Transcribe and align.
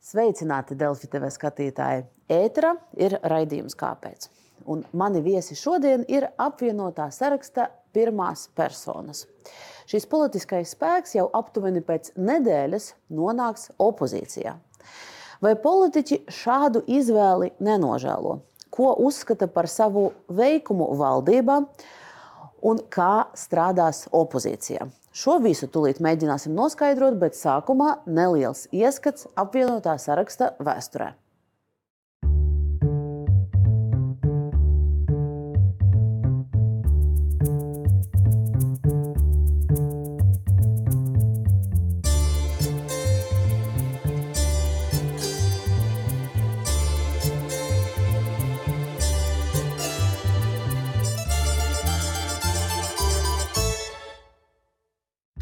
Sveicināti 0.00 0.78
Delfi 0.80 1.10
TV 1.12 1.28
skatītāji! 1.28 2.06
Ētera 2.32 2.70
ir 2.96 3.18
raidījums 3.20 3.76
Kāpēc? 3.76 4.30
Un 4.72 4.80
mani 4.96 5.20
viesi 5.20 5.52
šodien 5.52 6.06
ir 6.08 6.24
apvienotā 6.40 7.10
saraksta 7.12 7.66
pirmās 7.92 8.46
personas. 8.56 9.26
Šis 9.90 10.08
politiskais 10.08 10.72
spēks 10.72 11.18
jau 11.18 11.26
aptuveni 11.36 11.82
pēc 11.84 12.14
nedēļas 12.16 12.86
nonāks 13.12 13.68
opozīcijā. 13.76 14.54
Vai 15.44 15.52
politiķi 15.60 16.22
šādu 16.32 16.80
izvēli 16.88 17.52
nenožēlo? 17.60 18.38
Ko 18.72 18.94
uzskata 19.04 19.50
par 19.52 19.68
savu 19.68 20.14
veikumu 20.32 20.88
valdībā 20.96 21.60
un 22.72 22.80
kā 22.88 23.28
strādās 23.36 24.06
opozīcijā? 24.16 24.88
Šo 25.10 25.40
visu 25.42 25.66
tūlīt 25.66 25.98
mēģināsim 25.98 26.54
noskaidrot, 26.54 27.16
bet 27.18 27.34
sākumā 27.34 27.96
neliels 28.06 28.68
ieskats 28.70 29.26
apvienotā 29.34 29.96
saraksta 29.98 30.52
vēsturē. 30.62 31.10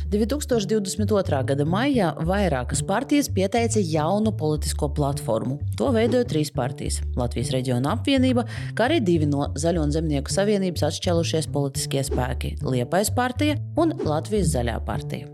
2022. 0.08 1.42
gada 1.44 1.64
maijā 1.68 2.14
vairākas 2.24 2.80
partijas 2.88 3.26
pieteica 3.28 3.80
jaunu 3.84 4.30
politisko 4.32 4.88
platformu. 4.96 5.58
To 5.76 5.90
veidoja 5.92 6.24
trīs 6.24 6.48
partijas- 6.54 7.02
Latvijas 7.20 7.50
reģiona 7.52 7.92
apvienība, 7.92 8.46
kā 8.72 8.86
arī 8.88 9.02
divi 9.04 9.26
no 9.28 9.50
Zaļo 9.52 9.82
un 9.84 9.92
Zemnieku 9.92 10.32
savienības 10.32 10.86
atšķēlušies 10.88 11.50
politiskie 11.52 12.00
spēki- 12.00 12.56
Liepais 12.72 13.10
partija 13.14 13.58
un 13.76 13.92
Latvijas 14.04 14.54
Zaļā 14.54 14.78
partija. 14.86 15.28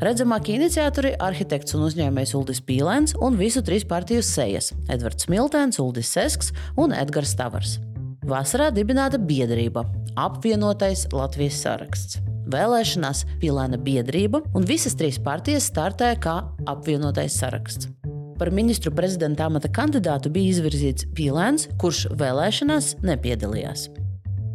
Redzamākie 0.00 0.56
iniciatori- 0.58 1.14
arhitekts 1.28 1.74
un 1.74 1.82
uzņēmējs 1.82 2.34
Uldis 2.34 2.60
Pīlēns 2.60 3.14
un 3.20 3.36
visu 3.36 3.62
trīs 3.62 3.84
partiju 3.84 4.22
sejas- 4.22 4.72
Edvards 4.88 5.26
Miltēns, 5.26 5.78
Uldis 5.78 6.08
Sesks 6.08 6.52
un 6.76 6.90
Edgars 6.90 7.36
Tavars. 7.36 7.78
Vasarā 8.26 8.72
dibināta 8.72 9.24
biedrība- 9.24 9.86
apvienotais 10.16 11.06
Latvijas 11.12 11.62
saraksts 11.62 12.18
vēlēšanās 12.52 13.24
Pilēna 13.42 13.78
biedrība, 13.80 14.42
un 14.54 14.66
visas 14.68 14.96
trīs 14.98 15.20
partijas 15.22 15.70
startēja 15.70 16.18
kā 16.22 16.36
apvienotais 16.70 17.38
saraksts. 17.40 17.90
Par 18.40 18.48
ministru 18.56 18.92
prezidenta 18.96 19.44
amata 19.50 19.68
kandidātu 19.68 20.32
bija 20.32 20.54
izvirzīts 20.54 21.10
Pilēns, 21.16 21.68
kurš 21.80 22.06
vēlēšanās 22.20 22.94
nepiedalījās. 23.04 23.90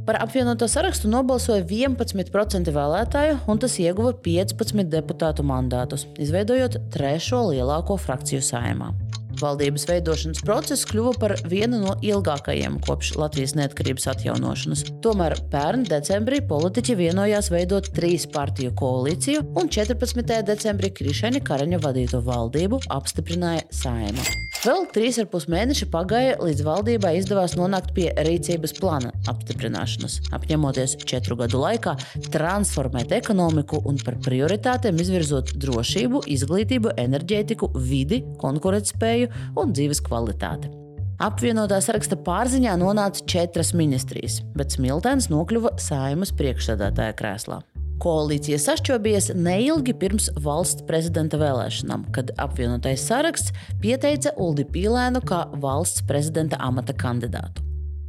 Par 0.05 0.19
apvienoto 0.21 0.67
sarakstu 0.69 1.09
nobalsoja 1.09 1.63
11% 1.65 2.69
vēlētāju, 2.73 3.39
un 3.49 3.61
tas 3.61 3.77
ieguva 3.81 4.11
15 4.25 4.85
deputātu 4.91 5.45
mandātus, 5.45 6.05
izveidojot 6.21 6.77
trešo 6.93 7.47
lielāko 7.49 7.97
frakciju 7.97 8.45
saimā. 8.45 8.91
Valdības 9.41 9.88
veidošanas 9.89 10.44
process 10.45 10.88
kļuva 10.89 11.14
par 11.22 11.36
vienu 11.52 11.81
no 11.83 11.95
ilgākajiem 12.05 12.80
kopš 12.86 13.14
Latvijas 13.19 13.55
neatkarības 13.59 14.09
atjaunošanas. 14.14 14.86
Tomēr 15.05 15.38
pērn 15.52 15.86
decembrī 15.89 16.42
politiķi 16.50 16.97
vienojās 17.02 17.52
veidot 17.53 17.92
trīs 17.95 18.27
partiju 18.31 18.73
koalīciju, 18.80 19.45
un 19.59 19.72
14. 19.72 20.42
decembrī 20.47 20.94
Krišaņa 20.95 21.44
Karaņa 21.45 21.81
vadīto 21.83 22.23
valdību 22.25 22.83
apstiprināja 22.95 23.67
Saima. 23.73 24.25
Vēl 24.66 24.88
trīs 24.89 25.19
ar 25.21 25.27
pus 25.30 25.44
mēneši 25.52 25.85
pagāja, 25.94 26.38
līdz 26.41 26.63
valdībai 26.66 27.11
izdevās 27.19 27.53
nonākt 27.53 27.91
pie 27.94 28.08
rīcības 28.25 28.71
plāna 28.80 29.11
apstiprināšanas, 29.30 30.16
apņemoties 30.33 30.95
četru 31.05 31.38
gadu 31.38 31.59
laikā 31.61 31.93
transformēt 32.33 33.14
ekonomiku 33.14 33.83
un 33.86 33.99
par 34.02 34.17
prioritātēm 34.26 34.98
izvirzot 35.03 35.53
drošību, 35.61 36.23
izglītību, 36.33 36.95
enerģētiku, 37.03 37.70
vidi, 37.77 38.23
konkurētspēju 38.42 39.30
un 39.61 39.77
dzīves 39.77 40.02
kvalitāti. 40.08 40.73
Apvienotā 41.21 41.77
saraksta 41.83 42.17
pārziņā 42.26 42.73
nonāca 42.82 43.21
četras 43.30 43.76
ministrijas, 43.77 44.42
bet 44.58 44.73
Smiltēns 44.73 45.30
nokļuva 45.30 45.77
saimas 45.77 46.33
priekšsēdētāja 46.42 47.14
krēslā. 47.21 47.61
Koalīcija 48.04 48.58
sašķobījās 48.60 49.30
neilgi 49.39 49.95
pirms 49.98 50.28
valsts 50.44 50.83
prezidenta 50.88 51.39
vēlēšanām, 51.39 52.10
kad 52.16 52.33
apvienotais 52.42 53.06
saraksts 53.08 53.56
pieteica 53.83 54.36
Uldi 54.42 54.67
Pīlēnu 54.67 55.23
kā 55.28 55.45
valsts 55.64 56.04
prezidenta 56.08 56.60
amata 56.60 56.95
kandidātu. 56.98 57.64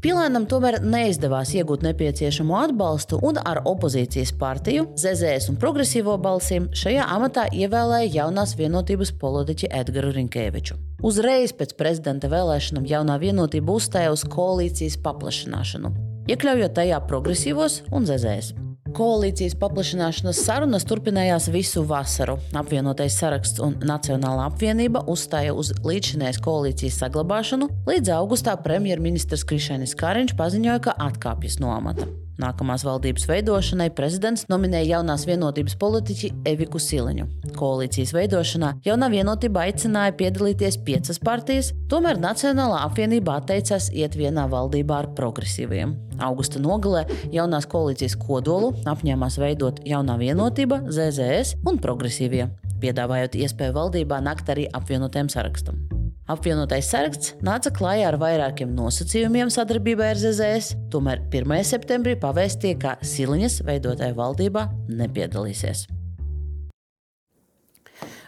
Pilēnam 0.05 0.45
tomēr 0.47 0.77
neizdevās 0.85 1.51
iegūt 1.57 1.83
nepieciešamo 1.83 2.55
atbalstu, 2.61 3.17
un 3.27 3.41
ar 3.41 3.63
opozīcijas 3.67 4.35
partiju, 4.39 4.85
ZZS 4.95 5.49
un 5.51 5.57
progresīvo 5.63 6.19
balsīm 6.23 6.69
šajā 6.77 7.07
amatā 7.17 7.47
ievēlēja 7.51 8.13
jaunās 8.21 8.53
vienotības 8.59 9.15
politiķi 9.19 9.73
Edgars 9.81 10.15
Rinkēviču. 10.19 10.77
Uzreiz 11.07 11.57
pēc 11.57 11.75
prezidenta 11.81 12.31
vēlēšanām 12.31 12.87
jaunā 12.87 13.17
vienotība 13.23 13.79
uzstāja 13.81 14.13
uz 14.15 14.23
koalīcijas 14.31 15.01
paplašināšanu, 15.03 15.91
iekļaujot 16.31 16.77
tajā 16.77 17.03
progresīvos 17.09 17.83
un 17.91 18.07
ZZS. 18.07 18.55
Koalīcijas 18.95 19.57
paplašināšanas 19.59 20.43
sarunas 20.47 20.87
turpinājās 20.87 21.49
visu 21.55 21.83
vasaru. 21.89 22.37
Apvienotais 22.57 23.17
saraksts 23.19 23.63
un 23.65 23.79
Nacionālā 23.87 24.47
apvienība 24.51 25.03
uzstāja 25.11 25.57
uz 25.57 25.73
līdzšinējas 25.87 26.39
koalīcijas 26.45 27.01
saglabāšanu, 27.03 27.71
līdz 27.89 28.15
augustā 28.19 28.55
premjerministrs 28.63 29.47
Krišēnis 29.49 29.97
Kariņš 29.99 30.37
paziņoja, 30.39 30.85
ka 30.87 30.97
atkāpjas 31.09 31.59
no 31.63 31.75
amata. 31.75 32.07
Nākamās 32.37 32.85
valdības 32.85 33.25
veidošanai 33.31 33.89
prezidents 33.97 34.45
nominēja 34.51 34.99
jaunās 34.99 35.25
vienotības 35.29 35.77
politiķi 35.81 36.33
Eviku 36.51 36.81
Siliņu. 36.83 37.25
Koalīcijas 37.57 38.13
veidošanā 38.13 38.75
jaunā 38.85 39.09
vienotība 39.15 39.65
aicināja 39.65 40.13
piedalīties 40.21 40.77
piecas 40.85 41.21
partijas, 41.25 41.73
tomēr 41.89 42.21
Nacionālā 42.21 42.83
apvienība 42.91 43.39
atteicās 43.41 43.89
iet 43.97 44.19
vienā 44.21 44.45
valdībā 44.53 45.01
ar 45.01 45.11
progresīviem. 45.17 45.97
Augusta 46.29 46.61
nogalē 46.61 47.07
jaunās 47.33 47.69
koalīcijas 47.73 48.19
kodolu 48.21 48.75
apņēmās 48.85 49.41
veidot 49.41 49.81
jaunā 49.89 50.21
vienotība, 50.21 50.83
ZZS 50.93 51.63
un 51.65 51.81
progresīvie, 51.81 52.51
piedāvājot 52.85 53.41
iespēju 53.47 53.81
valdībā 53.81 54.21
nākt 54.29 54.53
arī 54.53 54.69
apvienotiem 54.77 55.33
sarakstam. 55.33 55.96
Apvienotais 56.27 56.89
saraksts 56.91 57.37
nāca 57.47 57.71
klajā 57.71 58.09
ar 58.09 58.17
vairākiem 58.19 58.73
nosacījumiem 58.75 59.47
sadarbībai 59.55 60.09
ar 60.11 60.19
ZZS, 60.19 60.73
tomēr 60.91 61.21
1. 61.31 61.53
septembrī 61.63 62.17
pavēstīja, 62.19 62.79
ka 62.83 62.95
Siliņas 63.07 63.61
veidotajā 63.69 64.17
valdībā 64.17 64.65
nepiedalīsies. 64.91 65.85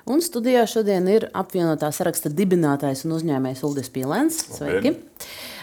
Un 0.07 0.23
studijā 0.23 0.63
šodien 0.71 1.11
ir 1.11 1.27
apvienotā 1.37 1.91
saraksta 1.91 2.31
dibinātājs 2.31 3.03
un 3.09 3.17
uzņēmējs 3.19 3.65
Ulris 3.67 3.91
Pīlēns. 3.91 4.39
Sveiki! 4.61 4.95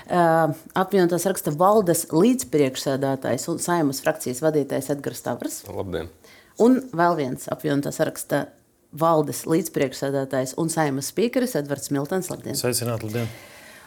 Uh, 0.06 0.52
apvienotā 0.76 1.16
saraksta 1.24 1.56
valdes 1.56 2.04
līdzpriekšsēdētājs 2.12 3.48
un 3.54 3.64
saimas 3.64 4.04
frakcijas 4.04 4.44
vadītājs 4.44 4.92
Edgars 4.92 5.24
Tavrs. 5.24 5.62
Labdien! 5.72 6.12
Un 6.60 6.82
vēl 6.92 7.18
viens 7.24 7.48
apvienotā 7.56 7.96
saraksta 7.96 8.50
valdes 8.94 9.44
līdzpriekšsēdētājs 9.50 10.56
un 10.62 10.72
saimas 10.74 11.12
spīkeris 11.14 11.58
Edvards 11.60 11.92
Miltons. 11.94 12.32
Labdien! 12.32 12.58
Sveicināti, 12.60 13.10
labdien! 13.10 13.30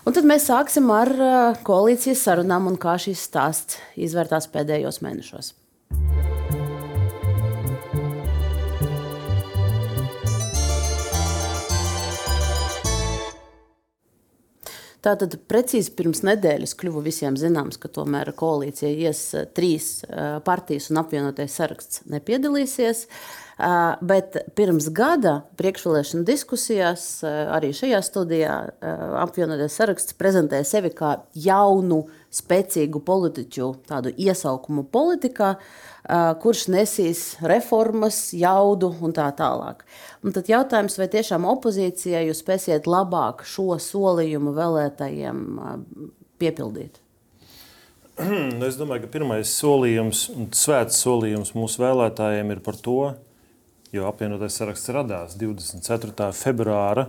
Un 0.08 0.14
tad 0.16 0.24
mēs 0.24 0.46
sāksim 0.48 0.88
ar 0.94 1.10
uh, 1.12 1.56
koalīcijas 1.66 2.22
sarunām 2.24 2.70
un 2.70 2.78
kā 2.80 2.94
šis 3.00 3.26
stāsts 3.28 3.80
izvērtās 3.98 4.48
pēdējos 4.54 5.02
mēnešos. 5.04 5.54
Tātad 15.04 15.36
precīzi 15.48 15.92
pirms 15.94 16.24
nedēļas 16.26 16.72
kļuva 16.80 17.00
visiem 17.04 17.36
zināms, 17.38 17.78
ka 17.80 17.90
tomēr 17.92 18.32
koalīcija 18.36 18.90
ies 19.08 19.20
uh, 19.36 19.44
trīs 19.54 19.90
uh, 20.06 20.38
partijas 20.46 20.88
un 20.92 21.02
apvienotais 21.02 21.54
saraksts 21.60 22.02
nepiedalīsies. 22.08 23.04
Uh, 23.04 23.47
Bet 23.58 24.36
pirms 24.54 24.86
gada 24.94 25.40
priekšvēlēšana 25.58 26.22
diskusijās, 26.28 27.06
arī 27.26 27.72
šajā 27.74 27.98
studijā, 28.06 28.54
apvienoties 29.18 29.74
saraksts 29.80 30.14
prezentēja 30.18 30.66
sevi 30.68 30.92
kā 30.94 31.16
jaunu, 31.34 32.04
spēcīgu 32.30 33.02
politiķu, 33.02 33.72
tādu 33.88 34.12
iesaukumu 34.14 34.84
politikā, 34.94 35.56
kurš 36.44 36.68
nesīs 36.70 37.24
reformas, 37.42 38.28
jaudu 38.36 38.92
un 39.02 39.16
tā 39.16 39.26
tālāk. 39.34 39.82
Un 40.22 40.36
tad 40.36 40.46
jautājums, 40.52 41.00
vai 41.00 41.10
tiešām 41.10 41.50
opozīcijai 41.50 42.28
jūs 42.28 42.44
spēsiet 42.44 42.86
labāk 42.86 43.42
šo 43.42 43.74
solījumu 43.82 44.54
vēlētājiem 44.54 45.44
piepildīt? 46.38 47.02
Es 48.68 48.78
domāju, 48.78 49.06
ka 49.06 49.16
pirmais 49.18 49.50
solījums 49.60 50.28
svēts 50.58 51.02
solījums 51.02 51.54
mūsu 51.54 51.82
vēlētājiem 51.82 52.54
ir 52.54 52.62
par 52.62 52.78
to, 52.82 53.02
jo 53.92 54.06
apvienotais 54.08 54.56
saraksts 54.58 54.92
radās 54.92 55.36
24. 55.40 56.30
februāra 56.36 57.08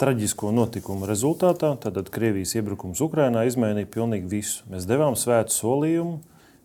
traģisko 0.00 0.50
notikumu 0.56 1.08
rezultātā, 1.08 1.74
tad 1.80 2.08
Krievijas 2.12 2.54
iebrukums 2.56 3.00
Ukrajinā 3.04 3.44
izmainīja 3.48 3.88
pilnīgi 3.92 4.28
visu. 4.30 4.64
Mēs 4.72 4.88
devām 4.88 5.16
svētu 5.18 5.54
solījumu, 5.54 6.18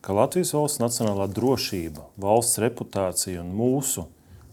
ka 0.05 0.15
Latvijas 0.15 0.53
valsts 0.55 0.81
nacionālā 0.83 1.27
drošība, 1.31 2.05
valsts 2.21 2.59
reputācija 2.63 3.41
un 3.43 3.51
mūsu 3.57 4.05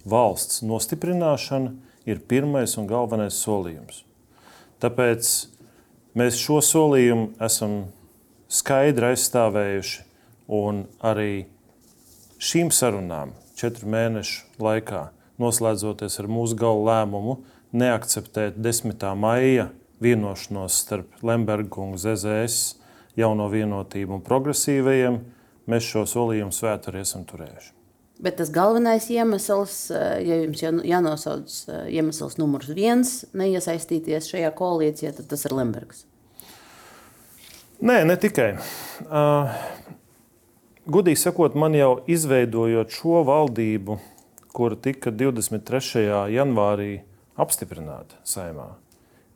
valsts 0.09 0.63
nostiprināšana 0.67 1.75
ir 2.09 2.23
pirmais 2.27 2.75
un 2.81 2.89
galvenais 2.91 3.39
solījums. 3.39 4.03
Tāpēc 4.83 5.29
mēs 6.19 6.41
šo 6.43 6.59
solījumu 6.65 7.29
esam 7.43 7.85
skaidri 8.53 9.13
aizstāvējuši 9.13 10.03
un 10.59 10.83
arī 11.07 11.45
šīm 12.43 12.73
sarunām 12.75 13.37
četru 13.63 13.91
mēnešu 13.93 14.63
laikā, 14.63 15.07
noslēdzoties 15.43 16.19
ar 16.19 16.31
mūsu 16.31 16.59
galu 16.59 16.87
lēmumu, 16.89 17.39
neakceptēt 17.73 18.59
10. 18.59 19.05
maija 19.19 19.71
vienošanos 20.03 20.81
starp 20.83 21.23
Lembergu 21.23 21.85
un 21.85 21.95
ZZS, 22.01 22.75
jauno 23.19 23.47
vienotību 23.53 24.19
un 24.19 24.25
progresīvajiem, 24.27 25.21
mēs 25.71 25.87
šo 25.93 26.03
solījumu 26.11 26.55
svētu 26.55 26.91
arī 26.91 27.05
esam 27.07 27.27
turējuši. 27.29 27.73
Bet 28.23 28.37
tas 28.39 28.53
galvenais 28.55 29.09
iemesls, 29.11 29.77
eh, 29.91 30.21
ja 30.23 30.39
jums 30.45 30.63
jānosauc 30.63 31.55
eh, 31.69 31.85
iemesls 31.99 32.39
numurs 32.39 32.71
viens, 32.71 33.23
neiesaistīties 33.35 34.31
šajā 34.31 34.53
koalīcijā, 34.59 35.15
tad 35.17 35.31
tas 35.33 35.47
ir 35.47 35.55
Lembergs. 35.59 36.05
Nē, 37.83 38.05
ne 38.07 38.15
tikai. 38.15 38.53
Gudīgi 40.83 41.21
sakot, 41.21 41.55
man 41.55 41.77
jau 41.79 42.01
izveidojot 42.11 42.91
šo 42.91 43.21
valdību, 43.23 44.01
kura 44.51 44.75
tika 44.75 45.13
23. 45.15 46.09
janvārī 46.35 47.05
apstiprināta 47.39 48.19
saimā. 48.27 48.67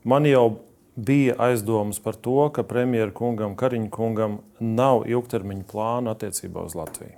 Man 0.02 0.26
jau 0.26 0.58
bija 0.98 1.36
aizdomas 1.46 2.02
par 2.02 2.18
to, 2.18 2.48
ka 2.50 2.64
premjerkungam, 2.66 3.54
Kariņa 3.54 3.92
kungam 3.94 4.40
nav 4.58 5.04
ilgtermiņa 5.06 5.68
plāna 5.70 6.16
attiecībā 6.16 6.66
uz 6.66 6.74
Latviju. 6.74 7.14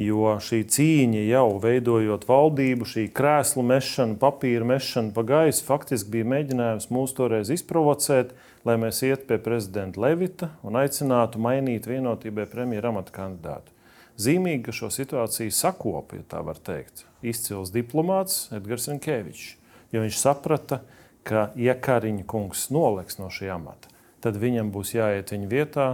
Jo 0.00 0.38
šī 0.40 0.62
cīņa 0.72 1.26
jau 1.28 1.58
veidojot 1.60 2.22
valdību, 2.24 2.86
šī 2.88 3.02
krēslu 3.12 3.60
mešana, 3.68 4.16
papīra 4.22 4.64
mešana 4.64 5.12
pa 5.12 5.24
gaisu, 5.28 5.66
faktiski 5.66 6.14
bija 6.14 6.28
mēģinājums 6.32 6.88
mūs 6.88 7.12
toreiz 7.18 7.50
izprovocēt, 7.52 8.32
lai 8.64 8.78
mēs 8.80 9.02
iet 9.04 9.26
pie 9.28 9.36
prezidenta 9.44 10.00
Levita 10.00 10.54
un 10.64 10.78
aicinātu 10.80 11.42
mainīt 11.44 11.88
vienotībai 11.90 12.48
premjera 12.48 12.94
amata 12.94 13.12
kandidātu. 13.12 13.76
Zīmīgi, 14.20 14.62
ka 14.66 14.72
šo 14.76 14.88
situāciju 14.92 15.52
sakopa, 15.52 16.16
ja 16.16 16.24
tā 16.32 16.40
var 16.48 16.56
teikt, 16.64 17.04
izcils 17.20 17.72
diplomāts 17.72 18.48
Edgars 18.56 18.88
Rinkevičs. 18.88 19.54
Jo 19.92 20.02
viņš 20.06 20.16
saprata, 20.20 20.80
ka, 21.28 21.50
ja 21.60 21.76
Kariņa 21.76 22.24
kungs 22.28 22.70
noliks 22.72 23.20
no 23.20 23.28
šī 23.32 23.48
amata, 23.52 23.92
tad 24.24 24.40
viņam 24.40 24.72
būs 24.72 24.94
jāiet 24.96 25.32
viņa 25.32 25.50
vietā. 25.50 25.86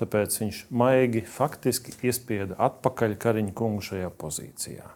Tāpēc 0.00 0.38
viņš 0.40 0.62
maigi 0.72 1.24
faktiski 1.28 1.92
iespieda 2.08 2.56
atpakaļ 2.70 3.16
Kariņa 3.20 3.54
kungu 3.56 3.84
šajā 3.84 4.08
pozīcijā. 4.20 4.86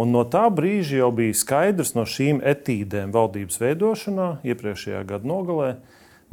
Un 0.00 0.14
no 0.14 0.22
tā 0.24 0.46
brīža 0.48 1.02
jau 1.02 1.10
bija 1.12 1.36
skaidrs 1.36 1.92
no 1.92 2.06
šīm 2.08 2.40
etīdēm 2.48 3.12
valdības 3.12 3.60
veidošanā, 3.60 4.28
iepriekšējā 4.48 5.02
gada 5.10 5.28
nogalē, 5.28 5.74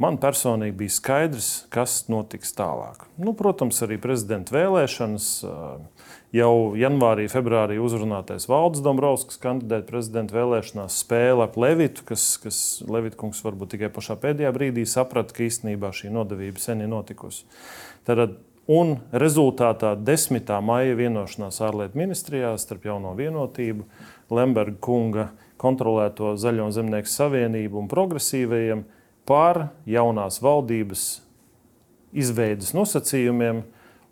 Man 0.00 0.16
personīgi 0.16 0.72
bija 0.80 0.92
skaidrs, 0.94 1.48
kas 1.68 2.06
notiks 2.08 2.54
tālāk. 2.56 3.02
Nu, 3.20 3.34
protams, 3.36 3.82
arī 3.84 3.98
prezidenta 4.00 4.54
vēlēšanas. 4.54 5.26
Jau 6.32 6.52
janvārī, 6.78 7.26
februārī 7.28 7.76
uzrunātais 7.82 8.46
Valdis 8.48 8.84
Dombrovskis 8.86 9.40
kandidēja 9.42 9.82
prezidenta 9.88 10.36
vēlēšanās 10.38 11.00
spēle 11.02 11.44
ap 11.44 11.58
Levitu, 11.60 12.04
kas, 12.06 12.24
kas 12.40 12.60
Levita 12.86 13.18
kungs 13.20 13.42
varbūt 13.44 13.74
tikai 13.74 13.90
pašā 13.92 14.16
pēdējā 14.22 14.54
brīdī 14.54 14.86
saprata, 14.88 15.34
ka 15.36 15.44
īstenībā 15.48 15.90
šī 15.92 16.14
nodevība 16.14 16.62
sen 16.62 16.86
ir 16.86 16.88
notikusi. 16.94 17.44
Tad, 18.10 18.40
un 18.66 18.96
rezultātā 19.14 19.92
10. 19.94 20.48
maija 20.66 20.96
vienošanās 20.98 21.60
ārlietu 21.62 21.98
ministrijā 22.00 22.50
starp 22.58 22.88
jauno 22.88 23.12
vienotību, 23.14 23.84
Lemberga 24.34 24.78
kunga 24.82 25.26
kontrolēto 25.60 26.32
Zaļo 26.40 26.66
zemnieku 26.74 27.10
savienību 27.10 27.78
un 27.78 27.90
progresīvajiem 27.90 28.82
par 29.30 29.68
jaunās 29.86 30.40
valdības 30.42 31.04
izveidas 32.10 32.72
nosacījumiem, 32.74 33.62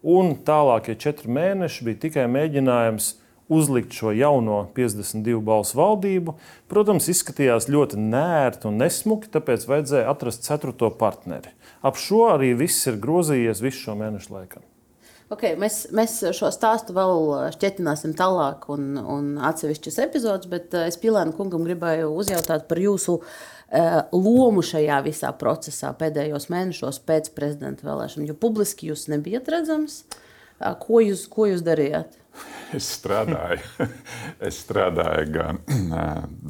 un 0.07 0.37
tālākie 0.47 0.95
četri 0.95 1.33
mēneši 1.35 1.89
bija 1.89 2.03
tikai 2.07 2.29
mēģinājums 2.31 3.17
uzlikt 3.51 3.99
šo 3.99 4.13
jauno 4.15 4.61
52 4.79 5.43
balsu 5.43 5.81
valdību. 5.81 6.37
Protams, 6.71 7.11
izskatījās 7.11 7.67
ļoti 7.73 7.99
nērti 7.99 8.71
un 8.71 8.79
nesmuki, 8.79 9.33
tāpēc 9.35 9.67
vajadzēja 9.67 10.07
atrast 10.13 10.47
ceturto 10.47 10.93
partneri. 10.95 11.58
Ap 11.83 12.01
šo 12.01 12.25
arī 12.33 12.55
viss 12.59 12.89
ir 12.91 12.99
grozījies 13.03 13.63
visu 13.63 13.85
šo 13.87 13.95
mēnešu 13.99 14.35
laikā. 14.35 14.65
Okay, 15.29 15.59
mēs, 15.61 15.83
mēs 15.93 16.15
šo 16.33 16.49
stāstu 16.49 16.95
vēl 16.97 17.51
šķietināsim 17.53 18.15
tālāk, 18.17 18.65
un, 18.73 18.95
un 18.97 19.27
atsevišķas 19.45 19.99
epizodes, 20.07 20.49
bet 20.49 20.73
eh, 20.73 20.87
es 20.89 20.97
Pilēna 21.01 21.37
kungam 21.37 21.67
gribēju 21.69 22.09
uzjautāt 22.17 22.65
par 22.71 22.81
jūsu 22.81 23.19
uh, 23.21 23.99
lomu 24.17 24.65
šajā 24.65 25.03
visā 25.05 25.35
procesā 25.37 25.93
pēdējos 26.01 26.49
mēnešos 26.49 27.03
pēc 27.05 27.29
prezidenta 27.37 27.85
vēlēšanām. 27.91 28.31
Jo 28.31 28.39
publiski 28.41 28.89
jūs 28.89 29.05
nebijat 29.13 29.53
redzams. 29.53 30.01
Uh, 30.09 30.73
ko, 30.81 31.03
jūs, 31.05 31.27
ko 31.29 31.51
jūs 31.51 31.61
darījāt? 31.67 32.17
Es 32.77 32.91
strādāju, 32.99 33.89
es 34.49 34.59
strādāju 34.65 35.31
gan 35.33 35.63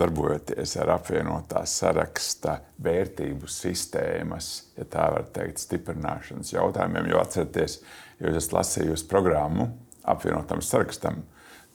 darbojoties 0.00 0.74
ar 0.82 0.96
apvienotās 0.96 1.76
saraksta 1.78 2.56
vērtību 2.82 3.46
sistēmas, 3.50 4.50
ja 4.78 4.88
tā 4.90 5.06
var 5.14 5.30
teikt, 5.34 5.62
stiprināšanas 5.62 6.52
jautājumiem. 6.56 7.12
Jo 7.12 7.22
atcerieties, 7.22 7.78
Jo 8.18 8.34
es 8.34 8.50
lasīju 8.52 8.96
programmu 9.10 9.68
apvienotam 10.08 10.62
sarakstam, 10.64 11.20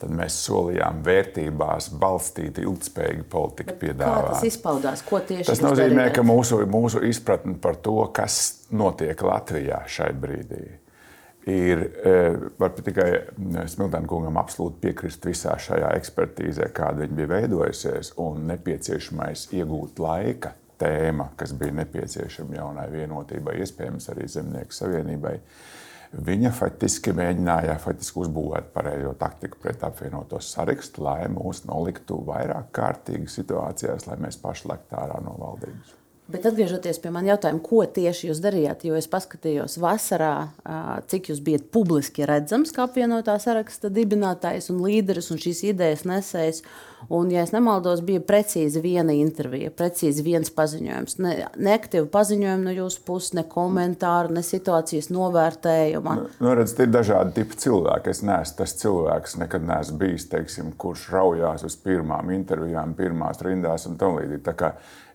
tad 0.02 0.12
mēs 0.12 0.36
solījām 0.44 1.00
vērtībās 1.06 1.88
balstītu 2.00 2.66
ilgspējīgu 2.66 3.28
politiku 3.32 3.78
piedāvāt. 3.80 4.26
Kā 4.28 4.34
tas 4.36 4.48
izpaudās? 4.50 5.04
Ko 5.08 5.22
tieši 5.24 5.48
tas 5.48 5.62
nozīmē? 5.64 6.10
Darījāt? 6.10 6.16
Ka 6.18 6.26
mūsu, 6.28 6.60
mūsu 6.68 7.04
izpratne 7.08 7.56
par 7.64 7.80
to, 7.86 7.96
kas 8.16 8.40
notiek 8.76 9.24
Latvijā 9.24 9.84
šai 9.88 10.10
brīdī, 10.20 10.66
ir, 11.50 11.84
e, 12.06 12.16
var 12.60 12.74
tikai 12.78 13.10
Smiltēna 13.70 14.08
kungam 14.10 14.40
absolūti 14.42 14.82
piekrist 14.88 15.26
visā 15.28 15.56
šajā 15.60 15.94
ekspertīzē, 16.00 16.70
kāda 16.76 17.04
viņa 17.04 17.18
bija 17.20 17.32
veidojusies, 17.36 18.14
un 18.24 18.46
nepieciešamais 18.52 19.50
iegūt 19.56 20.02
laika 20.04 20.54
tēma, 20.82 21.32
kas 21.40 21.54
bija 21.58 21.76
nepieciešama 21.82 22.60
jaunai 22.60 22.90
vienotībai, 22.92 23.58
iespējams 23.64 24.10
arī 24.14 24.28
Zemnieku 24.32 24.76
savienībai. 24.76 25.38
Viņa 26.14 26.52
faktiski 26.54 27.10
mēģināja 27.18 27.80
faktiski 27.82 28.22
uzbūvēt 28.22 28.70
pareizo 28.76 29.16
taktiku 29.18 29.58
pret 29.64 29.82
apvienoto 29.86 30.38
sarakstu, 30.44 31.02
lai 31.08 31.26
mūs 31.34 31.64
noliktu 31.66 32.20
vairāk 32.28 32.70
kārtīgi 32.76 33.32
situācijās, 33.34 34.06
lai 34.12 34.20
mēs 34.22 34.38
paši 34.44 34.70
lektu 34.70 35.00
ārā 35.02 35.18
no 35.26 35.34
valdības. 35.40 36.03
Bet 36.34 36.48
atgriežoties 36.50 36.98
pie 36.98 37.12
manas 37.14 37.36
jautājuma, 37.36 37.62
ko 37.62 37.84
tieši 37.86 38.32
jūs 38.32 38.40
darījāt? 38.42 38.88
Jo 38.88 38.96
es 38.98 39.06
paskatījos 39.12 39.78
vasarā, 39.82 40.50
cik 41.12 41.30
jūs 41.30 41.44
bijat 41.46 41.68
publiski 41.74 42.26
redzams 42.26 42.74
kā 42.74 42.88
apvienotā 42.88 43.36
saraksta 43.42 43.92
dibinātājs 43.94 44.72
un 44.74 44.82
līderis 44.82 45.30
un 45.30 45.42
šīs 45.44 45.62
idejas 45.70 46.08
nesējs. 46.10 46.64
Un, 47.12 47.28
ja 47.30 47.44
nemaldos, 47.52 48.00
bija 48.06 48.22
precīzi 48.24 48.80
viena 48.82 49.12
intervija, 49.12 49.70
precīzi 49.76 50.24
viens 50.24 50.50
paziņojums. 50.56 51.18
Ne, 51.20 51.34
ne 51.60 51.74
aktīvi 51.76 52.08
paziņojumi 52.10 52.64
no 52.64 52.74
jūsu 52.78 53.04
puses, 53.06 53.34
ne 53.38 53.44
komentāru, 53.50 54.32
ne 54.34 54.42
situācijas 54.46 55.12
novērtējuma. 55.14 56.16
Nu, 56.22 56.32
nu, 56.40 56.54
redz, 56.58 56.74
ir 56.80 56.90
dažādi 56.96 57.36
tipi 57.42 57.60
cilvēki. 57.66 58.14
Es 58.16 58.24
neesmu 58.24 58.62
tas 58.64 58.78
cilvēks, 58.80 59.38
nekad 59.44 59.68
neesmu 59.68 60.00
bijis, 60.00 60.30
teiksim, 60.32 60.72
kurš 60.80 61.10
raujās 61.14 61.68
uz 61.68 61.76
pirmām 61.84 62.32
intervijām, 62.34 62.96
pirmās 62.98 63.44
rindās 63.44 63.90
un 63.90 64.00
tam 64.00 64.18
līdzīgi 64.22 64.46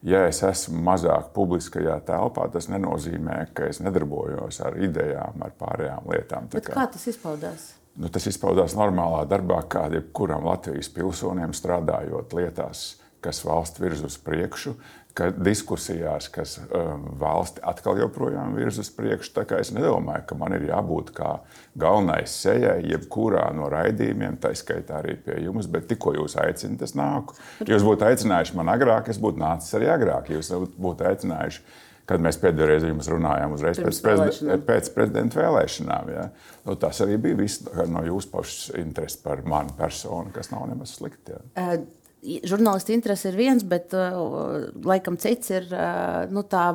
ja 0.06 0.24
es 0.28 0.42
esmu 0.46 0.82
mazāk 0.86 1.32
publiskajā 1.34 1.98
telpā, 2.06 2.48
tas 2.52 2.68
nenozīmē, 2.70 3.40
ka 3.56 3.68
es 3.72 3.82
nedarbojos 3.84 4.60
ar 4.66 4.78
idejām, 4.78 5.42
ar 5.44 5.56
pārējām 5.58 6.08
lietām. 6.12 6.48
Tā 6.52 6.62
kā, 6.62 6.76
kā 6.76 6.86
tas 6.94 7.08
izpaudās? 7.10 7.72
Nu, 7.98 8.10
tas 8.14 8.28
izpaudās 8.30 8.76
normālā 8.78 9.24
darbā, 9.26 9.64
kā 9.70 9.88
jebkuram 9.90 10.46
Latvijas 10.46 10.90
pilsonim 10.94 11.54
strādājot 11.56 12.36
lietās, 12.38 12.92
kas 13.24 13.42
valsts 13.42 13.82
virz 13.82 14.04
uz 14.06 14.18
priekšu, 14.22 14.76
ka 15.18 15.30
diskusijās, 15.34 16.28
kas 16.32 16.56
um, 16.62 17.08
valsti 17.18 17.62
atkal 17.66 17.98
joprojām 17.98 18.54
virz 18.58 18.78
uz 18.82 18.90
priekšu. 18.94 19.32
Tā 19.40 19.44
kā 19.48 19.58
es 19.62 19.72
nedomāju, 19.74 20.26
ka 20.28 20.38
man 20.38 20.54
ir 20.54 20.68
jābūt 20.70 21.10
kā 21.16 21.32
galvenais 21.78 22.36
sejai, 22.44 22.78
jebkurā 22.92 23.48
no 23.56 23.66
raidījumiem, 23.72 24.38
tā 24.42 24.54
skaitā 24.58 25.00
arī 25.02 25.18
pie 25.24 25.40
jums, 25.44 25.66
bet 25.70 25.88
tikko 25.90 26.14
jūs 26.20 26.38
aicināt, 26.42 26.86
es 26.86 26.94
nāku. 26.98 27.36
Jūs 27.66 27.86
būtu 27.86 28.06
aicinājuši 28.08 28.56
man 28.58 28.72
agrāk, 28.74 29.10
es 29.10 29.20
būtu 29.22 29.42
nācis 29.42 29.74
arī 29.78 29.90
agrāk. 29.96 30.32
Jūs 30.34 30.54
būtu 30.78 31.10
aicinājuši 31.10 31.84
kad 32.08 32.22
mēs 32.24 32.38
pēdējo 32.40 32.68
reizi 32.70 32.88
jums 32.88 33.08
runājām, 33.12 33.52
uzreiz 33.52 33.80
pēc, 33.82 33.98
prezident, 34.00 34.64
pēc 34.64 34.86
prezidenta 34.94 35.42
vēlēšanām. 35.42 36.12
Ja? 36.14 36.22
Nu, 36.64 36.76
tas 36.80 37.02
arī 37.04 37.18
bija 37.20 37.36
viss 37.42 37.66
no 37.92 38.00
jūsu 38.06 38.30
pašas 38.32 38.70
intereses 38.80 39.20
par 39.20 39.42
manu 39.44 39.74
personu, 39.76 40.32
kas 40.32 40.48
nav 40.54 40.64
nemaz 40.70 40.94
slikti. 40.96 41.36
Ja? 41.36 41.76
Žurnālisti 42.22 42.96
interese 42.96 43.30
ir 43.30 43.38
viens, 43.38 43.64
bet 43.64 43.94
uh, 43.96 44.68
laikam 44.84 45.18
cits 45.20 45.54
ir 45.54 45.70
uh, 45.72 46.26
nu, 46.32 46.46
tā. 46.48 46.72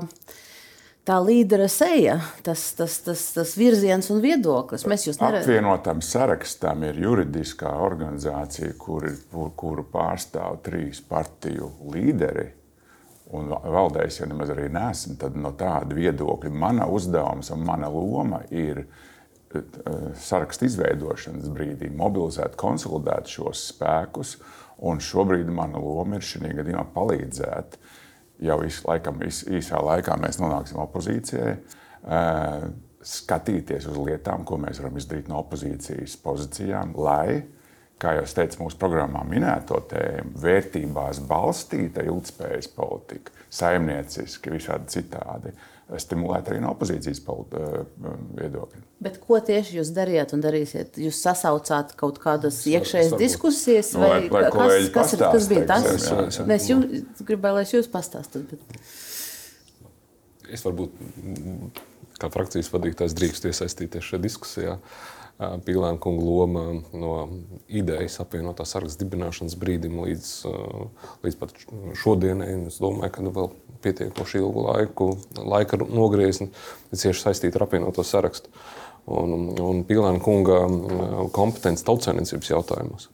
Tā 1.04 1.18
līdera 1.20 1.66
seja, 1.68 2.14
tas, 2.48 2.62
tas, 2.78 2.94
tas, 3.04 3.20
tas 3.36 3.50
virziens 3.60 4.08
un 4.14 4.22
viedoklis. 4.24 4.86
Mēs 4.88 5.04
jūs 5.04 5.18
neredzam. 5.20 5.50
Apvienotam 5.50 6.00
sarakstam 6.00 6.86
ir 6.88 7.02
juridiskā 7.04 7.74
organizācija, 7.84 8.70
kur, 8.80 9.10
kur, 9.34 9.50
kuru 9.60 9.84
pārstāv 9.92 10.62
trīs 10.64 11.02
partiju 11.04 11.68
līderi. 11.92 12.46
Un 13.36 13.52
valdējis, 13.52 14.22
ja 14.22 14.30
nemaz 14.32 14.54
arī 14.56 14.70
nesmu, 14.72 15.18
tad 15.20 15.36
no 15.36 15.52
tāda 15.60 15.92
viedokļa 15.98 16.54
mana 16.64 16.88
uzdevums 16.88 17.52
un 17.52 17.68
mana 17.68 17.92
loma 17.92 18.40
ir 18.56 18.86
sarakstu 20.24 20.70
izveidošanas 20.70 21.52
brīdī 21.54 21.92
mobilizēt, 21.94 22.56
konsolidēt 22.60 23.30
šos 23.30 23.68
spēkus 23.74 24.38
Un 24.84 25.02
šobrīd 25.04 25.50
mana 25.54 25.82
loma 25.82 26.18
ir 26.18 26.26
šajā 26.26 26.56
gadījumā 26.60 26.86
palīdzēt. 26.96 27.78
Jau 28.44 28.58
īs, 28.66 28.82
laikam, 28.88 29.22
īs, 29.24 29.44
īsā 29.48 29.80
laikā 29.84 30.18
mēs 30.20 30.40
nonāksim 30.42 30.82
opozīcijai, 30.84 31.54
skatīties 33.04 33.88
uz 33.92 34.00
lietām, 34.00 34.44
ko 34.48 34.58
mēs 34.60 34.82
varam 34.82 34.98
izdarīt 35.00 35.30
no 35.32 35.42
opozīcijas 35.44 36.18
pozīcijām, 36.24 36.96
lai, 37.00 37.44
kā 38.02 38.16
jau 38.18 38.26
teicu, 38.40 38.64
mūsu 38.64 38.80
programmā 38.82 39.22
minēto 39.28 39.80
tēmu, 39.92 40.34
vērtībās 40.44 41.22
balstīta 41.30 42.04
ilgspējas 42.10 42.72
politika, 42.76 43.36
saimnieciski, 43.54 44.56
visādi 44.58 44.98
citādi 44.98 45.54
stimulēt 46.02 46.50
arī 46.50 46.60
no 46.64 46.72
opozīcijas 46.74 47.22
eh, 47.22 47.78
viedokļa. 48.40 48.82
Bet 49.04 49.20
ko 49.22 49.40
tieši 49.44 49.78
jūs 49.80 49.94
darījāt 49.96 50.34
un 50.36 50.44
darīsiet? 50.44 50.98
Jūs 51.02 51.22
sasaucāt 51.26 51.94
kaut 52.00 52.20
kādas 52.24 52.62
iekšējas 52.70 53.16
diskusijas, 53.20 53.94
nu, 53.98 54.04
vai 54.04 54.12
lai, 54.24 54.28
lai 54.30 54.50
kas, 54.54 54.90
kas, 54.96 55.16
ir, 55.18 55.26
kas 55.38 55.50
bija 55.52 55.66
tas? 55.70 55.88
Jā, 55.88 56.20
jā, 56.20 56.28
jā. 56.40 56.48
Es 56.58 56.70
jums 56.72 57.24
gribēju, 57.24 57.60
lai 57.60 57.66
jūs 57.68 57.90
pastāstat. 57.94 58.54
Bet... 58.54 58.78
Es 60.54 60.66
varbūt 60.66 60.98
kā 62.22 62.30
frakcijas 62.34 62.72
vadītājs 62.74 63.16
drīkst 63.18 63.50
iesaistīties 63.50 64.12
šajā 64.12 64.24
diskusijā. 64.24 64.78
Pīlēna 65.66 66.00
kunga 66.02 66.24
loma 66.26 66.64
no 66.96 67.14
idejas 67.68 68.20
apvienotā 68.24 68.66
saraksta 68.68 69.04
dibināšanas 69.04 69.58
brīdim 69.60 70.00
līdz, 70.04 70.30
līdz 71.26 71.40
pat 71.42 71.56
šodienai. 72.00 72.52
Es 72.70 72.80
domāju, 72.84 73.16
ka 73.16 73.26
nu, 73.26 73.34
vēl 73.36 73.52
pietiekoši 73.84 74.42
ilgu 74.42 74.68
laiku, 74.68 75.10
laika 75.40 75.80
nogriezni 75.84 76.52
cieši 76.94 77.28
saistīta 77.28 77.60
ar 77.60 77.68
apvienoto 77.68 78.06
sarakstu. 78.08 78.54
Un, 79.12 79.52
un 79.60 79.84
Pīlēna 79.88 80.22
kunga 80.24 80.64
kompetence 81.36 81.84
tautsēmniecības 81.88 82.54
jautājumos. 82.54 83.10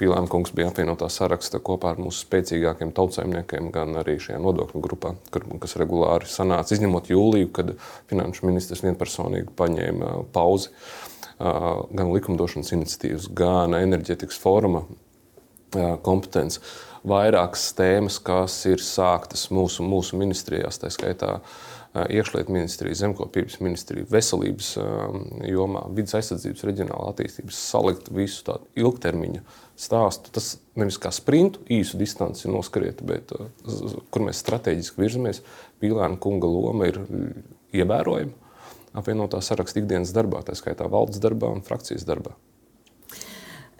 Pīlēna 0.00 0.30
kungs 0.32 0.54
bija 0.56 0.70
apvienotā 0.70 1.10
saraksta 1.12 1.58
kopā 1.60 1.90
ar 1.92 1.98
mūsu 2.00 2.22
spēcīgākiem 2.24 2.94
tautsēmniekiem, 2.96 3.68
gan 3.74 3.98
arī 4.00 4.16
šajā 4.22 4.38
nodokļu 4.40 4.80
grupā, 4.86 5.12
kas 5.60 5.76
regulāri 5.80 6.28
sanāca, 6.30 6.72
izņemot 6.72 7.10
jūliju, 7.12 7.50
kad 7.58 7.74
finanšu 8.08 8.48
ministrs 8.48 8.80
vienpersonīgi 8.86 9.52
paņēma 9.60 10.14
pauzi. 10.32 10.72
Gan 11.40 12.12
likumdošanas 12.12 12.74
iniciatīvas, 12.76 13.30
gan 13.32 13.72
enerģetikas 13.78 14.36
fóruma 14.42 14.84
kompetence 16.04 16.60
vairākas 17.06 17.70
tēmas, 17.78 18.18
kas 18.20 18.58
ir 18.68 18.82
sāktas 18.84 19.46
mūsu, 19.54 19.84
mūsu 19.86 20.18
ministrijās, 20.20 20.80
tā 20.82 20.90
skaitā 20.92 21.38
iekšlietu 21.90 22.52
ministrija, 22.54 22.98
zemkopības 23.00 23.56
ministrija, 23.64 24.06
veselības 24.12 24.68
jomā, 25.48 25.86
vidas 25.96 26.18
aizsardzības, 26.20 26.66
reģionāla 26.68 27.14
attīstības, 27.14 27.62
salikt 27.72 28.12
visu 28.14 28.44
tādu 28.46 28.68
ilgtermiņa 28.78 29.40
stāstu. 29.80 30.30
Tas 30.36 30.52
nevis 30.78 31.00
kā 31.02 31.10
sprintu, 31.14 31.64
īsu 31.72 31.98
distanci 31.98 32.52
noskriet, 32.52 33.00
bet 33.06 33.32
kur 34.12 34.26
mēs 34.28 34.44
strateģiski 34.44 35.02
virzamies, 35.02 35.42
Pīlēna 35.80 36.20
kunga 36.20 36.52
loma 36.52 36.92
ir 36.92 37.00
ievērojama 37.72 38.39
apvienotā 38.96 39.40
saraksta 39.44 39.82
ikdienas 39.82 40.14
darbā, 40.16 40.42
tā 40.46 40.56
skaitā 40.58 40.88
valdes 40.90 41.20
darbā 41.22 41.50
un 41.54 41.62
frakcijas 41.66 42.06
darbā. 42.08 42.34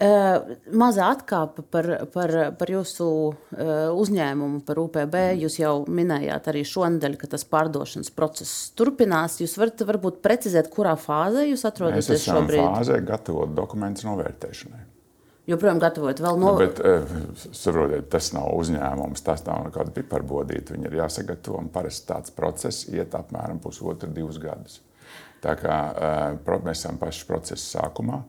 Uh, 0.01 0.55
Mazā 0.81 1.11
atkāpe 1.13 1.61
par, 1.69 1.87
par, 2.15 2.31
par 2.57 2.71
jūsu 2.73 3.05
uh, 3.05 3.91
uzņēmumu, 4.01 4.63
par 4.65 4.79
UPB. 4.81 5.17
Jūs 5.43 5.59
jau 5.61 5.75
minējāt 5.93 6.49
arī 6.49 6.63
šonadēļ, 6.65 7.19
ka 7.21 7.29
tas 7.35 7.45
pārdošanas 7.45 8.09
process 8.17 8.71
turpinās. 8.81 9.37
Jūs 9.43 9.59
varat 9.61 9.85
varbūt 9.91 10.23
precizēt, 10.25 10.73
kurā 10.73 10.95
fāzē 10.97 11.45
jūs 11.51 11.67
atrodaties 11.69 12.09
Mēs 12.15 12.23
esam 12.23 12.41
šobrīd? 12.41 12.65
Fāzē 12.65 12.97
gatavot 13.05 13.53
dokumentus 13.53 14.09
novērtēšanai. 14.09 14.87
Joprojām 15.53 15.85
gatavojat 15.85 16.25
vēl 16.25 16.41
no... 16.41 16.55
Nu, 16.55 16.65
bet, 16.65 16.81
uh, 16.81 17.53
saprotiet, 17.53 18.09
tas 18.09 18.33
nav 18.33 18.55
uzņēmums, 18.57 19.27
tas 19.27 19.45
nav 19.45 19.67
nekāda 19.69 19.93
piparbodīta. 20.01 20.79
Viņi 20.79 20.89
ir 20.89 21.03
jāsagatavo 21.03 21.61
un 21.61 21.69
parasti 21.77 22.09
tāds 22.09 22.33
process 22.33 22.89
iet 22.89 23.13
apmēram 23.21 23.61
pusotru, 23.61 24.09
divus 24.17 24.41
gadus. 24.41 24.81
Tā 25.41 25.55
kā 25.57 25.77
mēs 26.65 26.83
esam 26.83 26.99
paši 27.01 27.27
procesa 27.29 27.79
sākumā. 27.79 28.21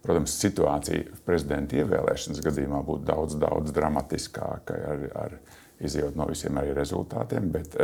Protams, 0.00 0.32
situācija 0.40 1.18
prezidenta 1.26 1.76
ievēlēšanas 1.76 2.40
gadījumā 2.44 2.80
būtu 2.86 3.04
daudz, 3.10 3.34
daudz 3.40 3.74
dramatiskāka 3.76 4.78
ar, 4.92 5.02
ar 5.26 5.34
izjūt 5.84 6.16
no 6.16 6.28
visiem 6.30 6.56
arī 6.60 6.72
rezultātiem. 6.76 7.50
Bet 7.52 7.76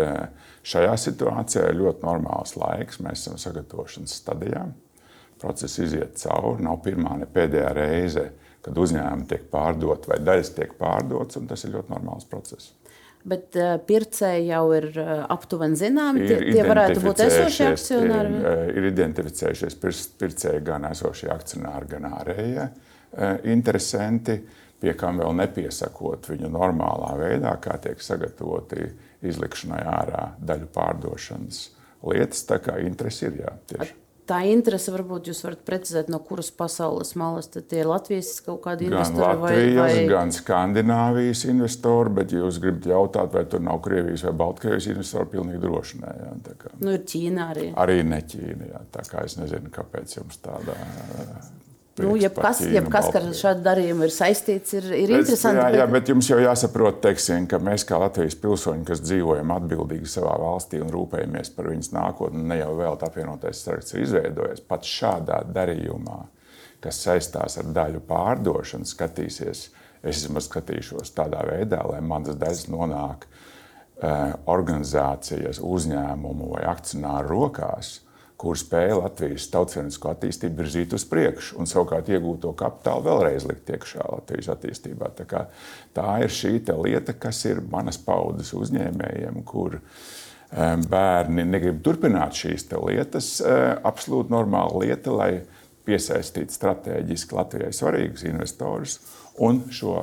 šajā 0.64 0.94
situācijā 1.02 1.66
ir 1.68 1.80
ļoti 1.82 2.06
normāls 2.06 2.56
laiks. 2.56 3.02
Mēs 3.04 3.26
esam 3.26 3.40
sagatavošanas 3.42 4.16
stadijā. 4.22 4.64
Process 5.42 5.82
iziet 5.82 6.16
cauri. 6.22 6.64
Nav 6.64 6.80
pirmā 6.86 7.18
ne 7.20 7.28
pēdējā 7.28 7.74
reize, 7.76 8.30
kad 8.64 8.78
uzņēmumi 8.80 9.28
tiek 9.28 9.50
pārdoti 9.52 10.14
vai 10.14 10.22
daļas 10.24 10.54
tiek 10.56 10.72
pārdotas. 10.80 11.42
Tas 11.50 11.66
ir 11.66 11.76
ļoti 11.76 11.92
normāls 11.92 12.24
process 12.30 12.72
bet 13.26 13.56
uh, 13.58 13.76
pircēji 13.86 14.50
jau 14.50 14.64
ir 14.76 14.88
uh, 14.94 15.24
aptuveni 15.32 15.78
zināmi. 15.78 16.22
Ir 16.22 16.30
tie, 16.30 16.52
tie 16.54 16.66
varētu 16.66 17.02
būt 17.04 17.22
esošie 17.26 17.70
akcionāri. 17.72 18.34
Ir, 18.38 18.46
eh, 18.50 18.70
ir 18.78 18.88
identificējušies 18.92 19.78
pircēji 20.20 20.62
gan 20.66 20.86
esošie 20.92 21.32
akcionāri, 21.34 21.90
gan 21.96 22.10
ārējie 22.12 22.68
interesanti, 23.48 24.34
pie 24.82 24.92
kam 24.98 25.22
vēl 25.22 25.30
nepiesakot 25.38 26.26
viņu 26.28 26.50
normālā 26.52 27.14
veidā, 27.16 27.54
kā 27.62 27.78
tiek 27.80 28.02
sagatavoti 28.02 28.90
izlikšanai 29.24 29.78
ārā 29.88 30.24
daļu 30.42 30.68
pārdošanas 30.74 31.62
lietas. 32.04 32.42
Tā 32.50 32.58
kā 32.60 32.76
interesi 32.84 33.30
ir 33.30 33.38
jā, 33.46 33.54
tieši 33.70 33.94
tā 34.28 34.40
interese, 34.50 34.92
varbūt 34.94 35.30
jūs 35.30 35.42
varat 35.44 35.62
precizēt, 35.66 36.10
no 36.12 36.20
kuras 36.24 36.50
pasaules 36.54 37.14
malas 37.18 37.50
tie 37.54 37.80
ir 37.82 37.90
Latvijas 37.90 38.32
kaut 38.46 38.62
kādi 38.66 38.88
investori? 38.88 39.22
Gan 39.22 39.42
Latvijas, 39.42 39.76
vai, 39.78 39.90
vai... 39.96 40.06
gan 40.10 40.34
Skandināvijas 40.34 41.44
investori, 41.50 42.14
bet 42.20 42.34
jūs 42.36 42.60
gribat 42.62 42.88
jautāt, 42.92 43.30
vai 43.34 43.44
tur 43.50 43.62
nav 43.66 43.82
Krievijas 43.86 44.26
vai 44.28 44.34
Baltkrievijas 44.42 44.90
investori, 44.94 45.32
pilnīgi 45.36 45.62
droši 45.62 46.02
nē. 46.02 46.16
Jā, 46.22 46.32
kā... 46.62 46.74
Nu, 46.80 46.96
ir 46.96 47.04
Ķīna 47.06 47.50
arī. 47.54 47.68
Arī 47.84 48.00
ne 48.06 48.22
Ķīna, 48.32 48.72
jā, 48.72 48.82
tā 48.96 49.06
kā 49.10 49.26
es 49.28 49.38
nezinu, 49.40 49.72
kāpēc 49.74 50.18
jums 50.18 50.42
tāda 50.44 50.76
Nu, 51.96 52.12
jebkas, 52.20 52.58
jebkas 52.60 53.06
kas 53.08 53.22
ar 53.24 53.28
šādu 53.38 53.62
darījumu 53.64 54.04
ir 54.04 54.12
saistīts, 54.12 54.74
ir, 54.76 54.88
ir 54.92 55.12
es, 55.14 55.22
interesanti. 55.22 55.62
Jā, 55.62 55.68
bet... 55.70 55.78
jā, 55.80 55.86
bet 55.94 56.10
jums 56.12 56.28
jau 56.28 56.38
jāsaprot, 56.42 56.98
teiksim, 57.06 57.46
ka 57.48 57.60
mēs 57.62 57.86
kā 57.88 57.96
Latvijas 58.02 58.36
pilsoņi, 58.42 58.84
kas 58.90 59.00
dzīvojam 59.00 59.54
atbildīgi 59.54 60.10
savā 60.12 60.34
valstī 60.42 60.82
un 60.84 60.92
rūpējamies 60.92 61.54
par 61.56 61.70
viņas 61.72 61.90
nākotni, 61.96 62.44
ne 62.50 62.60
jau 62.60 62.74
vēl 62.76 63.00
tā 63.00 63.08
apvienotais 63.08 63.64
saraksts 63.64 63.96
ir 63.96 64.04
izveidojies, 64.04 64.60
pat 64.68 64.84
šādā 64.84 65.40
darījumā, 65.56 66.20
kas 66.84 67.00
saistās 67.06 67.56
ar 67.62 67.72
daļu 67.80 68.04
pārdošanu, 68.10 68.88
skatīsies, 68.92 69.66
es 70.04 70.24
vismaz 70.26 70.50
skatīšos 70.50 71.16
tādā 71.16 71.46
veidā, 71.48 71.80
lai 71.88 72.04
manas 72.04 72.36
daļas 72.36 72.66
nonāk 72.76 73.24
uh, 73.24 74.36
organizācijas, 74.52 75.64
uzņēmumu 75.64 76.52
vai 76.58 76.66
akcionāru 76.76 77.32
rokās 77.38 78.02
kur 78.36 78.58
spēja 78.60 78.98
Latvijas 79.00 79.46
tautsveinisko 79.52 80.10
attīstību 80.12 80.60
virzīt 80.60 80.92
uz 80.96 81.06
priekšu 81.08 81.56
un 81.60 81.68
savukārt 81.68 82.10
iegūto 82.12 82.52
kapitālu 82.58 83.06
vēlreiz 83.08 83.46
likt 83.48 83.72
iekšā 83.72 84.04
Latvijas 84.12 84.50
attīstībā. 84.52 85.10
Tā, 85.16 85.46
tā 85.96 86.18
ir 86.24 86.32
šī 86.32 86.58
lieta, 86.84 87.16
kas 87.16 87.44
ir 87.48 87.62
manas 87.72 87.98
paudzes 88.02 88.52
uzņēmējiem, 88.56 89.40
kur 89.48 89.80
bērni 90.90 91.46
negrib 91.48 91.80
turpināt 91.84 92.36
šīs 92.36 92.68
lietas. 92.76 93.40
Absolūti 93.42 94.34
normāla 94.34 94.84
lieta, 94.84 95.16
lai 95.16 95.30
piesaistītu 95.86 96.52
strateģiski 96.52 97.36
Latvijai 97.36 97.72
svarīgus 97.74 98.26
investorus 98.28 99.00
un 99.42 99.64
šo 99.72 100.00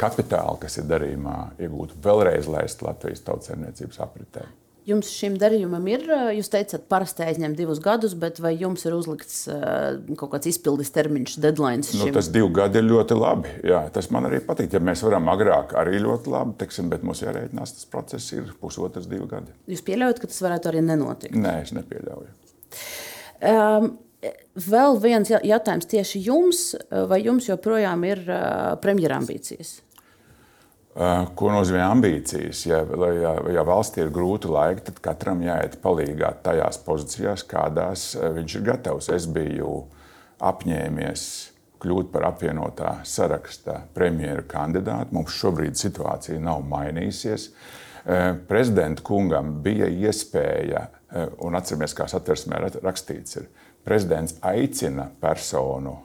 kapitālu, 0.00 0.58
kas 0.60 0.80
ir 0.80 0.90
darījumā, 0.90 1.38
iegūtu 1.62 2.02
vēlreiz 2.04 2.48
laist 2.50 2.82
Latvijas 2.84 3.22
tautsēmniecības 3.28 4.00
apritē. 4.04 4.46
Jums 4.86 5.08
šim 5.10 5.34
darījumam 5.34 5.82
ir, 5.90 6.04
jūs 6.36 6.46
teicat, 6.52 6.84
parasti 6.86 7.24
aizņem 7.26 7.56
divus 7.58 7.80
gadus, 7.82 8.12
bet 8.14 8.36
vai 8.38 8.52
jums 8.54 8.84
ir 8.86 8.94
uzlikts 8.94 9.40
kaut 9.48 10.30
kāds 10.30 10.46
izpildes 10.46 10.92
termiņš, 10.94 11.34
deadline? 11.42 11.82
Nu, 11.98 12.06
tas 12.14 12.28
divi 12.30 12.52
gadi 12.54 12.78
ir 12.78 12.86
ļoti 12.86 13.16
labi. 13.18 13.50
Jā, 13.66 13.80
tas 13.90 14.06
man 14.14 14.28
arī 14.28 14.38
patīk. 14.46 14.76
Ja 14.76 14.80
mēs 14.86 15.02
varam 15.02 15.26
agrāk, 15.32 15.74
arī 15.80 15.98
ļoti 16.04 16.30
labi, 16.30 16.54
teksim, 16.60 16.86
bet 16.92 17.02
mums 17.02 17.24
jārēķinās, 17.24 17.74
tas 17.80 17.88
process 17.90 18.30
ir 18.36 18.52
pusotrs, 18.62 19.08
divi 19.10 19.26
gadi. 19.30 19.50
Jūs 19.74 19.82
pieļaujat, 19.88 20.20
ka 20.22 20.30
tas 20.30 20.38
varētu 20.46 20.70
arī 20.70 20.84
nenotikt? 20.86 21.34
Nē, 21.34 21.56
es 21.64 21.74
nepieļauju. 21.74 22.30
Um, 23.50 23.90
vēl 24.68 25.00
viens 25.02 25.34
jautājums 25.34 25.90
tieši 25.90 26.22
jums, 26.28 26.62
vai 27.10 27.24
jums 27.24 27.50
joprojām 27.50 28.06
ir 28.06 28.22
premjerambīcijas? 28.86 29.80
Ko 30.96 31.50
nozīmē 31.52 31.82
ambīcijas? 31.90 32.62
Ja, 32.64 32.78
ja, 33.12 33.34
ja 33.52 33.64
valstī 33.68 34.00
ir 34.00 34.12
grūti 34.14 34.48
laiki, 34.48 34.86
tad 34.86 35.00
katram 35.04 35.42
jāiet 35.44 35.76
palīdzīgā 35.82 36.30
tajās 36.46 36.78
pozīcijās, 36.86 37.44
kādās 37.50 38.06
viņš 38.16 38.54
ir 38.56 38.64
gatavs. 38.70 39.10
Es 39.12 39.26
biju 39.28 39.82
apņēmies 40.40 41.26
kļūt 41.84 42.08
par 42.14 42.30
apvienotā 42.30 42.94
saraksta 43.04 43.82
premjera 43.96 44.46
kandidātu. 44.48 45.12
Mums 45.18 45.36
šobrīd 45.36 45.76
situācija 45.76 46.40
nav 46.40 46.64
mainījusies. 46.64 47.50
Prezidenta 48.48 49.04
kungam 49.04 49.58
bija 49.64 49.90
iespēja, 49.92 50.86
un 51.44 51.58
atceramies, 51.58 51.92
kā 51.98 52.06
satversmē 52.08 52.62
rakstīts, 52.80 53.36
ir 53.42 53.50
prezidents 53.84 54.38
aicina 54.40 55.10
personu 55.20 55.98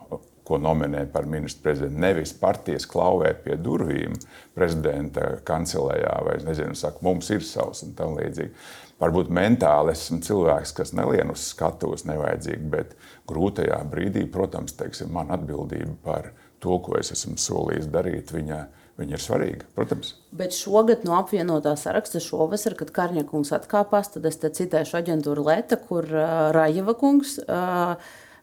ko 0.44 0.58
nominē 0.58 1.04
par 1.12 1.26
ministru 1.30 1.68
prezidentu. 1.68 2.00
Nevis 2.02 2.34
partijas 2.38 2.86
klauvē 2.90 3.32
pie 3.44 3.56
durvīm 3.62 4.16
prezidenta 4.56 5.36
kancelējā, 5.46 6.14
vai 6.26 6.38
es 6.40 6.46
nezinu, 6.46 6.76
saka, 6.78 7.02
mums 7.06 7.30
ir 7.30 7.44
savs 7.46 7.84
un 7.86 7.94
tam 7.98 8.16
līdzīgi. 8.18 8.52
Varbūt 9.02 9.32
mentāli 9.34 9.96
esmu 9.96 10.20
cilvēks, 10.22 10.74
kas 10.78 10.92
nelien 10.94 11.32
uz 11.32 11.48
skatuves 11.50 12.04
nevajadzīgi, 12.06 12.68
bet 12.70 12.94
grūtajā 13.30 13.80
brīdī, 13.90 14.28
protams, 14.30 14.76
teiksim, 14.78 15.10
man 15.14 15.32
atbildība 15.34 15.96
par 16.04 16.30
to, 16.62 16.78
ko 16.84 16.98
es 17.00 17.10
esmu 17.14 17.34
solījis 17.40 17.88
darīt, 17.90 18.30
viņa, 18.34 18.60
viņa 19.00 19.16
ir 19.18 19.24
svarīga. 19.24 19.66
Protams. 19.74 20.14
Bet 20.38 20.54
šogad 20.54 21.02
no 21.08 21.16
apvienotā 21.18 21.74
saraksta 21.80 22.22
šovasar, 22.22 22.76
kad 22.78 22.92
Karņakungs 22.94 23.50
atkāpās, 23.58 24.12
tad 24.14 24.28
es 24.30 24.38
citēšu 24.42 25.00
aģentūru 25.00 25.48
Leta, 25.50 25.80
kur 25.82 26.06
uh, 26.06 26.52
Rajeva 26.54 26.94
kungs 26.98 27.40
uh, 27.42 27.96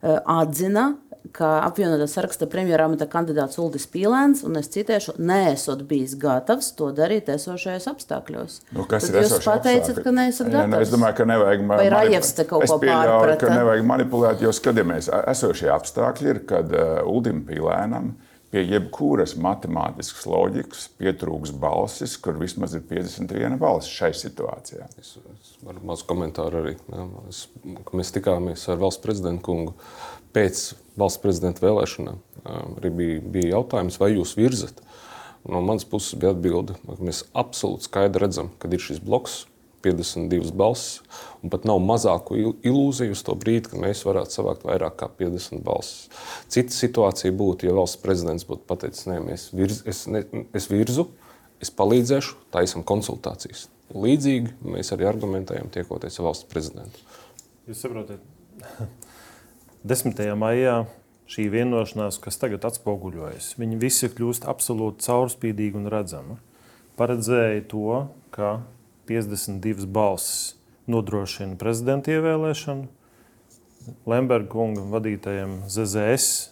atzina, 0.03 0.89
ka 1.35 1.49
apvienotā 1.67 2.07
saraksta 2.09 2.47
premjerāmata 2.49 3.07
kandidāts 3.11 3.59
Ulris 3.61 3.85
Pīlēns, 3.91 4.41
un 4.47 4.57
es 4.59 4.71
citēšu, 4.73 5.17
neesot 5.19 5.83
bijis 5.89 6.15
gatavs 6.19 6.71
to 6.77 6.89
darīt 6.95 7.29
esošajos 7.33 7.89
apstākļos. 7.91 8.55
Nu, 8.75 8.85
kas 8.89 9.07
Tad 9.07 9.19
ir 9.19 9.27
jūs 9.27 9.43
pateicat, 9.45 9.99
ka 10.05 10.15
neesat 10.15 10.49
gatavs? 10.49 10.77
Ja, 10.77 10.87
es 10.87 10.93
domāju, 10.93 11.19
ka 11.19 11.27
nevajag 11.29 12.31
te 12.39 12.47
kaut 12.49 12.65
ko 12.65 12.79
pārprata? 12.81 13.43
ka 13.43 13.59
nevajag 13.59 13.85
manipulēt, 13.91 14.41
jo 14.45 14.55
skatāmies, 14.55 15.11
esošie 15.33 15.69
apstākļi 15.75 16.33
ir, 16.33 16.41
kad 16.49 16.73
uh, 16.73 16.99
Uldim 17.09 17.43
Pīlēnam 17.47 18.13
pie 18.49 18.63
jebkuras 18.65 19.35
matemātiskas 19.37 20.25
loģikas 20.25 20.87
pietrūks 20.97 21.51
balsis, 21.61 22.15
kur 22.17 22.39
vismaz 22.41 22.73
ir 22.77 22.85
51 22.89 23.59
balss 23.61 23.91
šai 23.93 24.09
situācijā. 24.17 24.87
Es, 24.97 25.17
es 25.19 25.51
varu 25.65 25.83
mazu 25.85 26.07
komentāru 26.09 26.63
arī. 26.63 26.77
Jā, 26.89 27.05
es, 27.29 27.43
mēs 27.93 28.13
tikāmies 28.15 28.65
ar 28.71 28.81
valsts 28.81 29.03
prezidentu 29.03 29.45
kungu 29.51 29.75
pēc 30.33 30.63
valsts 30.99 31.21
prezidenta 31.23 31.63
vēlēšanām. 31.65 32.19
Arī 32.79 32.91
bija, 32.95 33.21
bija 33.35 33.53
jautājums, 33.57 33.99
vai 34.01 34.13
jūs 34.13 34.35
virzat. 34.39 34.83
No 35.47 35.61
manas 35.63 35.87
puses 35.87 36.17
bija 36.19 36.33
atbilde, 36.35 36.75
ka 36.83 36.99
mēs 36.99 37.23
absolūti 37.37 37.87
skaidri 37.87 38.25
redzam, 38.25 38.51
ka 38.59 38.69
ir 38.71 38.83
šis 38.83 38.99
bloks, 39.03 39.45
52 39.81 40.51
balsis, 40.59 40.99
un 41.43 41.51
pat 41.53 41.63
nav 41.67 41.79
mazāku 41.83 42.37
ilūziju 42.67 43.15
uz 43.15 43.21
to 43.23 43.35
brīdi, 43.39 43.71
ka 43.71 43.79
mēs 43.79 44.03
varētu 44.07 44.35
savākt 44.35 44.65
vairāk 44.67 44.97
kā 44.99 45.09
50 45.21 45.63
balsis. 45.63 46.09
Cita 46.51 46.75
situācija 46.75 47.31
būtu, 47.35 47.69
ja 47.69 47.75
valsts 47.77 48.01
prezidents 48.03 48.47
būtu 48.49 48.67
pateicis, 48.67 49.07
nē, 49.09 49.21
virz, 49.55 49.81
es, 49.87 50.05
ne, 50.11 50.25
es 50.55 50.67
virzu, 50.71 51.07
es 51.63 51.71
palīdzēšu, 51.75 52.35
taisam 52.55 52.83
konsultācijas. 52.87 53.67
Līdzīgi 53.95 54.53
mēs 54.75 54.91
arī 54.93 55.07
argumentējam, 55.09 55.71
tiekoties 55.73 56.19
ar 56.19 56.29
valsts 56.29 56.49
prezidentu. 56.51 57.07
Jūs 57.69 57.85
saprotat, 57.85 58.19
10. 59.79 60.19
maijā 60.35 60.89
šī 61.31 61.45
vienošanās, 61.53 62.17
kas 62.19 62.35
tagad 62.35 62.65
atspoguļojas, 62.67 63.53
viņi 63.55 63.77
visi 63.79 64.09
kļūst 64.11 64.43
absolūti 64.51 65.05
caurspīdīgi 65.05 65.79
un 65.79 65.87
redzami. 65.87 66.35
Paredzēja 66.99 67.61
to, 67.71 68.09
ka 68.35 68.57
52 69.07 69.87
balsis 69.87 70.57
nodrošina 70.89 71.55
prezidenta 71.61 72.11
ievēlēšanu. 72.11 72.89
Lemberga 74.03 74.51
kunga 74.51 74.83
vadītajiem 74.91 75.61
ZZS 75.71 76.49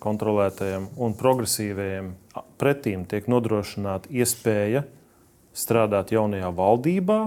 kontrolētajiem 0.00 0.88
un 0.96 1.12
progresīvajiem 1.18 2.14
pretīm 2.56 3.04
tiek 3.12 3.28
nodrošināta 3.28 4.08
iespēja 4.08 4.86
strādāt 5.52 6.16
jaunajā 6.16 6.48
valdībā, 6.56 7.20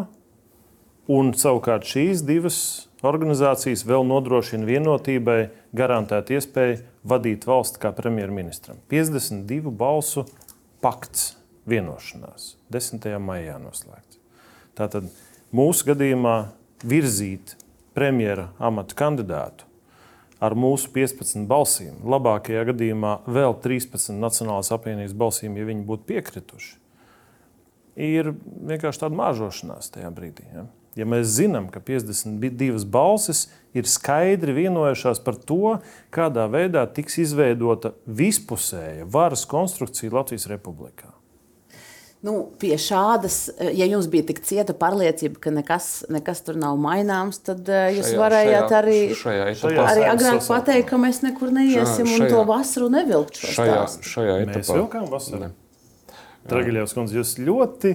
un 1.14 1.32
savukārt 1.38 1.86
šīs 1.94 2.26
divas 2.26 2.85
organizācijas 3.04 3.84
vēl 3.88 4.06
nodrošina 4.08 4.68
vienotībai 4.68 5.40
garantēt 5.76 6.32
iespēju 6.36 6.80
vadīt 7.08 7.48
valsti 7.48 7.82
kā 7.82 7.92
premjerministram. 7.96 8.80
52 8.92 9.74
balsu 9.76 10.26
pakts 10.84 11.34
vienošanās 11.70 12.56
10. 12.72 13.10
maijā 13.20 13.58
noslēgts. 13.62 14.20
Tātad 14.78 15.10
mūsu 15.56 15.92
gadījumā 15.92 16.38
virzīt 16.86 17.56
premjera 17.96 18.50
amata 18.60 18.98
kandidātu 18.98 19.66
ar 20.44 20.56
mūsu 20.60 20.92
15 20.94 21.48
balsīm, 21.50 22.02
labākajā 22.04 22.66
gadījumā 22.70 23.20
vēl 23.26 23.56
13 23.64 24.18
Nacionālās 24.20 24.72
apvienības 24.76 25.16
balsīm, 25.18 25.56
ja 25.58 25.68
viņi 25.68 25.86
būtu 25.88 26.08
piekrituši, 26.12 26.74
ir 27.96 28.34
vienkārši 28.68 29.06
tāda 29.06 29.18
māžošanās 29.18 29.94
tajā 29.96 30.12
brīdī. 30.16 30.48
Ja? 30.52 30.66
Ja 30.96 31.04
mēs 31.04 31.34
zinām, 31.36 31.68
ka 31.72 31.82
52 31.84 32.86
balsis 32.88 33.50
ir 33.76 33.88
skaidri 33.90 34.56
vienojušās 34.56 35.20
par 35.26 35.36
to, 35.36 35.78
kādā 36.16 36.48
veidā 36.52 36.86
tiks 36.88 37.20
izveidota 37.20 37.92
vispusēja 38.08 39.04
varas 39.12 39.44
konstrukcija 39.52 40.14
Latvijas 40.16 40.48
Republikā. 40.48 41.12
Nu, 42.26 42.48
pie 42.58 42.74
šādas, 42.80 43.52
eh, 43.60 43.70
ja 43.78 43.86
jums 43.86 44.08
bija 44.10 44.26
tik 44.32 44.40
cieta 44.48 44.74
pārliecība, 44.74 45.38
ka 45.44 45.52
nekas, 45.54 45.90
nekas 46.10 46.42
tur 46.48 46.58
nav 46.58 46.80
maināms, 46.82 47.38
tad 47.44 47.68
uh, 47.70 47.92
jūs 47.94 48.08
šajā, 48.14 48.22
varējāt 48.24 48.64
šajā, 48.72 48.80
arī, 48.80 48.98
šajā 49.20 49.46
etapā, 49.52 49.86
arī 49.92 50.08
agrāk 50.10 50.42
pateikt, 50.48 50.88
ka 50.90 51.02
mēs 51.04 51.22
nekur 51.28 51.54
neiesim 51.54 52.08
šajā, 52.08 52.24
un 52.24 52.34
to 52.34 52.42
vasaru 52.50 52.90
nevilkt. 52.96 53.38
Šajā, 53.44 53.78
šajā 54.00 54.40
etapā 54.42 54.58
mēs 54.64 54.74
vilkām 54.74 55.06
vasaru. 55.12 55.52
Tragiļevs 56.50 56.98
kundze, 56.98 57.20
jūs 57.20 57.36
ļoti 57.42 57.94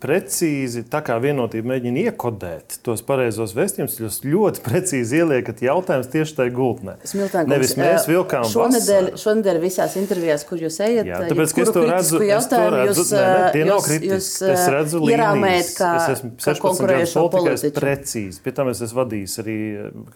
precīzi, 0.00 0.82
tā 0.88 1.00
kā 1.04 1.16
vienotība 1.20 1.70
mēģina 1.72 2.06
iekodēt 2.08 2.78
tos 2.84 3.02
pareizos 3.06 3.52
vēstījumus, 3.56 3.96
jūs 4.00 4.18
ļoti 4.24 4.62
precīzi 4.64 5.20
ieliekat 5.20 5.60
jautājumus 5.66 6.08
tieši 6.12 6.36
tajā 6.38 6.52
gultnē. 6.56 6.94
Smiltēn, 7.08 7.50
Nevis 7.50 7.74
mēs 7.80 8.06
vilkām 8.08 8.46
šonedēļ, 8.52 9.10
šonedēļ 9.20 9.60
visās 9.62 9.96
intervijās, 10.00 10.46
kur 10.48 10.62
jūs 10.64 10.78
ejat, 10.84 11.10
Jā, 11.10 11.20
tāpēc, 11.28 11.52
ka 11.56 11.64
es 11.64 11.72
to 11.76 11.82
redzu, 11.84 12.22
es 12.24 12.48
to 12.52 12.62
redzu, 12.76 13.02
jūs, 13.02 13.12
ne, 13.12 13.26
ne, 13.26 13.50
tie 13.56 13.66
nav 13.68 13.82
kritiski. 13.84 14.48
Es 14.54 14.64
redzu 14.76 15.02
līnijas. 15.04 15.74
Kā, 15.76 15.90
es 15.98 16.16
esmu 16.16 16.32
16 16.46 16.88
gadus 16.92 17.16
politikā, 17.18 17.56
es 17.56 17.76
precīzi. 17.76 18.40
Pie 18.44 18.56
tam 18.56 18.72
es 18.72 18.80
esmu 18.86 19.02
vadījis 19.02 19.36
arī 19.44 19.58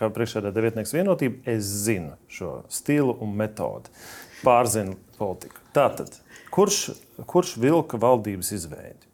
kā 0.00 0.08
priekšādā 0.14 0.54
devietnieks 0.56 0.96
vienotību. 0.96 1.44
Es 1.50 1.68
zinu 1.84 2.16
šo 2.32 2.60
stilu 2.72 3.16
un 3.20 3.36
metodi. 3.36 3.92
Pārzinu 4.40 4.96
politiku. 5.20 5.60
Tātad, 5.76 6.16
kurš, 6.54 6.82
kurš 7.28 7.58
vilka 7.60 8.00
valdības 8.00 8.54
izveidi? 8.56 9.09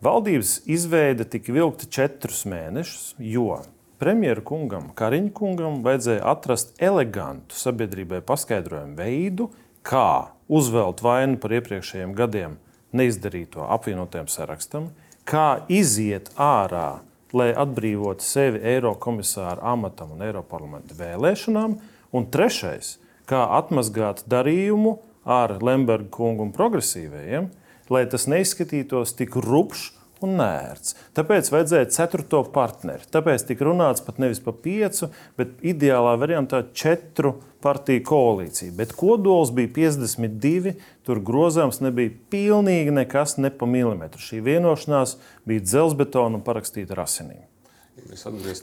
Valdības 0.00 0.62
izveide 0.64 1.26
tika 1.28 1.52
vilkta 1.52 1.84
četrus 1.92 2.46
mēnešus, 2.48 3.18
jo 3.20 3.58
premjeru 4.00 4.40
kungam, 4.48 4.86
Kariņa 4.96 5.32
kungam, 5.36 5.82
vajadzēja 5.84 6.22
atrast 6.30 6.72
elegantu 6.80 7.58
sabiedrībai 7.60 8.22
paskaidrojumu 8.24 8.96
veidu, 8.96 9.50
kā 9.84 10.32
uzvelt 10.48 11.02
vainu 11.04 11.36
par 11.42 11.52
iepriekšējiem 11.58 12.16
gadiem 12.16 12.56
neizdarīto 12.96 13.68
apvienotajam 13.76 14.32
sarakstam, 14.32 14.88
kā 15.28 15.66
iziet 15.68 16.32
ārā, 16.40 17.02
lai 17.36 17.50
atbrīvotu 17.52 18.24
sevi 18.24 18.64
Eirokomisāra 18.72 19.60
amatam 19.74 20.16
un 20.16 20.24
Eiroparlamenta 20.24 20.96
vēlēšanām, 20.96 21.76
un 22.16 22.32
trešais, 22.32 22.96
kā 23.28 23.44
atmazgāt 23.60 24.24
darījumu 24.32 24.96
ar 25.28 25.58
Lemberga 25.60 26.08
kungu 26.16 26.48
un 26.48 26.56
progresīvajiem, 26.56 27.52
lai 27.90 28.06
tas 28.10 28.28
neizskatītos 28.30 29.16
tik 29.18 29.36
rupšs 29.40 29.90
un 30.24 30.36
nērts. 30.36 30.94
Tāpēc 31.16 31.48
vajadzēja 31.52 31.88
ceturto 31.94 32.42
partneri. 32.52 33.06
Tāpēc 33.12 33.46
tika 33.48 33.64
runāts 33.66 34.04
pat 34.04 34.20
nevis 34.20 34.42
par 34.44 34.58
piecu, 34.62 35.08
bet 35.40 35.54
ideālā 35.64 36.12
variantā 36.20 36.62
četru 36.76 37.38
partiju 37.64 38.04
koalīciju. 38.08 38.74
Bet 38.76 38.92
kodols 38.96 39.52
bija 39.56 39.72
52, 39.76 40.74
tur 41.08 41.22
grozāms 41.24 41.80
nebija 41.84 42.12
pilnīgi 42.32 42.94
nekas, 43.00 43.38
ne 43.40 43.52
pa 43.52 43.68
milimetru. 43.68 44.20
Šī 44.20 44.42
vienošanās 44.44 45.16
bija 45.48 45.64
dzelzbetona 45.64 46.40
un 46.40 46.44
parakstīta 46.44 46.96
ar 46.96 47.06
asinīm. 47.06 47.46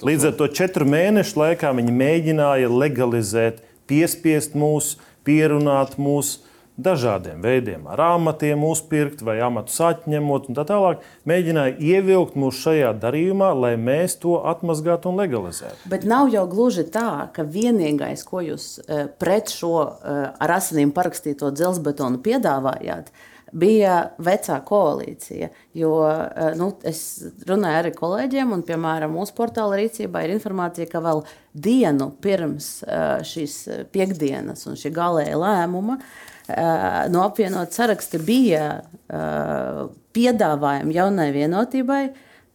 Līdz 0.08 0.32
ar 0.32 0.38
to 0.38 0.48
četru 0.50 0.88
mēnešu 0.90 1.38
laikā 1.38 1.70
viņi 1.78 1.94
mēģināja 1.94 2.70
legalizēt, 2.74 3.62
piespiest 3.90 4.56
mūs, 4.58 4.96
pierunāt 5.28 5.98
mūsu 6.02 6.47
dažādiem 6.78 7.42
veidiem, 7.42 7.88
ar 7.90 8.02
amatiem 8.13 8.62
uzpirkt 8.68 9.24
vai 9.26 9.40
amatus 9.42 9.80
atņemot 9.82 10.50
un 10.50 10.58
tā 10.58 10.66
tālāk, 10.70 11.02
mēģināja 11.30 11.78
ievilkt 11.82 12.38
mūs 12.38 12.60
šajā 12.62 12.92
darījumā, 13.02 13.50
lai 13.58 13.74
mēs 13.82 14.20
to 14.22 14.38
atmazgātu 14.46 15.12
un 15.12 15.18
legalizētu. 15.24 15.90
Bet 15.90 16.06
nav 16.10 16.30
jau 16.34 16.46
gluži 16.50 16.86
tā, 16.94 17.30
ka 17.34 17.48
vienīgais, 17.48 18.26
ko 18.28 18.44
jūs 18.46 18.76
eh, 18.86 19.08
pret 19.10 19.50
šo 19.54 19.74
eh, 19.88 20.22
ar 20.38 20.54
asinīm 20.60 20.94
parakstīto 20.94 21.50
dzelzbetonu 21.56 22.22
piedāvājāt, 22.22 23.10
bija 23.58 23.98
vecā 24.20 24.58
koalīcija. 24.68 25.48
Jo 25.80 25.92
uh, 26.04 26.50
nu, 26.60 26.66
es 26.84 27.00
runāju 27.48 27.80
arī 27.80 27.94
kolēģiem, 27.96 28.52
un 28.52 28.63
piemēram 28.68 29.16
mūsu 29.16 29.32
portāla 29.38 29.80
rīcībā 29.80 30.26
ir 30.26 30.34
informācija, 30.36 30.90
ka 30.92 31.00
vēl 31.06 31.24
dienu 31.56 32.10
pirms 32.22 32.68
šīs 33.30 33.56
piekdienas 33.96 34.68
un 34.68 34.76
šī 34.76 34.92
galēja 35.00 35.40
lēmuma. 35.40 35.96
Uh, 35.96 36.27
no 37.12 37.26
apvienot 37.28 37.76
saraksta 37.76 38.20
bija 38.24 38.68
uh, 38.80 39.88
piedāvājumi 40.16 40.96
jaunai 40.96 41.28
vienotībai, 41.36 42.04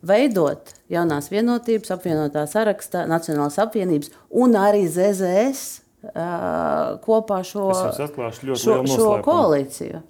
veidot 0.09 0.73
jaunās 0.93 1.29
vienotības, 1.33 1.93
apvienotā 1.95 2.47
sarakstā, 2.51 3.05
Nacionālās 3.11 3.59
apvienības 3.63 4.13
un 4.43 4.57
arī 4.59 4.87
ZZS 4.89 5.67
uh, 6.09 6.97
kopā 7.05 7.43
šo, 7.47 7.69
šo, 8.57 8.81
šo 8.89 9.13
koalīciju. 9.27 10.03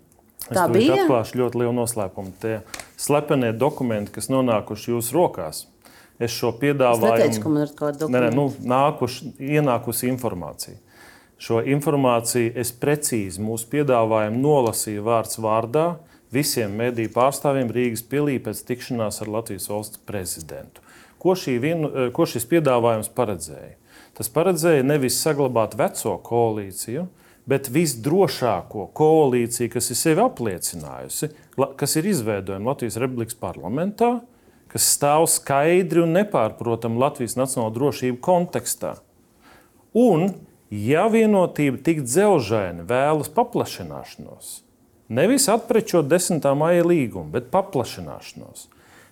Es 0.42 0.56
Tā 0.56 0.66
bija. 0.70 0.96
Atklāšu 1.04 1.38
ļoti 1.38 1.60
lielu 1.62 1.74
noslēpumu. 1.76 2.32
Tie 2.42 2.56
slepenie 3.00 3.52
dokumenti, 3.54 4.12
kas 4.16 4.28
nonākuši 4.32 4.90
jūsu 4.90 5.14
rokās, 5.16 5.66
es 6.18 6.34
šo 6.34 6.50
piedāvājumu. 6.58 7.12
Es 7.14 7.20
neteicu, 7.22 7.44
ka 7.44 7.52
man 7.52 7.62
ir 7.66 7.74
kaut 7.74 7.84
kāda 7.84 8.02
dokumenta. 8.02 8.32
Nu, 8.38 8.48
nākuši, 8.74 9.34
ienākusi 9.58 10.10
informācija. 10.10 10.78
Šo 11.42 11.58
informāciju 11.66 12.52
es 12.62 12.70
precīzi 12.78 13.42
mūsu 13.42 13.66
piedāvājumu 13.72 14.38
nolasīju 14.44 15.02
vārds 15.08 15.40
vārdā. 15.42 15.86
Visiem 16.32 16.76
mediju 16.78 17.10
pārstāvjiem 17.16 17.72
Rīgas 17.74 18.04
pilī 18.06 18.36
pēc 18.44 18.60
tikšanās 18.68 19.18
ar 19.24 19.30
Latvijas 19.32 19.66
valsts 19.72 19.98
prezidentu. 20.06 20.84
Ko, 21.18 21.34
vienu, 21.34 21.90
eh, 21.90 22.10
ko 22.14 22.26
šis 22.30 22.46
piedāvājums 22.46 23.10
paredzēja? 23.16 23.74
Tas 24.14 24.28
paredzēja 24.28 24.84
nevis 24.86 25.18
saglabāt 25.18 25.74
veco 25.74 26.14
koalīciju, 26.22 27.08
bet 27.46 27.68
visdrošāko 27.68 28.92
koalīciju, 28.94 29.70
kas 29.72 29.90
ir 29.90 29.96
sevi 29.96 30.22
apliecinājusi, 30.22 31.30
kas 31.76 31.96
ir 31.96 32.06
izveidojama 32.06 32.70
Latvijas 32.70 33.00
Republikas 33.02 33.34
parlamentā, 33.34 34.20
kas 34.68 34.96
stāv 34.96 35.26
skaidri 35.26 36.04
un 36.04 36.14
nepārprotami 36.14 37.02
Latvijas 37.02 37.34
nacionālo 37.34 37.74
drošību 37.74 38.20
kontekstā. 38.20 38.96
Un, 39.92 40.34
ja 40.72 41.06
vienotība 41.12 41.78
tik 41.84 42.02
dzelžaini 42.08 42.88
vēlas 42.88 43.28
paplašināšanos, 43.36 44.60
Nevis 45.12 45.48
atprečot 45.48 46.06
10. 46.08 46.46
maija 46.56 46.84
līgumu, 46.88 47.28
bet 47.34 47.50
paplašināšanos. 47.52 48.68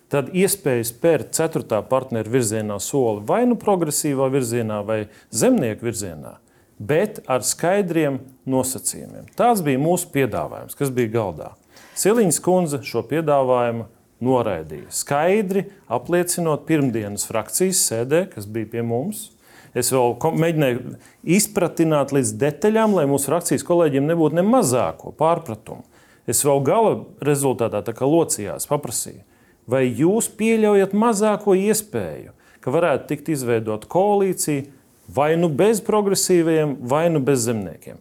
Tad 0.09 0.31
iespējas 0.33 0.89
spērt 0.89 1.29
4. 1.37 1.77
partneru 1.87 2.33
virzienā 2.33 2.79
soli 2.81 3.21
vai 3.27 3.43
nu 3.45 3.55
progresīvā 3.59 4.31
virzienā, 4.33 4.79
vai 4.87 5.03
zemnieku 5.29 5.85
virzienā, 5.85 6.33
bet 6.79 7.21
ar 7.29 7.45
skaidriem 7.45 8.17
nosacījumiem. 8.49 9.29
Tāds 9.37 9.61
bija 9.63 9.79
mūsu 9.83 10.09
piedāvājums, 10.15 10.75
kas 10.79 10.89
bija 10.95 11.13
galdā. 11.19 11.51
Siliņas 11.93 12.41
kundze 12.43 12.81
šo 12.87 13.05
piedāvājumu 13.07 13.85
noraidīja. 14.25 14.89
Skaidri 14.95 15.67
apliecinot 15.85 16.65
pirmdienas 16.65 17.27
frakcijas 17.29 17.85
sēdē, 17.91 18.25
kas 18.33 18.49
bija 18.49 18.73
pie 18.73 18.81
mums. 18.81 19.29
Es 19.77 19.91
vēl 19.93 20.17
mēģināju 20.19 20.97
izpratināt 21.37 22.11
līdz 22.15 22.33
detaļām, 22.41 22.97
lai 22.97 23.05
mūsu 23.07 23.29
frakcijas 23.31 23.63
kolēģiem 23.67 24.09
nebūtu 24.09 24.39
ne 24.39 24.43
mazāko 24.43 25.13
pārpratumu. 25.15 25.85
Es 26.27 26.43
vēl 26.45 26.59
gala 26.65 26.91
rezultātā 27.23 27.81
locījās, 28.05 28.67
paprasīju, 28.69 29.23
vai 29.67 29.85
jūs 29.87 30.27
pieļaujat 30.37 30.93
mazāko 30.93 31.55
iespēju, 31.57 32.35
ka 32.61 32.73
varētu 32.73 33.07
tikt 33.09 33.31
izveidot 33.33 33.87
koalīcija 33.89 34.67
vai 35.11 35.33
nu 35.39 35.49
bez 35.49 35.81
progresīviem, 35.83 36.77
vai 36.81 37.07
nu 37.09 37.23
bez 37.23 37.47
zemniekiem. 37.47 37.97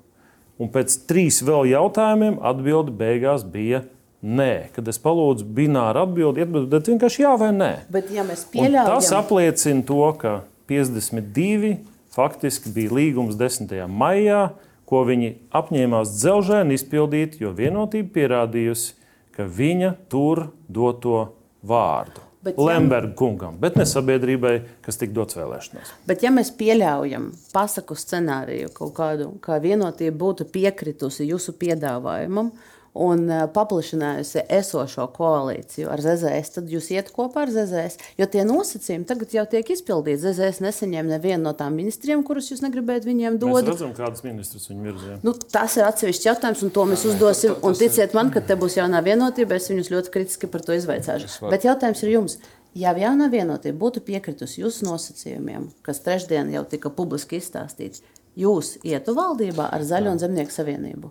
Un 0.60 0.68
pēc 0.68 0.98
trīs 1.08 1.40
vēl 1.46 1.70
jautājumiem 1.70 2.36
atbilde 2.44 2.92
beigās 2.92 3.46
bija 3.48 3.84
nē. 4.20 4.68
Kad 4.74 4.90
es 4.92 5.00
palūdzu 5.00 5.46
bināru 5.56 6.02
atbildi, 6.04 6.44
atbildi 6.44 6.80
vienkārši 6.92 7.24
jā 7.24 7.32
vai 7.40 7.50
nē. 7.56 7.70
Bet, 7.92 8.10
ja 8.12 8.26
pieļaujam... 8.28 8.84
Un 8.84 8.90
tas 8.90 9.08
apliecina 9.16 9.86
to, 9.88 10.02
ka 10.20 10.34
52 10.70 11.76
faktiski 12.14 12.72
bija 12.74 12.94
līgums 12.96 13.38
10. 13.38 13.74
maijā 13.90 14.48
ko 14.90 15.04
viņi 15.06 15.34
apņēmās 15.54 16.16
dzelžēni 16.18 16.74
izpildīt, 16.78 17.38
jo 17.42 17.52
vienotība 17.54 18.10
pierādījusi, 18.16 18.96
ka 19.36 19.46
viņa 19.46 19.94
tur 20.10 20.48
doto 20.66 21.22
vārdu. 21.62 22.26
Bet, 22.40 22.56
Lemberga 22.56 23.12
kungam, 23.18 23.58
bet 23.60 23.74
ne 23.76 23.84
sabiedrībai, 23.84 24.54
kas 24.80 24.96
tika 24.96 25.12
dots 25.18 25.36
vēlēšanās. 25.36 25.90
Bet, 26.08 26.22
ja 26.24 26.30
mēs 26.32 26.48
pieļaujam 26.56 27.28
pasaku 27.52 27.94
scenāriju, 28.00 28.70
kaut 28.78 28.94
kādu, 28.96 29.26
kā 29.44 29.58
vienotība 29.60 30.16
būtu 30.22 30.46
piekritusi 30.48 31.28
jūsu 31.28 31.52
piedāvājumam, 31.60 32.48
un 32.94 33.24
eh, 33.30 33.44
paplašinājusi 33.54 34.42
esošo 34.50 35.06
koalīciju 35.14 35.90
ar 35.92 36.02
ZZS, 36.02 36.54
tad 36.56 36.70
jūs 36.72 36.90
iet 36.94 37.10
kopā 37.14 37.44
ar 37.44 37.52
ZZS. 37.54 38.00
Jo 38.18 38.26
tie 38.30 38.44
nosacījumi 38.46 39.06
tagad 39.08 39.34
jau 39.34 39.44
tiek 39.50 39.72
izpildīti. 39.74 40.20
ZZS 40.24 40.62
nesaņēma 40.64 41.14
nevienu 41.14 41.44
no 41.46 41.54
tām 41.56 41.78
ministriem, 41.78 42.24
kurus 42.26 42.50
jūs 42.50 42.64
negribējāt 42.66 43.06
viņiem 43.08 43.38
dot. 43.42 43.60
Mēs 43.62 43.70
redzam, 43.70 43.94
kādas 43.96 44.24
ministrus 44.26 44.70
viņi 44.72 44.88
virzīja. 44.88 45.18
Nu, 45.26 45.34
tas 45.34 45.76
ir 45.78 45.86
atsevišķs 45.86 46.30
jautājums, 46.30 46.64
un 46.66 46.74
to 46.74 46.86
mēs 46.90 47.06
Jā, 47.06 47.14
uzdosim. 47.14 47.58
Un 47.66 47.78
ticiet 47.78 48.16
man, 48.16 48.32
ka 48.34 48.42
te 48.42 48.58
būs 48.58 48.78
jaunā 48.80 49.02
vienotība, 49.06 49.58
es 49.58 49.70
viņus 49.70 49.92
ļoti 49.94 50.14
kritiski 50.16 50.50
par 50.50 50.66
to 50.66 50.74
izvaicāšu. 50.78 51.50
Bet 51.52 51.68
jautājums 51.68 52.02
ir 52.06 52.16
jums. 52.16 52.40
Ja 52.78 52.92
jaunā 52.94 53.26
vienotība 53.30 53.74
būtu 53.80 54.02
piekritusi 54.06 54.60
jūsu 54.62 54.86
nosacījumiem, 54.86 55.72
kas 55.82 56.04
trešdien 56.04 56.52
jau 56.54 56.62
tika 56.70 56.92
publiski 56.94 57.40
izstāstīts, 57.40 58.04
jūs 58.38 58.76
ietu 58.86 59.16
valdībā 59.16 59.72
ar 59.74 59.82
Zaļo 59.82 60.14
un 60.14 60.22
Zemnieku 60.22 60.54
savienību? 60.54 61.10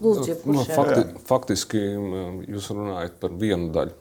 Lūdzu, 0.00 0.36
nu, 0.48 0.62
fakti, 0.64 1.02
faktiski 1.28 1.80
jūs 2.48 2.70
runājat 2.72 3.18
par 3.20 3.34
vienu 3.38 3.68
daļu. 3.74 3.98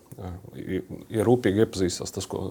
Ja 1.10 1.24
rūpīgi 1.26 1.64
iepazīstās 1.64 2.14
tas, 2.14 2.28
ko 2.30 2.42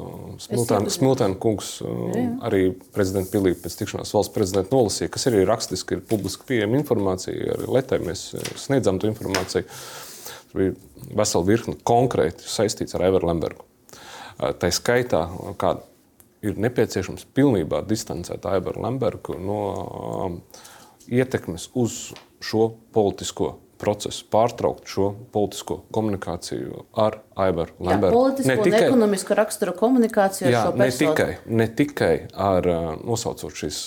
Smiltēna 0.43 1.37
kungs 1.41 1.77
jā. 1.85 2.25
arī 2.49 2.63
prezidenta 2.95 3.31
Pilī 3.31 3.53
pēc 3.55 3.77
tikšanās 3.79 4.13
valsts 4.17 4.35
prezidenta 4.35 4.75
nolasīja, 4.75 5.13
kas 5.15 5.29
arī 5.31 5.45
rakstiski 5.49 5.99
ir 5.99 6.05
publiski 6.11 6.49
pieejama 6.49 6.81
informācija, 6.81 7.55
arī 7.55 7.69
Letē 7.77 8.01
mēs 8.03 8.31
sniedzam 8.59 8.99
to 8.99 9.11
informāciju. 9.13 9.69
Tur 10.51 10.63
bija 10.65 11.13
vesela 11.21 11.47
virkne 11.47 11.77
konkrēti 11.87 12.49
saistīts 12.51 12.97
ar 12.99 13.07
Everu 13.07 13.31
Lembergu. 13.31 13.69
Tā 14.41 14.73
skaitā, 14.75 15.27
kāda 15.61 15.85
ir 16.47 16.59
nepieciešams 16.61 17.27
pilnībā 17.37 17.83
distancēt 17.89 18.47
Aivaru 18.49 18.85
Lembergu 18.87 19.37
no 19.41 19.61
um, 19.61 20.39
ietekmes 21.11 21.71
uz 21.75 22.13
šo 22.41 22.71
politisko 22.95 23.57
procesu, 23.81 24.27
pārtraukt 24.33 24.89
šo 24.91 25.11
politisko 25.33 25.81
komunikāciju 25.95 26.85
ar 27.01 27.21
Aivaru 27.41 27.73
Lembergu. 27.81 28.17
Politisko 28.17 28.51
ne 28.51 28.57
tikai, 28.61 28.81
un 28.81 28.89
ekonomisko 28.91 29.37
raksturu 29.39 29.75
komunikāciju 29.79 30.51
jā, 30.51 30.53
ar 30.53 30.69
šo 30.69 30.77
personu. 30.77 30.85
Ne 30.85 31.17
tikai, 31.17 31.57
ne 31.63 31.69
tikai 31.81 32.15
ar 32.51 32.71
nosaucot 33.01 33.57
šīs 33.63 33.83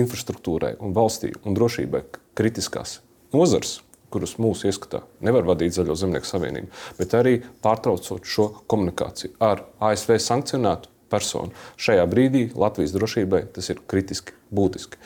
infrastruktūrai 0.00 0.76
un 0.78 0.94
valstī 0.94 1.32
un 1.42 1.58
drošībai 1.58 2.04
kritiskās 2.38 3.00
nozars, 3.34 3.80
kurus 4.10 4.36
mūsu 4.42 4.70
ieskatā 4.70 5.02
nevar 5.26 5.46
vadīt 5.46 5.74
Zaļo 5.74 5.96
zemnieku 5.98 6.26
savienību, 6.26 6.70
bet 6.98 7.14
arī 7.18 7.36
pārtraucot 7.62 8.26
šo 8.26 8.48
komunikāciju 8.70 9.36
ar 9.42 9.64
ASV 9.90 10.16
sankcionētu 10.22 10.90
personu. 11.10 11.54
Šajā 11.78 12.06
brīdī 12.10 12.48
Latvijas 12.54 12.94
drošībai 12.94 13.48
tas 13.54 13.70
ir 13.74 13.82
kritiski 13.90 14.38
būtiski. 14.54 15.00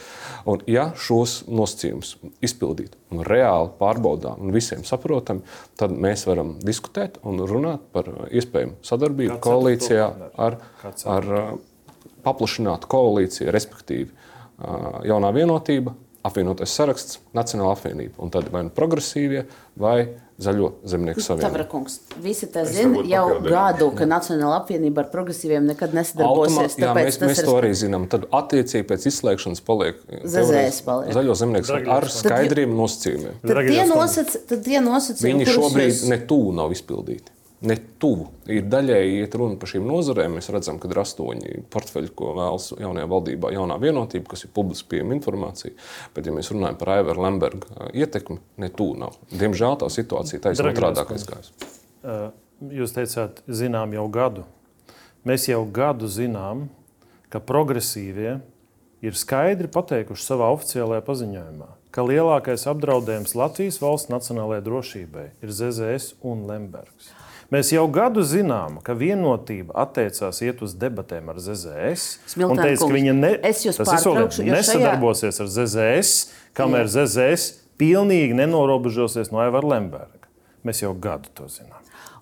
Un, 0.50 0.62
ja 0.70 0.88
šos 0.98 1.42
nosacījumus 1.48 2.14
izpildīt 2.44 2.96
un 3.12 3.24
reāli 3.26 3.72
pārbaudām 3.78 4.42
un 4.44 4.54
visiem 4.54 4.84
saprotam, 4.88 5.42
tad 5.80 5.94
mēs 5.94 6.26
varam 6.28 6.56
diskutēt 6.64 7.20
un 7.26 7.42
runāt 7.48 7.84
par 7.94 8.10
iespējamu 8.30 8.78
sadarbību 8.84 9.36
Kāds 9.36 9.46
koalīcijā 9.46 10.08
ar, 10.48 10.58
ar 11.16 11.30
paplašinātu 12.24 12.88
koalīciju, 12.90 13.52
respektīvi 13.54 14.10
jaunā 15.08 15.30
vienotība, 15.34 15.94
apvienotais 16.24 16.72
saraksts, 16.72 17.20
Nacionāla 17.36 17.74
apvienība. 17.76 18.16
Un 18.22 18.32
tad 18.32 18.48
vai 18.52 18.64
nu 18.66 18.72
progresīvie, 18.74 19.44
vai 19.80 19.98
Zaļo 20.34 20.72
zemnieku 20.90 21.22
savienību. 21.22 21.46
Tavrakungs, 21.46 21.92
visi 22.18 22.48
tas 22.50 22.72
zina 22.74 23.04
jau 23.06 23.36
gadu, 23.44 23.92
ka 23.94 24.08
Nacionāla 24.10 24.56
apvienība 24.64 25.04
ar 25.04 25.12
progresīviem 25.12 25.68
nekad 25.70 25.94
nesadarbosies. 25.94 26.56
Automā, 26.58 26.88
jā, 26.88 26.94
mēs, 26.96 27.18
mēs 27.22 27.42
ir... 27.44 27.46
to 27.46 27.54
arī 27.60 27.70
zinām. 27.78 28.08
Tad 28.10 28.26
attiecīgi 28.34 28.88
pēc 28.88 29.06
izslēgšanas 29.12 29.62
paliek 29.68 30.00
ZZS 30.24 30.82
paliek. 30.88 31.14
Zaļo 31.14 31.38
zemnieku 31.38 31.70
savienību 31.70 31.94
ar 31.94 32.08
skaidriem 32.16 32.74
nosacījumiem. 32.80 33.38
Tad 33.44 33.62
tie, 34.66 34.80
nosacījumi, 34.82 35.30
Viņi 35.44 35.54
šobrīd 35.54 35.92
jūs... 35.92 36.04
ne 36.10 36.20
tuvu 36.26 36.56
nav 36.58 36.74
izpildīti 36.74 37.33
ne 37.64 37.76
tuvu. 38.02 38.26
Ir 38.50 38.66
daļēji 38.68 39.20
iet 39.22 39.34
runa 39.38 39.58
par 39.60 39.70
šīm 39.70 39.86
nozarēm. 39.88 40.36
Mēs 40.38 40.50
redzam, 40.52 40.78
ka 40.80 40.90
ir 40.90 41.00
astoņi 41.04 41.64
portfeļi, 41.72 42.10
ko 42.16 42.32
vēlas 42.36 42.70
jaunajā 42.80 43.10
valdībā, 43.10 43.52
jaunā 43.54 43.78
vienotība, 43.82 44.32
kas 44.32 44.46
ir 44.46 44.52
publiski 44.56 44.94
pieejama 44.94 45.16
informācija. 45.16 45.74
Bet, 46.16 46.28
ja 46.28 46.34
mēs 46.34 46.50
runājam 46.52 46.78
par 46.80 46.94
Aivaru 46.98 47.24
Lemberga 47.24 47.90
ietekmi, 47.96 48.40
ne 48.60 48.70
tuvu 48.74 48.98
nav. 49.04 49.18
Diemžēl 49.32 49.78
tā 49.80 49.90
situācija 49.92 50.42
taisnība 50.48 50.74
otrādākais 50.74 51.28
gājis. 51.30 51.52
Jūs 52.74 52.94
teicāt, 52.96 53.40
zinām 53.50 53.94
jau 53.96 54.08
gadu. 54.12 54.44
Mēs 55.24 55.48
jau 55.48 55.62
gadu 55.64 56.08
zinām, 56.10 56.68
ka 57.32 57.40
progresīvie 57.42 58.38
ir 59.04 59.16
skaidri 59.18 59.68
pateikuši 59.72 60.24
savā 60.24 60.50
oficiālajā 60.54 61.02
paziņojumā, 61.04 61.68
ka 61.94 62.04
lielākais 62.06 62.66
apdraudējums 62.70 63.34
Latvijas 63.38 63.80
valsts 63.82 64.12
nacionālajai 64.12 64.64
drošībai 64.68 65.26
ir 65.44 65.52
ZZS 65.52 66.20
un 66.24 66.44
Lembergs. 66.48 67.12
Mēs 67.52 67.72
jau 67.74 67.84
gadu 67.92 68.24
zinām, 68.24 68.78
ka 68.84 68.96
vienotība 68.96 69.74
attiecās 69.84 70.40
iet 70.46 70.62
uz 70.64 70.72
debatēm 70.80 71.28
ar 71.32 71.40
ZZS. 71.42 72.06
Smiltēn 72.32 72.62
teica, 72.62 72.80
kungs, 72.84 72.96
viņa 72.96 73.14
ne, 73.18 73.32
jo 73.52 74.48
nesadarbosies 74.48 75.42
ar 75.44 75.52
ZZS, 75.58 76.14
kamēr 76.56 76.88
ZZS 76.90 77.50
pilnīgi 77.80 78.36
nenorobežosies 78.38 79.32
no 79.34 79.42
Aivara 79.44 79.74
Lemberga. 79.76 80.30
Mēs 80.64 80.84
jau 80.84 80.94
gadu 80.96 81.32
to 81.36 81.50
zinām. 81.52 81.73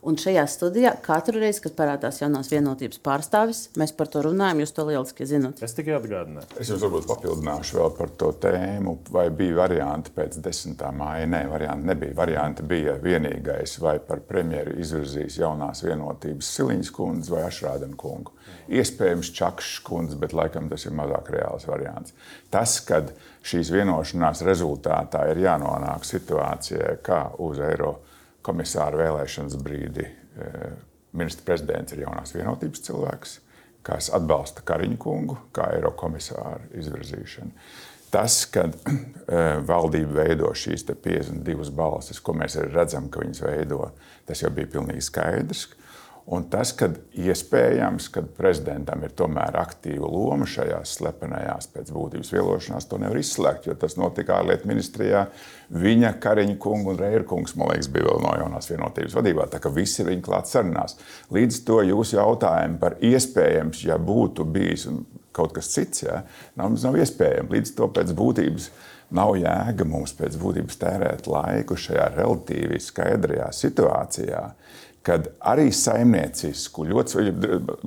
Un 0.03 0.17
šajā 0.19 0.43
studijā 0.51 0.91
katru 0.99 1.39
reizi, 1.39 1.61
kad 1.63 1.77
parādās 1.79 2.17
jaunās 2.19 2.49
vienotības 2.51 2.99
pārstāvis, 3.07 3.61
mēs 3.79 3.93
par 3.95 4.09
to 4.11 4.25
runājam. 4.27 4.65
Jūs 4.65 4.75
to 4.75 4.87
lieliski 4.89 5.29
zinat. 5.31 5.63
Es 5.63 5.77
tikai 5.77 5.95
atgādināju. 5.95 6.49
Es 6.59 6.73
jums 6.73 6.83
varbūt 6.83 7.07
papildināšu 7.07 7.79
vēl 7.79 7.95
par 8.01 8.11
to 8.19 8.33
tēmu, 8.43 8.97
vai 9.15 9.29
bija 9.31 9.61
varianti 9.61 10.11
pēc 10.17 10.41
10. 10.43 10.83
māja. 10.99 11.31
Nē, 11.31 11.45
varianti 11.53 11.91
nebija. 11.93 12.19
Varianti 12.19 12.67
bija 12.67 12.97
vienīgais, 12.99 13.77
vai 13.85 13.95
par 14.03 14.27
premjeru 14.27 14.75
izvirzīs 14.83 15.39
jaunās 15.39 15.87
vienotības 15.87 16.51
Siliņas 16.57 16.95
kundzi 16.99 17.37
vai 17.37 17.47
Ašrādena 17.47 17.95
kungu. 17.95 18.35
Iespējams, 18.75 19.31
Čakšs 19.39 19.85
kundze, 19.87 20.19
bet 20.19 20.35
laikam 20.35 20.67
tas 20.73 20.83
ir 20.89 20.99
mazāk 20.99 21.31
reāls 21.37 21.71
variants. 21.71 22.11
Tas, 22.51 22.81
kad 22.91 23.15
šīs 23.47 23.71
vienošanās 23.71 24.43
rezultātā 24.51 25.29
ir 25.31 25.47
jānonāk 25.47 26.03
situācijai, 26.11 26.97
kā 27.07 27.29
uz 27.39 27.63
Eiropas 27.63 28.11
komisāra 28.47 28.99
vēlēšanas 29.01 29.57
brīdi 29.63 30.05
eh, 30.07 30.75
ministra 31.13 31.47
prezidents 31.47 31.95
ir 31.95 32.05
jaunās 32.07 32.35
vienotības 32.37 32.85
cilvēks, 32.89 33.39
kas 33.87 34.11
atbalsta 34.15 34.65
Kariņu 34.67 34.99
kungu 35.03 35.39
kā 35.55 35.71
Eirokomisāra 35.77 36.63
izvirzīšanu. 36.79 37.53
Tas, 38.13 38.43
kad 38.53 38.75
eh, 38.77 39.61
valdība 39.67 40.27
veido 40.27 40.51
šīs 40.57 40.85
te 40.89 40.97
52 40.99 41.73
balsis, 41.77 42.21
ko 42.21 42.35
mēs 42.37 42.59
redzam, 42.75 43.09
ka 43.13 43.23
viņas 43.25 43.45
veido, 43.47 43.87
tas 44.29 44.45
jau 44.45 44.53
bija 44.53 44.71
pilnīgi 44.75 45.07
skaidrs. 45.09 45.71
Un 46.31 46.45
tas, 46.47 46.71
ka 46.79 46.87
iespējams, 47.19 48.07
ka 48.15 48.23
prezidentam 48.37 49.01
ir 49.03 49.11
tomēr 49.19 49.57
aktīva 49.59 50.07
loma 50.07 50.47
šajās 50.47 50.93
slepenajās 51.01 51.67
pēc 51.75 51.91
būtības 51.91 52.31
vielošanās, 52.31 52.87
to 52.87 53.01
nevar 53.03 53.19
izslēgt, 53.19 53.67
jo 53.67 53.75
tas 53.79 53.99
notika 53.99 54.37
ārlietu 54.39 54.71
ministrijā. 54.71 55.25
Viņa, 55.75 56.13
Kariņa 56.23 56.55
kunga 56.63 56.93
un 56.93 57.01
Reira 57.01 57.27
kungs, 57.27 57.57
man 57.59 57.73
liekas, 57.73 57.91
bija 57.91 58.07
vēl 58.07 58.23
no 58.23 58.37
jaunās 58.39 58.71
vienotības 58.71 59.19
vadībā. 59.19 59.49
Tā 59.51 59.59
kā 59.65 59.73
visi 59.75 60.05
ir 60.05 60.13
viņa 60.13 60.25
klāt 60.29 60.53
sarunās. 60.53 60.95
Līdz 61.35 61.61
to 61.67 61.81
jūsu 61.91 62.21
jautājumu 62.21 62.79
par 62.79 62.97
iespējams, 63.03 63.83
ja 63.89 63.99
būtu 63.99 64.47
bijis 64.47 64.87
kaut 65.35 65.57
kas 65.57 65.73
cits, 65.75 66.05
ja, 66.07 66.23
nav, 66.61 66.77
nav 66.85 67.03
iespējams. 67.03 67.51
Līdz 67.51 67.75
to 67.81 67.91
pēc 67.99 68.15
būtības 68.15 68.71
nav 69.17 69.35
jēga 69.41 69.87
mums 69.89 70.15
pēc 70.17 70.39
būtības 70.41 70.79
tērēt 70.81 71.27
laiku 71.29 71.77
šajā 71.77 72.13
relatīvi 72.15 72.79
skaidrajā 72.81 73.51
situācijā 73.57 74.45
kad 75.03 75.27
arī 75.51 75.69
saimniecisku 75.75 76.85
ļoti 76.87 77.33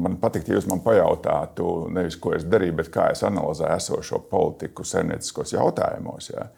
man 0.01 0.17
patīk, 0.21 0.49
ja 0.49 0.57
jūs 0.57 0.67
man 0.67 0.81
pajautātu, 0.83 1.87
nevis 1.95 2.17
ko 2.19 2.33
es 2.35 2.43
darīju, 2.47 2.75
bet 2.81 2.89
kā 2.93 3.09
es 3.13 3.23
analizēju 3.27 3.75
esošo 3.77 4.19
politiku 4.31 4.83
saimnieciskos 4.87 5.55
jautājumos. 5.55 6.29
Ja? 6.33 6.49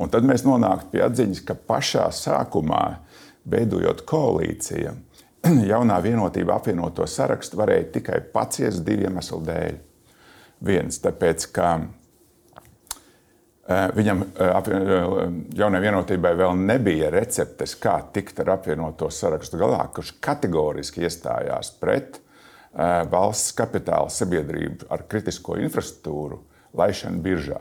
Un 0.00 0.12
tad 0.12 0.26
mēs 0.28 0.44
nonāktu 0.44 0.92
pie 0.92 1.04
atziņas, 1.06 1.44
ka 1.48 1.56
pašā 1.56 2.10
sākumā, 2.16 2.82
veidojot 3.48 4.04
koalīciju, 4.08 4.92
jaunā 5.72 5.96
vienotība 6.04 6.58
apvienoto 6.60 7.06
sarakstu 7.08 7.58
varēja 7.58 7.88
tikai 7.96 8.20
paciest 8.34 8.84
divu 8.86 9.08
iemeslu 9.08 9.40
dēļ. 9.48 9.80
Viens, 10.62 11.00
tāpēc, 11.02 11.48
ka 11.56 11.72
Viņam 13.70 14.24
jaunai 15.54 15.80
vienotībai 15.84 16.32
vēl 16.34 16.56
nebija 16.58 17.12
receptes, 17.14 17.76
kā 17.78 18.00
tikt 18.12 18.40
ar 18.42 18.56
apvienoto 18.56 19.06
sarakstu 19.06 19.60
galā, 19.60 19.84
kurš 19.94 20.16
kategoriski 20.20 21.04
iestājās 21.06 21.70
pret 21.78 22.18
valsts 23.12 23.54
kapitāla 23.54 24.10
sabiedrību 24.10 24.88
ar 24.90 25.06
kritisko 25.06 25.60
infrastruktūru 25.62 26.40
laišanu 26.74 27.22
biržā. 27.22 27.60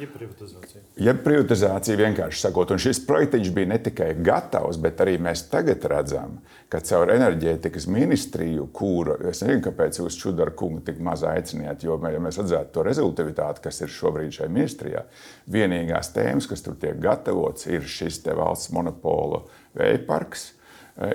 Jeb 0.00 0.12
privatizācija. 0.16 0.82
Jeb 0.96 1.18
privatizācija 1.24 1.96
vienkārši 2.00 2.40
sakot. 2.40 2.70
Un 2.72 2.80
šis 2.80 3.02
projekts 3.04 3.50
bija 3.52 3.68
ne 3.68 3.76
tikai 3.84 4.14
gatavs, 4.24 4.78
bet 4.80 5.00
arī 5.04 5.18
mēs 5.20 5.42
tagad 5.52 5.84
redzam, 5.92 6.38
ka 6.72 6.80
caur 6.86 7.12
enerģētikas 7.12 7.84
ministriju, 7.90 8.68
kuru 8.76 9.18
es 9.28 9.42
nezinu, 9.44 9.60
kāpēc 9.66 10.00
jūs 10.00 10.16
Čudara 10.20 10.54
kungu 10.56 10.80
tik 10.86 11.02
maz 11.04 11.24
aicināt, 11.28 11.84
jo, 11.84 11.98
ja 12.08 12.22
mēs 12.22 12.40
redzētu 12.40 12.72
to 12.76 12.86
rezultātu, 12.86 13.64
kas 13.66 13.82
ir 13.84 13.92
šobrīd 13.92 14.38
šajā 14.38 14.48
ministrijā, 14.52 15.04
vienīgās 15.52 16.14
tēmas, 16.16 16.48
kas 16.48 16.64
tur 16.64 16.78
tiek 16.80 16.96
gatavots, 17.02 17.68
ir 17.68 17.84
šis 17.84 18.22
valsts 18.30 18.72
monopola 18.76 19.44
vējparks 19.76 20.50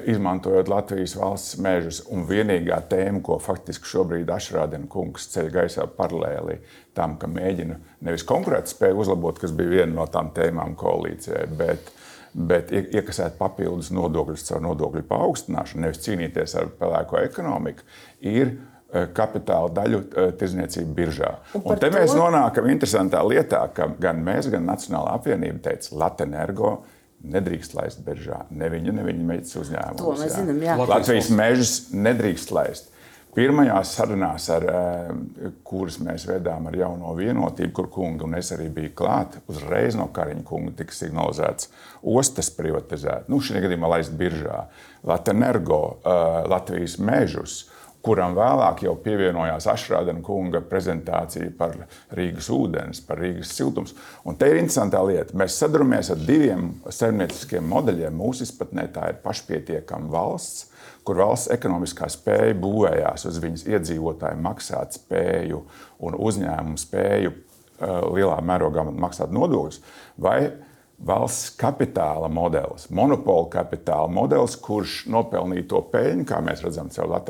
izmantojot 0.06 0.70
Latvijas 0.70 1.16
valsts 1.18 1.58
mežus. 1.62 2.02
Un 2.12 2.26
vienīgā 2.30 2.80
tēma, 2.90 3.22
ko 3.26 3.38
faktiski 3.42 3.90
šobrīd 3.90 4.32
Ašrādena 4.34 4.90
kungs 4.90 5.30
ceļ 5.34 5.52
gaisā 5.54 5.86
paralēli 5.98 6.58
tam, 6.98 7.18
ka 7.22 7.30
mēģina 7.30 7.78
nevis 8.08 8.26
konkurētspēju 8.28 9.04
uzlabot, 9.04 9.40
kas 9.42 9.54
bija 9.56 9.82
viena 9.82 9.94
no 10.00 10.08
tām 10.10 10.32
tēmām 10.36 10.74
koalīcijai, 10.80 11.46
bet, 11.60 11.92
bet 12.34 12.74
iekasēt 12.74 13.38
papildus 13.38 13.92
nodokļus 13.94 14.48
caur 14.50 14.64
nodokļu 14.66 15.06
paaugstināšanu, 15.12 15.86
nevis 15.86 16.02
cīnīties 16.08 16.58
ar 16.62 16.72
pelēko 16.80 17.22
ekonomiku, 17.28 17.86
ir 18.26 18.58
kapitāla 19.16 19.70
daļu 19.76 20.02
tirdzniecību 20.40 20.94
biržā. 20.96 21.32
Un, 21.58 21.64
un 21.74 21.80
te 21.80 21.90
to... 21.90 21.98
mēs 21.98 22.14
nonākam 22.16 22.70
interesantā 22.72 23.22
lietā, 23.28 23.66
ka 23.76 23.90
gan 24.02 24.22
mēs, 24.24 24.48
gan 24.54 24.66
Nacionālā 24.70 25.18
apvienība 25.20 25.66
teica, 25.70 25.98
Latvijas 26.00 26.78
nedrīkst 27.24 27.78
laist 27.78 28.02
biržā. 28.06 28.44
Ne 28.52 28.70
viņa, 28.74 28.96
ne 28.96 29.06
viņa 29.08 29.30
meitas 29.30 29.56
uzņēmumus. 29.62 30.02
To 30.02 30.18
mēs 30.20 30.34
jā. 30.34 30.42
zinām. 30.42 30.60
Jā. 30.66 30.76
Latvijas 30.82 31.32
mežus 31.34 31.78
nedrīkst 31.96 32.54
laist. 32.56 32.92
Pirmajās 33.36 33.90
sarunās, 33.98 34.46
ar, 34.54 34.64
kuras 35.68 35.98
mēs 36.00 36.24
vedām 36.30 36.70
ar 36.70 36.78
jauno 36.80 37.12
vienotību, 37.18 37.74
kur 37.76 37.90
kunga 37.92 38.24
un 38.24 38.38
es 38.40 38.54
arī 38.56 38.70
biju 38.72 38.94
klāt, 38.96 39.36
uzreiz 39.52 39.98
no 40.00 40.06
Kariņa 40.16 40.46
kunga 40.48 40.72
tika 40.80 40.96
signalizēts 40.96 41.68
ostas 42.16 42.48
privatizēt. 42.56 43.28
Nu, 43.28 43.42
šī 43.44 43.60
gadījumā 43.66 43.90
laist 43.98 44.16
biržā. 44.16 44.62
Latvijas 45.04 45.36
energo, 45.36 45.82
Latvijas 46.48 46.96
mežus 47.04 47.66
kuram 48.06 48.36
vēlāk 48.38 48.84
jau 48.86 48.94
pievienojās 49.02 49.66
Ašrādena 49.72 50.22
kunga 50.26 50.62
prezentācija 50.70 51.50
par 51.58 51.74
Rīgas 52.16 52.50
ūdens, 52.54 53.02
par 53.06 53.20
Rīgas 53.22 53.54
siltums. 53.58 53.96
Un 54.26 54.38
te 54.40 54.50
ir 54.52 54.60
interesantā 54.62 55.02
lieta. 55.06 55.36
Mēs 55.38 55.58
saduramies 55.62 56.12
ar 56.14 56.22
diviem 56.22 56.70
saimnieciskiem 56.86 57.66
modeļiem. 57.72 58.16
Mūsu 58.16 58.46
izpratnē 58.46 58.88
tā 58.94 59.10
ir 59.12 59.20
pašpietiekama 59.26 60.12
valsts, 60.14 60.70
kur 61.06 61.20
valsts 61.22 61.52
ekonomiskā 61.56 62.10
spēja 62.14 62.58
būvējās 62.62 63.28
uz 63.30 63.42
viņas 63.42 63.66
iedzīvotāju 63.74 64.42
maksāt 64.46 65.00
spēju 65.00 65.64
un 66.06 66.18
uzņēmumu 66.30 66.82
spēju 66.82 67.34
uh, 67.34 68.00
lielā 68.14 68.38
mērogā 68.46 68.86
maksāt 68.92 69.34
nodokļus. 69.34 69.82
Vai 70.22 70.40
valsts 71.04 71.52
kapitāla 71.60 72.30
modelis, 72.32 72.88
monopola 72.94 73.50
kapitāla 73.52 74.08
modelis, 74.12 74.56
kurš 74.64 75.02
nopelnīto 75.12 75.82
peļņu, 75.92 76.24
kā 76.30 76.40
mēs 76.46 76.64
redzam, 76.64 76.90
caur 76.94 77.10
Latvijas 77.12 77.24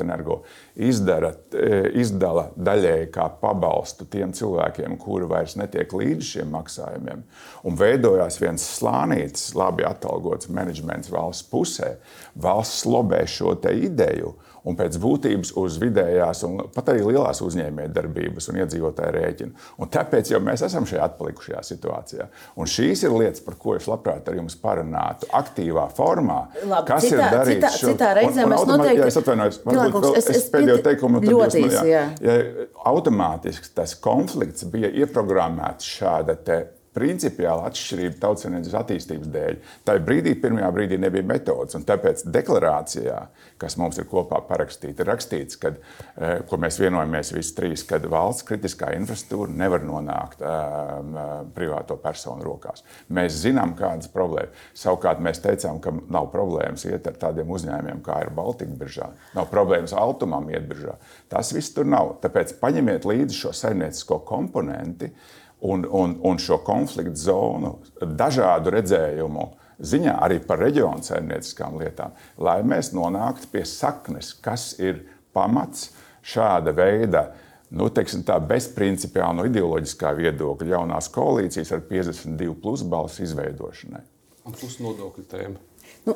izdara, 0.76 1.32
e, 1.50 1.80
izdala 2.00 2.50
daļēji 2.56 3.10
kā 3.14 3.26
pabalstu 3.40 4.06
tiem 4.12 4.32
cilvēkiem, 4.36 4.96
kuri 5.02 5.26
vairs 5.30 5.56
netiek 5.58 5.92
līdz 5.92 6.30
šiem 6.30 6.52
maksājumiem. 6.54 7.24
Un 7.66 7.78
veidojās 7.80 8.38
viens 8.40 8.64
slānītis, 8.78 9.50
labi 9.58 9.86
atalgots 9.88 10.50
menedžments 10.52 11.10
valsts 11.10 11.48
pusē. 11.50 11.96
Valsts 12.34 12.86
lobē 12.86 13.24
šo 13.26 13.56
ideju 13.66 14.36
un 14.66 14.76
pēc 14.78 14.98
būtības 15.02 15.52
uz 15.60 15.78
vidējās 15.82 16.42
un 16.48 16.58
pat 16.74 16.90
arī 16.92 17.04
lielās 17.06 17.40
uzņēmējdarbības 17.46 18.50
un 18.50 18.60
iedzīvotāju 18.62 19.14
rēķina. 19.16 19.64
Un 19.80 19.90
tāpēc 19.94 20.32
jau 20.32 20.40
mēs 20.42 20.64
esam 20.66 20.88
šajā 20.88 21.04
atpalikušajā 21.06 21.62
situācijā. 21.70 22.28
Un 22.58 22.70
šīs 22.70 23.04
ir 23.06 23.14
lietas, 23.14 23.44
par 23.46 23.58
ko 23.62 23.76
es 23.78 23.88
labprāt 23.90 24.28
ar 24.30 24.38
jums 24.38 24.58
parunātu 24.60 25.30
aktīvā 25.36 25.86
formā. 25.96 26.40
Labi, 26.64 26.86
kas 26.90 27.06
citā, 27.06 27.16
ir 27.16 27.36
darīts 27.38 27.60
citā, 27.60 27.72
šo... 27.76 27.92
citā 27.92 28.12
reizē 28.18 28.42
un, 28.42 28.46
un 28.46 28.54
mēs 28.54 28.70
noteikti... 28.72 29.00
Jā, 29.00 29.10
es 29.12 29.20
atvainojos, 29.22 29.60
varbūt 29.66 30.08
vēl, 30.08 30.18
es, 30.20 30.30
es 30.34 30.48
pēdējo 30.54 30.78
teikumu. 30.86 31.22
Ļoti 31.26 31.64
īsi, 31.66 31.98
automātiski 32.86 33.74
tas 33.76 33.94
konflikts 34.02 34.66
bija 34.72 34.90
ieprogrammēts 35.04 35.94
šāda 35.96 36.36
te 36.46 36.58
principiāla 36.96 37.68
atšķirība 37.68 38.18
tautsēmniecības 38.22 38.78
attīstības 38.80 39.32
dēļ. 39.34 39.58
Tā 39.86 39.98
brīdī, 40.04 40.32
pirmajā 40.40 40.70
brīdī 40.74 40.98
nebija 41.00 41.26
metodas, 41.28 41.76
un 41.76 41.84
tāpēc 41.88 42.24
deklarācijā, 42.32 43.18
kas 43.60 43.76
mums 43.80 44.00
ir 44.00 44.08
kopā 44.10 44.40
parakstīta, 44.48 45.04
ir 45.04 45.10
rakstīts, 45.12 45.60
kad, 45.60 45.78
eh, 46.16 46.40
ko 46.48 46.58
mēs 46.60 46.80
vienojamies 46.80 47.32
visi 47.36 47.54
trīs, 47.56 47.84
ka 47.86 48.00
valsts 48.06 48.46
kritiskā 48.48 48.92
infrastruktūra 48.96 49.52
nevar 49.52 49.84
nonākt 49.84 50.42
um, 50.42 51.16
privāto 51.56 51.96
personu 52.00 52.44
rokās. 52.46 52.84
Mēs 53.12 53.36
zinām, 53.42 53.74
kādas 53.78 54.10
problēmas. 54.12 54.64
Savukārt 54.76 55.22
mēs 55.24 55.40
teicām, 55.44 55.80
ka 55.82 55.92
nav 56.12 56.30
problēmas 56.32 56.86
iet 56.88 57.06
ar 57.06 57.18
tādiem 57.20 57.50
uzņēmumiem, 57.52 58.02
kā 58.06 58.20
ir 58.24 58.32
Baltika 58.36 58.76
biržā. 58.78 59.10
Nav 59.36 59.50
problēmas 59.52 59.94
Altumam 59.96 60.48
iet 60.52 60.68
biržā. 60.68 60.96
Tas 61.32 61.52
viss 61.54 61.74
tur 61.74 61.88
nav. 61.88 62.16
Tāpēc 62.22 62.56
paņemiet 62.60 63.08
līdzi 63.08 63.40
šo 63.42 63.54
saimniecisko 63.56 64.20
komponentu 64.28 65.10
un, 65.60 65.86
un, 65.88 66.16
un 66.26 66.40
šo 66.42 66.58
konfliktu 66.64 67.16
zonu 67.20 67.76
dažādu 68.00 68.72
redzējumu 68.74 69.46
ziņā, 69.80 70.18
arī 70.24 70.40
par 70.44 70.60
reģionu 70.62 71.04
saimnieciskām 71.04 71.78
lietām, 71.80 72.14
lai 72.40 72.60
mēs 72.64 72.92
nonāktu 72.96 73.50
pie 73.52 73.64
saknes, 73.68 74.32
kas 74.44 74.74
ir 74.80 75.04
pamats 75.36 75.90
šāda 76.26 76.72
veida 76.76 77.26
nu, 77.76 77.88
teiksim, 77.92 78.24
tā, 78.26 78.38
bezprincipiāla 78.40 79.40
no 79.40 79.46
ideoloģiskā 79.48 80.12
viedokļa 80.16 80.76
jaunās 80.76 81.10
koalīcijas 81.14 81.72
ar 81.76 81.82
52 81.88 82.54
plus 82.62 82.84
balsu 82.86 83.24
izveidošanai. 83.26 84.04
Un 84.46 84.54
plus 84.54 84.78
nodokļu 84.82 85.24
tēma. 85.30 85.62
Nu, 86.06 86.14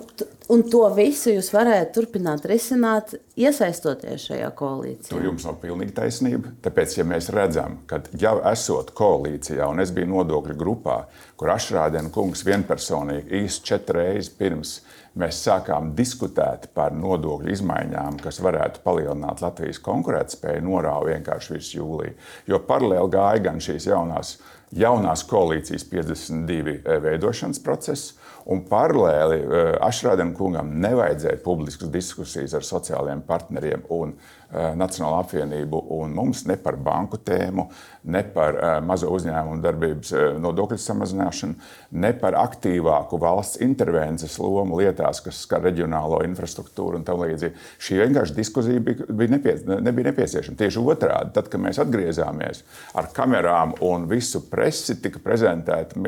un 0.54 0.60
to 0.70 0.84
visu 0.94 1.32
jūs 1.34 1.48
varētu 1.50 1.96
turpināt 1.96 2.44
risināt, 2.46 3.16
iesaistoties 3.34 4.28
šajā 4.28 4.50
koalīcijā. 4.54 5.10
Tur 5.10 5.24
jums 5.26 5.46
nav 5.48 5.56
pilnīgi 5.58 5.96
taisnība. 5.96 6.52
Tāpēc, 6.62 6.94
ja 7.00 7.06
mēs 7.10 7.26
redzam, 7.34 7.80
ka 7.90 7.98
jau 8.14 8.36
esot 8.52 8.92
koalīcijā, 8.94 9.66
un 9.66 9.82
es 9.82 9.90
biju 9.96 10.12
nodokļu 10.12 10.54
grupā, 10.60 11.00
kur 11.40 11.50
Ašrādena 11.56 12.12
kungs 12.14 12.44
vienpersonīgi 12.46 13.42
īsti 13.42 13.70
četras 13.72 13.98
reizes 13.98 14.30
pirms 14.38 14.76
mēs 15.18 15.42
sākām 15.42 15.90
diskutēt 15.98 16.68
par 16.76 16.94
nodokļu 16.94 17.50
izmaiņām, 17.56 18.20
kas 18.22 18.38
varētu 18.46 18.84
palielināt 18.86 19.42
Latvijas 19.42 19.82
konkurētspēju, 19.82 20.64
norāva 20.70 21.10
vienkārši 21.10 21.56
visu 21.56 21.80
jūliju. 21.80 22.14
Jo 22.46 22.62
paralēli 22.68 23.14
gāja 23.16 23.44
gan 23.48 23.58
šīs 23.58 23.90
jaunās, 23.90 24.36
jaunās 24.70 25.26
koalīcijas 25.26 25.88
52 25.90 26.78
eh, 26.78 27.02
veidošanas 27.02 27.62
process, 27.64 28.14
Un 28.50 28.64
paralēli 28.66 29.38
eh, 29.44 29.68
Ašrādam 29.86 30.32
kungam 30.34 30.72
nevajadzēja 30.82 31.38
publiskas 31.44 31.90
diskusijas 31.92 32.56
ar 32.58 32.66
sociālajiem 32.66 33.22
partneriem 33.28 33.84
un 33.94 34.16
uh, 34.16 34.72
Nacionālo 34.74 35.20
apvienību 35.20 35.78
un 35.94 36.16
mums 36.16 36.42
ne 36.50 36.56
par 36.58 36.74
banku 36.82 37.20
tēmu, 37.22 37.68
ne 38.10 38.24
par 38.34 38.58
uh, 38.58 38.72
mazo 38.82 39.12
uzņēmumu 39.14 39.62
darbības 39.62 40.10
nodokļu 40.42 40.80
samazināšanu, 40.82 41.70
ne 42.02 42.12
par 42.18 42.34
aktīvāku 42.40 43.20
valsts 43.22 43.62
intervences 43.62 44.34
lomu 44.42 44.82
lietās, 44.82 45.22
kas 45.22 45.44
skar 45.46 45.62
reģionālo 45.68 46.24
infrastruktūru 46.26 46.98
un 46.98 47.06
tam 47.06 47.22
līdzīgi. 47.22 47.54
Šī 47.78 48.02
vienkārši 48.02 48.38
diskusija 48.40 48.82
bija, 48.90 49.06
bija 49.22 49.36
nepie, 49.36 49.56
nebija 49.78 50.10
nepieciešama. 50.10 50.58
Tieši 50.58 50.82
otrādi, 50.82 51.36
tad, 51.38 51.52
kad 51.52 51.62
mēs 51.62 51.78
atgriezāmies 51.86 52.66
ar 52.98 53.12
kamerām 53.14 53.78
un 53.86 54.10
visu 54.10 54.42
presi, 54.50 54.98
tika 54.98 55.22
prezentēta. 55.22 56.02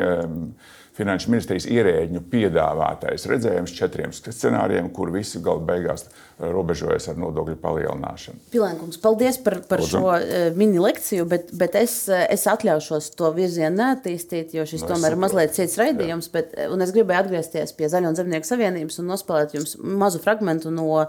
Finanšu 0.93 1.31
ministrijas 1.33 1.65
ierēģiņu 1.73 2.21
piedāvātais 2.29 3.25
redzējums 3.31 3.73
četriem 3.73 4.13
scenārijiem, 4.13 4.91
kur 4.93 5.13
visi 5.15 5.41
gala 5.41 5.65
beigās 5.65 6.05
robežojas 6.51 7.09
ar 7.13 7.19
nodokļu 7.21 7.57
palielināšanu. 7.63 8.41
Pilēnkungs, 8.53 8.99
paldies 9.03 9.39
par, 9.45 9.59
par 9.69 9.83
Lūdzu. 9.83 10.01
šo 10.01 10.13
uh, 10.17 10.47
mini 10.59 10.81
lekciju, 10.83 11.27
bet, 11.29 11.53
bet 11.57 11.77
es, 11.79 11.95
eh, 12.11 12.25
es 12.33 12.47
atļaušos 12.51 13.13
to 13.19 13.31
virzienu 13.37 13.77
neattīstīt, 13.79 14.55
jo 14.57 14.67
šis 14.69 14.83
no, 14.83 14.89
nu, 14.89 14.95
tomēr 14.95 15.17
ir 15.17 15.23
mazliet 15.23 15.55
cits 15.57 15.79
raidījums. 15.81 16.31
Bet, 16.35 16.55
eh, 16.57 16.73
es 16.87 16.95
gribēju 16.95 17.25
atgriezties 17.25 17.75
pie 17.79 17.91
Zaļo 17.93 18.13
un 18.13 18.19
Zemnieku 18.19 18.49
savienības 18.49 18.99
un 19.03 19.11
nospēlēt 19.13 19.57
jums 19.59 19.77
mazu 19.83 20.23
fragment 20.23 20.67
no 20.73 20.89
uh, 21.03 21.07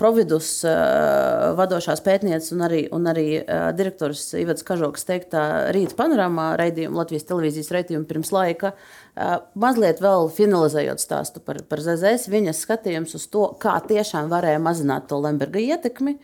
Providus 0.00 0.50
uh, 0.66 1.54
vadošās 1.58 2.02
pētnieces 2.04 2.52
un 2.56 2.66
arī, 2.66 2.84
un 2.94 3.08
arī 3.10 3.28
uh, 3.40 3.70
direktors 3.76 4.26
Ivets 4.40 4.66
Kažoks 4.66 5.08
teiktā 5.08 5.44
rīta 5.74 5.96
panorāmā 5.98 6.52
raidījuma 6.60 7.02
Latvijas 7.02 7.28
televīzijas 7.30 7.72
raidījuma 7.74 8.08
pirms 8.10 8.32
laika. 8.34 8.74
Uh, 8.74 9.03
Mazliet 9.14 10.00
vēl 10.02 10.30
finalizējot 10.34 11.02
stāstu 11.02 11.42
par, 11.44 11.60
par 11.70 11.82
ZZS, 11.82 12.26
viņas 12.32 12.62
skatījums 12.66 13.14
uz 13.18 13.28
to, 13.30 13.46
kā 13.62 13.76
tiešām 13.86 14.30
varēja 14.32 14.62
mazināt 14.62 15.06
to 15.10 15.20
Lemberga 15.22 15.62
ietekmi. 15.62 16.18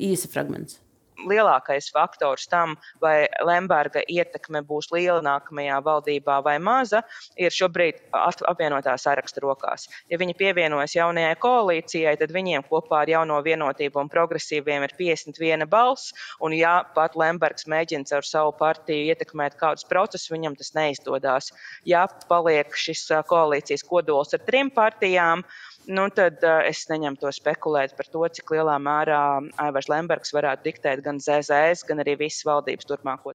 Īsi 0.00 0.30
fragments 0.32 0.81
lielākais 1.28 1.90
faktors 1.92 2.46
tam, 2.50 2.76
vai 3.02 3.26
Lemberga 3.44 4.02
ietekme 4.08 4.62
būs 4.66 4.90
liela 4.94 5.20
nākamajā 5.24 5.78
valdībā 5.84 6.38
vai 6.44 6.56
maza, 6.62 7.02
ir 7.36 7.54
šobrīd 7.54 8.00
apvienotā 8.12 8.94
saraksta 9.00 9.42
rokās. 9.44 9.88
Ja 10.10 10.18
viņi 10.20 10.36
pievienojas 10.38 10.96
jaunajai 10.96 11.34
koalīcijai, 11.42 12.16
tad 12.20 12.34
viņiem 12.34 12.66
kopā 12.68 13.02
ar 13.02 13.12
jauno 13.12 13.40
vienotību 13.44 14.02
un 14.02 14.12
progresīviem 14.12 14.86
ir 14.86 14.96
51 14.98 15.68
balss, 15.70 16.12
un 16.40 16.56
ja 16.56 16.80
pat 16.96 17.16
Lembergs 17.18 17.68
mēģina 17.70 18.18
ar 18.18 18.26
savu 18.26 18.54
partiju 18.58 19.12
ietekmēt 19.12 19.56
kādus 19.60 19.86
procesus, 19.88 20.30
viņam 20.32 20.56
tas 20.58 20.72
neizdodas. 20.76 21.52
Ja 21.88 22.06
paliek 22.28 22.74
šis 22.76 23.06
koalīcijas 23.28 23.84
kodols 23.86 24.34
ar 24.36 24.42
trim 24.46 24.70
partijām, 24.72 25.44
nu, 25.86 26.06
tad 26.14 26.42
uh, 26.46 26.60
es 26.68 26.84
neņemu 26.90 27.18
to 27.20 27.30
spekulēt 27.34 27.96
par 27.98 28.08
to, 28.12 28.22
cik 28.36 28.54
lielā 28.54 28.76
mērā 28.82 29.22
Aivars 29.62 29.90
Lembergs 29.90 30.34
varētu 30.34 30.68
diktēt 30.68 31.02
gan 31.04 31.20
ZZS, 31.22 31.86
gan 31.88 32.02
arī 32.04 32.16
visas 32.24 32.46
valdības 32.48 32.88
turpmāko. 32.88 33.34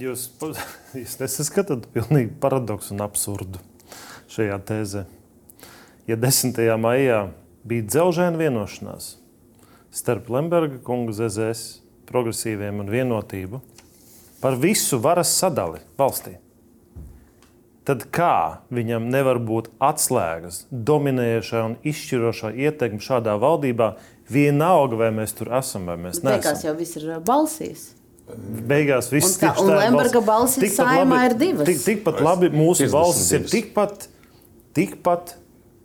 Jūs, 0.00 0.26
jūs 0.94 1.16
nesaskatāt 1.22 1.88
pilnīgi 1.94 2.34
paradoksu 2.42 2.94
un 2.94 3.04
absurdu 3.06 3.62
šajā 4.30 4.58
tēzē. 4.68 5.06
Ja 6.08 6.18
10. 6.18 6.58
maijā 6.80 7.22
bija 7.66 7.86
dzelžēna 7.86 8.40
vienošanās 8.40 9.14
starp 9.94 10.30
Lemberga 10.30 10.78
kungu 10.86 11.14
ZZS, 11.14 11.80
progresīviem 12.10 12.82
un 12.82 12.90
vienotību 12.90 13.60
par 14.40 14.56
visu 14.58 14.98
varas 15.02 15.32
sadali 15.38 15.82
valstī 15.98 16.36
tad 17.90 18.06
kā 18.14 18.62
viņam 18.70 19.08
nevar 19.10 19.40
būt 19.42 19.72
atslēgas, 19.82 20.62
dominējošā 20.70 21.62
un 21.66 21.76
izšķirošā 21.90 22.52
ietekme 22.54 23.02
šādā 23.02 23.34
valdībā, 23.42 23.94
vienalga, 24.30 24.98
vai 25.00 25.10
mēs 25.16 25.34
tur 25.38 25.50
esam 25.58 25.90
vai 25.90 25.98
mēs 25.98 26.20
neesam? 26.22 26.36
Beigās 26.36 26.62
jau 26.68 26.76
viss 26.78 27.00
ir 27.00 27.08
balsīs. 27.26 27.88
Beigās 28.70 29.10
viss 29.10 29.34
ir 29.34 29.48
tāds- 29.48 29.62
un 29.64 29.74
Lemberga 29.74 30.22
balsis 30.22 30.76
saimā 30.76 31.24
ir 31.30 31.36
divas. 31.40 31.66
Tik, 31.66 31.82
tikpat 31.88 32.22
labi 32.22 32.52
mūsu 32.54 32.86
balsis 32.92 33.32
ir 33.34 33.48
tikpat, 33.50 34.06
tikpat 34.76 35.34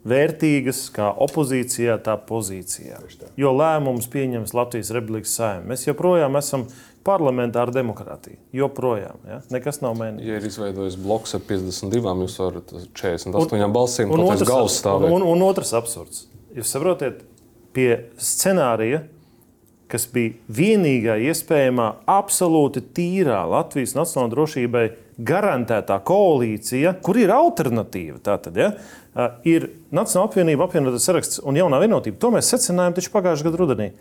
vērtīgas 0.06 0.92
kā 0.94 1.10
opozīcijā, 1.26 1.98
tā 2.06 2.14
pozīcijā. 2.30 3.02
Jo 3.36 3.50
lēmumus 3.58 4.06
pieņems 4.14 4.54
Latvijas 4.54 4.94
Republikas 4.94 5.34
saimē. 5.40 5.72
Mēs 5.74 5.88
joprojām 5.90 6.38
esam 6.38 6.68
parlamentāra 7.06 7.74
demokrātija. 7.76 8.40
Joprojām. 8.56 9.22
Ja? 9.30 9.40
Nekas 9.54 9.82
nav 9.84 9.98
mainījies. 10.00 10.28
Ja 10.28 10.40
ir 10.40 10.48
izveidojis 10.50 10.98
bloks 11.02 11.38
ar 11.38 11.44
52, 11.46 12.16
jūs 12.26 12.38
varat 12.42 12.74
48 12.98 13.60
un, 13.62 13.76
balsīm 13.76 14.14
otrs, 14.16 14.46
galvas 14.48 14.80
stāvēt. 14.82 15.12
Un, 15.12 15.22
un, 15.22 15.36
un 15.36 15.46
otrs 15.46 15.76
absurds. 15.78 16.26
Jūs 16.56 16.72
saprotat, 16.74 17.22
pie 17.76 17.90
scenārija, 18.22 19.04
kas 19.92 20.08
bija 20.10 20.34
vienīgā 20.58 21.20
iespējamā, 21.30 21.92
absolūti 22.10 22.82
tīrā 22.96 23.44
Latvijas 23.52 23.94
nacionālajai 23.98 24.34
drošībai 24.34 24.86
garantētā 25.30 26.00
koalīcija, 26.08 26.96
kur 27.06 27.20
ir 27.22 27.32
alternatīva. 27.32 28.18
Tātad, 28.26 28.58
ja, 28.60 28.72
ir 29.48 29.70
Nacionāla 29.96 30.28
apvienība, 30.32 30.66
apvienotās 30.66 31.06
saraksts 31.08 31.40
un 31.46 31.60
jaunā 31.60 31.80
vienotība. 31.86 32.18
To 32.20 32.34
mēs 32.36 32.50
secinājām 32.52 32.98
taču 32.98 33.14
pagājušā 33.14 33.48
gada 33.48 33.62
rudenī. 33.62 33.92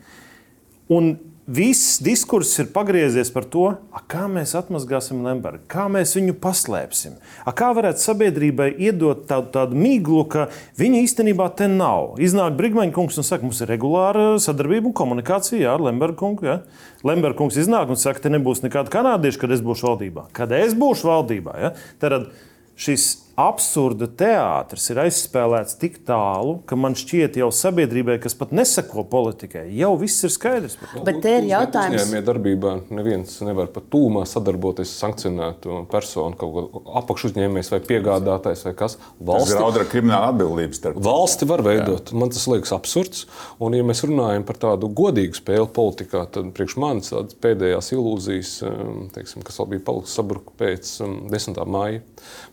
Un 0.95 1.13
viss 1.47 1.99
diskurss 2.01 2.59
ir 2.63 2.71
pagriezies 2.73 3.29
par 3.33 3.45
to, 3.51 3.65
a, 3.93 4.01
kā 4.09 4.25
mēs 4.33 4.55
atmazgāsim 4.57 5.21
Lembergu, 5.27 5.65
kā 5.71 5.87
mēs 5.93 6.15
viņu 6.17 6.37
paslēpsim. 6.41 7.19
A, 7.45 7.53
kā 7.57 7.71
varētu 7.77 8.01
sabiedrībai 8.01 8.71
iedot 8.87 9.27
tādu, 9.29 9.51
tādu 9.55 9.79
miglu, 9.79 10.23
ka 10.31 10.47
viņa 10.81 11.03
īstenībā 11.05 11.51
te 11.59 11.69
nav. 11.71 12.17
Iznāk 12.23 12.57
Brigmaņa 12.59 12.95
kungs 12.97 13.21
un 13.21 13.29
saka, 13.29 13.45
mums 13.45 13.61
ir 13.61 13.73
regulāra 13.75 14.39
sadarbība 14.43 14.91
un 14.91 14.97
komunikācija 14.97 15.75
ar 15.75 15.85
Lembergu 15.85 16.21
kungu. 16.23 16.49
Ja? 16.49 16.59
Lemberga 17.05 17.43
kungs 17.43 17.61
iznāk 17.61 17.93
un 17.93 18.01
saka, 18.01 18.25
te 18.25 18.33
nebūs 18.33 18.65
nekāda 18.65 18.93
kanādieša, 18.95 19.45
kad 19.45 19.53
es 19.57 19.65
būšu 19.65 19.91
valdībā. 19.91 20.29
Kad 20.37 20.55
es 20.57 20.77
būšu 20.79 21.11
valdībā, 21.13 21.59
ja? 21.61 21.75
tad 22.01 22.33
šis 22.81 23.24
absurda 23.41 24.07
teātris 24.09 24.87
ir 24.93 25.01
aizspēlēts 25.05 25.79
tik 25.81 26.01
tālu, 26.07 26.59
ka 26.69 26.79
man 26.79 26.97
šķiet, 26.99 27.39
jau 27.41 27.51
sabiedrībai, 27.55 28.17
kas 28.23 28.37
pat 28.39 28.53
neseko 28.55 29.05
politikai, 29.11 29.67
jau 29.75 29.93
viss 30.01 30.25
ir 30.27 30.33
skaidrs. 30.35 30.77
Bet 31.07 31.21
te 31.25 31.37
ir 31.41 31.49
jautājums, 31.51 31.99
kāpēc 32.05 32.27
darbībā 32.29 32.75
neviens 32.95 33.37
nevar 33.47 33.71
pat 33.75 33.89
tūmā 33.93 34.25
sadarboties 34.29 34.93
sankcionētu 35.01 35.83
personu, 35.91 36.39
kaut 36.39 36.55
ko 36.55 36.85
apakšuzņēmējs 37.03 37.73
vai 37.75 37.81
piegādātājs 37.89 38.65
vai 38.69 38.75
kas. 38.79 38.99
Valsti, 39.19 39.51
tas 39.51 39.59
ir 39.59 39.67
audra 39.67 39.89
krimināla 39.89 40.31
atbildības 40.33 40.81
starp. 40.81 41.01
Valsti 41.05 41.51
var 41.51 41.65
veidot. 41.67 42.13
Jā. 42.13 42.21
Man 42.21 42.33
tas 42.35 42.47
liekas 42.51 42.75
absurds. 42.77 43.25
Un, 43.63 43.75
ja 43.77 43.87
mēs 43.87 44.05
runājam 44.07 44.47
par 44.47 44.59
tādu 44.63 44.91
godīgu 44.95 45.39
spēli 45.39 45.69
politikā, 45.75 46.25
tad 46.35 46.53
priekš 46.57 46.79
manis 46.83 47.13
tādas 47.13 47.39
pēdējās 47.43 47.91
ilūzijas, 47.97 48.55
um, 48.69 49.05
teiksim, 49.15 49.45
kas 49.47 49.59
vēl 49.61 49.75
bija 49.75 49.87
palikusi 49.89 50.19
sabruka 50.19 50.55
pēc 50.61 50.93
10. 51.03 51.61
Um, 51.65 51.75
māja, 51.75 52.03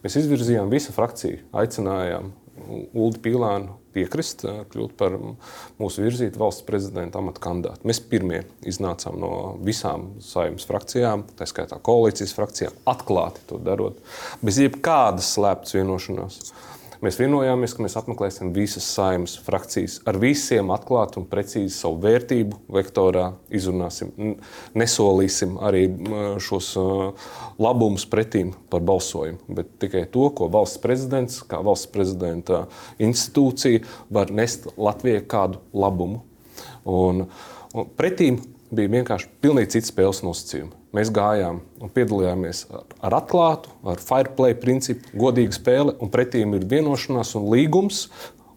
mēs 0.03 0.18
izvirzījām 0.22 0.70
visa 0.72 0.95
frakcija 0.95 1.43
aicinājām 1.63 2.32
Ulu 2.93 3.17
Pīlānu 3.24 3.78
piekrist, 3.95 4.43
eh, 4.45 4.63
kļūt 4.72 4.95
par 4.99 5.15
mūsu 5.80 6.03
virzītu 6.05 6.39
valsts 6.39 6.65
prezidenta 6.67 7.19
amata 7.19 7.41
kandidātu. 7.43 7.88
Mēs 7.88 8.01
pirmie 8.11 8.43
iznācām 8.67 9.17
no 9.19 9.32
visām 9.65 10.22
saimnes 10.24 10.67
frakcijām, 10.69 11.26
tā 11.38 11.47
skaitā 11.49 11.80
koalīcijas 11.84 12.36
frakcijām, 12.38 12.78
atklāti 12.88 13.43
to 13.49 13.59
darot, 13.63 13.99
bez 14.43 14.61
jebkādas 14.61 15.34
slēptas 15.36 15.76
vienošanās. 15.80 16.53
Mēs 17.02 17.18
vienojāmies, 17.18 17.74
ka 17.74 17.82
mēs 17.82 17.95
apmeklēsim 17.97 18.52
visas 18.54 18.86
saimnes 18.93 19.34
frakcijas 19.41 19.95
ar 20.06 20.20
visiem 20.22 20.70
atklāti 20.70 21.18
un 21.18 21.26
precīzi 21.32 21.74
savu 21.74 21.97
vērtību 22.04 22.60
vektorā 22.78 23.24
izrunāsim. 23.49 24.12
Nesolīsim 24.78 25.56
arī 25.66 25.88
šos 26.45 26.70
labumus 27.58 28.06
pretīm 28.12 28.54
par 28.70 28.86
balsojumu, 28.86 29.41
bet 29.58 29.74
tikai 29.82 30.06
to, 30.14 30.28
ko 30.38 30.52
valsts 30.54 30.78
prezidents, 30.84 31.41
kā 31.41 31.64
valsts 31.66 31.89
prezidenta 31.89 32.68
institūcija, 33.02 33.82
var 34.14 34.30
nest 34.30 34.70
Latvijai 34.78 35.26
kādu 35.26 35.58
labumu. 35.74 36.22
Un, 36.86 37.26
un 37.74 37.93
pretīm 37.97 38.43
bija 38.76 38.91
vienkārši 38.95 39.30
pilnīgi 39.43 39.76
cits 39.76 39.91
spēles 39.91 40.22
nosacījumi. 40.26 40.74
Mēs 40.95 41.11
gājām 41.13 41.61
un 41.82 41.91
piedalījāmies 41.93 42.65
ar 42.74 43.15
atklātu, 43.22 43.72
ar 43.88 44.03
fair 44.03 44.32
play 44.38 44.55
principu, 44.57 45.11
godīgu 45.17 45.55
spēli, 45.55 45.95
un 46.03 46.11
pretī 46.11 46.43
ir 46.43 46.69
vienošanās 46.76 47.36
un 47.39 47.49
līgums. 47.53 48.05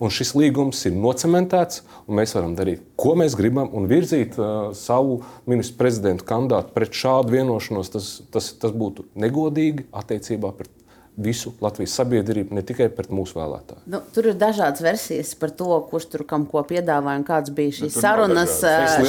Un 0.02 0.10
šis 0.10 0.32
līgums 0.34 0.80
ir 0.88 0.96
nocementēts, 0.98 1.84
un 2.10 2.18
mēs 2.18 2.34
varam 2.34 2.56
darīt, 2.58 2.80
ko 2.98 3.12
mēs 3.16 3.36
gribam, 3.38 3.70
un 3.78 3.86
virzīt 3.88 4.34
uh, 4.36 4.72
savu 4.76 5.20
ministru 5.48 5.78
prezidentu 5.78 6.26
kandidātu 6.28 6.74
pret 6.74 6.98
šādu 6.98 7.36
vienošanos. 7.36 7.92
Tas, 7.94 8.08
tas, 8.34 8.50
tas 8.58 8.74
būtu 8.74 9.06
negodīgi 9.14 9.86
attiecībā 9.94 10.50
pret 10.58 10.83
visu 11.16 11.52
Latvijas 11.62 11.94
sabiedrību, 11.94 12.56
ne 12.56 12.62
tikai 12.66 12.88
pret 12.94 13.12
mūsu 13.14 13.38
vēlētājiem. 13.38 13.84
Nu, 13.90 14.00
tur 14.14 14.30
ir 14.30 14.38
dažādas 14.38 14.82
versijas 14.82 15.30
par 15.38 15.52
to, 15.54 15.68
kurš 15.90 16.08
tur 16.10 16.24
kam 16.28 16.46
ko 16.50 16.64
piedāvāja 16.66 17.20
un 17.20 17.26
kādas 17.28 17.54
bija 17.54 17.76
šīs 17.78 17.94
nu, 17.94 18.02
sarunas. 18.02 18.56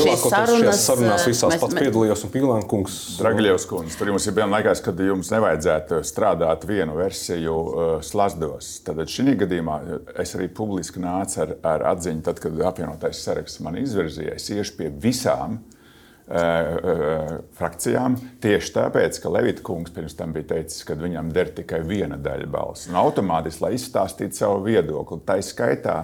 Šīs 0.04 0.26
sarunas 0.30 0.84
sarunās 0.86 1.26
visās 1.26 1.56
mēs, 1.56 1.64
pats 1.64 1.78
mēs... 1.78 1.88
piedalījos 1.88 2.26
un 2.28 2.34
Pilāna 2.36 2.70
kungs. 2.70 3.00
Dragļevs 3.22 3.68
kungs, 3.72 3.98
tur 3.98 4.14
jums 4.14 4.30
ir 4.30 4.38
bijis 4.38 4.54
laikās, 4.54 4.84
kad 4.86 5.02
jums 5.08 5.32
nevajadzētu 5.34 6.02
strādāt 6.06 6.68
vienu 6.70 6.98
versiju 7.00 7.56
uh, 7.56 7.86
slazdos. 8.06 8.76
Tad 8.86 9.02
šī 9.10 9.38
gadījumā 9.42 9.80
es 10.22 10.36
arī 10.38 10.52
publiski 10.54 11.02
nācu 11.02 11.42
ar, 11.42 11.56
ar 11.66 11.90
atziņu, 11.96 12.26
tad, 12.30 12.42
kad 12.44 12.66
apvienotais 12.70 13.24
saraksts 13.26 13.64
man 13.66 13.80
izvirzīja, 13.82 14.38
es 14.38 14.52
iešu 14.54 14.78
pie 14.78 14.94
visām 14.94 15.64
frakcijām. 16.26 18.16
Tieši 18.42 18.72
tāpēc, 18.74 19.20
ka 19.22 19.30
Levita 19.30 19.62
kungs 19.66 19.94
pirms 19.94 20.18
tam 20.18 20.34
bija 20.34 20.56
teicis, 20.56 20.82
ka 20.88 20.98
viņam 20.98 21.30
der 21.34 21.52
tikai 21.54 21.84
viena 21.86 22.18
daļa 22.18 22.48
balss. 22.50 22.88
Un 22.90 22.98
automātiski, 22.98 23.62
lai 23.66 23.76
izstāstītu 23.78 24.40
savu 24.40 24.64
viedokli, 24.66 25.22
tā 25.28 25.38
skaitā 25.46 26.00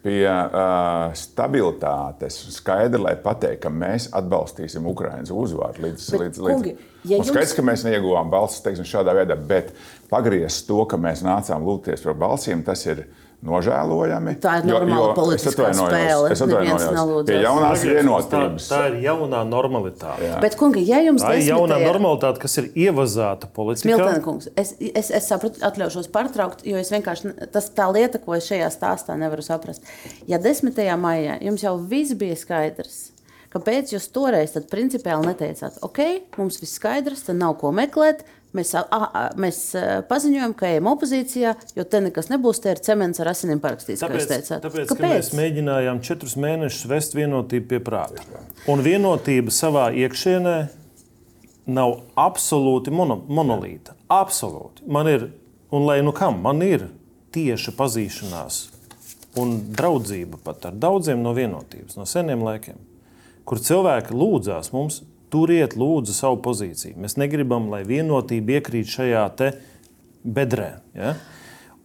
pie 0.00 0.24
uh, 0.24 1.12
stabilitātes, 1.14 2.38
skaidri, 2.56 3.02
lai 3.02 3.14
pateiktu, 3.20 3.66
ka 3.66 3.72
mēs 3.72 4.08
atbalstīsim 4.16 4.86
Ukraiņas 4.88 5.32
uzvaru 5.34 5.84
līdz 5.84 6.06
bet, 6.06 6.22
līdz, 6.22 6.40
līdz. 6.46 6.62
Kungi, 6.62 6.72
ja 7.04 7.18
jums... 7.18 7.28
Skaidrs, 7.28 7.52
ka 7.58 7.64
mēs 7.68 7.84
neieguvām 7.84 8.32
balsis 8.32 8.64
teiksim, 8.64 8.88
šādā 8.88 9.14
veidā, 9.20 9.36
bet 9.36 9.74
pagriezt 10.10 10.64
to, 10.70 10.80
ka 10.88 10.98
mēs 11.00 11.20
nācām 11.26 11.68
lūgties 11.68 12.06
par 12.06 12.16
balsīm, 12.24 12.64
tas 12.64 12.86
ir 12.88 13.04
nožēlojami. 13.46 14.34
Tā 14.42 14.58
ir 14.60 14.66
normāla 14.68 15.12
politiskā 15.16 15.70
spēle. 15.76 16.30
Es 16.32 16.42
atvainojos. 16.44 17.28
Pie 17.28 17.38
jaunās 17.40 17.84
vienotības. 17.86 18.66
Tā, 18.68 18.80
tā 18.80 18.88
ir 18.90 18.98
jaunā 19.06 19.42
normalitāte. 19.48 20.26
Jā. 20.28 20.40
Bet, 20.44 20.56
kungi, 20.60 20.82
ja 20.88 21.00
jums 21.04 21.24
tā 21.24 21.36
ir 21.38 21.48
jaunā 21.48 21.78
normalitāte, 21.82 22.42
kas 22.42 22.58
ir 22.60 22.68
ievazāta 22.86 23.48
politikā. 23.48 23.96
Smiltene 23.96 24.24
kungs, 24.24 24.50
es, 24.60 24.74
es, 24.78 25.12
es 25.16 25.28
sapratu, 25.30 25.62
atļaušos 25.66 26.10
pārtraukt, 26.12 26.66
jo 26.68 26.80
es 26.80 26.92
vienkārši, 26.92 27.32
tas 27.54 27.70
tā 27.76 27.88
lieta, 27.94 28.20
ko 28.22 28.36
es 28.36 28.48
šajā 28.50 28.68
stāstā 28.74 29.16
nevaru 29.20 29.44
saprast. 29.46 29.88
Ja 30.28 30.40
10. 30.42 30.76
maijā 31.00 31.40
jums 31.46 31.64
jau 31.64 31.78
viss 31.80 32.16
bija 32.20 32.36
skaidrs, 32.38 32.98
kāpēc 33.54 33.94
jūs 33.96 34.10
toreiz 34.14 34.52
tad 34.54 34.68
principiāli 34.72 35.32
neteicāt, 35.32 35.80
ok, 35.86 36.04
mums 36.36 36.60
viss 36.60 36.76
skaidrs, 36.76 37.24
tad 37.30 37.40
nav 37.40 37.56
ko 37.62 37.72
meklēt, 37.74 38.26
Mēs, 38.56 38.72
a, 38.74 38.82
a, 38.90 39.24
mēs 39.38 39.58
paziņojam, 40.10 40.56
ka 40.58 40.66
ejam 40.72 40.88
opozīcijā, 40.90 41.52
jo 41.76 41.84
te 41.86 42.00
nekas 42.02 42.32
nebūs. 42.32 42.58
Te 42.64 42.72
ir 42.74 42.80
cements 42.82 43.22
ar 43.22 43.30
asinīm 43.30 43.60
parakstīts. 43.62 44.02
Tāpēc, 44.02 44.50
tāpēc 44.64 44.90
Kāpēc? 44.90 45.04
mēs 45.06 45.30
mēģinājām 45.38 46.00
četrus 46.06 46.34
mēnešus 46.40 46.88
vest 46.90 47.14
vienotību 47.14 47.70
pie 47.70 47.80
prāta. 47.86 48.42
Un 48.70 48.82
vienotība 48.82 49.54
savā 49.54 49.90
iekšienē 50.02 50.56
nav 51.70 52.00
absolūti 52.18 52.90
mono, 52.94 53.20
monolīta. 53.30 53.94
Absolūti. 54.10 54.86
Man 54.90 55.10
ir, 55.10 55.28
un 55.70 55.86
lai 55.86 56.00
nu 56.02 56.14
kam, 56.16 56.40
man 56.42 56.62
ir 56.66 56.88
tieša 57.34 57.76
pazīšanās 57.78 58.60
un 59.38 59.54
draudzība 59.76 60.40
pat 60.42 60.66
ar 60.70 60.78
daudziem 60.82 61.22
no 61.22 61.34
vienotības, 61.36 61.94
no 62.00 62.06
seniem 62.08 62.42
laikiem, 62.42 62.80
kur 63.46 63.62
cilvēki 63.62 64.16
lūdzās 64.16 64.72
mums 64.74 65.04
Turiet, 65.30 65.76
lūdzu, 65.78 66.14
savu 66.16 66.40
pozīciju. 66.44 66.98
Mēs 67.00 67.16
negribam, 67.20 67.68
lai 67.72 67.84
vienotība 67.86 68.58
iekrīt 68.58 68.90
šajā 68.90 69.26
bedrē. 70.24 70.70
Ja? 70.96 71.14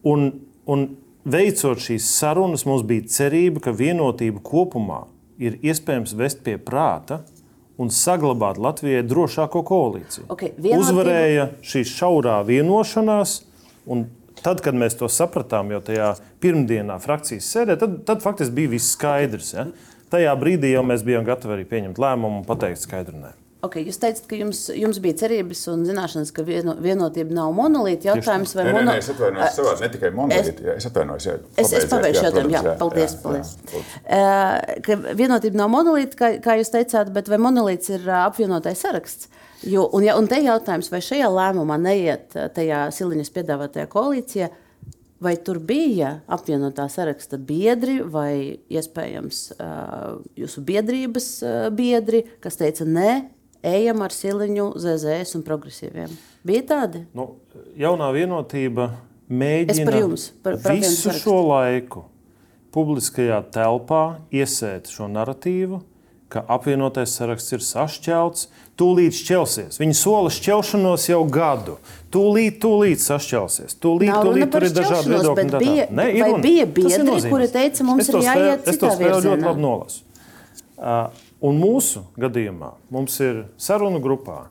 Un, 0.06 0.28
un 0.66 0.88
veicot 1.26 1.82
šīs 1.82 2.08
sarunas, 2.18 2.66
mums 2.68 2.84
bija 2.86 3.06
cerība, 3.10 3.62
ka 3.68 3.74
vienotība 3.76 4.42
kopumā 4.44 5.04
ir 5.42 5.58
iespējams 5.64 6.14
vest 6.16 6.42
pie 6.46 6.56
prāta 6.58 7.22
un 7.80 7.90
saglabāt 7.92 8.60
Latvijai 8.62 9.04
drošāko 9.04 9.62
koalīciju. 9.66 10.28
Okay, 10.32 10.54
vienotība... 10.56 10.84
Uzvarēja 10.84 11.48
šī 11.66 11.82
šaurā 11.90 12.38
vienošanās, 12.48 13.40
un 13.92 14.06
tad, 14.40 14.62
kad 14.64 14.78
mēs 14.78 14.96
to 15.00 15.10
sapratām, 15.12 15.74
jau 15.74 15.82
tajā 15.84 16.14
pirmdienā 16.42 16.96
frakcijas 17.02 17.50
sēdē, 17.52 17.76
tad, 17.80 17.98
tad 18.08 18.24
faktiski 18.24 18.56
bija 18.62 18.72
viss 18.76 18.94
skaidrs. 18.96 19.52
Ja? 19.56 19.66
Tajā 20.12 20.36
brīdī 20.40 20.74
jau 20.74 20.84
mēs 20.86 21.04
bijām 21.06 21.26
gatavi 21.26 21.58
arī 21.58 21.66
pieņemt 21.70 22.00
lēmumu 22.02 22.42
un 22.42 22.46
pateikt 22.48 22.82
skaidru 22.84 23.18
nē. 23.20 23.34
Okay, 23.66 23.86
jūs 23.88 23.96
teicat, 23.98 24.26
ka 24.28 24.36
jums, 24.38 24.58
jums 24.76 24.98
bija 25.02 25.16
cerības 25.22 25.62
un 25.72 25.82
zināšanas, 25.88 26.28
ka 26.34 26.44
vieno, 26.46 26.74
vienotība 26.82 27.34
nav 27.34 27.54
monolīta. 27.56 28.10
Jautājums, 28.10 28.52
vai 28.54 28.66
mono... 28.68 28.82
nē, 28.84 28.92
nē, 28.92 28.96
es 29.00 29.08
atvainojos 29.10 29.56
savā, 29.56 29.72
ne 29.80 29.88
tikai 29.94 30.10
monolīta. 30.14 30.52
Es, 30.60 30.76
es 30.76 30.88
atvainojos, 30.90 31.26
jā. 31.26 31.36
Es, 31.62 31.72
es 31.80 31.86
pabeigšu 31.90 32.26
jautājumu, 32.28 32.52
jā, 32.52 32.60
jā, 32.68 32.74
paldies. 32.82 33.16
Jā, 33.16 33.22
paldies. 33.24 33.54
Jā, 33.72 33.80
uh, 34.18 34.76
ka 34.86 34.98
vienotība 35.18 35.60
nav 35.62 35.72
monolīta, 35.72 36.20
kā, 36.20 36.30
kā 36.44 36.58
jūs 36.60 36.70
teicāt, 36.76 37.10
bet 37.16 37.32
vai 37.32 37.40
monolīts 37.42 37.90
ir 37.96 38.06
apvienotais 38.20 38.84
saraksts? 38.84 39.32
Jo, 39.66 39.88
un, 39.96 40.04
ja, 40.04 40.18
un 40.20 40.28
te 40.30 40.38
jautājums, 40.44 40.92
vai 40.92 41.00
šajā 41.02 41.32
lēmumā 41.32 41.80
neiet 41.80 42.36
tajā 42.54 42.84
Siliņas 42.94 43.32
piedāvātajā 43.34 43.88
koalīcijā, 43.90 44.52
Vai 45.22 45.32
tur 45.40 45.56
bija 45.64 46.18
apvienotā 46.28 46.84
saraksta 46.92 47.38
biedri 47.40 48.02
vai 48.04 48.58
iespējams 48.68 49.38
jūsu 50.36 50.64
biedrības 50.66 51.28
biedri, 51.76 52.26
kas 52.44 52.60
teica, 52.60 52.84
nē, 52.84 53.12
ejam 53.64 54.04
ar 54.04 54.12
siliņu, 54.12 54.66
ZZS 54.82 55.38
un 55.38 55.46
progresīviem? 55.46 56.12
Bija 56.46 56.66
tādi? 56.68 57.06
Nu, 57.16 57.30
jaunā 57.80 58.10
vienotība 58.12 58.90
mēģina 59.32 59.88
par 59.88 59.98
jums, 60.02 60.28
par, 60.44 60.60
par 60.62 60.76
visu 60.76 61.14
šo 61.16 61.40
laiku 61.48 62.04
publiskajā 62.76 63.40
telpā 63.54 64.02
iesēt 64.34 64.90
šo 64.92 65.08
narratīvu, 65.08 65.80
ka 66.28 66.42
apvienotais 66.52 67.14
saraksts 67.16 67.56
ir 67.56 67.64
sašķelts, 67.64 68.50
tūlīt 68.80 69.16
šķelsies. 69.16 69.78
Viņi 69.80 69.96
sola 69.96 70.32
šķelšanos 70.32 71.06
jau 71.10 71.20
gadu. 71.32 71.76
Tūlīt, 72.12 72.58
tūlīt 72.62 73.02
sašķelsies. 73.02 73.78
Tūlīt, 73.82 74.12
Nav 74.12 74.28
tūlīt 74.28 74.52
tur 74.52 74.66
ir 74.66 74.74
dažādi 74.76 75.12
viedokļi. 75.14 75.46
Tā, 75.52 75.60
bija, 75.62 75.86
ne, 75.90 76.08
vai 76.12 76.28
runa. 76.30 76.42
bija 76.44 76.66
biedri, 76.78 77.16
kuri 77.30 77.48
teica, 77.52 77.86
mums 77.88 78.10
ir 78.10 78.20
jāiet 78.24 78.68
citā 78.68 78.92
virzienā? 78.92 79.16
Es 79.16 79.24
to 79.24 79.32
ļoti 79.32 79.48
labi 79.48 79.64
nolasu. 79.64 80.04
Uh, 80.76 81.24
un 81.48 81.58
mūsu 81.60 82.04
gadījumā 82.20 82.74
mums 82.92 83.16
ir 83.24 83.46
sarunu 83.60 84.00
grupā. 84.04 84.46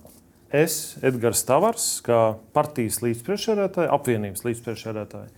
Es, 0.55 0.95
Edgars 1.03 1.41
Tavars, 1.45 1.87
kā 2.05 2.37
partijas 2.55 3.01
līdzpriekšsēdētāja, 3.03 3.89
apvienības 3.93 4.45
līdzpriekšsēdētāja, 4.45 5.33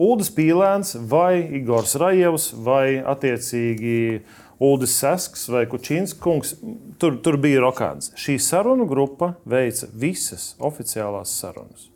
Ulris 0.00 0.30
Pīlēns 0.32 0.94
vai 1.08 1.42
Igors 1.58 1.96
Rajevs 2.00 2.52
vai 2.64 3.02
attiecīgi 3.04 4.22
Uldis 4.62 4.92
Sasks 4.94 5.48
vai 5.50 5.64
Kučīns 5.66 6.12
kungs, 6.22 6.54
tur, 7.02 7.16
tur 7.24 7.38
bija 7.42 7.62
rokāds. 7.64 8.12
Šī 8.18 8.36
sarunu 8.42 8.86
grupa 8.86 9.32
veica 9.48 9.88
visas 9.98 10.52
oficiālās 10.62 11.32
sarunas. 11.40 11.88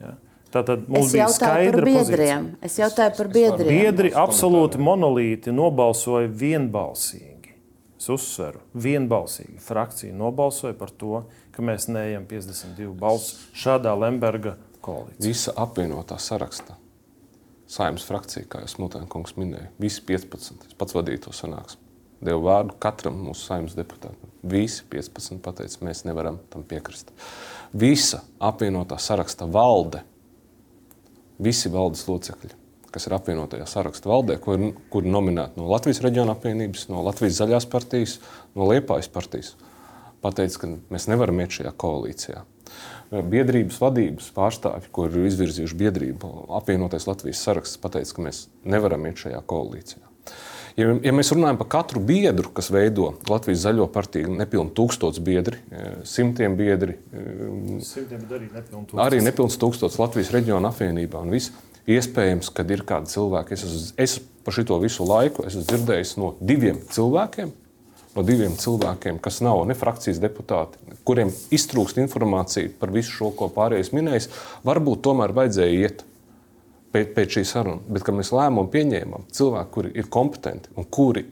Ja? 0.00 0.14
Tātad 0.54 0.86
mums 0.88 1.12
bija 1.12 1.28
skaidra 1.30 1.84
pozīcija. 1.84 2.38
Es 2.64 2.78
jautāju 2.80 3.16
par 3.18 3.28
biedriem. 3.34 3.68
Biedri 3.68 4.12
absolūti 4.16 4.80
monolīti 4.80 5.52
nobalsoja 5.52 6.30
vienbalsīgi. 6.40 7.52
Es 8.00 8.08
uzsveru, 8.08 8.62
vienbalsīgi. 8.80 9.58
Frakcija 9.60 10.16
nobalsoja 10.16 10.72
par 10.80 10.94
to, 10.96 11.20
ka 11.52 11.64
mēs 11.66 11.90
neejam 11.92 12.24
52 12.30 12.94
balsu 12.96 13.36
šādā 13.52 13.92
Lemberga 14.06 14.56
koalīcijā. 14.80 15.26
Visa 15.26 15.54
apvienotā 15.60 16.16
sarakstā. 16.16 16.80
Saimnes 17.70 18.08
frakcija, 18.08 18.48
kā 18.50 18.64
jau 18.64 18.72
Smiltēns 18.72 19.36
minēja, 19.36 19.68
visi 19.78 20.02
15. 20.08 20.72
Es 20.72 20.80
pats 20.80 20.96
vadīju 20.96 21.28
to 21.28 21.36
sanāksmi 21.36 21.79
devu 22.24 22.44
vārdu 22.46 22.76
katram 22.82 23.16
mūsu 23.24 23.48
saimnes 23.48 23.76
deputātam. 23.78 24.30
Visi 24.46 24.84
15 24.92 25.40
pateica, 25.44 25.82
mēs 25.84 26.04
nevaram 26.08 26.38
tam 26.52 26.64
piekrist. 26.68 27.12
Visa 27.76 28.22
apvienotā 28.42 28.98
saraksta 29.00 29.48
valde, 29.48 30.02
visi 31.40 31.72
valdes 31.72 32.06
locekļi, 32.08 32.52
kas 32.90 33.06
ir 33.06 33.16
apvienotajā 33.16 33.66
saraksta 33.70 34.10
valdē, 34.10 34.38
kur, 34.42 34.60
kur 34.92 35.06
nominēti 35.06 35.60
no 35.60 35.68
Latvijas 35.70 36.02
reģiona 36.04 36.36
apvienības, 36.36 36.88
no 36.92 37.04
Latvijas 37.06 37.40
zaļās 37.40 37.68
partijas, 37.70 38.18
no 38.58 38.68
Liepājas 38.68 39.10
partijas, 39.12 39.54
pateica, 40.24 40.64
ka 40.64 40.72
mēs 40.92 41.08
nevaram 41.10 41.40
iet 41.40 41.60
šajā 41.60 41.72
koalīcijā. 41.80 42.44
biedrības 43.10 43.80
vadības 43.82 44.28
pārstāvji, 44.36 44.92
kur 44.94 45.10
ir 45.10 45.30
izvirzījuši 45.30 45.78
biedrību, 45.80 46.28
apvienotais 46.60 47.08
Latvijas 47.08 47.42
saraksts, 47.46 47.80
pateica, 47.82 48.14
ka 48.14 48.28
mēs 48.28 48.44
nevaram 48.64 49.06
iet 49.08 49.24
šajā 49.24 49.40
koalīcijā. 49.46 50.09
Ja, 50.78 50.92
ja 51.02 51.12
mēs 51.14 51.32
runājam 51.34 51.58
par 51.60 51.68
katru 51.72 52.02
biedru, 52.04 52.50
kas 52.54 52.70
veido 52.72 53.12
Latvijas 53.30 53.64
zaļo 53.64 53.88
partiju, 53.92 54.30
nepilnīgi 54.38 54.76
tūkstoši 54.78 55.24
biedri, 55.26 55.58
eh, 55.70 55.96
simtiem 56.06 56.56
biedri, 56.58 56.96
eh, 57.12 57.80
simtiem 57.86 58.26
arī 58.28 58.50
nepilnīgi 58.52 58.92
tūkstoši. 58.92 59.02
Arī 59.06 59.22
nepilnīgi 59.26 59.62
tūkstoši 59.64 60.02
Latvijas 60.02 60.32
reģiona 60.36 60.70
apvienībā. 60.70 61.24
Iespējams, 61.90 62.52
ka 62.54 62.62
ir 62.62 62.84
kādi 62.86 63.10
cilvēki, 63.10 63.56
es, 63.56 63.64
esmu, 63.64 63.92
es 63.98 64.20
par 64.44 64.54
šo 64.54 64.78
visu 64.82 65.06
laiku 65.06 65.46
esmu 65.48 65.64
dzirdējis 65.64 66.16
no 66.20 66.34
diviem 66.40 66.78
cilvēkiem, 66.92 67.50
no 68.14 68.22
diviem 68.26 68.52
cilvēkiem, 68.58 69.18
kas 69.22 69.40
nav 69.40 69.64
ne 69.66 69.74
frakcijas 69.74 70.20
deputāti, 70.22 70.78
kuriem 71.08 71.32
iztrūkst 71.50 71.98
informācija 72.02 72.70
par 72.78 72.92
visu 72.94 73.10
šo, 73.16 73.32
ko 73.34 73.48
pārējais 73.54 73.92
minējis, 73.96 74.28
varbūt 74.66 75.02
tomēr 75.06 75.34
vajadzēja 75.34 75.80
iet 75.80 76.04
pēc, 76.94 77.12
pēc 77.16 77.38
šīs 77.38 77.54
sarunas, 77.54 77.86
bet 77.90 78.04
kad 78.06 78.16
mēs 78.16 78.32
lēmumu 78.34 78.70
pieņēmām, 78.72 79.28
cilvēki, 79.36 79.72
kuri 79.74 79.92
ir 79.98 80.10
kompetenti 80.12 80.72
un 80.76 80.88
kuri, 80.90 81.24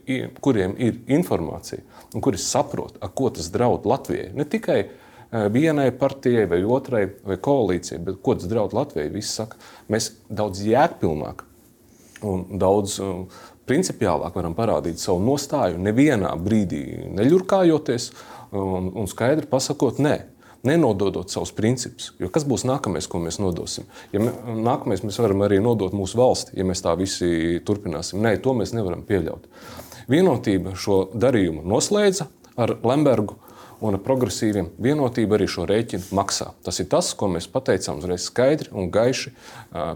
kuriem 0.43 0.75
ir 0.79 1.01
informācija 1.11 1.83
un 2.13 2.25
kuri 2.25 2.41
saprot, 2.41 2.97
ar 3.03 3.13
ko 3.15 3.29
tas 3.33 3.51
draud 3.53 3.85
Latvijai. 3.89 4.31
Ne 4.37 4.47
tikai 4.49 4.79
eh, 4.85 5.45
vienai 5.53 5.89
partijai 5.95 6.47
vai 6.49 6.63
otrai 6.63 7.05
vai 7.27 7.37
koalīcijai, 7.37 8.01
bet 8.07 8.23
ko 8.25 8.37
tas 8.39 8.49
draud 8.51 8.75
Latvijai. 8.77 9.11
Visi 9.13 9.35
saka, 9.41 9.59
mēs 9.91 10.13
daudz 10.29 10.63
jēgpilnāk 10.65 11.45
un 12.27 12.59
daudz 12.59 12.97
um, 13.03 13.27
principiālāk 13.69 14.35
varam 14.35 14.55
parādīt 14.57 14.99
savu 14.99 15.21
nostāju, 15.23 15.79
nevienā 15.79 16.33
brīdī 16.41 16.83
neļurkājoties 17.15 18.09
un, 18.57 18.89
un 18.97 19.07
skaidri 19.07 19.47
pasakot, 19.47 20.01
nē 20.03 20.17
nenododot 20.63 21.31
savus 21.31 21.51
principus. 21.55 22.11
Jo 22.19 22.29
kas 22.33 22.45
būs 22.47 22.65
nākamais, 22.67 23.07
ko 23.09 23.21
mēs 23.23 23.39
nodosim? 23.41 23.87
Ja 24.13 24.23
mē, 24.23 24.33
nākamais 24.59 25.03
mēs 25.05 25.19
varam 25.21 25.45
arī 25.45 25.61
nodot 25.63 25.95
mūsu 25.95 26.19
valsti, 26.19 26.57
ja 26.59 26.65
mēs 26.67 26.83
tā 26.85 26.95
visi 26.99 27.59
turpināsim. 27.65 28.21
Nē, 28.23 28.35
to 28.43 28.55
mēs 28.57 28.73
nevaram 28.75 29.05
pieļaut. 29.07 29.47
Vienotība 30.09 30.73
šo 30.79 31.03
darījumu 31.13 31.63
noslēdza 31.69 32.27
ar 32.59 32.75
Lembergu 32.83 33.37
un 33.85 33.95
progresīviem. 34.03 34.73
Vienotība 34.81 35.37
arī 35.37 35.47
šo 35.47 35.67
rēķinu 35.69 36.11
maksā. 36.17 36.51
Tas 36.65 36.81
ir 36.81 36.89
tas, 36.91 37.13
ko 37.15 37.29
mēs 37.31 37.47
pateicām 37.51 38.01
uzreiz 38.01 38.27
skaidri 38.27 38.73
un 38.75 38.91
gaiši 38.91 39.31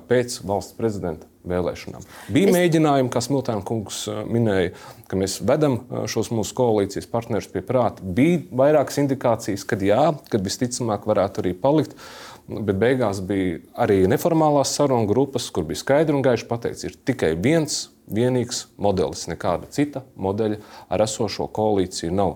pēc 0.07 0.39
valsts 0.47 0.77
prezidenta 0.77 1.27
vēlēšanām. 1.49 2.03
Bija 2.33 2.49
es... 2.49 2.55
mēģinājumi, 2.55 3.11
kā 3.13 3.21
Smiltēna 3.23 3.65
kungs 3.67 4.03
minēja, 4.29 4.73
ka 5.11 5.19
mēs 5.19 5.39
vedam 5.45 5.81
šos 6.09 6.31
mūsu 6.33 6.55
koalīcijas 6.57 7.09
partnerus 7.11 7.49
pie 7.51 7.63
prāta. 7.65 8.03
Bija 8.03 8.43
vairākas 8.63 9.01
indikācijas, 9.03 9.65
ka 9.67 9.79
jā, 9.83 10.11
kad 10.31 10.45
visticamāk 10.45 11.07
varētu 11.09 11.43
arī 11.43 11.55
palikt. 11.57 11.97
Bet 12.43 12.75
beigās 12.75 13.21
bija 13.23 13.61
arī 13.85 14.01
neformālās 14.11 14.73
sarunu 14.75 15.07
grupas, 15.07 15.45
kur 15.53 15.63
bija 15.67 15.79
skaidri 15.79 16.17
un 16.17 16.25
gaiši 16.25 16.47
pateikts, 16.49 16.83
ir 16.83 16.97
tikai 17.07 17.29
viens 17.39 17.85
vienīgs 18.11 18.65
modelis, 18.75 19.29
nekāda 19.31 19.69
cita 19.71 20.03
modeļa 20.19 20.59
ar 20.91 21.03
esošo 21.05 21.47
koalīciju 21.55 22.11
nav. 22.15 22.35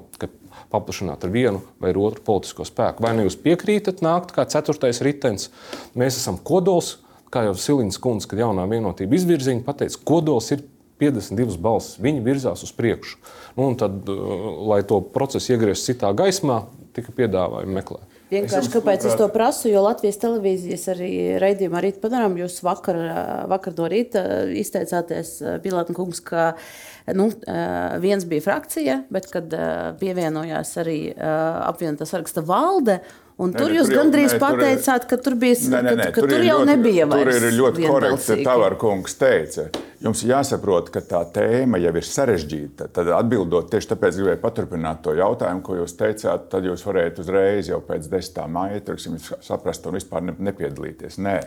Paplašināt 0.71 1.21
ar 1.23 1.31
vienu 1.31 1.59
vai 1.79 1.93
otru 1.95 2.23
politisko 2.27 2.65
spēku. 2.67 3.03
Vai 3.03 3.13
nu 3.15 3.27
jūs 3.27 3.37
piekrītat 3.39 4.01
nākt 4.03 4.33
kā 4.35 4.43
ceturtais 4.51 4.99
ritenis, 5.05 5.47
mēs 5.95 6.17
esam 6.19 6.39
kodols, 6.39 6.97
kā 7.33 7.43
jau 7.47 7.55
Silīns 7.59 7.99
Kunds, 8.01 8.27
kad 8.29 8.39
jaunā 8.41 8.65
vienotība 8.69 9.17
izvirzīja, 9.17 9.63
pateica, 9.65 10.01
kodols 10.07 10.51
ir 10.55 10.65
52 11.01 11.57
balsis. 11.61 11.97
Viņi 12.01 12.23
virzās 12.25 12.63
uz 12.65 12.73
priekšu. 12.75 13.19
Nu, 13.57 13.69
tad, 13.79 14.01
uh, 14.09 14.37
lai 14.71 14.81
to 14.87 14.99
procesu 15.13 15.53
iegrieztu 15.53 15.93
citā 15.93 16.11
gaismā, 16.17 16.63
tika 16.97 17.13
piedāvājumi 17.17 17.77
meklēt. 17.77 18.13
Vienkārši 18.27 18.71
kāpēc 18.73 19.05
es 19.07 19.13
to 19.15 19.29
prasu, 19.31 19.69
jo 19.71 19.85
Latvijas 19.85 20.17
televīzijas 20.19 20.81
arī 20.91 21.11
raidījumā 21.39 21.79
rīt 21.85 22.01
padarām, 22.03 22.35
jūs 22.41 22.57
vakar, 22.65 22.97
uh, 22.97 23.19
vakar 23.51 23.77
no 23.77 23.87
rīta 23.93 24.23
izteicāties, 24.57 25.37
uh, 25.43 25.59
Pilāta 25.63 25.95
kungs, 25.95 26.19
ka 26.25 26.49
nu, 27.15 27.29
viens 28.03 28.25
bija 28.27 28.43
frakcija, 28.43 28.97
bet 29.15 29.29
kad 29.31 29.53
pievienojās 30.01 30.73
arī 30.81 30.97
apvienotā 31.15 32.03
saraksta 32.03 32.43
valde, 32.43 32.97
Un 33.37 33.51
tur 33.53 33.69
ne, 33.69 33.77
jūs 33.77 33.91
tur 33.91 33.99
gandrīz 33.99 34.33
ne, 34.33 34.37
pateicāt, 34.41 35.03
ka 35.05 35.17
tur 35.21 35.35
bija 35.37 35.57
ne, 35.69 35.81
ne, 35.85 35.91
ne, 35.99 36.05
ka, 36.07 36.13
ka 36.15 36.23
tur, 36.23 36.31
tur 36.31 36.41
jau 36.41 36.55
ļoti, 36.57 36.69
nebija 36.71 37.05
vairs. 37.09 37.27
Tur 37.27 37.45
ir 37.45 37.53
ļoti 37.53 37.83
korekti, 37.85 38.37
Tavarkungs 38.47 39.17
teica. 39.19 39.65
Jums 40.01 40.23
jāsaprot, 40.25 40.89
ka 40.93 41.03
tā 41.05 41.19
tēma 41.35 41.77
jau 41.81 41.91
ir 41.99 42.07
sarežģīta. 42.07 42.87
Tad 42.95 43.11
atbildot 43.13 43.69
tieši 43.69 43.91
tāpēc 43.91 44.17
gribēju 44.17 44.41
paturpināt 44.41 45.03
to 45.05 45.13
jautājumu, 45.17 45.61
ko 45.65 45.77
jūs 45.77 45.93
teicāt, 45.99 46.47
tad 46.49 46.65
jūs 46.65 46.85
varētu 46.87 47.21
uzreiz 47.21 47.69
jau 47.69 47.77
pēc 47.85 48.09
10. 48.09 48.39
maija 48.55 48.97
saprast 49.45 49.85
un 49.85 49.97
vispār 49.99 50.25
nepiedalīties. 50.33 51.19
Nē. 51.21 51.37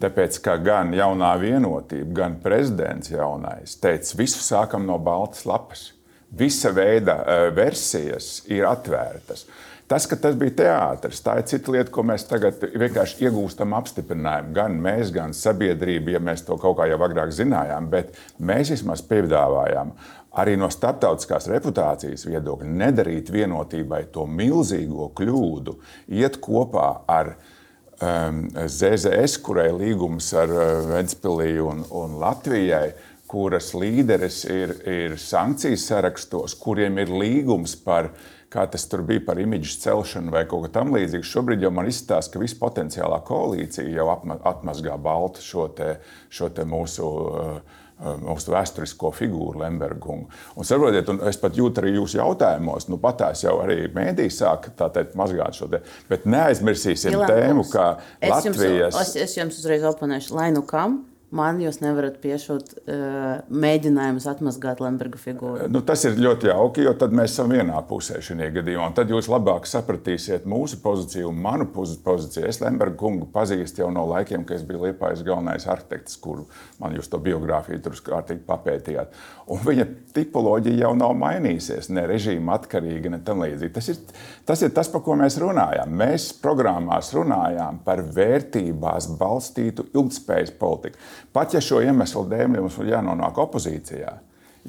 Tāpēc, 0.00 0.38
ka 0.42 0.54
gan 0.64 0.94
jaunā 0.96 1.34
vienotība, 1.38 2.08
gan 2.16 2.38
prezidents 2.42 3.12
jaunais 3.12 3.76
teica, 3.84 4.16
visu 4.18 4.40
sākam 4.40 4.88
no 4.88 4.96
baltas 4.96 5.44
lapas. 5.44 5.90
Visa 6.32 6.72
veida 6.72 7.18
uh, 7.20 7.42
versijas 7.52 8.38
ir 8.48 8.64
atvērtas. 8.64 9.44
Uh, 9.44 9.68
Tas, 9.90 10.06
ka 10.08 10.16
tas 10.16 10.36
bija 10.38 10.54
teātris, 10.62 11.20
tā 11.24 11.36
ir 11.40 11.46
cita 11.50 11.72
lieta, 11.74 11.92
ko 11.92 12.04
mēs 12.06 12.24
tagad 12.28 12.62
vienkārši 12.62 13.26
iegūstam 13.26 13.74
apstiprinājumu. 13.76 14.54
Gan 14.56 14.78
mēs, 14.80 15.12
gan 15.14 15.34
sabiedrība, 15.36 16.14
ja 16.14 16.22
mēs 16.22 16.46
to 16.46 16.56
kaut 16.60 16.78
kā 16.78 16.88
jau 16.88 17.00
agrāk 17.04 17.34
zinājām, 17.34 17.90
bet 17.92 18.16
mēs 18.40 18.72
vismaz 18.72 19.04
piedāvājām 19.10 19.92
arī 20.40 20.56
no 20.56 20.70
starptautiskās 20.72 21.50
reputācijas 21.52 22.24
viedokļa 22.24 22.70
nedarīt 22.82 23.28
vienotībai 23.34 24.06
to 24.14 24.24
milzīgo 24.24 25.10
kļūdu, 25.18 25.76
iet 26.16 26.38
kopā 26.40 26.88
ar 27.10 27.34
um, 27.34 28.46
ZZS, 28.64 29.42
kurai 29.44 29.68
līgums 29.76 30.30
ar 30.40 30.54
uh, 30.56 30.68
Ventspilī 30.88 31.58
un, 31.60 31.84
un 31.90 32.16
Latvijai 32.22 32.86
kuras 33.32 33.70
līderis 33.76 34.42
ir, 34.52 34.74
ir 34.88 35.16
sankcijas 35.20 35.86
sarakstos, 35.88 36.56
kuriem 36.60 37.00
ir 37.00 37.12
līgums 37.12 37.74
par 37.80 38.10
kā 38.52 38.66
tas 38.70 38.84
tur 38.90 39.04
bija 39.06 39.22
par 39.26 39.40
imidžu 39.40 39.78
celšanu 39.82 40.32
vai 40.34 40.44
kaut 40.48 40.66
ko 40.66 40.72
tamlīdzīgu. 40.76 41.26
Šobrīd 41.26 41.64
jau 41.64 41.72
man 41.74 41.88
izstāsta, 41.90 42.34
ka 42.34 42.42
visa 42.42 42.58
potenciālā 42.60 43.22
koalīcija 43.26 43.88
jau 43.96 44.08
atmazgā 44.52 44.98
baltu 45.02 45.44
šo, 45.44 45.68
te, 45.76 45.96
šo 46.32 46.52
te 46.54 46.68
mūsu. 46.68 47.06
Uh, 47.06 47.78
mūsu 48.02 48.50
vēsturisko 48.50 49.12
figūru, 49.14 49.60
Lembergu. 49.60 50.16
Un, 50.56 50.66
saprotiet, 50.66 51.06
un 51.12 51.20
es 51.28 51.36
pat 51.38 51.54
jūtu 51.54 51.78
arī 51.82 51.92
jūsu 51.94 52.18
jautājumos, 52.18 52.88
nu 52.90 52.98
patās 52.98 53.44
jau 53.44 53.52
arī 53.62 53.84
mēdī 53.94 54.26
sāk 54.32 54.72
teikt, 54.74 55.14
mazgāt 55.20 55.60
šo 55.60 55.68
te. 55.70 55.84
Bet 56.10 56.26
neaizmirsīsim 56.26 57.14
Ilā, 57.14 57.28
tēmu, 57.30 57.62
ka 57.70 57.86
Latvijas. 58.18 58.98
Es 58.98 59.14
jums, 59.14 59.16
es 59.22 59.38
jums 59.38 59.62
uzreiz 59.62 59.86
oponēšu, 59.92 60.34
lai 60.34 60.50
nu 60.56 60.64
kam 60.66 61.04
man 61.34 61.60
jūs 61.62 61.80
nevarat 61.82 62.18
piešūt 62.22 62.74
uh, 62.76 63.42
mēģinājumus 63.48 64.26
atmazgāt 64.30 64.82
Lemberga 64.84 65.20
figūru. 65.20 65.68
Nu, 65.72 65.82
tas 65.86 66.04
ir 66.08 66.18
ļoti 66.20 66.50
jauki, 66.50 66.84
jo 66.86 66.92
tad 66.98 67.14
mēs 67.16 67.34
esam 67.34 67.52
vienā 67.54 67.78
pusē 67.88 68.20
šajā 68.24 68.50
gadījumā. 68.58 68.90
Tad 68.96 69.12
jūs 69.12 69.30
labāk 69.32 69.68
sapratīsiet 69.68 70.46
mūsu 70.48 70.80
pozīciju 70.84 71.30
un 71.32 71.40
manu 71.42 71.68
pozīciju. 71.72 72.46
Es 72.48 72.60
Lemberga 72.62 72.98
kungu 73.00 73.28
pazīstu 73.32 73.84
jau 73.84 73.90
no 73.94 74.04
laikiem, 74.10 74.46
kad 74.48 74.60
es 74.60 74.66
biju 74.68 74.84
Liepājas 74.86 75.24
galvenais 75.26 75.66
arhitekts, 75.70 76.18
kuru 76.22 76.46
man 76.82 76.96
jūs 76.98 77.10
to 77.12 77.20
biogrāfiju 77.22 77.82
tur 77.82 77.98
kārtīgi 78.12 78.44
papētījāt. 78.48 79.16
Un 79.50 79.58
viņa 79.64 79.86
tipoloģija 80.14 80.84
jau 80.84 80.92
nav 80.94 81.16
mainījusies, 81.18 81.88
ne 81.90 82.04
režīma 82.06 82.54
atkarīga, 82.60 83.10
ne 83.10 83.18
tam 83.26 83.42
līdzīgi. 83.42 83.72
Tas 83.74 83.88
ir, 83.90 84.00
tas 84.46 84.62
ir 84.62 84.70
tas, 84.76 84.90
par 84.92 85.02
ko 85.02 85.16
mēs 85.18 85.38
runājam. 85.42 85.90
Mēs 85.98 86.28
programmās 86.42 87.10
runājām 87.16 87.80
par 87.86 88.04
vērtībās 88.14 89.10
balstītu 89.18 89.88
ilgspējas 89.90 90.54
politiku. 90.60 91.00
Pat 91.34 91.56
ja 91.56 91.62
šo 91.64 91.82
iemeslu 91.82 92.26
dēļ 92.30 92.52
mums 92.54 92.78
ir 92.78 92.92
jānonāk 92.94 93.40
opozīcijā, 93.42 94.14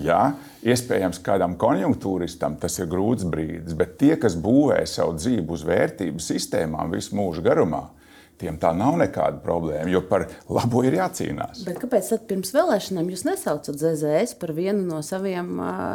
jā, 0.02 0.22
iespējams, 0.66 1.22
kādam 1.26 1.54
konjunktūristam 1.62 2.58
tas 2.62 2.80
ir 2.82 2.90
grūts 2.90 3.28
brīdis, 3.30 3.78
bet 3.78 4.00
tie, 4.02 4.16
kas 4.18 4.40
būvē 4.40 4.82
savu 4.90 5.20
dzīvi 5.20 5.46
uz 5.54 5.68
vērtību 5.70 6.24
sistēmām 6.24 6.98
visu 6.98 7.14
mūžu 7.20 7.46
garumā, 7.46 7.86
Tiem 8.44 8.58
tā 8.60 8.74
nav 8.76 8.98
nekāda 9.00 9.40
problēma, 9.44 9.88
jo 9.92 10.02
par 10.10 10.26
labo 10.52 10.82
ir 10.84 10.98
jācīnās. 10.98 11.64
Bet 11.68 11.80
kāpēc 11.80 12.10
tad 12.12 12.26
pirms 12.28 12.52
vēlēšanām 12.56 13.12
jūs 13.14 13.24
nesaucat 13.28 13.80
ZZS 13.80 14.36
par 14.42 14.52
vienu 14.58 14.84
no 14.90 15.00
saviem 15.06 15.54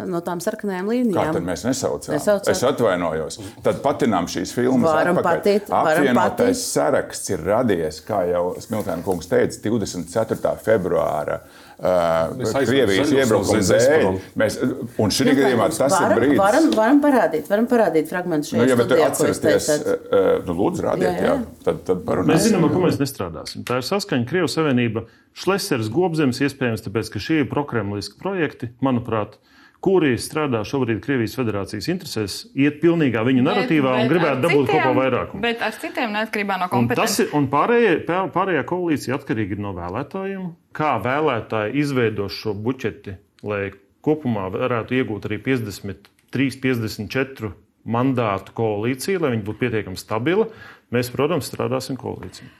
no 0.08 0.22
tām 0.24 0.40
sarkanajām 0.44 0.88
līnijām? 0.88 1.18
Kā 1.18 1.36
tad 1.36 1.44
mēs 1.44 1.66
nesaucām? 1.68 2.16
Nesaucāt. 2.16 2.48
Es 2.54 2.64
atvainojos. 2.64 3.40
Tad 3.66 3.82
patinām 3.84 4.30
šīs 4.32 4.54
filmas. 4.56 4.88
Varam 4.88 5.20
atpakaļ. 5.20 5.42
patīt. 5.44 5.72
Apvienotais 5.82 6.64
saraksts 6.72 7.34
ir 7.34 7.44
radies, 7.44 8.00
kā 8.08 8.24
jau 8.30 8.44
Smiltēna 8.64 9.04
kungs 9.04 9.28
teica, 9.28 9.60
24. 9.68 10.56
februāra. 10.64 11.42
Uh, 11.42 11.67
Krievijas 11.78 13.12
iebrukuma 13.14 13.60
dēļ. 13.62 14.06
Mēs, 14.40 14.56
un 14.98 15.12
šī 15.14 15.28
gadījumā 15.30 15.68
tas 15.70 15.92
varam, 15.94 16.10
ir 16.10 16.18
brīdis. 16.18 16.40
Varam, 16.40 16.64
varam 16.74 17.02
parādīt, 17.04 17.44
varam 17.52 17.68
parādīt 17.70 18.10
fragmentus 18.10 18.50
šajā 18.50 18.64
nu, 18.64 18.66
ja 18.72 18.78
studijā, 18.80 19.10
atcerieties, 19.12 19.68
uh, 19.86 20.26
nu, 20.48 20.56
lūdzu, 20.58 20.84
rādiet, 20.88 21.06
jā, 21.06 21.12
jā. 21.22 21.36
jā. 21.36 21.60
Tad, 21.68 21.84
tad 21.86 22.02
parunāsim. 22.08 22.32
Mēs 22.34 22.48
zinām, 22.48 22.66
ar 22.66 22.74
ko 22.74 22.82
mēs 22.82 22.98
nestrādāsim. 22.98 23.62
Tā 23.68 23.78
ir 23.78 23.86
saskaņa 23.86 24.26
Krievijas 24.32 24.58
Savienība, 24.58 25.04
Šlesers, 25.38 25.92
Gobzems, 25.94 26.42
iespējams, 26.48 26.82
tāpēc, 26.88 27.12
ka 27.14 27.22
šie 27.22 27.44
ir 27.44 27.50
prokremliski 27.52 28.18
projekti, 28.18 28.72
manuprāt, 28.82 29.38
kuri 29.84 30.16
strādā 30.18 30.60
šobrīd 30.66 31.00
Krievijas 31.04 31.36
federācijas 31.38 31.88
interesēs, 31.92 32.38
iet 32.58 32.80
pilnīgā 32.82 33.22
viņu 33.26 33.44
narratīvā 33.46 33.92
bet, 33.92 33.98
bet 33.98 34.04
un 34.04 34.12
gribētu 34.12 34.42
dabūt 34.44 34.64
citiem, 34.66 34.82
kopā 34.82 34.94
vairākumu. 34.98 35.42
Bet 35.44 35.62
ar 35.64 35.76
citiem 35.78 36.14
neatkarībā 36.16 36.58
no 36.62 36.68
kompetences. 36.72 37.20
Un, 37.20 37.28
ir, 37.28 37.36
un 37.38 37.48
pārējie, 37.52 37.94
pārējā 38.34 38.64
koalīcija 38.72 39.18
atkarīga 39.18 39.60
no 39.62 39.74
vēlētājiem. 39.78 40.48
Kā 40.78 40.96
vēlētāji 41.04 41.78
izveido 41.84 42.28
šo 42.32 42.56
buķeti, 42.58 43.16
lai 43.46 43.62
kopumā 44.04 44.48
varētu 44.54 44.98
iegūt 44.98 45.30
arī 45.30 45.40
53, 45.46 46.60
54 46.64 47.54
mandātu 47.88 48.54
koalīciju, 48.58 49.22
lai 49.22 49.34
viņi 49.36 49.46
būtu 49.46 49.62
pietiekami 49.62 50.00
stabili, 50.00 50.48
mēs, 50.94 51.12
protams, 51.14 51.48
strādāsim 51.48 51.98
koalīcijā. 52.00 52.50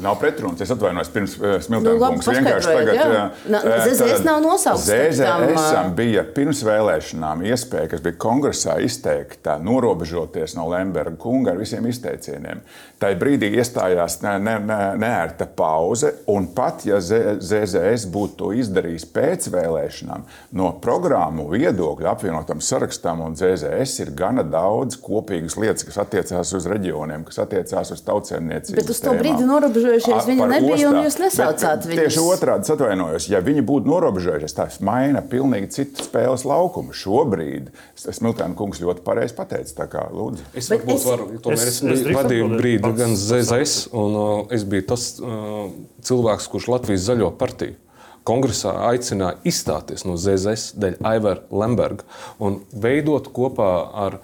Nav 0.00 0.18
pretrunas. 0.20 0.60
Es 0.60 0.70
atvainojos 0.74 1.08
pirms 1.14 1.34
uh, 1.38 1.54
Smiltēna 1.64 1.96
nu, 1.96 2.00
kungs. 2.02 2.28
Vienkārši 2.28 2.68
tagad. 2.68 2.98
Jā. 3.00 3.22
Uh, 3.48 3.70
ZZS 3.86 4.26
nav 4.26 4.42
nosaukts. 4.44 4.84
ZZS 4.90 5.94
bija 5.96 6.24
pirms 6.36 6.60
vēlēšanām 6.66 7.46
iespēja, 7.48 7.88
kas 7.94 8.04
bija 8.04 8.18
kongresā 8.20 8.76
izteikta, 8.84 9.56
norobežoties 9.64 10.56
no 10.58 10.68
Lemberga 10.70 11.16
kunga 11.20 11.54
ar 11.54 11.62
visiem 11.62 11.88
izteicieniem. 11.88 12.60
Tā 13.00 13.14
brīdī 13.16 13.48
iestājās 13.56 14.18
ne, 14.20 14.34
ne, 14.44 14.58
ne, 14.60 14.78
neērta 15.00 15.46
pauze, 15.56 16.10
un 16.28 16.50
pat 16.52 16.82
ja 16.84 16.98
ZZS 17.00 18.04
būtu 18.12 18.36
to 18.42 18.50
izdarījis 18.60 19.06
pēc 19.14 19.46
vēlēšanām, 19.54 20.26
no 20.60 20.66
programmu 20.84 21.46
viedokļa 21.48 22.10
apvienotam 22.12 22.60
sarakstam 22.60 23.22
un 23.24 23.38
ZZS 23.40 24.04
ir 24.04 24.12
gana 24.18 24.44
daudz 24.44 24.98
kopīgas 25.00 25.56
lietas, 25.56 25.86
kas 25.88 25.96
attiecās 26.04 26.52
uz 26.58 26.66
reģioniem, 26.68 27.24
kas 27.28 27.40
attiecās 27.46 27.94
uz 27.94 28.04
tautsēmniecību. 28.04 28.76
Bet 28.82 28.92
uz 28.92 29.00
to 29.00 29.16
brīdi 29.16 29.48
norobežojušies. 29.48 30.28
Viņa 30.28 30.50
nebija, 30.52 30.92
un 30.92 31.00
jūs 31.06 31.16
nesaucāt 31.22 31.88
viņu. 31.88 32.04
Tieši 32.04 32.26
otrādi 32.34 32.74
atvainojos. 32.76 33.30
Ja 33.32 33.40
viņi 33.44 33.64
būtu 33.64 33.88
norobežojušies, 33.94 34.56
tas 34.60 34.78
maina 34.84 35.24
pilnīgi 35.24 35.72
citu 35.78 36.04
spēles 36.04 36.44
laukumu. 36.48 36.92
Šobrīd 36.96 37.72
Smiltēna 37.96 38.56
kungs 38.58 38.80
ļoti 38.84 39.04
pareizi 39.06 39.36
pateica. 39.40 39.88
Kā, 39.90 40.04
lūdzu. 40.12 40.44
es 40.56 40.68
varbūt 40.70 40.94
es, 40.94 41.04
varu, 41.08 41.26
tomēr 41.42 41.68
es, 41.70 41.80
es, 41.80 42.02
es 42.04 42.16
vadīju 42.16 42.48
brīdi 42.90 43.04
gan 43.04 43.16
ZZS, 43.16 43.90
un 43.92 44.16
uh, 44.16 44.46
es 44.52 44.64
biju 44.64 44.86
tas 44.90 45.14
uh, 45.20 45.70
cilvēks, 46.02 46.48
kurš 46.50 46.68
Latvijas 46.68 47.06
zaļo 47.06 47.30
partiju 47.38 47.76
kongresā 48.24 48.74
aicināja 48.90 49.38
izstāties 49.48 50.04
no 50.04 50.16
ZZS 50.20 50.74
dēļ 50.76 50.98
Aivara 51.08 51.40
Lemberga 51.50 52.04
un 52.38 52.60
veidot 52.70 53.30
kopā 53.32 53.70
ar 54.04 54.18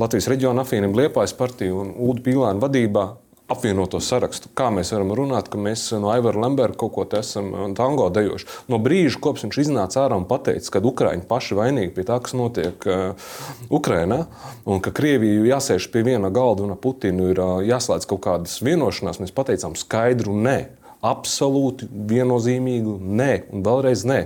Latvijas 0.00 0.26
reģionu 0.32 0.64
apvienību 0.64 0.98
Liepājas 0.98 1.34
partiju 1.36 1.78
un 1.84 1.92
Ulu 1.94 2.24
Pīlānu 2.26 2.60
vadībā 2.64 3.06
apvienoto 3.52 4.00
sarakstu. 4.02 4.50
Kā 4.58 4.68
mēs 4.74 4.90
varam 4.94 5.12
runāt, 5.14 5.50
ka 5.50 5.58
mēs 5.60 5.84
no 6.00 6.10
Aivara 6.10 6.40
Lemberga 6.42 6.78
kaut 6.80 6.94
ko 6.96 7.04
esam 7.18 7.52
uh, 7.52 7.66
tango 7.78 8.08
dejoši? 8.10 8.48
No 8.72 8.80
brīža, 8.82 9.20
kopš 9.22 9.46
viņš 9.46 9.60
iznāca 9.66 10.02
ārā 10.02 10.18
un 10.18 10.26
pateica, 10.28 10.72
ka 10.74 10.82
Ukrāņi 10.86 11.26
paši 11.30 11.58
vainīgi 11.58 11.94
pie 11.94 12.06
tā, 12.08 12.18
kas 12.22 12.34
notiek 12.38 12.88
uh, 12.90 13.30
Ukrajinā, 13.70 14.24
un 14.66 14.82
ka 14.82 14.94
Krievija 14.94 15.46
jāsēž 15.52 15.90
pie 15.94 16.02
viena 16.06 16.32
galda 16.34 16.66
un 16.66 16.74
ar 16.74 16.82
Putinu 16.82 17.30
ir 17.30 17.42
uh, 17.42 17.60
jāslēdz 17.66 18.08
kaut 18.10 18.24
kādas 18.26 18.58
vienošanās, 18.66 19.22
mēs 19.22 19.34
pateicām 19.36 19.78
skaidru 19.78 20.34
nē. 20.34 20.58
Absolūti 21.06 21.86
viennozīmīgu 22.08 22.96
nē, 22.98 23.32
un 23.54 23.62
vēlreiz 23.62 24.02
nē 24.08 24.20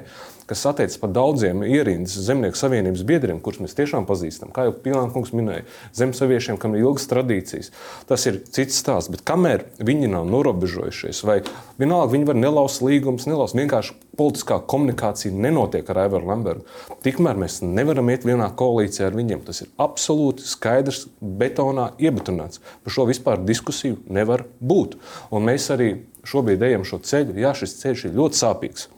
kas 0.50 0.66
attiecas 0.66 0.98
par 0.98 1.12
daudziem 1.14 1.62
ierindas 1.62 2.16
zemnieku 2.26 2.58
savienības 2.58 3.04
biedriem, 3.06 3.38
kurus 3.42 3.60
mēs 3.62 3.76
tiešām 3.78 4.06
pazīstam. 4.08 4.50
Kā 4.54 4.66
jau 4.66 4.74
Pilānkungs 4.82 5.30
minēja, 5.36 5.62
zemsaviešiem, 5.94 6.58
kam 6.58 6.74
ir 6.74 6.82
ilgas 6.82 7.06
tradīcijas, 7.10 7.70
tas 8.10 8.26
ir 8.26 8.40
cits 8.50 8.80
stāsts. 8.82 9.12
Bet 9.14 9.22
kamēr 9.28 9.68
viņi 9.78 10.10
nav 10.10 10.26
norobežojušies, 10.32 11.22
vai 11.28 11.38
vienalga 11.78 12.16
viņi 12.16 12.30
var 12.32 12.40
nelaust 12.40 12.82
līgumus, 12.82 13.28
nelaust 13.30 13.54
vienkārši 13.58 13.94
politiskā 14.18 14.58
komunikācija 14.66 15.30
nenotiek 15.32 15.86
ar 15.94 16.02
Aivaru 16.08 16.32
Lambertu, 16.32 16.66
tikmēr 17.06 17.38
mēs 17.38 17.62
nevaram 17.62 18.10
iet 18.10 18.26
vienā 18.26 18.50
koalīcijā 18.58 19.06
ar 19.06 19.16
viņiem. 19.16 19.46
Tas 19.46 19.62
ir 19.62 19.70
absolūti 19.80 20.50
skaidrs, 20.50 21.06
betonā 21.22 21.92
iebetonēts. 22.02 22.58
Par 22.82 22.98
šo 22.98 23.06
vispār 23.08 23.38
diskusiju 23.46 24.02
nevar 24.10 24.48
būt. 24.58 24.98
Un 25.30 25.46
mēs 25.46 25.70
arī 25.70 25.92
šobrīd 26.26 26.66
ejam 26.66 26.84
šo 26.84 26.98
ceļu. 27.06 27.38
Jā, 27.38 27.54
šis 27.56 27.78
ceļš 27.84 28.10
ir 28.10 28.18
ļoti 28.18 28.42
sāpīgs 28.42 28.90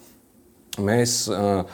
mēs 0.81 1.25
uh, 1.33 1.66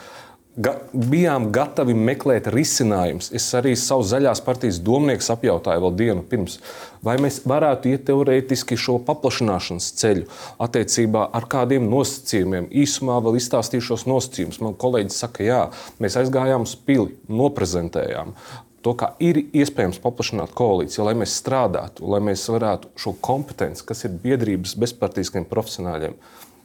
ga, 0.59 0.75
bijām 0.93 1.49
gatavi 1.55 1.95
meklēt 1.95 2.49
risinājumus. 2.51 3.31
Es 3.35 3.47
arī 3.57 3.75
savu 3.79 4.05
zaļās 4.07 4.41
partijas 4.45 4.79
domnieku 4.83 5.25
apjautāju 5.33 5.83
vēl 5.85 5.97
dienu 6.01 6.23
pirms, 6.29 6.59
vai 7.05 7.17
mēs 7.21 7.41
varētu 7.49 7.93
iet 7.93 8.07
teorētiski 8.09 8.77
šo 8.79 8.99
paplašināšanas 9.07 9.91
ceļu 10.01 10.27
attiecībā 10.65 11.29
ar 11.35 11.47
kādiem 11.51 11.89
nosacījumiem. 11.91 12.71
Īsumā 12.83 13.19
vēl 13.25 13.39
izstāstīšos 13.39 14.07
nosacījumus. 14.09 14.61
Man 14.65 14.79
kolēģis 14.79 15.21
saka, 15.25 15.45
jā, 15.47 15.61
mēs 16.03 16.19
aizgājām 16.19 16.67
uz 16.67 16.75
pili, 16.75 17.15
noprezentējām. 17.29 18.35
To, 18.79 18.93
kā 18.95 19.11
ir 19.19 19.41
iespējams 19.43 19.99
paplašināt 19.99 20.53
koalīciju, 20.55 21.03
lai 21.03 21.17
mēs 21.19 21.33
strādātu, 21.41 22.05
lai 22.07 22.21
mēs 22.23 22.45
varētu 22.47 22.93
šo 22.99 23.11
kompetenci, 23.19 23.83
kas 23.83 24.05
ir 24.07 24.15
biedrības 24.23 24.77
bezpartīskiem 24.79 25.49
profesionāļiem, 25.51 26.15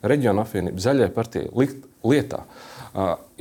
reģiona 0.06 0.44
apvienība, 0.46 0.84
zaļai 0.84 1.08
partijai 1.16 1.48
likt 1.58 1.88
lietā. 2.06 2.44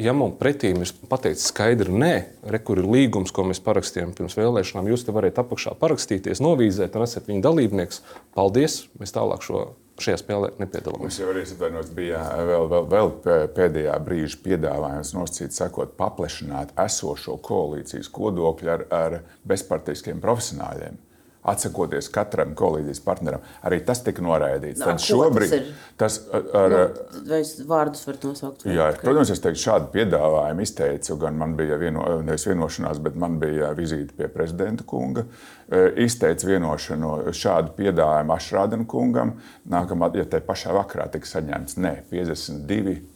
Ja 0.01 0.15
mums 0.17 0.39
pretī 0.39 0.71
ir 0.73 0.93
pateikts 1.11 1.45
skaidri, 1.51 1.93
nē, 1.93 2.13
re, 2.49 2.57
kur 2.57 2.81
ir 2.81 2.87
līgums, 2.89 3.29
ko 3.35 3.45
mēs 3.45 3.61
parakstījām 3.61 4.15
pirms 4.17 4.33
vēlēšanām, 4.39 4.89
jūs 4.89 5.05
te 5.05 5.13
varat 5.13 5.37
apakšā 5.43 5.75
parakstīties, 5.77 6.41
novīzēt 6.41 6.97
un 6.97 7.05
esat 7.05 7.29
viņa 7.29 7.45
dalībnieks. 7.45 8.01
Paldies! 8.33 8.79
Mēs 8.97 9.13
tālāk 9.13 9.45
šo 9.45 9.67
šajā 10.01 10.23
spēlē 10.23 10.49
nepiedalāmies. 10.57 11.05
Mums 11.05 11.19
jau 11.21 11.29
arī 11.29 11.45
atvainojos, 11.45 11.93
bija 11.93 12.23
vēl, 12.49 12.65
vēl, 12.71 12.89
vēl 12.95 13.13
pēdējā 13.53 13.99
brīža 14.07 14.41
piedāvājums 14.41 15.13
nosacīt, 15.13 15.53
sakot, 15.53 15.93
paplašināt 15.99 16.73
esošo 16.81 17.37
koalīcijas 17.45 18.09
kodokļu 18.13 18.73
ar, 18.73 18.87
ar 18.89 19.19
bezpartiskiem 19.53 20.23
profesionāļiem 20.23 20.97
atsakoties 21.43 22.07
katram 22.13 22.53
kolīdijas 22.57 23.01
partneram. 23.03 23.43
Arī 23.67 23.81
tas 23.85 24.03
tika 24.05 24.23
noraidīts. 24.23 24.79
Nā, 24.81 24.93
Tad 24.93 25.03
šobrīd 25.03 25.53
tas, 25.99 26.19
tas 26.19 26.19
ar. 26.55 26.73
Nu, 26.73 27.23
vai 27.29 27.41
vārdus 27.69 28.07
var 28.07 28.19
nosaukt? 28.23 28.65
Jā, 28.69 28.89
ka... 28.95 29.03
protams, 29.03 29.33
es 29.33 29.43
teiktu, 29.43 29.63
šādu 29.65 29.89
piedāvājumu 29.95 30.65
izteicu, 30.65 31.17
gan 31.21 31.39
man 31.39 31.57
bija 31.59 31.79
vieno, 31.81 32.05
vienošanās, 32.23 33.01
bet 33.03 33.19
man 33.19 33.39
bija 33.43 33.73
vizīte 33.77 34.15
pie 34.17 34.29
prezidenta 34.31 34.87
kunga. 34.87 35.25
E, 35.67 35.85
izteica 36.05 36.47
vienošanu 36.49 37.15
šādu 37.35 37.75
piedāvājumu 37.79 38.37
Ašrādena 38.37 38.87
kungam. 38.89 39.37
Nākamā, 39.69 40.13
ja 40.17 40.27
te 40.29 40.43
pašā 40.43 40.75
vakarā 40.75 41.09
tika 41.11 41.29
saņemts, 41.35 41.79
ne, 41.83 41.97
52 42.11 43.12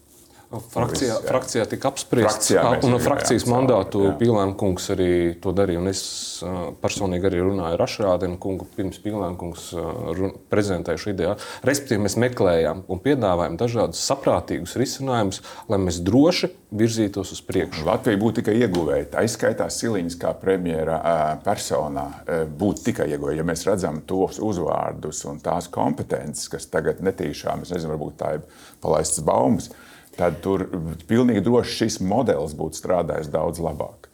Frakcijā, 0.48 1.18
viss, 1.18 1.28
frakcijā 1.28 1.64
tika 1.68 1.90
apspriests, 1.92 2.54
un 2.56 2.94
no 2.94 2.98
frakcijas 3.04 3.44
jā, 3.44 3.50
mandātu 3.52 4.14
Pīlēna 4.16 4.54
kungs 4.56 4.86
arī 4.94 5.08
to 5.44 5.52
darīja. 5.52 5.82
Es 5.92 6.04
personīgi 6.80 7.28
arī 7.28 7.42
runāju 7.44 7.76
ar 7.76 7.82
Ašrādenu 7.84 8.38
kungu 8.40 8.64
pirms 8.78 9.02
Pīlēna 9.04 9.36
kungs 9.40 9.66
prezentēja 10.48 11.02
šo 11.04 11.12
ideju. 11.12 11.34
Respektīvi, 11.68 12.00
mēs 12.06 12.16
meklējām 12.24 12.86
un 12.88 13.02
piedāvājām 13.04 13.58
dažādus 13.60 14.06
saprātīgus 14.08 14.78
risinājumus, 14.80 15.42
lai 15.68 15.82
mēs 15.84 16.00
droši 16.08 16.50
virzītos 16.80 17.34
uz 17.36 17.42
priekšu. 17.44 17.84
Latvija 17.90 18.22
būtu 18.22 18.40
tikai 18.40 18.56
ieguvēja. 18.62 19.10
Tā 19.18 19.26
izskaitās 19.28 19.82
Siliņas 19.82 20.16
kā 20.22 20.32
premjera 20.40 21.02
personā 21.44 22.06
būtu 22.48 22.86
tikai 22.88 23.10
ieguvēja. 23.12 23.42
Ja 23.42 23.48
mēs 23.52 23.66
redzam 23.68 24.00
tos 24.08 24.40
uzvārdus 24.40 25.26
un 25.28 25.44
tās 25.44 25.68
kompetences, 25.68 26.48
kas 26.56 26.72
tagad 26.72 27.04
netīšām, 27.04 27.68
es 27.68 27.76
nezinu, 27.76 27.98
varbūt 27.98 28.18
tā 28.24 28.34
ir 28.40 28.48
palaistas 28.80 29.28
baumas 29.28 29.72
tad 30.18 30.42
tur 30.44 30.66
pilnīgi 31.10 31.44
droši 31.46 31.78
šis 31.84 32.00
modelis 32.04 32.56
būtu 32.58 32.82
strādājis 32.82 33.32
daudz 33.34 33.62
labāk. 33.64 34.10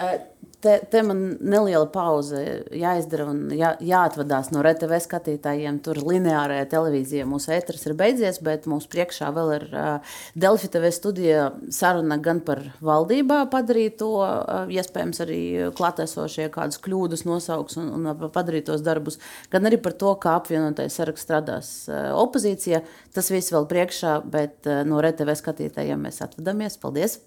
Te, 0.64 0.78
te 0.88 1.02
man 1.04 1.20
neliela 1.44 1.90
pauze 1.92 2.40
jāizdara 2.72 3.26
un 3.28 3.50
jā, 3.52 3.74
jāatvadās 3.84 4.48
no 4.54 4.62
RTV 4.64 5.00
skatītājiem. 5.04 5.82
Tur 5.84 6.00
lineārajā 6.00 6.70
televīzijā 6.72 7.26
mūsu 7.28 7.52
ēteris 7.52 7.84
ir 7.90 7.96
beidzies, 8.00 8.40
bet 8.46 8.70
mums 8.72 8.88
priekšā 8.92 9.34
vēl 9.36 9.52
ir 9.58 9.68
uh, 9.76 10.16
Delfi 10.40 10.72
TV 10.72 10.94
studija 10.96 11.50
saruna 11.68 12.16
gan 12.24 12.40
par 12.48 12.64
valdībā 12.80 13.42
padarīto, 13.52 14.10
uh, 14.24 14.72
iespējams 14.72 15.24
arī 15.28 15.42
klātesošie 15.76 16.48
kādus 16.56 16.80
kļūdus 16.86 17.28
nosauks 17.28 17.80
un, 17.84 17.92
un 18.00 18.28
padarītos 18.32 18.88
darbus, 18.88 19.20
gan 19.52 19.68
arī 19.68 19.82
par 19.84 20.00
to, 20.00 20.16
kā 20.16 20.38
apvienotais 20.40 20.96
saraksts 20.96 21.28
strādās 21.28 21.74
uh, 21.92 22.14
opozīcijā. 22.24 22.86
Tas 23.12 23.34
viss 23.36 23.52
vēl 23.52 23.68
priekšā, 23.68 24.22
bet 24.24 24.64
uh, 24.72 24.86
no 24.88 25.04
RTV 25.04 25.36
skatītājiem 25.44 26.08
mēs 26.08 26.24
atvadamies. 26.24 26.80
Paldies! 26.80 27.20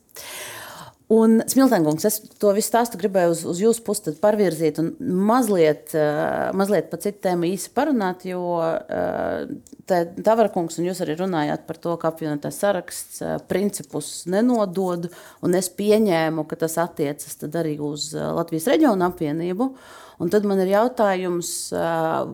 Un, 1.07 1.36
Smiltenkungs, 1.46 2.02
es 2.09 2.16
to 2.42 2.50
visu 2.57 2.66
stāstu 2.66 2.98
gribēju 2.98 3.30
uz, 3.30 3.40
uz 3.46 3.59
jūsu 3.62 3.82
pusi 3.86 4.11
pārvirzīt 4.18 4.80
un 4.82 4.88
mazliet, 5.28 5.92
uh, 5.94 6.48
mazliet 6.59 6.88
par 6.90 6.98
citu 7.04 7.20
tēmu 7.28 7.46
īsi 7.46 7.70
parunāt, 7.76 8.24
jo 8.26 8.40
uh, 8.59 9.44
Tavarakungs 9.86 10.80
un 10.80 10.88
jūs 10.88 11.04
arī 11.04 11.14
runājāt 11.20 11.62
par 11.68 11.78
to, 11.78 11.92
ka 12.02 12.11
apvienotās 12.11 12.59
saraksts 12.59 13.22
uh, 13.22 13.36
principus 13.46 14.24
nenodod, 14.26 15.07
un 15.46 15.54
es 15.54 15.70
pieņēmu, 15.78 16.42
ka 16.50 16.59
tas 16.64 16.74
attiecas 16.82 17.38
arī 17.52 17.76
uz 17.78 18.09
Latvijas 18.16 18.66
reģionu 18.72 19.07
apvienību. 19.07 19.70
Un 20.18 20.32
tad 20.32 20.46
man 20.48 20.59
ir 20.64 20.72
jautājums, 20.72 21.50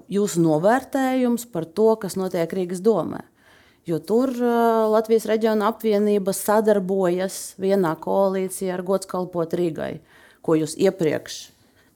jūsu 0.06 0.40
novērtējums 0.44 1.48
par 1.50 1.66
to, 1.66 1.88
kas 1.98 2.14
notiek 2.14 2.54
Rīgas 2.54 2.80
domē. 2.80 3.24
Jo 3.89 3.99
tur 3.99 4.30
uh, 4.39 4.87
Latvijas 4.93 5.26
reģiona 5.26 5.72
apvienība 5.72 6.30
sadarbojas 6.37 7.57
vienā 7.59 7.97
koalīcijā 7.99 8.76
ar 8.76 8.85
gods 8.87 9.11
kalpot 9.11 9.57
Rīgai, 9.59 9.97
ko 10.39 10.55
jūs 10.55 10.76
iepriekš 10.78 11.39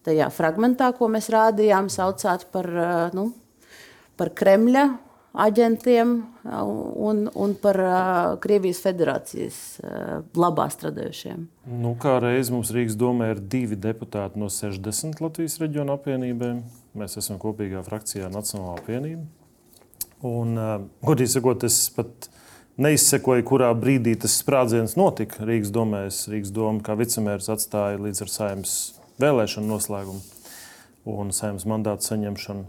tajā 0.06 0.26
fragmentā, 0.34 0.90
ko 0.98 1.06
mēs 1.10 1.30
rādījām, 1.30 1.90
saucāt 1.90 2.48
par, 2.50 2.66
uh, 2.74 3.14
nu, 3.14 3.28
par 4.18 4.34
Kremļa 4.34 4.86
aģentiem 5.36 6.12
un, 6.48 7.22
un 7.28 7.54
par 7.62 7.78
uh, 7.84 7.94
Krievijas 8.42 8.80
federācijas 8.82 9.62
uh, 9.78 10.20
labā 10.34 10.66
strādājušiem. 10.72 11.46
Nu, 11.70 11.94
kā 12.02 12.16
reiz 12.24 12.50
mums 12.50 12.72
Rīgas 12.74 12.98
domē 12.98 13.34
ir 13.36 13.46
divi 13.46 13.78
deputāti 13.78 14.40
no 14.42 14.50
60 14.50 15.22
Latvijas 15.22 15.60
reģiona 15.62 16.00
apvienībām. 16.00 16.62
Mēs 16.96 17.18
esam 17.20 17.38
kopīgā 17.42 17.84
frakcijā 17.86 18.32
Nacionālā 18.32 18.80
apvienība. 18.80 19.45
Un, 20.26 20.56
uh, 20.58 20.76
godīgi 21.06 21.36
sakot, 21.36 21.66
es 21.68 21.78
pat 21.94 22.30
neizsekoju, 22.82 23.44
kurā 23.46 23.70
brīdī 23.78 24.16
tas 24.20 24.36
sprādziens 24.40 24.96
notika 24.98 25.46
Rīgas 25.46 25.72
domē. 25.74 26.06
Rīgas 26.32 26.54
doma 26.54 26.84
kā 26.84 26.96
vicemērs 26.98 27.50
atstāja 27.52 28.00
līdz 28.02 28.24
ar 28.26 28.32
saimnes 28.32 28.74
vēlēšanu 29.22 29.70
noslēgumu 29.70 30.24
un 31.06 31.30
saimnes 31.34 31.66
mandātu 31.68 32.10
saņemšanu. 32.10 32.66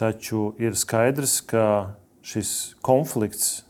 Taču 0.00 0.48
ir 0.58 0.74
skaidrs, 0.74 1.38
ka 1.46 1.94
šis 2.26 2.74
konflikts, 2.82 3.62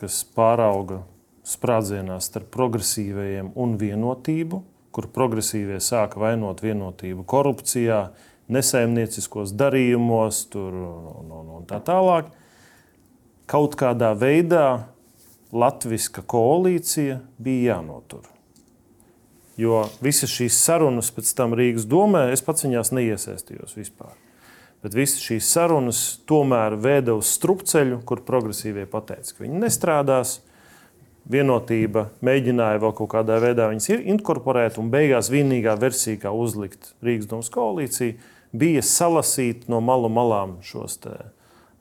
kas 0.00 0.24
pārauga 0.34 1.04
sprādzienā 1.46 2.16
starp 2.24 2.50
progresīvajiem 2.54 3.52
un 3.54 3.76
vienotību, 3.78 4.62
kur 4.90 5.06
progresīvie 5.14 5.78
sāka 5.84 6.18
vainot 6.18 6.62
vienotību 6.64 7.22
korupcijā, 7.28 8.08
nesaimnieciskos 8.52 9.54
darījumos, 9.56 10.44
tur, 10.52 10.74
un, 10.74 11.30
un, 11.40 11.52
un 11.60 11.68
tā 11.68 11.80
tālāk, 11.84 12.32
kaut 13.50 13.76
kādā 13.78 14.12
veidā 14.18 14.66
Latvijas 15.50 16.08
koalīcija 16.14 17.18
bija 17.42 17.74
jānotur. 17.74 18.28
Jo 19.58 19.82
visas 20.00 20.30
šīs 20.32 20.56
sarunas 20.62 21.10
pēc 21.12 21.32
tam 21.36 21.54
Rīgas 21.58 21.88
domē, 21.90 22.28
es 22.32 22.42
pats 22.44 22.64
viņās 22.64 22.94
neiesaistījos 22.96 23.74
vispār. 23.76 24.14
Bet 24.80 24.94
visas 24.96 25.20
šīs 25.20 25.48
sarunas 25.52 25.98
tomēr 26.28 26.78
veda 26.80 27.12
uz 27.18 27.28
strupceļu, 27.34 28.00
kur 28.08 28.22
progresīvie 28.24 28.86
pateica, 28.88 29.34
ka 29.34 29.44
viņi 29.44 29.60
nestrādās. 29.66 30.38
Vienotība 31.30 32.06
mēģināja 32.24 32.80
vēl 32.80 32.94
kaut 32.96 33.10
kādā 33.12 33.36
veidā 33.42 33.68
viņas 33.70 33.90
inkorporēt, 33.98 34.78
un 34.80 34.88
beigās 34.90 35.28
vienīgā 35.30 35.74
versija, 35.78 36.22
kā 36.22 36.32
uzlikt 36.32 36.94
Rīgas 37.04 37.28
domas 37.28 37.50
koalīciju, 37.52 38.16
bija 38.52 38.82
salasīt 38.82 39.68
no 39.70 39.80
malu 39.84 40.10
malām 40.12 40.58
šos 40.66 40.98
te, 41.04 41.14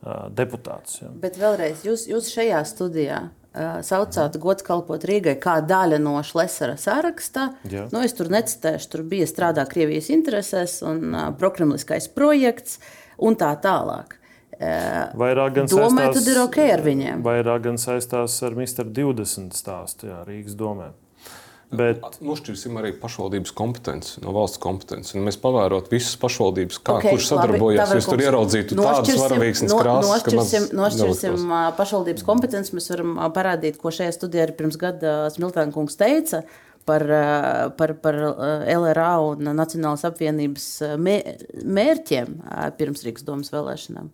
uh, 0.04 0.28
deputātus. 0.36 1.02
Ja. 1.04 1.12
Bet 1.24 1.40
vēlreiz, 1.40 1.84
jūs, 1.88 2.06
jūs 2.12 2.30
šajā 2.34 2.62
studijā 2.70 3.24
uh, 3.30 3.80
saucāt 3.86 4.38
gods 4.42 4.66
kalpot 4.66 5.06
Rīgai 5.10 5.38
kā 5.42 5.60
daļa 5.66 6.00
no 6.04 6.18
Šlesera 6.26 6.78
saraksta. 6.80 7.50
Jā. 7.70 7.88
Nu, 7.94 8.04
es 8.06 8.16
tur 8.18 8.32
necitēšu, 8.34 8.94
tur 8.94 9.06
bija 9.10 9.28
strādā 9.30 9.66
Krievijas 9.70 10.12
interesēs 10.14 10.80
un 10.86 11.10
uh, 11.12 11.28
prokremliskais 11.40 12.12
projekts 12.16 12.80
un 13.18 13.38
tā 13.40 13.52
tālāk. 13.64 14.16
Vairāk 14.60 15.54
gan 15.56 15.70
domāju, 15.72 16.18
tad 16.18 16.26
ir 16.28 16.40
ok 16.42 16.58
ar 16.66 16.82
viņiem. 16.84 17.22
Vairāk 17.24 17.62
gan 17.64 17.78
saistās 17.80 18.34
ar 18.44 18.58
Mr. 18.60 18.90
20 18.92 19.56
stāstu 19.56 20.10
jā, 20.10 20.18
Rīgas 20.28 20.58
domē. 20.60 20.90
Bet 21.70 22.16
nošķirsim 22.26 22.80
arī 22.82 22.90
pašvaldības 22.98 23.52
kompetenci 23.54 24.24
no 24.24 24.32
valsts 24.34 24.58
kompetences. 24.62 25.14
Mēs 25.22 25.36
pavērot 25.38 25.92
visas 25.94 26.16
pašvaldības, 26.18 26.80
kā 26.82 26.96
okay, 26.98 27.14
kurš 27.14 27.28
sadarbojās, 27.30 27.92
jūs 27.94 28.08
tur 28.10 28.24
ieraudzītu 28.24 28.78
tādas 28.80 29.20
varavīksnes 29.22 29.76
krāsas. 29.78 30.10
Nošķirsim, 30.10 30.66
nošķirsim 30.80 31.52
pašvaldības 31.78 32.26
kompetenci. 32.26 32.74
Mēs 32.74 32.90
varam 32.90 33.20
parādīt, 33.36 33.78
ko 33.78 33.94
šajā 33.94 34.16
studijā 34.18 34.48
arī 34.48 34.56
pirms 34.58 34.80
gada 34.82 35.14
Smiltēna 35.36 35.76
kungs 35.76 36.00
teica 36.00 36.42
par, 36.90 37.06
par, 37.78 37.94
par 38.02 38.18
LRA 38.80 39.12
un 39.28 39.54
Nacionālas 39.62 40.08
apvienības 40.10 40.68
mērķiem 40.98 42.34
pirms 42.82 43.06
Rīgas 43.06 43.30
domas 43.30 43.54
vēlēšanām. 43.54 44.10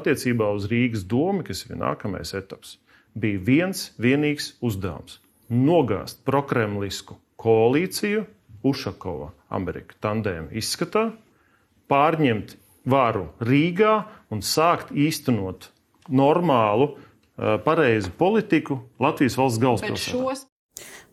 Attiecībā 0.00 0.48
uz 0.56 0.64
Rīgas 0.72 1.04
domu, 1.04 1.44
kas 1.44 1.66
ir 1.68 1.76
nākamais 1.76 2.32
etaps, 2.40 2.78
bija 3.12 3.44
viens 3.52 3.90
vienīgs 4.00 4.54
uzdevums 4.64 5.20
nogāzt 5.52 6.22
prokremlisku 6.26 7.18
koalīciju, 7.40 8.24
Ušakova, 8.66 9.30
Amerika 9.54 9.94
tandēma 10.02 10.50
izskatā, 10.58 11.12
pārņemt 11.90 12.56
varu 12.90 13.28
Rīgā 13.46 13.92
un 14.34 14.42
sākt 14.42 14.90
īstenot 14.90 15.68
normālu, 16.08 16.96
pareizu 17.36 18.10
politiku 18.18 18.80
Latvijas 19.02 19.36
valsts 19.38 19.62
galvaspilsētā. 19.62 20.34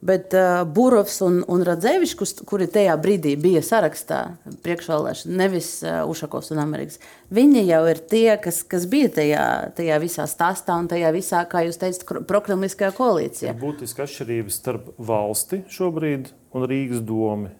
Bet 0.04 0.34
uh, 0.36 0.66
Burovs 0.68 1.22
un, 1.24 1.38
un 1.48 1.62
Radzevičs, 1.64 2.42
kuri 2.50 2.66
tajā 2.68 2.96
brīdī 3.00 3.38
bija 3.40 3.62
sarakstā 3.64 4.18
priekšvēlēšana, 4.66 5.38
nevis 5.40 5.70
uh, 5.86 6.02
Ušakovs 6.12 6.52
un 6.52 6.60
Amerikas, 6.60 7.00
viņi 7.32 7.64
jau 7.70 7.80
ir 7.88 8.02
tie, 8.12 8.26
kas, 8.44 8.60
kas 8.68 8.84
bija 8.92 9.14
tajā, 9.16 9.46
tajā 9.78 10.02
visā 10.04 10.28
stāstā 10.28 10.76
un 10.82 10.90
tajā 10.92 11.14
visā, 11.16 11.46
kā 11.48 11.64
jūs 11.64 11.80
teicat, 11.80 12.26
prokremliskajā 12.28 12.92
koalīcijā. 12.98 13.56
Ir 13.56 13.64
būtiska 13.64 14.04
atšķirība 14.04 14.52
starp 14.52 14.92
valsti 15.00 15.64
šobrīd 15.72 16.34
un 16.52 16.68
Rīgas 16.68 17.04
domu. 17.08 17.54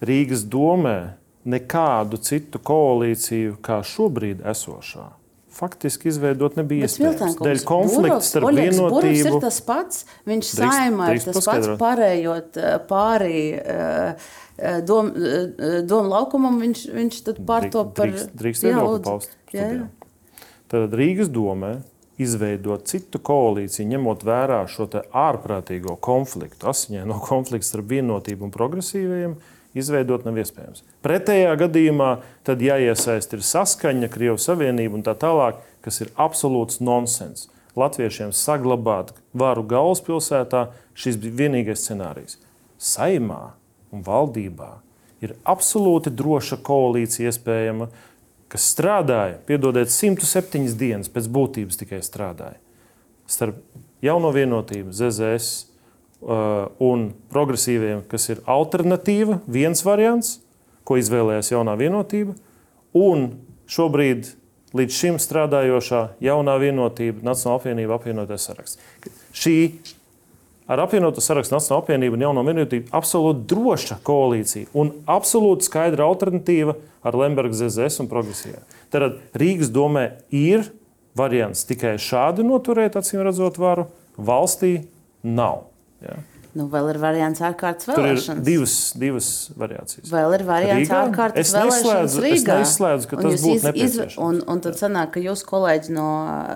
Rīgas 0.00 0.48
domē 0.48 0.98
nekādu 1.48 2.16
citu 2.24 2.64
koalīciju 2.64 3.60
kā 3.60 3.82
šobrīd 3.84 4.40
esošā 4.54 5.10
faktiski 5.58 6.10
izveidot 6.12 6.56
nebija 6.58 6.86
iespējams. 6.88 7.36
Dēļ 7.42 7.62
konflikta 7.68 8.20
starp 8.24 8.48
Oļegs 8.48 8.78
vienotību. 8.78 8.94
Burovs 8.94 9.26
ir 9.26 9.38
tas 9.42 9.60
pats, 9.66 10.06
viņš 10.28 10.52
saimā 10.60 11.10
ir 11.16 11.22
tas 11.26 11.48
pats 11.48 11.70
pārējot 11.80 12.58
eh, 12.62 12.78
pārī 12.88 13.42
eh, 13.58 14.30
eh, 14.56 14.80
dom, 14.86 15.12
dom 15.90 16.10
laukumam, 16.12 16.58
viņš, 16.62 16.86
viņš 16.94 17.20
tad 17.28 17.44
pārto 17.48 17.84
par... 17.90 18.12
Drīkst, 18.12 18.34
drīkst 18.42 18.68
viedokli 18.68 19.04
paust. 19.06 19.38
Jā, 19.54 19.70
jā. 19.74 19.86
Tad 20.68 20.94
Rīgas 20.98 21.30
domē 21.32 21.78
izveidot 22.20 22.88
citu 22.90 23.20
koalīciju, 23.22 23.86
ņemot 23.94 24.24
vērā 24.26 24.62
šo 24.70 24.88
ārprātīgo 24.98 25.94
konfliktu, 26.02 26.68
asiņaino 26.70 27.20
konfliktu 27.30 27.70
starp 27.70 27.94
vienotību 27.94 28.48
un 28.48 28.54
progresīvajiem, 28.54 29.38
izveidot 29.76 30.24
nav 30.26 30.38
iespējams. 30.40 30.82
Pretējā 31.04 31.52
gadījumā 31.60 32.10
tad 32.46 32.62
jāiesaist 32.64 33.34
ir 33.36 33.44
saskaņa, 33.44 34.10
Krievijas 34.12 34.48
Savienība 34.48 34.98
un 34.98 35.04
tā 35.06 35.14
tālāk, 35.18 35.60
kas 35.84 36.00
ir 36.04 36.12
absolūts 36.16 36.80
nonsens. 36.84 37.48
Latviešiem 37.78 38.32
saglabāt 38.34 39.12
varu 39.36 39.62
galvaspilsētā, 39.68 40.68
šis 40.98 41.18
bija 41.20 41.44
vienīgais 41.44 41.84
scenārijs. 41.84 42.38
Saimā 42.78 43.54
un 43.94 44.02
valdībā 44.06 44.72
ir 45.22 45.34
absolūti 45.46 46.12
droša 46.14 46.60
koalīcija 46.66 47.30
iespējama, 47.30 47.88
kas 48.48 48.70
strādāja, 48.72 49.38
piedodiet, 49.46 49.92
107 49.92 50.72
dienas 50.78 51.10
pēc 51.12 51.28
būtības 51.30 51.78
tikai 51.82 52.00
strādāja. 52.04 52.56
Starp 53.28 53.60
jauno 54.04 54.30
vienotību, 54.32 54.94
ZZS, 54.94 55.67
un 56.22 57.04
progresīviem, 57.32 58.02
kas 58.10 58.28
ir 58.32 58.42
alternatīva, 58.50 59.38
viens 59.46 59.84
variants, 59.86 60.38
ko 60.88 60.98
izvēlējās 60.98 61.52
jaunā 61.52 61.76
vienotība, 61.78 62.34
un 62.96 63.30
šobrīd 63.70 64.32
līdz 64.76 64.96
šim 64.98 65.20
strādājošā 65.22 66.02
jaunā 66.24 66.56
vienotība, 66.60 67.22
Nacionāla 67.24 67.60
apvienība, 67.60 67.96
apvienotais 67.96 68.48
saraksts. 68.48 68.80
Šī 69.36 69.54
ar 70.68 70.82
apvienoto 70.84 71.22
sarakstu 71.24 71.56
Nacionāla 71.56 71.84
apvienība 71.84 72.18
un 72.18 72.26
jauno 72.26 72.44
vienotību 72.48 72.92
absolūti 72.98 73.46
droša 73.52 74.00
koalīcija 74.04 74.72
un 74.76 74.92
absolūti 75.08 75.68
skaidra 75.68 76.08
alternatīva 76.08 76.76
ar 77.06 77.16
Lemberga 77.16 77.56
ZZS 77.56 78.02
un 78.04 78.10
progresīvā. 78.10 78.60
Tad 78.92 79.22
Rīgas 79.38 79.72
domē 79.72 80.10
ir 80.34 80.66
variants 81.18 81.64
tikai 81.68 81.96
šādi 82.00 82.44
noturēt, 82.46 82.98
acīm 82.98 83.24
redzot, 83.24 83.58
varu. 83.60 83.88
Valstī 84.18 84.82
nav. 85.22 85.68
Jā. 86.04 86.18
Nu, 86.56 86.64
vēl 86.72 86.88
ir 86.94 86.98
variants 87.02 87.42
ārkārtas 87.44 87.86
vēlēšanas. 87.90 88.26
Tur 88.26 88.40
ir 88.40 88.46
divas, 88.46 88.74
divas 88.98 89.28
variācijas. 89.58 90.08
Vēl 90.10 90.36
ir 90.38 90.44
variants 90.48 90.88
Rīgā? 90.88 91.00
ārkārtas 91.04 91.42
es 91.44 91.54
vēlēšanas 91.54 92.16
Rīgā. 92.24 92.38
Es 92.38 92.46
neizslēdzu, 92.48 93.10
ka 93.10 93.18
un 93.18 93.26
tas 93.26 93.44
būtu 93.44 93.72
iz. 93.74 93.98
Iz, 93.98 94.16
un, 94.24 94.40
un 94.48 94.62
tad 94.64 94.78
sanāk, 94.80 95.12
ka 95.14 95.22
jūs 95.22 95.44
kolēģi 95.46 95.94
no, 95.94 96.08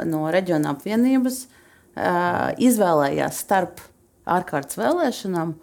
no 0.09 0.23
reģiona 0.33 0.73
apvienības 0.73 1.43
uh, 1.45 2.49
izvēlējās 2.57 3.43
starp 3.45 3.85
ārkārtas 4.33 4.81
vēlēšanām 4.81 5.55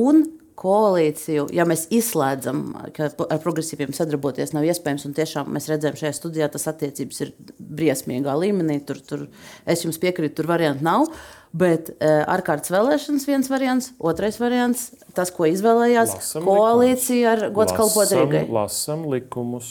un 0.00 0.24
koalīciju, 0.58 1.48
ja 1.54 1.66
mēs 1.66 1.86
izslēdzam, 1.94 2.60
ka 2.94 3.08
ar 3.10 3.40
progresīviem 3.42 3.94
sadarboties 3.96 4.54
nav 4.54 4.66
iespējams, 4.68 5.06
un 5.08 5.14
tiešām 5.16 5.50
mēs 5.54 5.66
redzam, 5.70 5.96
šajā 5.98 6.12
studijā 6.16 6.48
tas 6.52 6.68
attiecības 6.70 7.22
ir 7.24 7.32
briesmīgā 7.58 8.36
līmenī, 8.38 8.78
tur, 8.86 9.00
tur 9.02 9.24
es 9.66 9.84
jums 9.84 9.98
piekrītu, 10.02 10.36
tur 10.40 10.50
variantu 10.50 10.86
nav. 10.86 11.08
Bet 11.54 11.92
uh, 11.92 12.24
ārkārtas 12.34 12.72
vēlēšanas 12.74 13.26
viens 13.28 13.50
variants, 13.50 13.92
otrais 14.02 14.40
variants, 14.42 14.88
tas, 15.14 15.30
ko 15.34 15.46
izvēlējās 15.46 16.16
lasam 16.16 16.48
koalīcija 16.48 17.34
ar 17.34 17.44
gods 17.54 17.76
kalpot 17.76 18.10
Rīgai. 18.10 18.46
Lasam 18.50 19.04
likumus. 19.12 19.68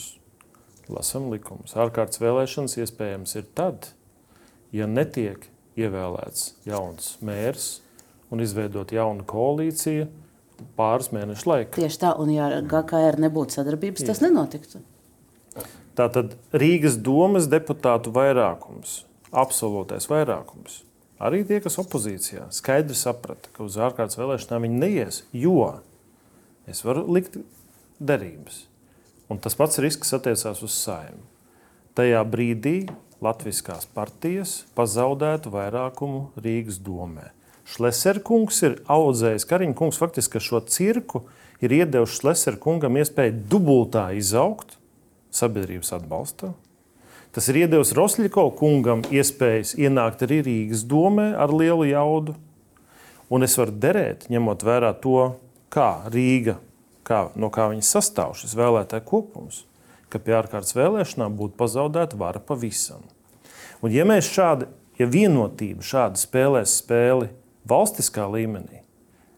Lasam 0.92 1.28
likumus. 1.32 1.76
Ārkārtas 1.80 2.24
vēlēšanas 2.24 2.78
iespējams 2.80 3.36
ir 3.40 3.50
tad, 3.56 3.90
ja 4.72 4.88
netiek 4.88 5.50
ievēlēts 5.80 6.54
jauns 6.70 7.18
mērs 7.24 7.70
un 8.32 8.44
izveidot 8.44 8.96
jaunu 8.96 9.28
koalīciju 9.28 10.08
pāris 10.78 11.11
mēnešu 11.16 11.49
laikā. 11.49 11.76
Tieši 11.78 12.01
tā, 12.01 12.14
un 12.20 12.32
ja 12.34 12.49
GKR 12.61 13.20
nebūtu 13.24 13.57
sadarbības, 13.57 14.05
tas 14.07 14.22
nenotiktu. 14.24 14.82
Tātad 15.97 16.34
Rīgas 16.57 16.97
domas 17.05 17.45
deputātu 17.51 18.14
vairākums, 18.16 19.03
absolūtais 19.30 20.09
vairākums, 20.09 20.82
arī 21.22 21.43
tie, 21.45 21.59
kas 21.61 21.78
opozīcijā, 21.84 22.47
skaidri 22.55 22.97
saprata, 22.97 23.51
ka 23.53 23.66
uz 23.68 23.78
ārkārtas 23.78 24.18
vēlēšanām 24.18 24.66
viņi 24.66 24.82
neies, 24.82 25.22
jo 25.38 25.68
es 26.70 26.82
varu 26.86 27.05
likt 27.14 27.38
derības. 28.01 28.64
Un 29.30 29.39
tas 29.41 29.55
pats 29.57 29.80
risks 29.82 30.14
attiecās 30.18 30.64
uz 30.66 30.74
saimnu. 30.76 31.24
Tajā 31.93 32.24
brīdī 32.26 32.78
Latvijas 33.24 33.86
partijas 33.93 34.64
pazaudētu 34.76 35.53
vairākumu 35.53 36.26
Rīgas 36.41 36.82
domē. 36.84 37.30
Šleserkungs 37.70 38.59
ir 38.68 38.78
audzējis, 38.91 39.47
Kariņš 39.47 39.78
kungs 39.80 39.99
faktiski 40.01 40.41
šo 40.43 40.59
cirku 40.68 41.24
ir 41.64 41.74
iedevis 41.80 42.18
Šleserkungam 42.20 42.99
iespēju 42.99 43.39
dubultā 43.51 44.09
izaugt 44.18 44.76
sabiedrības 45.34 45.93
atbalstā. 45.95 46.51
Tas 47.34 47.47
ir 47.49 47.64
iedevis 47.64 47.95
Rosļiko 47.97 48.45
kungam 48.59 49.01
iespējas 49.09 49.74
ienākt 49.80 50.22
arī 50.28 50.43
Rīgas 50.45 50.84
domē 50.86 51.32
ar 51.39 51.53
lielu 51.55 51.88
jaudu. 51.89 52.36
Un 53.34 53.47
es 53.47 53.55
varu 53.57 53.74
derēt, 53.82 54.28
ņemot 54.30 54.61
vērā 54.68 54.91
to, 55.01 55.32
kā 55.74 56.03
Rīga, 56.14 56.59
kā, 57.07 57.26
no 57.34 57.49
kā 57.49 57.72
viņas 57.72 57.89
sastāv 57.95 58.36
šis 58.38 58.53
vēlētāju 58.59 59.07
kopums, 59.07 59.64
ka 60.14 60.22
pie 60.22 60.36
ārkārtas 60.38 60.76
vēlēšanām 60.78 61.34
būtu 61.39 61.57
pazaudēta 61.57 62.20
vara 62.20 62.43
pavisam. 62.43 63.01
Un 63.82 63.95
ja 63.95 64.05
mēs 64.05 64.30
šādi, 64.30 64.68
ja 64.99 65.07
vienotība 65.09 65.82
šādi 65.82 66.22
spēlēs 66.22 66.78
spēli 66.84 67.32
valstiskā 67.70 68.26
līmenī, 68.32 68.82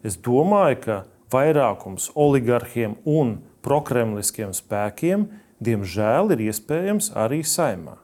es 0.06 0.18
domāju, 0.18 0.80
ka 0.86 1.02
vairākums 1.34 2.12
oligarhiem 2.16 2.98
un 3.06 3.38
prokremliskiem 3.66 4.54
spēkiem, 4.56 5.28
diemžēl, 5.66 6.36
ir 6.36 6.50
iespējams 6.52 7.14
arī 7.18 7.42
saimā. 7.48 8.00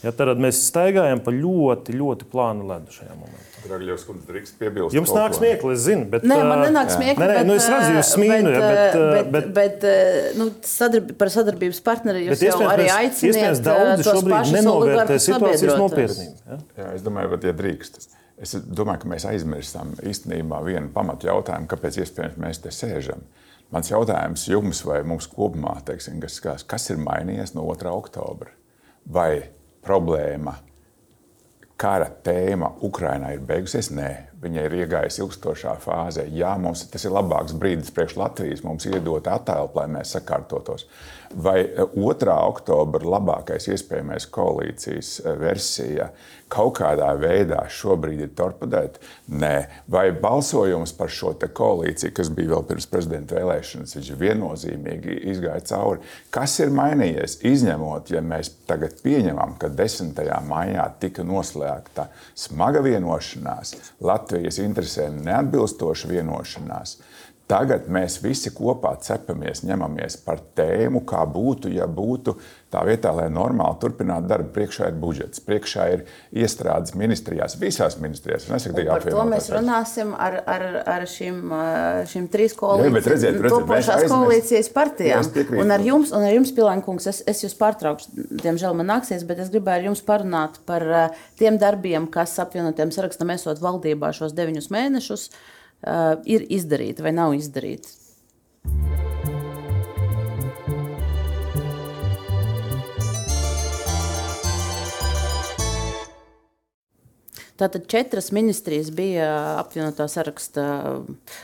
Ja, 0.00 0.14
tad 0.16 0.38
mēs 0.40 0.62
staigājam 0.64 1.20
pa 1.20 1.32
ļoti, 1.34 1.92
ļoti 1.92 2.26
plānu 2.32 2.64
ledu 2.70 2.94
šajā 2.94 3.12
momentā. 3.12 3.48
Dragļos, 3.66 4.04
kundze, 4.08 4.24
drīkst 4.30 4.54
piebilst. 4.56 4.94
Jums 4.96 5.10
nāk 5.12 5.34
smieklīgi, 5.36 5.76
es 5.76 5.82
zinu, 5.84 6.06
bet. 6.08 6.24
Nē, 6.24 6.38
man 6.48 6.62
nenāk 6.64 6.92
smieklīgi. 6.94 7.20
Nē, 7.20 7.34
nē, 7.36 7.42
nu 7.44 7.56
es 7.58 7.66
redzu, 7.68 7.90
jūs 7.98 8.12
smīnu, 8.14 8.54
bet, 8.54 8.62
ja, 8.64 8.70
bet, 8.70 8.94
bet, 8.96 9.50
bet, 9.58 9.74
bet 9.82 10.38
nu, 10.40 10.46
sadarb, 10.64 11.10
par 11.20 11.32
sadarbības 11.34 11.82
partneri 11.84 12.24
jūs 12.30 12.46
jau 12.46 12.56
arī 12.64 12.88
aicināt. 12.94 13.60
Daudzi 13.66 14.08
šobrīd 14.08 14.54
nenovērtē 14.56 15.20
situācijas 15.26 15.76
nopietnību. 15.82 16.40
Ja? 16.48 16.58
Jā, 16.80 16.88
es 16.96 17.04
domāju, 17.04 17.34
ka, 17.34 17.42
ja 17.50 17.56
drīkst, 17.60 18.00
es 18.40 18.56
domāju, 18.64 19.04
ka 19.04 19.10
mēs 19.12 19.26
aizmirstam 19.28 19.92
īstenībā 20.06 20.62
vienu 20.64 20.90
pamatu 20.94 21.28
jautājumu, 21.28 21.68
kāpēc 21.70 22.00
iespējams 22.02 22.40
mēs 22.40 22.62
te 22.64 22.72
sēžam. 22.74 23.22
Mans 23.70 23.90
jautājums 23.92 24.48
jums 24.50 24.80
vai 24.82 25.02
mums 25.06 25.28
kopumā, 25.30 25.76
teiksim, 25.86 26.18
kas, 26.22 26.40
kas 26.66 26.90
ir 26.90 26.98
mainījies 27.04 27.54
no 27.54 27.68
2. 27.68 27.92
oktobra? 27.92 28.50
Vai 29.06 29.44
problēma 29.86 30.56
kara 31.80 32.10
tēma 32.24 32.74
Ukrainā 32.86 33.34
ir 33.36 33.44
beigusies? 33.46 33.92
Nē, 33.94 34.10
viņa 34.40 34.66
ir 34.66 34.76
iegājusi 34.82 35.22
ilgstošā 35.24 35.76
fāzē. 35.84 36.24
Jā, 36.32 36.54
mums 36.60 36.86
tas 36.92 37.04
ir 37.04 37.14
labāks 37.14 37.56
brīdis 37.60 37.92
priekš 37.94 38.16
Latvijas, 38.20 38.64
mums 38.64 38.88
iedot 38.88 39.28
attēlu, 39.28 39.72
lai 39.76 39.88
mēs 39.98 40.16
sakārtotos. 40.16 40.86
Vai 41.30 41.62
2. 41.94 42.32
oktobra 42.50 43.06
labākais 43.06 43.68
iespējamais 43.70 44.26
koalīcijas 44.34 45.20
eh, 45.20 45.36
versija 45.38 46.08
kaut 46.50 46.80
kādā 46.80 47.12
veidā 47.14 47.60
šobrīd 47.70 48.24
ir 48.24 48.32
torpedēta? 48.34 48.98
Nē, 49.38 49.54
vai 49.86 50.08
balsojums 50.10 50.90
par 50.98 51.12
šo 51.14 51.36
koalīciju, 51.38 52.10
kas 52.16 52.32
bija 52.34 52.56
vēl 52.56 52.64
pirms 52.72 52.88
prezidenta 52.90 53.38
vēlēšanas, 53.38 53.94
viņš 53.94 54.10
viennozīmīgi 54.18 55.20
izgāja 55.30 55.62
cauri. 55.70 56.02
Kas 56.34 56.56
ir 56.64 56.74
mainījies? 56.74 57.38
Izņemot, 57.46 58.10
ja 58.10 58.24
mēs 58.26 58.50
tagad 58.66 58.98
pieņemam, 59.04 59.54
ka 59.62 59.70
10. 59.70 60.18
maijā 60.50 60.88
tika 60.98 61.22
noslēgta 61.22 62.08
smaga 62.34 62.82
vienošanās, 62.82 63.76
Latvijas 64.02 64.29
interesēm 64.62 65.20
neatbilstoša 65.24 66.10
vienošanās. 66.10 66.96
Tagad 67.50 67.88
mēs 67.90 68.20
visi 68.22 68.52
kopā 68.54 68.92
cepamies, 69.02 69.64
ņemamies 69.66 70.20
par 70.22 70.38
tēmu, 70.54 71.02
kā 71.08 71.24
būtu, 71.26 71.72
ja 71.74 71.88
būtu 71.90 72.36
tā 72.70 72.84
vietā, 72.86 73.10
lai 73.16 73.26
normāli 73.32 73.80
turpinātu 73.82 74.30
darbu. 74.30 74.52
Priekšā 74.54 74.92
ir 74.92 74.98
budžets, 75.02 75.42
priekšā 75.42 75.86
ir 75.96 76.04
iestrādes 76.30 76.94
ministrijās, 76.98 77.56
visās 77.58 77.98
ministrijās. 77.98 78.46
Par 78.46 79.06
to 79.08 79.26
mēs 79.26 79.50
runāsim 79.50 80.14
ar, 80.14 80.38
ar, 80.46 80.66
ar 80.94 81.08
šīm, 81.10 81.42
šīm 82.12 82.30
trīs 82.30 82.54
koalīcijas, 82.60 83.42
topošās 83.42 84.06
koalīcijas 84.12 84.70
partijām. 84.76 85.26
Un 85.58 85.74
ar 85.74 85.86
jums, 85.90 86.14
un 86.14 86.30
ar 86.30 86.34
jums 86.36 86.54
Pilēnkungs, 86.54 87.10
es, 87.10 87.22
es 87.30 87.42
jūs 87.48 87.58
pārtraukšu, 87.58 88.28
diemžēl 88.44 88.78
man 88.78 88.92
nāksies, 88.94 89.26
bet 89.26 89.42
es 89.42 89.50
gribēju 89.50 89.82
ar 89.82 89.88
jums 89.90 90.06
parunāt 90.06 90.62
par 90.70 90.86
tiem 91.40 91.58
darbiem, 91.58 92.06
kas 92.14 92.38
apvienotiem 92.42 92.94
sarakstam 92.94 93.34
esot 93.34 93.62
valdībā 93.64 94.14
šos 94.14 94.38
deviņus 94.38 94.70
mēnešus. 94.70 95.30
Uh, 95.30 95.56
uh, 95.86 96.20
ir 96.24 96.46
izdarīta 96.48 97.06
vai 97.06 97.14
nav 97.16 97.34
izdarīta. 97.38 97.96
Tātad 107.60 107.84
četras 107.92 108.30
ministrijas 108.32 108.88
bija 108.96 109.26
apvienotā 109.60 110.06
saraksta 110.08 110.62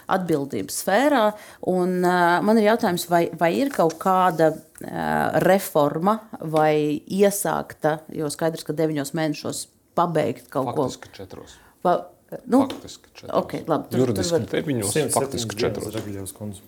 atbildības 0.08 0.78
sfērā. 0.80 1.24
Un, 1.68 1.98
uh, 2.00 2.38
man 2.46 2.56
ir 2.56 2.70
jautājums, 2.70 3.04
vai, 3.12 3.26
vai 3.36 3.50
ir 3.58 3.68
kaut 3.74 3.98
kāda 4.00 4.48
uh, 4.54 5.36
reforma 5.44 6.16
vai 6.40 7.02
iesākta, 7.04 7.98
jo 8.16 8.32
skaidrs, 8.32 8.64
ka 8.64 8.76
deviņos 8.78 9.12
mēnešos 9.18 9.66
pabeigt 9.96 10.48
kaut 10.52 10.72
Faktiski 10.72 11.10
ko. 11.10 11.16
Četros. 11.20 11.58
Pa, 11.84 11.98
Nu, 12.46 12.60
faktiski 12.60 13.12
četros. 13.14 13.44
Okay, 13.44 13.62
labi, 13.68 13.90
tur, 13.90 14.00
Juridiski 14.00 14.32
tur 14.32 14.40
var... 14.40 14.48
termiņos 14.50 14.96
faktiski 15.14 15.58
četros. 15.60 16.62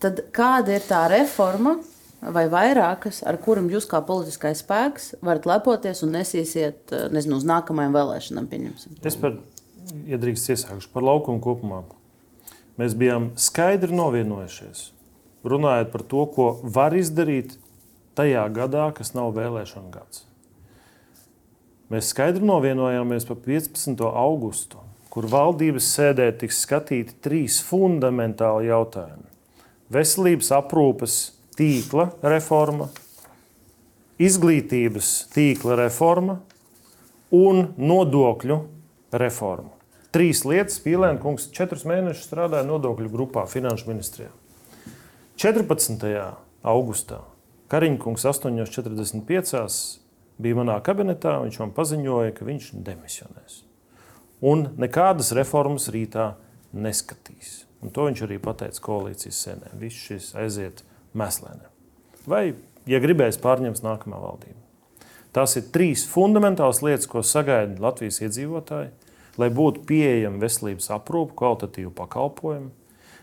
Tad 0.00 0.20
kāda 0.36 0.76
ir 0.76 0.84
tā 0.84 1.06
reforma 1.12 1.78
vai 2.20 2.44
vairākas, 2.52 3.22
ar 3.24 3.38
kurām 3.40 3.70
jūs 3.72 3.86
kā 3.88 4.02
politiskais 4.04 4.60
spēks 4.60 5.14
varat 5.24 5.48
lepoties 5.48 6.02
un 6.04 6.12
nesīsiet 6.18 6.92
nezinu, 7.14 7.38
uz 7.40 7.48
nākamajām 7.48 7.96
vēlēšanām? 7.96 8.48
Pieņemsim. 8.50 8.98
Es 9.08 9.16
par, 9.20 9.38
ja 10.08 10.20
drīkst 10.20 10.52
iesākšu 10.52 10.92
par 10.92 11.06
laukumu 11.08 11.40
kopumā. 11.44 11.82
Mēs 12.80 12.96
bijām 12.96 13.32
skaidri 13.40 13.96
novienojušies, 13.96 14.90
runājot 15.48 15.92
par 15.92 16.04
to, 16.12 16.26
ko 16.36 16.50
var 16.76 16.96
izdarīt 16.96 17.56
tajā 18.20 18.44
gadā, 18.52 18.90
kas 18.96 19.14
nav 19.16 19.32
vēlēšana 19.36 19.92
gads. 19.96 20.26
Mēs 21.90 22.12
skaidri 22.12 22.44
novienojāmies 22.46 23.26
par 23.26 23.40
15. 23.48 24.04
augustu 24.06 24.89
kur 25.10 25.26
valdības 25.30 25.88
sēdē 25.96 26.28
tiks 26.38 26.62
skatīti 26.64 27.16
trīs 27.24 27.58
fundamentāli 27.66 28.70
jautājumi. 28.70 29.26
Veselības 29.90 30.52
aprūpes 30.54 31.16
tīkla 31.58 32.06
reforma, 32.22 32.86
izglītības 34.22 35.10
tīkla 35.34 35.80
reforma 35.82 36.38
un 37.34 37.72
nodokļu 37.78 38.60
reforma. 39.18 39.74
Trīs 40.14 40.44
lietas, 40.46 40.78
Pīlēna 40.82 41.18
kungs 41.22 41.48
četrus 41.54 41.84
mēnešus 41.86 42.26
strādāja 42.26 42.66
nodokļu 42.66 43.10
grupā, 43.10 43.44
Finanšu 43.50 43.90
ministrijā. 43.90 44.30
14. 45.38 46.06
augustā 46.66 47.20
Kariņkungs 47.70 48.26
8.45. 48.26 49.72
bija 50.42 50.58
manā 50.58 50.80
kabinetā. 50.82 51.38
Viņš 51.44 51.62
man 51.62 51.74
paziņoja, 51.76 52.34
ka 52.34 52.48
viņš 52.48 52.72
demisionēs 52.82 53.60
un 54.40 54.68
nekādas 54.80 55.32
reformas 55.36 55.88
rītā 55.92 56.34
neskatīs. 56.72 57.64
Un 57.80 57.92
to 57.94 58.06
viņš 58.08 58.24
arī 58.26 58.38
pateica 58.42 58.82
koalīcijas 58.84 59.38
sēnē. 59.46 59.74
Viss 59.80 60.06
šis 60.08 60.32
aiziet 60.38 60.82
meslēnē. 61.16 61.70
Vai, 62.28 62.54
ja 62.88 63.00
gribēs, 63.00 63.40
pārņems 63.40 63.84
nākamā 63.84 64.20
valdība. 64.20 64.58
Tās 65.32 65.54
ir 65.56 65.70
trīs 65.72 66.04
fundamentālas 66.10 66.82
lietas, 66.82 67.08
ko 67.08 67.22
sagaida 67.24 67.80
Latvijas 67.80 68.18
iedzīvotāji, 68.26 68.90
lai 69.40 69.48
būtu 69.54 69.84
pieejama 69.88 70.42
veselības 70.42 70.90
aprūpe, 70.92 71.36
kvalitatīva 71.38 71.94
pakalpojuma, 72.02 72.72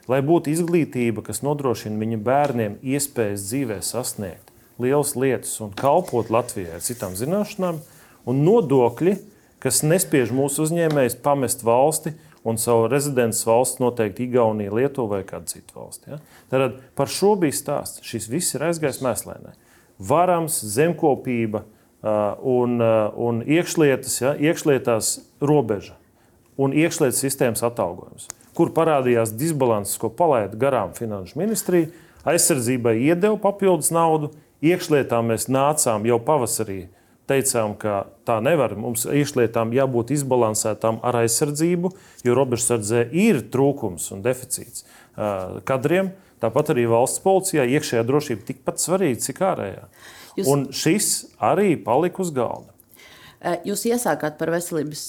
lai 0.08 0.22
būtu 0.26 0.54
izglītība, 0.54 1.22
kas 1.28 1.44
nodrošina 1.44 2.00
viņa 2.00 2.22
bērniem 2.24 2.78
iespējas 2.96 3.44
dzīvē 3.50 3.82
sasniegt 3.84 4.54
lielas 4.80 5.16
lietas 5.18 5.58
un 5.62 5.74
kalpot 5.74 6.30
Latvijai 6.34 6.78
ar 6.78 6.84
citām 6.86 7.16
zināšanām, 7.18 7.80
un 8.28 8.44
nodokļi, 8.46 9.18
kas 9.64 9.84
nespiež 9.86 10.34
mūsu 10.36 10.66
uzņēmējus 10.68 11.20
pamest 11.26 11.64
valsti 11.66 12.14
un 12.48 12.60
savu 12.62 12.88
rezidents 12.92 13.42
valsts 13.48 13.82
noteikti 13.84 14.28
Igaunija, 14.28 14.74
Lietuva 14.74 15.18
vai 15.18 15.24
kāda 15.28 15.52
cita 15.52 15.80
valsts. 15.80 16.08
Ja? 16.08 16.20
Tad 16.52 16.78
par 16.96 17.12
šo 17.12 17.36
bija 17.40 17.56
stāsts. 17.56 18.04
Šis 18.08 18.30
viss 18.32 18.56
ir 18.56 18.68
aizgājis 18.70 19.02
mēslēnē. 19.04 19.56
Varams, 19.98 20.62
zemkopība, 20.78 21.66
un, 22.42 22.82
un 23.18 23.42
iekšlietas, 23.42 24.20
ja, 24.22 24.34
iekšlietās 24.38 25.18
robeža 25.42 25.98
un 26.58 26.74
iekšlietas 26.74 27.22
sistēmas 27.22 27.64
atalgojums, 27.66 28.28
kur 28.58 28.72
parādījās 28.74 29.36
disbalanss, 29.38 29.98
ko 30.02 30.10
palaida 30.10 30.58
garām 30.58 30.94
Finanšu 30.98 31.38
ministrija. 31.40 31.90
Aizsardzībai 32.28 32.98
iedeva 33.06 33.38
papildus 33.40 33.92
naudu, 33.94 34.34
iekšlietām 34.66 35.30
mēs 35.32 35.48
nācām 35.48 36.08
jau 36.10 36.18
pavasarī. 36.20 36.88
Teicām, 37.28 37.74
ka 37.76 38.06
tā 38.24 38.38
nevar. 38.40 38.78
Mums 38.80 39.04
iekšlietām 39.04 39.74
jābūt 39.76 40.14
izbalansētām 40.16 41.02
ar 41.04 41.18
aizsardzību, 41.26 41.92
jo 42.24 42.38
robežsardzē 42.38 43.02
ir 43.12 43.42
trūkums 43.52 44.08
un 44.16 44.24
deficīts 44.24 44.86
kadriem. 45.68 46.14
Tāpat 46.40 46.72
arī 46.72 46.86
valsts 46.88 47.20
policijā 47.24 47.66
iekšējā 47.68 48.06
drošība 48.08 48.48
tikpat 48.48 48.80
svarīga, 48.80 49.20
cik 49.26 49.44
ārējā. 49.44 49.86
Jūs... 50.38 50.50
Un 50.54 50.66
šis 50.72 51.12
arī 51.42 51.76
palika 51.82 52.22
uz 52.24 52.32
galda. 52.32 52.72
Jūs 53.68 53.84
iesākāt 53.86 54.40
par 54.40 54.50
veselības 54.50 55.02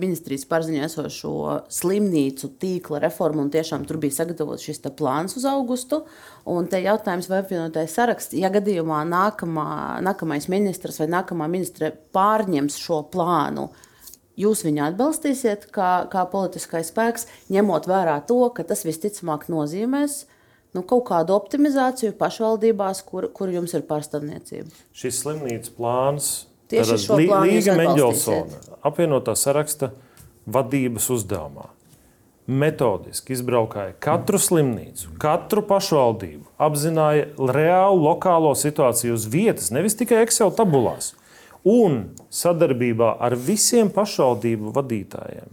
ministrijas 0.00 0.44
pārziņā 0.50 0.82
esošo 0.90 1.36
slimnīcu 1.72 2.50
tīkla 2.60 3.00
reformu, 3.06 3.46
un 3.46 3.52
tiešām 3.54 3.86
tur 3.88 3.96
bija 4.02 4.18
sagatavots 4.18 4.66
šis 4.66 4.82
plāns 4.98 5.38
uz 5.40 5.46
augustu. 5.48 6.02
Un 6.50 6.66
te 6.66 6.80
jautājums, 6.82 7.28
vai 7.30 7.38
apvienotais 7.42 7.94
saraksts, 7.94 8.34
ja 8.34 8.50
gadījumā 8.50 9.04
nākamā, 9.06 10.00
nākamais 10.02 10.48
ministrs 10.50 10.98
vai 11.02 11.06
nākamā 11.12 11.46
ministre 11.50 11.92
pārņems 12.14 12.78
šo 12.82 13.04
plānu, 13.12 13.68
jūs 14.40 14.64
viņu 14.66 14.82
atbalstīsiet 14.88 15.68
kā, 15.74 15.92
kā 16.10 16.24
politiskais 16.32 16.90
spēks, 16.90 17.28
ņemot 17.52 17.86
vērā 17.90 18.18
to, 18.26 18.40
ka 18.56 18.66
tas 18.66 18.82
visticamāk 18.88 19.46
nozīmēs 19.52 20.24
nu, 20.74 20.82
kaut 20.82 21.04
kādu 21.10 21.36
optimizāciju 21.36 22.16
pašvaldībās, 22.18 23.04
kur, 23.06 23.28
kur 23.36 23.52
jums 23.52 23.76
ir 23.76 23.84
pārstāvniecība. 23.86 24.72
Šis 24.96 25.20
slimnīcas 25.22 25.76
plāns 25.76 26.32
Tieši 26.72 26.98
šo 27.04 27.20
plānu 27.20 27.52
Līga 27.52 27.76
Mendelsona 27.76 28.60
apvienotā 28.88 29.36
saraksta 29.36 29.92
vadības 30.48 31.10
uzdevumā. 31.12 31.68
Metodiski 32.50 33.36
izbraukāja 33.36 33.94
katru 34.02 34.40
slimnīcu, 34.42 35.12
katru 35.22 35.62
pašvaldību, 35.68 36.44
apzināja 36.58 37.28
reālu 37.54 38.02
lokālo 38.02 38.50
situāciju 38.58 39.14
uz 39.14 39.28
vietas, 39.30 39.70
nevis 39.70 39.94
tikai 40.00 40.24
Excel 40.26 40.50
tabulās. 40.58 41.12
Un 41.62 42.16
sadarbībā 42.34 43.14
ar 43.22 43.38
visiem 43.38 43.92
pašvaldību 43.94 44.74
vadītājiem 44.74 45.52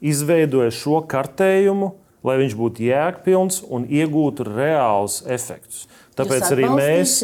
izveidoja 0.00 0.72
šo 0.74 1.02
kartējumu, 1.08 1.92
lai 2.24 2.36
viņš 2.42 2.56
būtu 2.56 2.84
jēgpilns 2.84 3.60
un 3.68 3.86
iegūtu 3.88 4.44
reālus 4.48 5.20
efektus. 5.28 5.86
Tāpēc 6.18 6.50
arī 6.52 6.68
mēs 6.72 7.20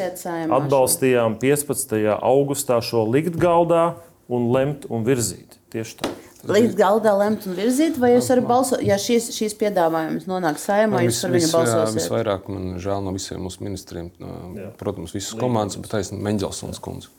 atbalstījām 0.57 1.37
15. 1.41 1.97
augustā 2.15 2.79
šo 2.85 3.05
likt 3.09 3.37
galdā 3.41 3.97
un 4.29 4.49
lemt 4.55 4.87
un 4.89 5.05
virzīt. 5.09 5.59
Tieši 5.73 6.01
tā. 6.01 6.13
Likt 6.53 6.77
galdā, 6.79 7.13
lemt 7.19 7.47
un 7.49 7.57
virzīt, 7.59 7.99
vai 8.03 8.13
jūs 8.15 8.29
arī 8.35 8.45
balsojat, 8.47 8.85
ja 8.87 8.99
šīs, 9.01 9.31
šīs 9.35 9.57
piedāvājums 9.61 10.29
nonāk 10.31 10.61
saimā, 10.63 11.03
jūs 11.07 11.23
par 11.25 11.35
viņu 11.35 11.51
balsosiet? 11.53 11.99
Visvairāk 11.99 12.49
man 12.53 12.77
žēl 12.83 13.03
no 13.05 13.15
visiem 13.17 13.43
mūsu 13.47 13.65
ministriem, 13.67 14.13
jā. 14.19 14.71
protams, 14.81 15.17
visas 15.17 15.35
komandas, 15.39 15.81
bet 15.83 15.95
taisnība 15.97 16.29
Meņģelsons 16.29 16.81
kundze, 16.85 17.13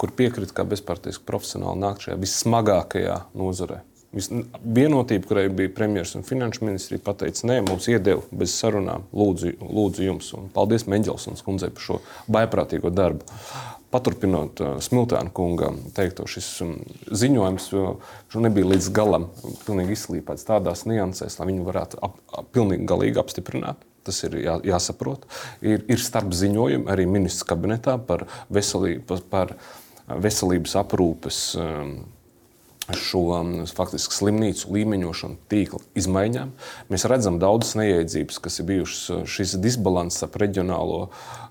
kur 0.00 0.12
piekrita, 0.16 0.56
kā 0.56 0.68
bezparteiski 0.68 1.26
profesionāli 1.28 1.84
nākt 1.86 2.08
šajā 2.08 2.20
vissmagākajā 2.22 3.18
nozarē. 3.38 3.82
Vienotība, 4.14 5.26
kurai 5.26 5.48
bija 5.50 5.72
premjerministrs 5.74 6.20
un 6.20 6.26
finanšu 6.26 6.62
ministrija, 6.68 7.02
pateica, 7.02 7.48
nē, 7.50 7.56
mums 7.66 7.88
iedeva 7.90 8.22
bez 8.30 8.52
sarunām. 8.54 9.08
Lūdzu, 9.10 9.56
lūdzu 9.58 10.04
jums, 10.06 10.28
un 10.38 10.46
paldies 10.54 10.86
Meņģelsons 10.90 11.42
kundzei 11.42 11.72
par 11.74 11.82
šo 11.82 11.98
baiprātīgo 12.30 12.92
darbu. 12.94 13.26
Paturpinot 13.94 14.60
uh, 14.60 14.76
Smiltāna 14.82 15.30
kunga 15.34 15.70
teikto, 15.94 16.26
šis 16.30 16.48
um, 16.64 16.74
ziņojums 17.14 17.68
nebija 18.42 18.72
līdz 18.72 18.90
galam 18.94 19.28
izslīpēts 19.94 20.48
tādās 20.48 20.82
niansēs, 20.90 21.38
lai 21.38 21.50
viņu 21.52 21.66
varētu 21.68 22.00
ap, 22.02 22.18
ap, 22.34 22.48
pilnīgi 22.56 22.88
galīgi 22.90 23.22
apstiprināt. 23.22 23.86
Tas 24.04 24.18
ir 24.26 24.34
jā, 24.42 24.58
jāsaprot. 24.66 25.22
Ir, 25.64 25.86
ir 25.88 26.02
starp 26.02 26.34
ziņojumi 26.36 26.90
arī 26.92 27.06
ministrs 27.08 27.46
kabinetā 27.48 27.94
par, 28.04 28.26
veselību, 28.52 29.22
par 29.30 29.54
veselības 30.20 30.74
aprūpes 30.82 31.38
um, 31.62 31.94
šo 32.92 33.20
um, 33.38 33.52
faktiski 33.70 34.12
slimnīcu 34.12 34.68
līmeņošanu, 34.74 35.38
tīkla 35.48 35.80
izmaiņām. 35.96 36.50
Mēs 36.92 37.06
redzam 37.08 37.38
daudzas 37.40 37.78
neiedzības, 37.80 38.40
kas 38.44 38.60
ir 38.60 38.68
bijušas 38.68 39.02
uh, 39.14 39.22
šis 39.28 39.56
disbalans 39.62 40.20
ap 40.26 40.36
reģionālo 40.40 41.06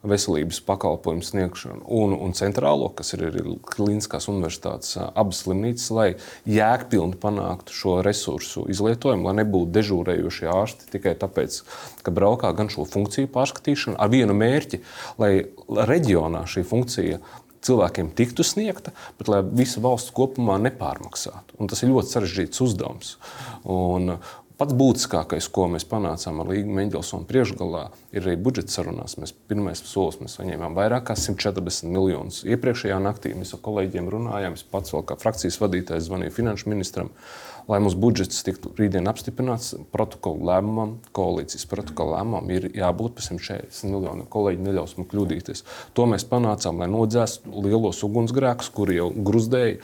veselības 0.05 0.59
pakalpojumu 0.67 1.25
sniegšanu 1.25 1.81
un, 1.87 2.13
un 2.13 2.37
centrālo, 2.37 2.91
kas 2.93 3.15
ir 3.15 3.25
arī 3.31 3.57
Kliniskās 3.65 4.29
universitātes 4.29 4.93
uh, 4.99 5.09
abas 5.17 5.41
slimnīcas, 5.45 5.89
lai 5.95 6.07
jēgpilni 6.49 7.17
panāktu 7.21 7.73
šo 7.73 7.97
resursu 8.05 8.67
izlietojumu, 8.69 9.25
lai 9.29 9.37
nebūtu 9.41 9.73
dežūrējošie 9.79 10.51
ārsti 10.53 10.91
tikai 10.93 11.15
tāpēc, 11.17 11.63
ka 12.05 12.13
braukā 12.13 12.53
gan 12.57 12.69
šo 12.73 12.85
funkciju 12.85 13.31
pārskatīšanu 13.33 13.97
ar 13.97 14.13
vienu 14.13 14.37
mērķi, 14.37 14.83
lai 15.17 15.33
reģionā 15.65 16.45
šī 16.49 16.65
funkcija 16.67 17.23
cilvēkiem 17.67 18.13
tiktu 18.17 18.45
sniegta, 18.47 18.93
bet 19.19 19.31
lai 19.31 19.41
visu 19.45 19.83
valsts 19.83 20.13
kopumā 20.15 20.59
nepārmaksātu. 20.67 21.57
Un 21.59 21.71
tas 21.71 21.83
ir 21.83 21.93
ļoti 21.93 22.15
sarežģīts 22.15 22.65
uzdevums. 22.67 23.17
Un, 23.63 24.17
Pats 24.53 24.75
būtiskākais, 24.77 25.47
ko 25.49 25.63
mēs 25.73 25.83
panācām 25.89 26.37
ar 26.39 26.51
Līgu 26.53 26.75
Mendelsonu 26.77 27.25
priekšgalā, 27.27 27.87
ir 28.13 28.21
arī 28.21 28.35
budžeta 28.37 28.69
sarunās. 28.69 29.15
Mēs 29.17 29.33
pirmais 29.49 29.81
solis 29.81 30.19
mēs 30.21 30.37
saņēmām 30.37 30.77
vairāk 30.77 31.07
kā 31.07 31.15
140 31.17 31.89
miljonus. 31.89 32.43
Iepriekšējā 32.45 32.99
naktī 33.01 33.33
mēs 33.33 33.55
ar 33.57 33.63
kolēģiem 33.65 34.11
runājām, 34.13 34.53
es 34.53 34.63
pats 34.69 34.93
vēl 34.93 35.07
kā 35.09 35.17
frakcijas 35.19 35.57
vadītājs 35.57 36.05
zvanīju 36.05 36.35
finanšu 36.37 36.69
ministram. 36.69 37.09
Uh, 37.09 37.52
lai 37.69 37.79
mūsu 37.83 37.99
budžets 37.99 38.43
tiktu 38.45 38.73
rītdien 38.77 39.07
apstiprināts 39.09 39.73
protokola 39.93 40.53
lēmumam, 40.53 40.95
koalīcijas 41.15 41.67
protokola 41.71 42.19
lēmumam, 42.19 42.53
ir 42.53 42.69
jābūt 42.75 43.17
par 43.17 43.27
140 43.27 43.89
miljoniem. 43.89 44.29
Kolēģi 44.33 44.65
neļaus 44.67 44.95
man 44.99 45.09
kļūdīties. 45.11 45.65
To 45.97 46.07
mēs 46.09 46.27
panācām, 46.29 46.81
lai 46.83 46.89
nodzēstu 46.91 47.65
lielos 47.65 48.03
ugunsgrēkus, 48.07 48.71
kuri 48.75 48.99
jau 48.99 49.11
gruzdēja 49.13 49.79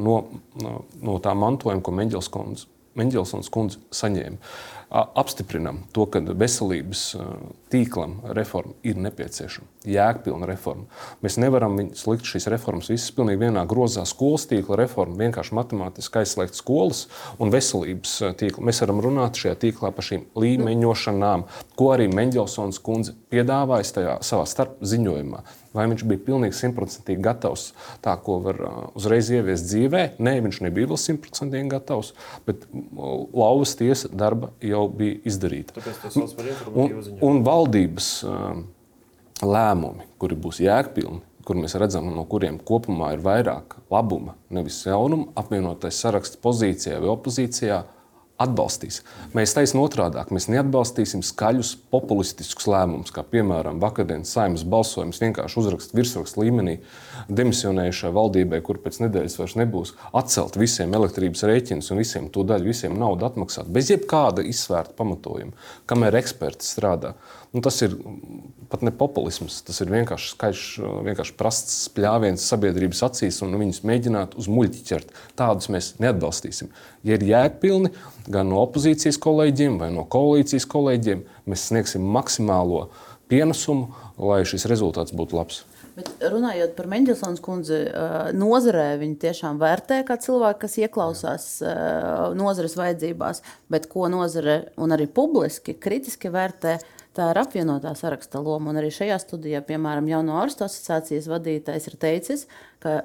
no, 0.00 0.18
no, 0.62 0.80
no 1.04 1.20
tā 1.24 1.36
mantojuma, 1.38 1.84
ko 1.84 1.94
Mendelsons 2.98 3.50
kundze 3.54 3.80
saņēma 3.94 4.38
apstiprinam 4.90 5.82
to, 5.92 6.06
ka 6.08 6.20
veselības 6.20 7.02
tīklam 7.68 8.14
reforma 8.36 8.72
ir 8.86 8.96
nepieciešama. 9.04 9.66
Jēgpilna 9.88 10.48
reforma. 10.48 10.86
Mēs 11.24 11.36
nevaram 11.40 11.76
slikt 11.96 12.28
šīs 12.28 12.48
reformas 12.52 12.88
visas 12.88 13.12
pilnīgi 13.16 13.42
vienā 13.44 13.66
grozā. 13.68 14.06
Skolas 14.08 14.46
tīkla 14.48 14.80
reforma 14.80 15.20
vienkārši 15.20 15.56
matemātiski 15.58 16.22
aizslēgt 16.22 16.56
skolas 16.56 17.04
un 17.36 17.52
veselības 17.52 18.16
tīklu. 18.40 18.64
Mēs 18.68 18.80
varam 18.84 19.02
runāt 19.04 19.40
šajā 19.40 19.58
tīklā 19.66 19.92
par 19.92 20.08
šīm 20.08 20.24
līmeņošanām, 20.40 21.44
ko 21.76 21.92
arī 21.92 22.08
Mendelsons 22.12 22.80
kundze 22.80 23.16
piedāvājas 23.32 23.92
savā 24.24 24.48
starp 24.48 24.80
ziņojumā. 24.80 25.44
Vai 25.78 25.86
viņš 25.92 26.02
bija 26.10 26.24
pilnīgi 26.26 26.56
simtprocentīgi 26.58 27.22
gatavs 27.22 27.68
tā, 28.04 28.16
ko 28.24 28.40
var 28.42 28.58
uzreiz 28.98 29.30
ieviest 29.30 29.68
dzīvē? 29.70 30.02
Nē, 30.18 30.38
viņš 30.48 30.62
nebija 30.66 30.90
vēl 30.90 30.98
simtprocentīgi 30.98 31.70
gatavs, 31.70 32.14
bet 32.48 32.66
lauvas 32.98 33.76
tiesa 33.78 34.10
darba 34.10 34.50
jau 34.64 34.88
bija 34.90 35.20
izdarīta. 35.28 35.78
Un, 36.74 36.98
un 37.22 37.40
valdības 37.46 38.10
lēmumi, 39.46 40.08
kuri 40.18 40.38
būs 40.38 40.62
jēgpilni, 40.64 41.22
kur 41.48 41.56
mēs 41.56 41.78
redzam, 41.80 42.10
no 42.12 42.26
kuriem 42.28 42.58
kopumā 42.60 43.14
ir 43.14 43.22
vairāk 43.24 43.78
labuma, 43.92 44.34
nevis 44.52 44.82
jaunuma, 44.84 45.30
apvienotais 45.38 46.00
saraksts 46.02 46.40
pozīcijā 46.42 46.98
vai 47.00 47.12
opozīcijā, 47.14 47.78
atbalstīs. 48.38 49.02
Mēs 49.34 49.54
taisnām 49.56 49.82
otrādi. 49.84 50.20
Mēs 50.34 50.46
neatbalstīsim 50.52 51.24
skaļus 51.26 51.72
populistiskus 51.92 52.68
lēmumus, 52.70 53.12
kā 53.14 53.24
piemēram 53.26 53.80
vakardienas 53.82 54.32
saimnes 54.34 54.64
balsojums 54.68 55.20
vienkārši 55.22 55.58
uzrakst 55.62 55.94
virsrakstu 55.96 56.44
līmenī 56.44 56.78
demisionējušai 57.28 58.12
valdībai, 58.14 58.60
kur 58.64 58.78
pēc 58.84 59.00
nedēļas 59.04 59.38
vairs 59.40 59.56
nebūs, 59.58 59.94
atcelt 60.16 60.58
visiem 60.60 60.94
elektrības 60.94 61.44
rēķinus 61.50 61.90
un 61.92 62.02
visiem 62.02 62.30
to 62.34 62.46
daļu, 62.46 62.70
visiem 62.70 62.94
naudu 62.98 63.26
atmaksāt 63.28 63.70
bez 63.74 63.90
jebkāda 63.92 64.46
izsvērta 64.46 64.94
pamatojuma, 64.98 65.56
kamēr 65.90 66.20
eksperti 66.22 66.66
strādā. 66.66 67.16
Nu, 67.48 67.62
tas 67.64 67.78
ir 67.80 67.94
pat 68.68 68.82
ne 68.84 68.90
populisms, 68.92 69.62
tas 69.64 69.78
ir 69.80 69.88
vienkārši 69.88 70.34
skaļš, 70.34 70.64
vienkārši 71.06 71.36
prasts 71.38 71.78
spļāviens 71.86 72.44
sabiedrības 72.44 73.00
acīs, 73.06 73.38
un 73.46 73.56
viņus 73.56 73.80
mēģināt 73.88 74.36
uz 74.36 74.50
muļķi 74.52 74.82
ķert. 74.90 75.14
Tādus 75.38 75.70
mēs 75.72 75.94
neatbalstīsim. 76.02 76.68
Ja 77.08 77.16
ir 77.16 77.24
jēgpilni, 77.24 77.94
gan 78.28 78.52
no 78.52 78.60
opozīcijas 78.66 79.16
kolēģiem, 79.24 79.78
vai 79.80 79.88
no 79.94 80.04
koalīcijas 80.04 80.68
kolēģiem, 80.68 81.24
mēs 81.48 81.64
sniegsim 81.70 82.04
maksimālo 82.04 82.90
pienesumu, 83.32 83.94
lai 84.20 84.42
šis 84.48 84.68
rezultāts 84.68 85.16
būtu 85.16 85.40
labs. 85.40 85.62
Bet 85.98 86.12
runājot 86.30 86.76
par 86.76 86.86
Mendelsons 86.86 87.40
kundzi, 87.42 87.80
nozarē 88.38 88.92
viņa 89.00 89.16
tiešām 89.24 89.56
vērtē 89.58 90.04
kā 90.06 90.14
cilvēku, 90.22 90.60
kas 90.66 90.76
ieklausās 90.84 91.48
nozares 92.38 92.76
vajadzībās, 92.78 93.42
bet 93.72 93.88
ko 93.90 94.06
nozare 94.12 94.60
un 94.78 94.94
arī 94.94 95.08
publiski 95.10 95.74
kritiski 95.74 96.30
vērtē 96.30 96.76
tā 97.16 97.30
ir 97.32 97.40
apvienotā 97.40 97.94
saraksta 97.98 98.42
loma. 98.44 98.72
Un 98.72 98.80
arī 98.80 98.90
šajā 98.94 99.18
studijā, 99.22 99.62
piemēram, 99.66 100.08
Jauno 100.10 100.38
ārstu 100.42 100.66
asociācijas 100.66 101.30
vadītājs 101.30 101.88
ir 101.90 101.98
teicis, 102.00 102.46
ka 102.82 103.00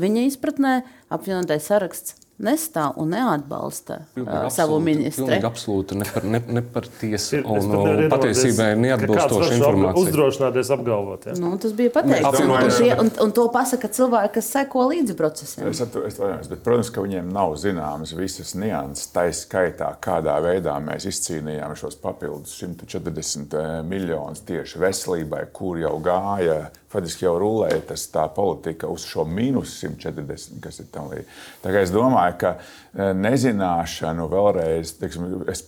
viņa 0.00 0.26
izpratnē 0.28 0.74
apvienotais 1.10 1.66
saraksts 1.66 2.19
nestāv 2.40 2.96
un 3.00 3.12
neatbalsta 3.14 4.00
uh, 4.16 4.30
savu 4.52 4.78
ministru. 4.82 5.28
Tas 5.28 5.46
absolūti 5.46 5.98
ne 6.00 6.06
par, 6.08 6.26
ne, 6.26 6.40
ne 6.58 6.62
par 6.64 6.86
tiesu 7.00 7.42
un 7.44 7.74
uh, 7.76 8.02
patiesībai 8.12 8.70
neatbilstošu 8.80 9.56
informāciju. 9.58 10.06
Uzdrošināties 10.06 10.72
apgalvot. 10.76 11.28
Ja. 11.30 11.36
Nu, 11.40 11.52
tas 11.60 11.74
bija 11.76 11.92
pateikts. 11.94 12.40
Un, 12.44 12.54
un, 12.56 12.72
tie, 12.76 12.90
un, 13.04 13.12
un 13.26 13.34
to 13.36 13.46
pasaka 13.52 13.90
cilvēki, 13.92 14.34
kas 14.38 14.50
seko 14.56 14.86
līdzi 14.92 15.16
procesiem. 15.18 15.68
Es 15.70 15.82
atvainojos, 15.84 16.50
bet, 16.50 16.64
protams, 16.66 16.92
ka 16.94 17.04
viņiem 17.04 17.30
nav 17.34 17.56
zināmas 17.60 18.14
visas 18.16 18.54
nianses. 18.58 19.10
Tā 19.14 19.26
skaitā, 19.36 19.92
kādā 20.02 20.36
veidā 20.44 20.76
mēs 20.82 21.06
izcīnījām 21.10 21.76
šos 21.78 21.98
papildus 22.00 22.56
140 22.60 23.56
eh, 23.56 23.72
miljonus 23.86 24.44
tieši 24.48 24.80
veselībai, 24.82 25.46
kur 25.54 25.80
jau 25.80 25.96
gāja 26.04 26.70
faktiski 26.90 27.26
jau 27.26 27.36
rulēja 27.38 27.80
tas 27.92 28.06
tā 28.10 28.24
politika 28.34 28.90
uz 28.90 29.04
šo 29.06 29.24
mīnus 29.28 29.76
140, 29.78 30.58
kas 30.62 30.80
ir 30.82 30.88
tam 30.92 31.10
līdzīgi. 31.10 31.28
Tā 31.62 31.74
kā 31.74 31.84
es 31.84 31.92
domāju, 31.94 32.38
ka 32.40 32.54
e, 32.56 33.10
nezināšanu 33.16 34.26
vēlreiz, 34.30 34.96
teiksim, 34.98 35.28
es, 35.50 35.64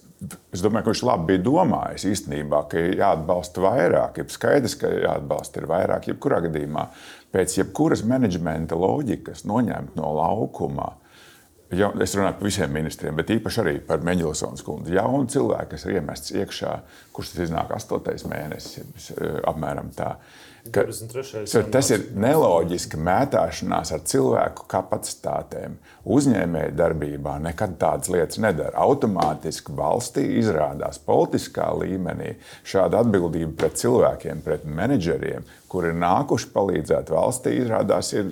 es 0.55 0.65
domāju, 0.65 0.89
ka 0.89 0.95
viņš 0.95 1.05
labi 1.07 1.29
bija 1.31 1.45
domājis 1.47 2.09
īstenībā, 2.11 2.65
ka 2.73 2.83
jāatbalsta 2.83 3.63
vairāk, 3.63 4.19
ir 4.19 4.35
skaidrs, 4.35 4.77
ka 4.81 4.91
jāatbalsta 4.91 5.63
ir 5.63 5.71
vairāk, 5.71 6.11
jebkurā 6.11 6.43
gadījumā 6.49 6.89
pēc 7.33 7.61
jebkuras 7.61 8.03
menedžmenta 8.09 8.79
loģikas 8.79 9.47
noņemt 9.49 9.95
no 10.01 10.17
laukuma. 10.19 10.97
Ja, 11.73 11.87
es 12.05 12.13
runāju 12.13 12.37
par 12.37 12.45
visiem 12.45 12.75
ministriem, 12.75 13.15
bet 13.17 13.31
īpaši 13.33 13.61
arī 13.63 13.79
par 13.87 14.03
Meģilsons 14.05 14.61
kundzi. 14.67 14.93
Jaunu 14.99 15.25
cilvēku, 15.33 15.71
kas 15.71 15.87
ir 15.87 16.03
iemests 16.03 16.35
iekšā, 16.35 16.73
kurš 17.17 17.31
tas 17.33 17.47
iznāk 17.47 17.73
astotais 17.73 18.27
mēnesis, 18.29 19.07
e, 19.15 19.31
apmēram 19.49 19.89
tā. 19.97 20.11
Uh, 20.19 20.52
Ka, 20.71 20.85
tas 21.75 21.89
ir 21.91 22.05
neloģiski 22.23 22.99
mētāšanās 23.03 23.91
ar 23.97 24.05
cilvēku 24.07 24.69
kapacitātēm. 24.71 25.75
Uzņēmēja 26.07 26.71
darbībā 26.79 27.35
nekad 27.43 27.75
tādas 27.81 28.13
lietas 28.13 28.39
nedara. 28.43 28.77
Automātiski 28.85 29.75
valstī 29.75 30.23
izrādās 30.39 31.01
politiskā 31.03 31.67
līmenī 31.81 32.37
šāda 32.63 33.03
atbildība 33.03 33.57
pret 33.59 33.83
cilvēkiem, 33.83 34.45
pret 34.47 34.63
menedžeriem, 34.63 35.49
kuri 35.73 35.91
ir 35.91 35.99
nākuši 35.99 36.53
palīdzēt 36.55 37.11
valstī, 37.11 37.57
izrādās 37.65 38.13
ir 38.15 38.31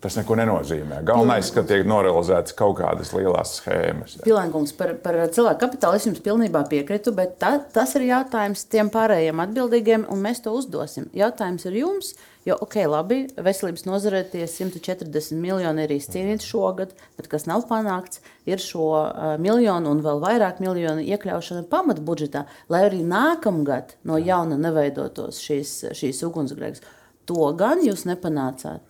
Tas 0.00 0.14
neko 0.16 0.32
nenozīmē. 0.38 1.02
Galvenais, 1.04 1.50
ka 1.52 1.60
tiek 1.68 1.82
norealizētas 1.84 2.54
kaut 2.56 2.78
kādas 2.78 3.10
lielas 3.12 3.50
schēmas. 3.58 4.14
Pilēnkungs 4.24 4.72
par, 4.78 4.94
par 5.02 5.18
cilvēku 5.28 5.60
kapitālu 5.60 5.98
es 5.98 6.06
jums 6.08 6.22
pilnībā 6.24 6.62
piekrītu, 6.70 7.12
bet 7.18 7.34
ta, 7.42 7.58
tas 7.74 7.92
ir 7.98 8.06
jautājums 8.08 8.62
tiem 8.72 8.88
pārējiem 8.94 9.42
atbildīgiem, 9.44 10.06
un 10.08 10.22
mēs 10.24 10.40
to 10.46 10.54
uzdosim. 10.56 11.10
Jautājums 11.12 11.66
ir 11.68 11.76
jums, 11.82 12.14
jo, 12.48 12.56
ok, 12.64 12.78
labi, 12.88 13.18
veselības 13.36 13.84
nozarē 13.84 14.22
tie 14.32 14.46
140 14.48 15.36
miljoni 15.36 15.84
ir 15.84 15.92
izcīnīti 15.98 16.48
šogad, 16.48 16.94
bet 17.20 17.28
kas 17.28 17.44
nav 17.50 17.66
panākts, 17.68 18.22
ir 18.48 18.62
šo 18.64 18.86
uh, 19.02 19.34
miljonu 19.42 19.92
un 19.92 20.00
vēl 20.06 20.22
vairāk 20.24 20.62
miljonu 20.64 21.04
iekļaušana 21.04 21.66
pamatbudžetā, 21.68 22.46
lai 22.72 22.86
arī 22.86 23.02
nākamgad 23.04 23.98
no 24.08 24.16
jauna 24.16 24.56
neveidotos 24.64 25.42
šīs, 25.44 25.74
šīs 26.00 26.24
ugunsgrēks. 26.30 26.88
To 27.28 27.50
gan 27.52 27.84
jūs 27.84 28.06
nepanācāt 28.08 28.89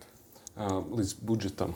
līdz 0.69 1.15
budžetam, 1.25 1.75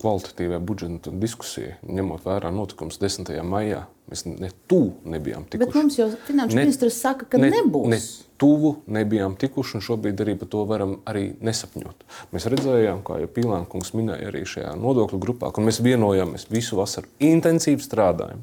kvalitatīvai 0.00 0.60
budžeta 0.62 1.12
diskusijai, 1.14 1.76
ņemot 1.86 2.26
vērā 2.26 2.52
notikums 2.54 3.00
10. 3.02 3.32
maijā. 3.46 3.84
Mēs 4.10 4.26
ne 4.26 4.50
tuvu 4.70 4.96
nebijām 5.10 5.46
tikuši. 5.46 5.66
Bet 5.66 5.78
mums 5.78 5.98
jau 5.98 6.08
finanšu 6.26 6.58
ne, 6.58 6.66
ministrs 6.66 6.98
saka, 7.02 7.28
ka 7.30 7.38
ne, 7.38 7.50
nebūs. 7.54 7.90
Ne 7.90 8.00
tuvu 8.40 8.74
nebijām 8.88 9.34
tikuši, 9.36 9.76
un 9.76 9.84
šobrīd 9.84 10.20
arī 10.24 10.34
par 10.40 10.48
to 10.48 10.64
varam 10.68 10.94
arī 11.08 11.26
nesapņot. 11.44 12.06
Mēs 12.32 12.46
redzējām, 12.48 13.02
kā 13.04 13.18
jau 13.20 13.28
Pīlāna 13.36 13.68
kungs 13.68 13.92
minēja 13.96 14.30
arī 14.30 14.46
šajā 14.48 14.72
nodokļu 14.80 15.20
grupā, 15.20 15.50
kur 15.52 15.66
mēs 15.66 15.82
vienojāmies 15.84 16.48
visu 16.48 16.78
vasaru 16.80 17.10
intensīvi 17.20 17.84
strādājam. 17.84 18.40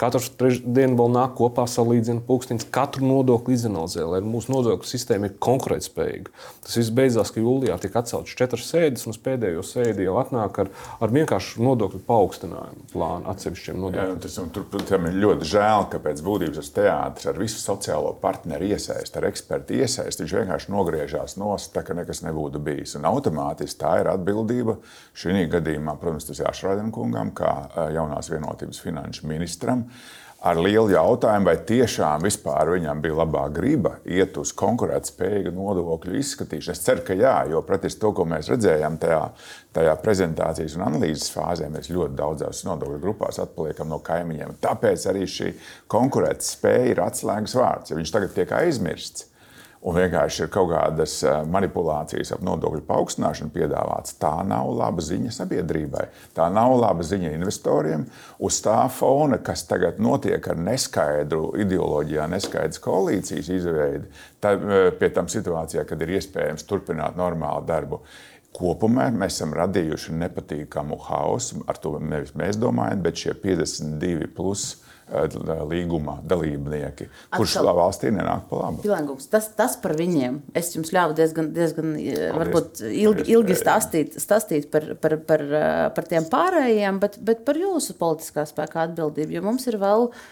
Katru 0.00 0.50
dienu 0.64 0.98
vēl 0.98 1.12
nāk 1.14 1.36
kopā 1.38 1.66
salīdzina 1.70 2.24
pulkstenis, 2.26 2.66
katru 2.74 3.06
nodokli 3.06 3.54
izanalizē, 3.54 4.06
lai 4.08 4.20
mūsu 4.24 4.50
nodokļu 4.54 4.90
sistēma 4.90 5.30
ir 5.30 5.36
konkurētspējīga. 5.46 6.34
Tas 6.66 6.78
viss 6.80 6.94
beidzās, 6.96 7.30
ka 7.30 7.44
jūlijā 7.44 7.76
tika 7.84 8.02
atceltas 8.02 8.34
četras 8.38 8.66
sēdes, 8.66 9.06
un 9.06 9.14
uz 9.14 9.20
pēdējo 9.22 9.62
sēdi 9.66 10.08
jau 10.08 10.16
atnāk 10.20 10.62
ar, 10.64 10.72
ar 10.98 11.14
vienkāršu 11.14 11.62
nodokļu 11.62 12.02
paaugstinājumu 12.08 12.88
plānu 12.94 13.30
atsevišķiem 13.30 13.80
nodokļiem. 13.84 14.16
Jā, 14.16 14.20
tas, 14.24 14.40
tur, 14.56 14.66
tur 14.72 15.08
ir 15.12 15.20
ļoti 15.20 15.50
žēl, 15.52 15.86
ka 15.92 16.02
pēc 16.02 16.24
būtības 16.26 16.60
tas 16.60 16.74
teātris 16.76 17.30
ar 17.30 17.40
visu 17.40 17.60
sociālo 17.60 18.14
partneru 18.20 18.72
iesaistu 18.72 19.19
ar 19.20 19.28
ekspertu 19.28 19.76
iesaisti, 19.78 20.24
viņš 20.24 20.36
vienkārši 20.38 20.72
nogriežās 20.74 21.36
nost, 21.40 21.72
tā, 21.74 21.84
ka 21.86 21.96
nekas 21.96 22.24
nebūtu 22.26 22.62
bijis. 22.64 22.96
Un 22.98 23.06
automātiski 23.10 23.80
tā 23.82 23.92
ir 24.02 24.10
atbildība 24.12 24.78
šī 25.16 25.46
gadījumā, 25.52 25.96
protams, 26.00 26.26
tas 26.28 26.42
jāšraidina 26.42 26.92
kungam, 26.94 27.34
kā 27.36 27.52
jaunās 27.94 28.32
vienotības 28.32 28.82
finanšu 28.84 29.30
ministram. 29.30 29.86
Ar 30.40 30.56
lielu 30.56 30.88
jautājumu, 30.94 31.50
vai 31.50 31.58
tiešām 31.68 32.22
viņam 32.24 33.02
bija 33.04 33.16
labā 33.18 33.42
griba 33.52 33.98
iet 34.08 34.38
uz 34.40 34.54
konkurētspējīgu 34.56 35.52
nodokļu 35.52 36.16
izskatīšanu. 36.16 36.72
Es 36.72 36.80
ceru, 36.80 37.04
ka 37.04 37.12
jā, 37.12 37.34
jo 37.52 37.60
pretī 37.60 37.90
to, 37.92 38.14
ko 38.16 38.24
mēs 38.24 38.48
redzējām 38.48 38.96
tajā, 39.02 39.20
tajā 39.76 39.96
prezentācijas 40.00 40.78
un 40.78 40.86
analīzes 40.86 41.28
fāzē, 41.34 41.68
mēs 41.68 41.92
ļoti 41.92 42.16
daudzās 42.16 42.64
nodokļu 42.64 43.02
grupās 43.02 43.42
atpaliekam 43.44 43.92
no 43.92 44.00
kaimiņiem. 44.00 44.56
Tāpēc 44.64 45.04
arī 45.12 45.28
šī 45.28 45.52
konkurētspēja 45.92 46.88
ir 46.94 47.04
atslēgas 47.04 47.58
vārds. 47.60 47.92
Ja 47.92 48.00
viņš 48.00 48.14
tagad 48.16 48.32
tiek 48.38 48.56
aizmirsts, 48.62 49.29
un 49.80 49.96
vienkārši 49.96 50.44
ir 50.44 50.50
kaut 50.52 50.70
kādas 50.74 51.14
eh, 51.24 51.40
manipulācijas 51.48 52.34
ap 52.34 52.42
nodokļu 52.44 52.82
paaugstināšanu 52.88 53.52
piedāvāts. 53.54 54.16
Tā 54.20 54.32
nav 54.46 54.72
laba 54.76 55.04
ziņa 55.04 55.32
sabiedrībai. 55.34 56.06
Tā 56.36 56.50
nav 56.52 56.74
laba 56.80 57.06
ziņa 57.06 57.32
investoriem. 57.36 58.04
Uz 58.44 58.60
tā 58.64 58.78
fona, 58.92 59.40
kas 59.44 59.64
tagad 59.68 60.00
notiek 60.02 60.50
ar 60.52 60.60
neskaidru 60.60 61.54
ideoloģijā, 61.64 62.26
neskaidras 62.34 62.82
koalīcijas 62.84 63.52
izveidi, 63.56 64.10
tad 64.44 64.66
eh, 64.66 64.90
pie 65.00 65.12
tam 65.16 65.30
situācijā, 65.32 65.86
kad 65.88 66.04
ir 66.04 66.18
iespējams 66.18 66.68
turpināt 66.68 67.16
normālu 67.20 67.64
darbu. 67.68 68.02
Kopumā 68.50 69.06
mēs 69.14 69.36
esam 69.38 69.54
radījuši 69.54 70.12
nepatīkamu 70.20 70.98
hausu. 71.06 71.62
Ar 71.70 71.78
to 71.80 71.94
nevis 72.02 72.34
mēs 72.36 72.58
domājam, 72.60 73.04
bet 73.04 73.22
šie 73.22 73.36
52 73.38 74.26
plus 74.34 74.72
Eh, 74.72 74.89
līguma 75.70 76.18
dalībnieki, 76.30 77.08
kurš 77.34 77.56
Atkal, 77.60 77.72
valstī 77.78 78.12
nenāk 78.14 78.46
pa 78.50 78.60
labu. 78.62 78.82
Pilangungs, 78.84 79.28
tas, 79.32 79.50
tas 79.58 79.76
par 79.82 79.96
viņiem. 79.98 80.40
Es 80.56 80.72
jums 80.76 80.92
ļāvu 80.94 81.16
diezgan, 81.18 81.50
diezgan 81.56 81.94
eh, 82.00 82.28
varbūt, 82.36 82.84
ilgi, 82.88 83.26
ilgi 83.34 83.56
stāstīt, 83.58 84.18
stāstīt 84.22 84.70
par, 84.72 84.92
par, 85.02 85.16
par, 85.26 85.46
eh, 85.46 85.86
par 85.96 86.10
tiem 86.10 86.28
pārējiem, 86.30 87.00
bet, 87.02 87.18
bet 87.26 87.42
par 87.48 87.58
jūsu 87.60 87.98
politiskā 88.00 88.46
spēka 88.48 88.86
atbildību. 88.86 89.38
Jo 89.38 89.44
mums 89.46 89.66
ir 89.70 89.80
vēl 89.82 90.08
uh, 90.08 90.22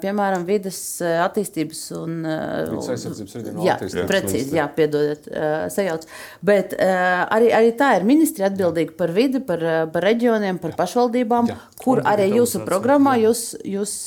piemēram, 0.00 0.46
vidas 0.48 0.78
attīstības 1.04 1.80
un 1.98 2.20
vidas 2.24 2.90
aizsardzības 2.94 3.36
reģionālās 3.38 3.66
jā, 3.66 3.74
attīstības. 3.76 4.06
Precīzi, 4.08 4.56
jā, 4.56 4.66
piedodiet, 4.76 5.26
sajauc. 5.74 6.06
Bet 6.50 6.72
arī, 6.80 7.50
arī 7.58 7.74
tā 7.76 7.90
ir 7.98 8.06
ministri 8.08 8.46
atbildīga 8.48 8.96
par 8.96 9.12
vidi, 9.16 9.42
par, 9.44 9.64
par 9.92 10.06
reģioniem, 10.08 10.60
par 10.62 10.76
pašvaldībām, 10.78 11.50
jā. 11.52 11.58
kur 11.82 12.00
arī 12.08 12.30
jūsu 12.38 12.64
programmā 12.64 13.18
jūs, 13.20 13.50
jūs 13.68 13.98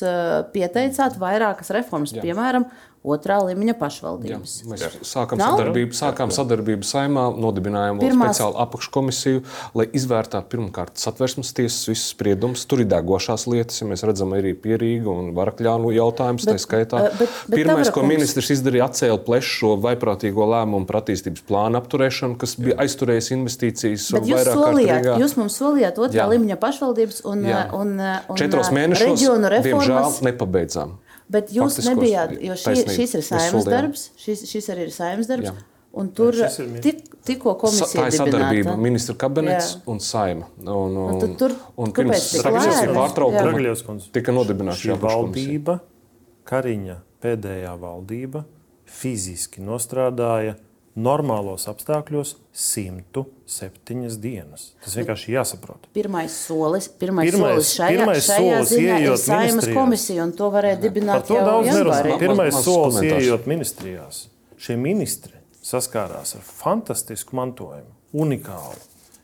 pieteicāt 0.56 1.20
vairākas 1.22 1.70
reformas, 1.78 2.16
jā. 2.18 2.26
piemēram, 2.26 2.66
otrā 3.04 3.40
līmeņa 3.44 3.76
pašvaldības. 3.80 4.54
Jā, 4.64 4.70
mēs 4.72 4.84
sākām 5.08 5.40
Nav? 5.40 5.58
sadarbību, 5.58 5.96
sākām 5.98 6.32
sadarbību 6.34 6.88
saimā, 6.88 7.26
nodibinājām 7.36 8.00
Pirmās... 8.00 8.38
speciālu 8.38 8.56
apakškomisiju, 8.64 9.44
lai 9.78 9.88
izvērtētu 10.00 10.50
pirmkārt 10.54 11.02
satversmes 11.02 11.52
tiesas 11.58 11.82
visus 11.92 12.14
spriedumus. 12.14 12.64
Tur 12.70 12.86
ir 12.86 12.90
degošās 12.94 13.46
lietas, 13.52 13.82
ja 13.82 13.90
mēs 13.90 14.06
redzam 14.08 14.32
arī 14.38 14.56
pierīgu 14.56 15.12
un 15.12 15.34
varakļānu 15.36 15.92
jautājumus. 15.98 16.48
Tā 16.48 16.56
skaitā. 16.62 17.04
Bet, 17.20 17.20
bet, 17.20 17.58
Pirmais, 17.60 17.92
ko 17.94 18.06
ministrs 18.08 18.54
izdarīja, 18.56 18.88
atcēla 18.88 19.20
plešu 19.26 19.54
šo 19.60 19.74
vaiprātīgo 19.84 20.48
lēmumu 20.54 20.88
par 20.90 21.02
attīstības 21.02 21.44
plānu 21.48 21.80
apturēšanu, 21.82 22.40
kas 22.40 22.56
bija 22.60 22.80
aizturējis 22.86 23.32
investīcijas. 23.36 24.10
Jūs, 24.16 24.50
solījāt, 24.54 25.10
jūs 25.20 25.38
mums 25.40 25.60
solījāt 25.60 26.00
otrā 26.00 26.24
Jā. 26.24 26.30
līmeņa 26.32 26.60
pašvaldības 26.62 27.24
un, 27.30 27.48
Jā. 27.52 27.66
un, 27.76 27.96
un, 28.00 28.20
un 28.32 28.40
četros 28.40 28.72
mēnešos, 28.76 29.28
diemžēl, 29.66 30.22
nepabeidzām. 30.30 30.98
Bet 31.32 31.54
jūs 31.56 31.78
Faktiskos, 31.78 31.92
nebijāt, 31.92 32.34
jo 32.44 32.56
šī, 32.58 32.66
taisnība. 32.66 32.96
šis 32.98 33.14
ir 33.16 33.24
saimnes 33.28 33.70
darbs, 33.70 34.08
šis, 34.20 34.44
šis 34.50 34.68
arī 34.74 34.88
ir 34.88 34.92
saimnes 34.96 35.30
darbs. 35.30 35.52
Jā. 35.52 35.70
Un 35.94 36.10
tur 36.10 36.34
tik, 36.82 37.04
tikko 37.22 37.54
komisija 37.62 37.86
Sa, 37.86 38.00
tā 38.00 38.08
ir 38.10 38.16
sadarbība 38.18 38.74
ministra 38.82 39.14
kabinets 39.22 39.76
jā. 39.76 39.82
un 39.94 40.02
saima. 40.02 40.48
Un, 40.64 40.98
un, 40.98 41.20
un, 41.22 41.36
tur, 41.38 41.54
un 41.78 41.94
pirms 41.94 42.32
rakstības 42.42 42.96
pārtraukuma 42.98 44.00
tika 44.16 44.34
nodibināta 44.34 44.82
šī 44.82 44.98
valdība, 45.04 45.78
Kariņa 46.50 46.98
pēdējā 47.24 47.76
valdība, 47.80 48.42
fiziski 48.90 49.62
nostrādāja 49.64 50.58
normālos 50.96 51.66
apstākļos 51.72 52.36
107 52.54 54.18
dienas. 54.22 54.72
Tas 54.84 54.98
vienkārši 55.00 55.30
ir 55.32 55.38
jāsaprot. 55.40 55.88
Pirmais 55.96 56.34
solis, 56.46 56.88
pirmais 56.88 57.32
pirmais, 57.32 57.56
solis 57.56 57.72
šajā, 57.78 57.98
pirmais 57.98 58.28
šajā 58.28 58.58
solis 58.60 58.74
ziņā 58.74 59.00
ir 59.06 59.18
saimas 59.22 59.70
komisija, 59.74 60.28
un 60.28 60.36
to 60.38 60.50
varēja 60.54 60.82
dibināt 60.84 61.26
to 61.30 61.40
jau 61.40 61.60
janvārī. 61.66 62.18
Pirmais 62.22 62.60
solis 62.66 63.02
ieejot 63.08 63.50
ministrijās. 63.50 64.28
Šie 64.62 64.78
ministri 64.80 65.34
saskārās 65.64 66.36
ar 66.38 66.46
fantastisku 66.46 67.36
mantojumu, 67.40 67.90
unikālu. 68.14 68.78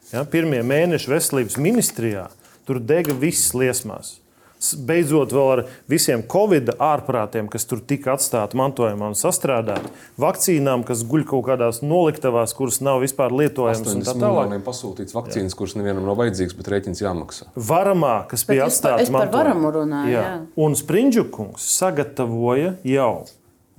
Ja, 0.10 0.24
pirmie 0.26 0.64
mēneši 0.66 1.12
veselības 1.12 1.60
ministrijā 1.62 2.26
tur 2.66 2.82
dega 2.82 3.14
viss 3.14 3.54
liesmās. 3.54 4.18
Beidzot, 4.60 5.32
vēl 5.32 5.50
ar 5.54 5.62
visiem 5.88 6.20
covid 6.28 6.74
ārprātiem, 6.84 7.48
kas 7.52 7.64
tur 7.70 7.80
tika 7.80 8.18
atstāti 8.18 8.58
mantojumā 8.60 9.08
un 9.14 9.16
sastrādāti, 9.16 9.88
vakcīnām, 10.20 10.84
kas 10.88 11.06
guļ 11.08 11.24
kaut 11.30 11.46
kādās 11.48 11.80
noliktavās, 11.80 12.52
kuras 12.58 12.82
nav 12.84 13.00
vispār 13.06 13.32
lietojamas. 13.32 13.96
Tā 14.04 14.18
tālāk 14.20 14.58
ir 14.58 14.66
pasūtīts 14.66 15.16
vakcīnas, 15.16 15.56
Jā. 15.56 15.60
kuras 15.62 15.78
nevienam 15.80 16.04
nav 16.10 16.20
vajadzīgas, 16.20 16.58
bet 16.60 16.72
rēķins 16.76 17.04
jāmaksā. 17.06 17.48
Varamā, 17.56 18.16
kas 18.28 18.44
bet 18.44 18.52
bija 18.52 18.68
atstāts 18.68 19.08
mantojumā. 19.08 19.32
Par 19.32 19.46
varamu 19.46 19.72
runāju. 19.80 20.12
Jā. 20.12 20.26
Jā. 20.28 20.40
Un 20.60 20.76
Sprindžukungs 20.76 21.70
sagatavoja 21.80 22.76
jau. 22.84 23.14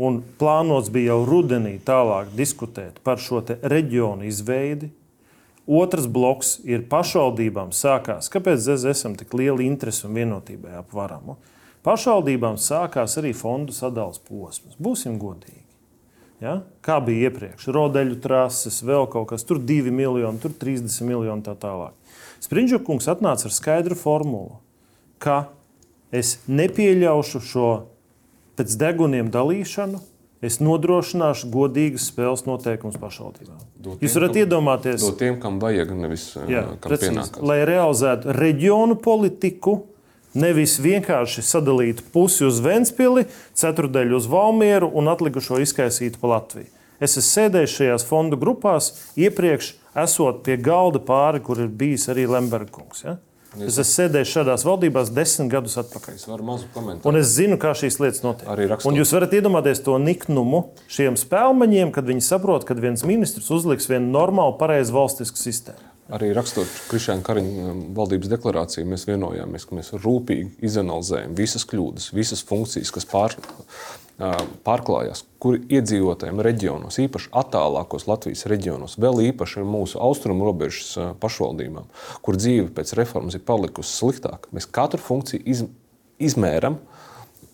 Un 0.00 0.22
plānots 0.40 0.88
bija 0.88 1.12
jau 1.12 1.26
rudenī 1.28 1.74
tālāk 1.84 2.32
diskutēt 2.32 3.02
par 3.04 3.20
šo 3.20 3.42
reģionu 3.44 4.24
izveidi, 4.30 4.88
Otrs 5.70 6.08
bloks 6.10 6.56
ir 6.66 6.82
pašvaldībām 6.90 7.70
sākās. 7.70 8.26
Kāpēc 8.32 8.64
mēs 8.72 8.84
esam 8.90 9.14
tik 9.14 9.34
lieli 9.38 9.68
interesi 9.70 10.02
un 10.08 10.16
vienotībai 10.18 10.80
ap 10.80 10.90
varamu? 10.96 11.36
Pašvaldībām 11.86 12.58
sākās 12.60 13.14
arī 13.20 13.30
fondu 13.36 13.72
sadalījuma 13.72 14.26
posms. 14.26 14.74
Būsim 14.82 15.14
godīgi. 15.20 15.62
Ja? 16.42 16.56
Kā 16.82 16.98
bija 17.04 17.28
iepriekš? 17.28 17.68
Rodeļu 17.70 18.18
trases, 18.24 18.80
vēl 18.82 19.06
kaut 19.12 19.30
kas, 19.30 19.46
tur 19.46 19.60
2 19.62 19.92
miljoni, 19.94 20.40
tur 20.42 20.56
30 20.58 21.06
miljoni 21.06 21.46
tā 21.46 21.54
tālāk. 21.60 21.94
Sprindžukungs 22.42 23.06
atnāca 23.12 23.46
ar 23.46 23.54
skaidru 23.54 23.96
formulu, 24.00 24.58
ka 25.20 25.52
es 26.10 26.38
nepieļaušu 26.48 27.42
šo 27.44 27.70
pēc 28.58 28.74
deguniem 28.80 29.30
dalīšanu, 29.32 30.00
es 30.44 30.58
nodrošināšu 30.62 31.50
godīgas 31.52 32.08
spēles 32.10 32.46
noteikumus 32.46 32.98
pašvaldībām. 33.00 33.60
Jūs 34.00 34.16
varat 34.16 34.34
kam, 34.34 34.40
iedomāties, 34.42 35.04
to 35.04 35.12
tiem, 35.20 35.38
kam 35.42 35.60
vajag, 35.62 35.92
nevis 35.96 36.26
jā, 36.48 36.64
kam 36.64 36.82
precīzi, 36.88 37.12
pienākās. 37.12 37.44
Lai 37.50 37.60
realizētu 37.68 38.34
reģionu 38.36 38.96
politiku, 39.04 39.76
nevis 40.32 40.78
vienkārši 40.80 41.44
sadalītu 41.44 42.06
pusi 42.14 42.46
uz 42.48 42.60
Ventspili, 42.64 43.26
ceturdaļu 43.58 44.20
uz 44.20 44.28
Valmieru 44.30 44.90
un 44.96 45.10
atlikušo 45.12 45.60
izkaisītu 45.64 46.22
pa 46.22 46.36
Latviju. 46.36 46.70
Es 47.00 47.16
esmu 47.16 47.28
sēdējis 47.28 47.76
šajās 47.78 48.04
fondu 48.04 48.36
grupās 48.40 48.92
iepriekš, 49.20 49.74
esot 50.00 50.42
pie 50.44 50.58
galda 50.60 51.00
pāri, 51.00 51.40
kur 51.44 51.60
ir 51.62 51.70
bijis 51.72 52.06
arī 52.12 52.26
Lembergs. 52.28 53.04
Ja? 53.06 53.16
Es 53.58 53.74
esmu 53.74 53.86
sēdējis 53.88 54.30
šādās 54.30 54.62
valdībās 54.66 55.08
desmit 55.10 55.50
gadus 55.50 55.74
atpakaļ. 55.80 56.18
Es 56.20 56.26
varu 56.30 56.46
mazu 56.46 56.68
komentāru. 56.70 57.10
Un 57.10 57.18
es 57.18 57.32
zinu, 57.34 57.58
kā 57.58 57.72
šīs 57.74 57.98
lietas 57.98 58.22
notiek. 58.22 58.46
Arī 58.52 58.68
rakstot. 58.70 58.92
Un 58.92 59.00
jūs 59.00 59.10
varat 59.16 59.34
iedomāties 59.34 59.82
to 59.82 59.96
niknumu 59.98 60.68
šiem 60.86 61.18
spēlmeņiem, 61.18 61.90
kad 61.94 62.06
viņi 62.06 62.22
saprot, 62.22 62.66
ka 62.68 62.78
viens 62.78 63.02
ministrs 63.08 63.50
uzliks 63.50 63.90
vienu 63.90 64.06
normālu, 64.14 64.54
pareizu 64.60 64.94
valstisku 64.94 65.40
sistēmu. 65.40 65.90
Arī 66.14 66.32
rakstot 66.34 66.70
Krišāņa 66.90 67.22
Kariņa 67.26 67.66
um, 67.70 67.82
valdības 67.94 68.30
deklarāciju, 68.32 68.86
mēs 68.90 69.06
vienojāmies, 69.06 69.66
ka 69.66 69.76
mēs 69.78 69.92
rūpīgi 69.94 70.66
izanalizējam 70.66 71.36
visas 71.38 71.66
kļūdas, 71.70 72.08
visas 72.16 72.42
funkcijas, 72.46 72.90
kas 72.94 73.06
pār, 73.10 73.36
pārklājās, 74.66 75.22
kur 75.40 75.56
iedzīvotājiem 75.72 76.42
reģionos, 76.44 76.98
īpaši 77.00 77.30
attālākos 77.40 78.06
Latvijas 78.10 78.44
reģionos, 78.50 78.98
vēl 79.00 79.22
īpaši 79.30 79.62
ar 79.62 79.68
mūsu 79.68 80.00
austrumu 80.02 80.44
robežas 80.48 81.16
pašvaldībām, 81.22 81.88
kur 82.24 82.38
dzīve 82.38 82.68
pēc 82.76 82.92
reformas 82.98 83.38
ir 83.38 83.44
palikusi 83.48 83.94
sliktāka. 83.96 84.52
Mēs 84.56 84.68
katru 84.68 85.00
funkciju 85.00 85.40
iz, 85.48 85.64
izmēram 86.20 86.76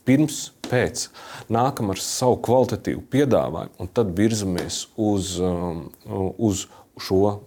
pirms, 0.06 0.50
pēc, 0.66 1.08
nākam 1.52 1.92
ar 1.94 2.02
savu 2.02 2.40
kvalitatīvu 2.46 3.04
piedāvājumu 3.12 3.82
un 3.82 3.90
tad 3.94 4.10
virzamies 4.18 4.86
uz, 4.98 5.36
uz 6.38 6.66
šo 7.02 7.38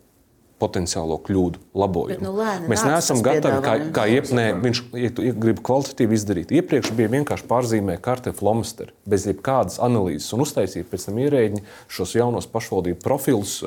potenciālo 0.59 1.17
kļūdu 1.25 1.61
labojumu. 1.77 2.13
Bet, 2.13 2.23
nu, 2.23 2.33
lēni, 2.37 2.69
Mēs 2.71 2.83
neesam 2.87 3.23
gatavi, 3.25 3.61
kā, 3.65 3.73
kā 3.95 4.05
iep, 4.11 4.29
nē, 4.35 4.45
viņš 4.63 4.81
ja 4.99 5.11
grib 5.15 5.61
kvalitatīvi 5.65 6.17
izdarīt. 6.17 6.53
Iepriekš 6.59 6.93
bija 6.97 7.11
vienkārši 7.15 7.47
pārzīmē 7.49 7.97
karte 8.03 8.33
flomasteri, 8.35 8.93
bez 9.09 9.27
jebkādas 9.29 9.79
analīzes 9.85 10.29
un 10.35 10.45
uztaisīt 10.45 10.89
pēc 10.91 11.09
tam 11.09 11.19
ierēģi 11.23 11.63
šos 11.95 12.15
jaunos 12.19 12.49
pašvaldību 12.51 13.01
profilus, 13.03 13.59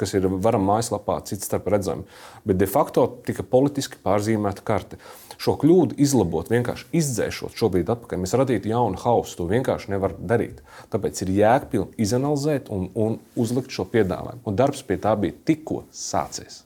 kas 0.00 0.16
ir 0.16 0.30
varam 0.30 0.66
mājaslapā 0.70 1.18
cits 1.28 1.50
starp 1.50 1.68
redzami. 1.74 2.06
Bet 2.46 2.60
de 2.62 2.70
facto 2.70 3.08
tika 3.26 3.46
politiski 3.46 4.00
pārzīmēta 4.06 4.64
karte 4.66 5.00
šo 5.42 5.56
kļūdu 5.60 5.98
izlabot, 6.02 6.50
vienkārši 6.52 6.88
izdzēšot 7.00 7.56
šobrīd 7.58 7.90
atpakaļ. 7.94 8.22
Mēs 8.22 8.36
radītu 8.38 8.72
jaunu 8.72 9.00
hausu, 9.02 9.38
to 9.40 9.48
vienkārši 9.50 9.94
nevar 9.94 10.16
darīt. 10.18 10.62
Tāpēc 10.92 11.24
ir 11.24 11.34
jēgpilni 11.40 12.06
izanalizēt 12.06 12.70
un, 12.74 12.88
un 12.94 13.18
uzlikt 13.36 13.74
šo 13.74 13.88
piedāvājumu. 13.92 14.44
Un 14.46 14.58
darbs 14.58 14.86
pie 14.86 15.00
tā 15.02 15.16
bija 15.20 15.36
tikko 15.48 15.84
sācies. 15.94 16.62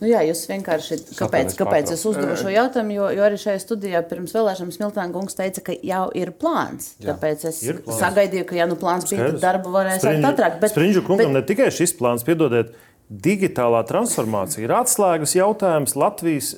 Nu 0.00 0.08
jā, 0.08 0.22
jūs 0.24 0.46
vienkārši 0.48 0.96
kāpēc, 1.18 1.52
kāpēc 1.58 1.90
es 1.92 2.02
uzdevu 2.08 2.32
šo 2.40 2.48
jautājumu? 2.48 2.94
Jo, 2.96 3.08
jo 3.12 3.24
arī 3.26 3.36
šajā 3.40 3.60
studijā 3.60 4.00
pirms 4.08 4.32
vēlēšanām 4.32 4.70
Smiltāna 4.72 5.12
kungs 5.12 5.36
teica, 5.36 5.60
ka 5.66 5.74
jau 5.76 6.06
ir 6.16 6.32
plāns. 6.40 6.94
Jā, 6.96 7.10
tāpēc 7.10 7.44
es 7.50 7.58
plāns. 7.60 7.98
sagaidīju, 8.00 8.46
ka, 8.48 8.56
ja 8.56 8.68
nu 8.70 8.78
plāns 8.80 9.04
bija, 9.10 9.28
tad 9.28 9.42
darbu 9.42 9.74
varēs 9.74 10.00
sākt 10.00 10.24
ātrāk. 10.30 10.56
Bet, 10.62 10.72
Sprindžu 10.72 11.04
kungam 11.04 11.34
bet... 11.34 11.36
ne 11.36 11.44
tikai 11.52 11.68
šis 11.76 11.92
plāns, 11.98 12.24
piedodiet, 12.24 12.72
digitālā 13.10 13.82
transformācija 13.90 14.64
ir 14.64 14.72
atslēgas 14.78 15.36
jautājums 15.36 15.98
Latvijas 16.00 16.54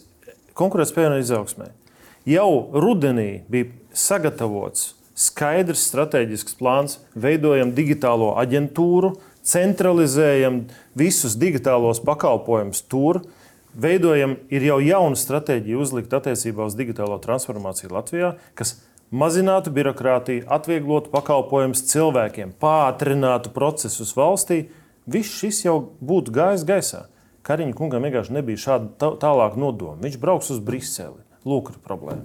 konkurētspējai 0.59 1.13
un 1.13 1.21
izaugsmē. 1.21 1.69
Jau 2.29 2.51
rudenī 2.79 3.43
bija 3.51 3.71
sagatavots 3.97 4.93
skaidrs 5.19 5.85
strateģisks 5.91 6.57
plāns, 6.59 6.99
veidojam 7.19 7.73
digitālo 7.77 8.33
aģentūru, 8.41 9.15
centralizējam 9.45 10.63
visus 10.99 11.37
digitālos 11.39 12.01
pakalpojumus 12.05 12.85
tur. 12.89 13.23
Veidojam, 13.73 14.37
ir 14.53 14.67
jau 14.69 14.79
jauna 14.85 15.17
stratēģija 15.17 15.79
uzlikt 15.81 16.13
attiecībā 16.13 16.67
uz 16.69 16.77
digitālo 16.77 17.17
transformāciju 17.23 17.95
Latvijā, 17.95 18.35
kas 18.59 18.77
mazinātu 19.13 19.73
birokrātiju, 19.73 20.45
atvieglotu 20.53 21.13
pakalpojumus 21.13 21.85
cilvēkiem, 21.89 22.53
pātrinātu 22.61 23.53
procesus 23.57 24.13
valstī. 24.17 24.67
Viss 25.09 25.41
šis 25.41 25.65
jau 25.65 25.79
būtu 26.05 26.35
gājis 26.37 26.67
gaisā. 26.69 27.07
Kariņa 27.47 27.75
kungam 27.79 28.07
vienkārši 28.07 28.37
nebija 28.39 28.61
šāda 28.69 29.13
tālāka 29.23 29.59
nodoma. 29.59 29.99
Viņš 30.05 30.19
brauks 30.23 30.53
uz 30.55 30.63
Briseli. 30.63 31.23
Lūk, 31.43 31.73
ir 31.73 31.83
problēma. 31.83 32.23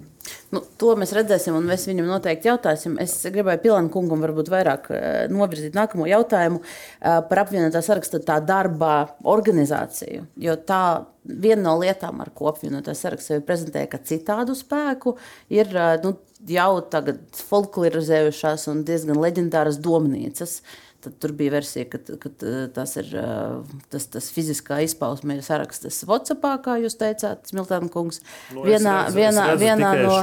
Nu, 0.53 0.61
to 0.79 0.93
mēs 0.99 1.11
redzēsim, 1.15 1.55
un 1.57 1.65
mēs 1.67 1.87
viņam 1.89 2.05
noteikti 2.11 2.51
jautāsim. 2.51 2.99
Es 3.01 3.15
gribēju 3.33 3.63
Pilāna 3.63 3.89
kungam 3.91 4.21
varbūt 4.21 4.51
vairāk 4.53 4.89
uh, 4.91 4.99
novirzīt 5.33 5.75
nākamo 5.77 6.05
jautājumu 6.07 6.61
uh, 6.61 7.17
par 7.27 7.41
apvienotā 7.41 7.81
saraksta 7.83 8.21
tā 8.23 8.37
darba 8.45 8.93
organizāciju. 9.27 10.27
Jo 10.43 10.57
tā 10.69 10.83
viena 11.25 11.65
no 11.65 11.75
lietām, 11.81 12.21
ar 12.21 12.29
ko 12.35 12.51
apvienotā 12.51 12.93
saraksta 12.95 13.33
sevi 13.33 13.45
prezentē, 13.47 13.87
ka 13.89 13.99
citādu 14.05 14.55
spēku 14.59 15.17
ir 15.51 15.73
uh, 15.73 15.95
nu, 16.03 16.13
jau 16.47 16.71
tagad 16.93 17.23
folklorizējušās 17.49 18.69
un 18.71 18.85
diezgan 18.87 19.17
leģendāras 19.23 19.81
domnīcas. 19.81 20.59
Uh, 20.61 20.86
Tad 21.07 21.13
tur 21.23 21.31
bija 21.39 21.53
versija, 21.53 21.85
ka, 21.87 22.01
ka 22.19 22.29
tas 22.75 22.97
ir 22.99 23.13
tas, 23.93 24.07
tas 24.11 24.25
fiziskā 24.35 24.81
izpausme, 24.83 25.37
ir 25.37 25.45
sarakstas 25.45 26.01
WhatsApp, 26.09 26.43
kā 26.65 26.75
jūs 26.81 26.97
teicāt, 26.99 27.45
Smiltāna 27.47 27.87
kungs. 27.93 28.19
Nu, 28.51 28.65
vienā, 28.67 28.97
redzu, 29.05 29.15
vienā, 29.21 29.45
es 29.53 29.61
vienā 29.61 29.91
no 30.01 30.17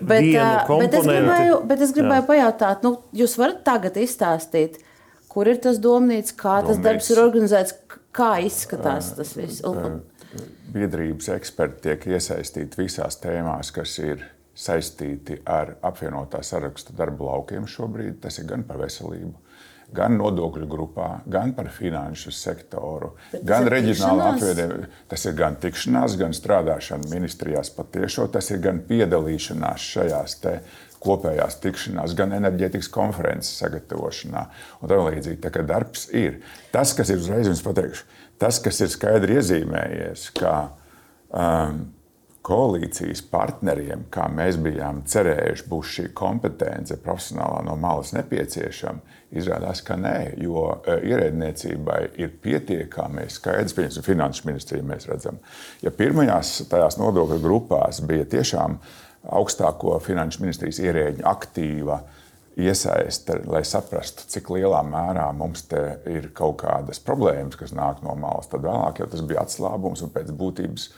bet, 0.00 0.24
bet 0.80 0.96
es 0.96 1.04
gribēju, 1.10 1.60
bet 1.68 1.84
es 1.84 1.92
gribēju 1.98 2.22
Jā. 2.22 2.28
pajautāt, 2.30 2.86
nu, 2.86 2.94
jūs 3.20 3.36
varat 3.42 3.60
tagad 3.66 4.00
izstāstīt, 4.00 4.80
kur 5.28 5.50
ir 5.52 5.60
tas 5.60 5.82
domnīca, 5.82 6.38
kā 6.40 6.56
Domnīts. 6.62 6.72
tas 6.72 6.82
darbs 6.88 7.12
ir 7.12 7.20
organizēts, 7.26 7.76
kā 8.16 8.32
izskatās 8.48 9.12
tas 9.18 9.36
viss. 9.36 9.60
Biedrības 10.74 11.28
eksperti 11.36 11.90
tiek 11.90 12.08
iesaistīti 12.16 12.80
visās 12.80 13.20
tēmās, 13.20 13.74
kas 13.76 13.98
ir 14.00 14.24
saistīti 14.56 15.42
ar 15.50 15.76
apvienotā 15.84 16.40
saraksta 16.46 16.94
darba 16.96 17.28
laukiem 17.28 17.68
šobrīd. 17.68 18.22
Tas 18.22 18.38
ir 18.40 18.48
gan 18.48 18.64
par 18.66 18.80
veselību, 18.80 19.34
gan 19.94 20.16
nodokļu 20.18 20.68
grupā, 20.70 21.08
gan 21.30 21.52
par 21.56 21.70
finanšu 21.72 22.32
sektoru, 22.34 23.12
Bet 23.32 23.44
gan 23.46 23.68
reģionālā 23.70 24.32
apvienība. 24.34 24.88
Tas 25.10 25.26
ir 25.28 25.36
gan 25.38 25.58
tikšanās, 25.62 26.16
gan 26.20 26.34
strādāšana 26.36 27.10
ministrijās 27.12 27.70
patiešo, 27.76 28.26
tas 28.34 28.50
ir 28.54 28.62
gan 28.64 28.82
piedalīšanās 28.88 29.88
šajās 29.94 30.40
kopējās 31.04 31.58
tikšanās, 31.60 32.14
gan 32.16 32.32
enerģētikas 32.38 32.88
konferences 32.92 33.58
sagatavošanā. 33.60 34.44
Un 34.80 34.90
tā 34.90 35.00
līdzīgi. 35.00 35.40
Tā 35.44 35.52
kā 35.52 35.64
darbs 35.66 36.08
ir. 36.16 36.40
Tas, 36.72 36.94
kas 36.96 37.12
ir 37.12 37.20
uzreiz 37.20 37.50
jums 37.50 37.64
pateikšu, 37.64 38.06
tas, 38.40 38.60
kas 38.64 38.80
ir 38.84 38.92
skaidri 38.92 39.38
iezīmējies, 39.38 40.30
ka 40.38 40.54
um, 41.28 41.84
koalīcijas 42.44 43.22
partneriem, 43.32 44.04
kā 44.12 44.26
mēs 44.32 44.58
bijām 44.60 45.00
cerējuši, 45.08 45.64
būs 45.70 45.92
šī 45.96 46.06
kompetence 46.16 46.96
profesionālā 47.00 47.62
no 47.64 47.76
malas 47.80 48.12
nepieciešama, 48.16 49.00
izrādās, 49.34 49.80
ka 49.84 49.96
nē, 49.98 50.16
jo 50.44 50.66
e, 50.76 50.98
ierēdniecībai 51.08 52.00
ir 52.20 52.34
pietiekami 52.44 53.24
skaidrs, 53.32 53.76
piemēram, 53.76 54.04
finanšu 54.06 54.48
ministrija 54.50 54.86
mēs 54.86 55.08
redzam. 55.08 55.40
Ja 55.82 55.92
pirmajās 55.94 56.58
tajās 56.70 57.00
nodokļu 57.00 57.40
grupās 57.42 58.02
bija 58.04 58.28
tiešām 58.36 58.76
augstāko 59.32 59.96
finanšu 60.04 60.44
ministrijas 60.44 60.82
ierēģu 60.84 61.24
aktīva 61.26 62.02
iesaiste, 62.60 63.40
lai 63.50 63.64
saprastu, 63.66 64.28
cik 64.30 64.52
lielā 64.54 64.84
mērā 64.86 65.26
mums 65.34 65.64
te 65.70 65.80
ir 66.12 66.28
kaut 66.36 66.60
kādas 66.62 67.00
problēmas, 67.02 67.56
kas 67.58 67.72
nāk 67.74 68.04
no 68.04 68.14
malas. 68.20 68.52
Tad 68.52 68.62
vēlāk 68.62 69.00
jau 69.00 69.10
tas 69.10 69.24
bija 69.26 69.42
atslābums 69.42 70.04
un 70.04 70.12
pēc 70.14 70.30
būtības 70.36 70.90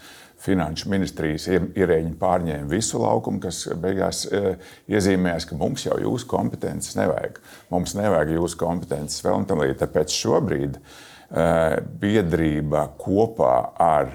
finanšu 0.42 0.90
ministrijas 0.92 1.46
ierēģi 1.48 2.12
pārņēma 2.20 2.68
visu 2.70 3.00
laukumu, 3.02 3.40
kas 3.42 3.62
beigās 3.80 4.26
e, 4.28 4.56
iezīmējās, 4.92 5.48
ka 5.48 5.58
mums 5.58 5.86
jau 5.86 5.96
jūsu 6.02 6.28
kompetences 6.30 6.98
nevajag. 6.98 7.40
Mums 7.72 7.96
nevajag 7.98 8.36
jūsu 8.36 8.60
kompetences 8.60 9.24
vēl 9.24 9.40
un 9.40 9.48
tam 9.48 9.64
līdzīgi. 9.64 9.80
Tāpēc 9.82 10.20
šobrīd 10.20 10.76
e, 10.76 11.48
biedrība 12.04 12.86
kopā 13.00 13.56
ar 13.80 14.14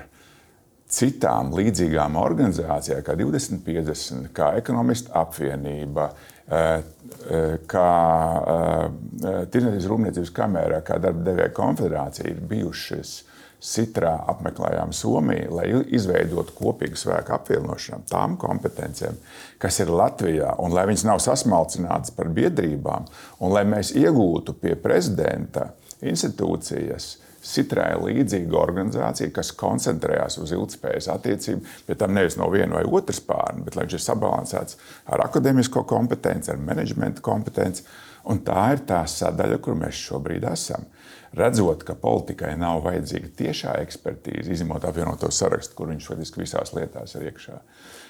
citām 0.91 1.53
līdzīgām 1.55 2.17
organizācijām, 2.19 3.01
kā 3.05 3.15
2050, 3.19 4.31
kā 4.35 4.51
ekonomistu 4.59 5.13
apvienība, 5.15 6.11
eh, 6.47 6.83
kā 7.67 7.89
Tirdzniecības 9.21 9.87
rūpniecības 9.87 10.31
kamera, 10.33 10.81
kā 10.81 10.97
darba 10.99 11.23
devēja 11.23 11.53
konfederācija 11.53 12.29
ir 12.31 12.39
bijušas 12.49 13.11
Citrā, 13.61 14.15
apmeklējām 14.31 14.89
Somiju, 14.95 15.51
lai 15.53 15.67
izveidotu 15.93 16.55
kopīgu 16.57 16.97
spēku 16.97 17.35
apvienošanu 17.35 18.07
tām 18.09 18.33
kompetencijām, 18.41 19.19
kas 19.61 19.77
ir 19.83 19.91
Latvijā, 19.93 20.55
un 20.63 20.73
lai 20.73 20.87
viņas 20.89 21.05
nav 21.05 21.21
sasmalcinātas 21.21 22.15
par 22.17 22.31
biedrībām, 22.33 23.05
un 23.37 23.53
lai 23.53 23.61
mēs 23.69 23.93
iegūtu 23.93 24.57
pie 24.63 24.73
prezidenta 24.81 25.69
institūcijas 26.01 27.17
Citrai 27.41 27.95
līdzīga 27.97 28.53
organizācija, 28.53 29.31
kas 29.33 29.49
koncentrējas 29.57 30.37
uz 30.43 30.51
ilgspējas 30.53 31.07
attiecību, 31.09 31.63
bet 31.87 31.97
tam 31.97 32.13
nevis 32.13 32.37
no 32.37 32.45
viena 32.53 32.77
vai 32.77 32.83
otras 32.85 33.17
pārnes, 33.25 33.65
bet 33.65 33.77
lai 33.77 33.87
viņš 33.87 33.95
ir 33.97 34.03
sabalansēts 34.05 34.77
ar 35.09 35.23
akadēmisko 35.25 35.81
kompetenci, 35.89 36.51
ar 36.53 36.61
menedžmenta 36.61 37.23
kompetenci. 37.25 37.85
Un 38.29 38.43
tā 38.45 38.67
ir 38.75 38.83
tā 38.85 39.01
sadaļa, 39.09 39.57
kur 39.57 39.73
mēs 39.79 40.03
šobrīd 40.05 40.45
esam. 40.51 40.85
Redzot, 41.37 41.85
ka 41.87 41.95
politikai 41.95 42.57
nav 42.59 42.81
vajadzīga 42.83 43.29
tiešā 43.39 43.77
ekspertīze, 43.85 44.51
izņemot 44.51 44.83
apvienoto 44.87 45.29
sarakstu, 45.31 45.77
kur 45.77 45.91
viņš 45.93 46.09
faktiski 46.11 46.41
visās 46.43 46.73
lietās 46.75 47.15
ir 47.15 47.29
iekšā. 47.29 47.59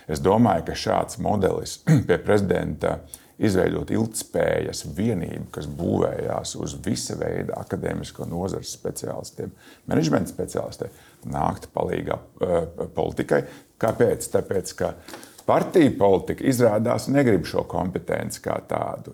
Es 0.09 0.23
domāju, 0.25 0.65
ka 0.71 0.77
šāds 0.77 1.19
modelis 1.21 1.77
pie 2.07 2.17
prezidenta 2.17 2.97
izveidot 3.41 3.93
ilgspējas 3.93 4.87
vienību, 4.97 5.47
kas 5.53 5.69
būvējās 5.69 6.55
uz 6.61 6.75
visa 6.85 7.17
veida 7.19 7.57
akadēmisko 7.61 8.25
nozares 8.29 8.73
speciālistiem, 8.77 9.53
menedžmenta 9.89 10.33
speciālistiem, 10.33 10.93
nākt 11.29 11.69
palīdzīgā 11.75 12.17
uh, 12.17 12.87
politikai. 12.95 13.43
Kāpēc? 13.81 14.29
Tāpēc, 14.33 14.73
ka 14.77 14.95
partija 15.45 15.93
politika 15.97 16.45
izrādās 16.49 17.09
negrib 17.13 17.45
šo 17.49 17.65
kompetenci 17.69 18.41
kā 18.45 18.57
tādu. 18.69 19.13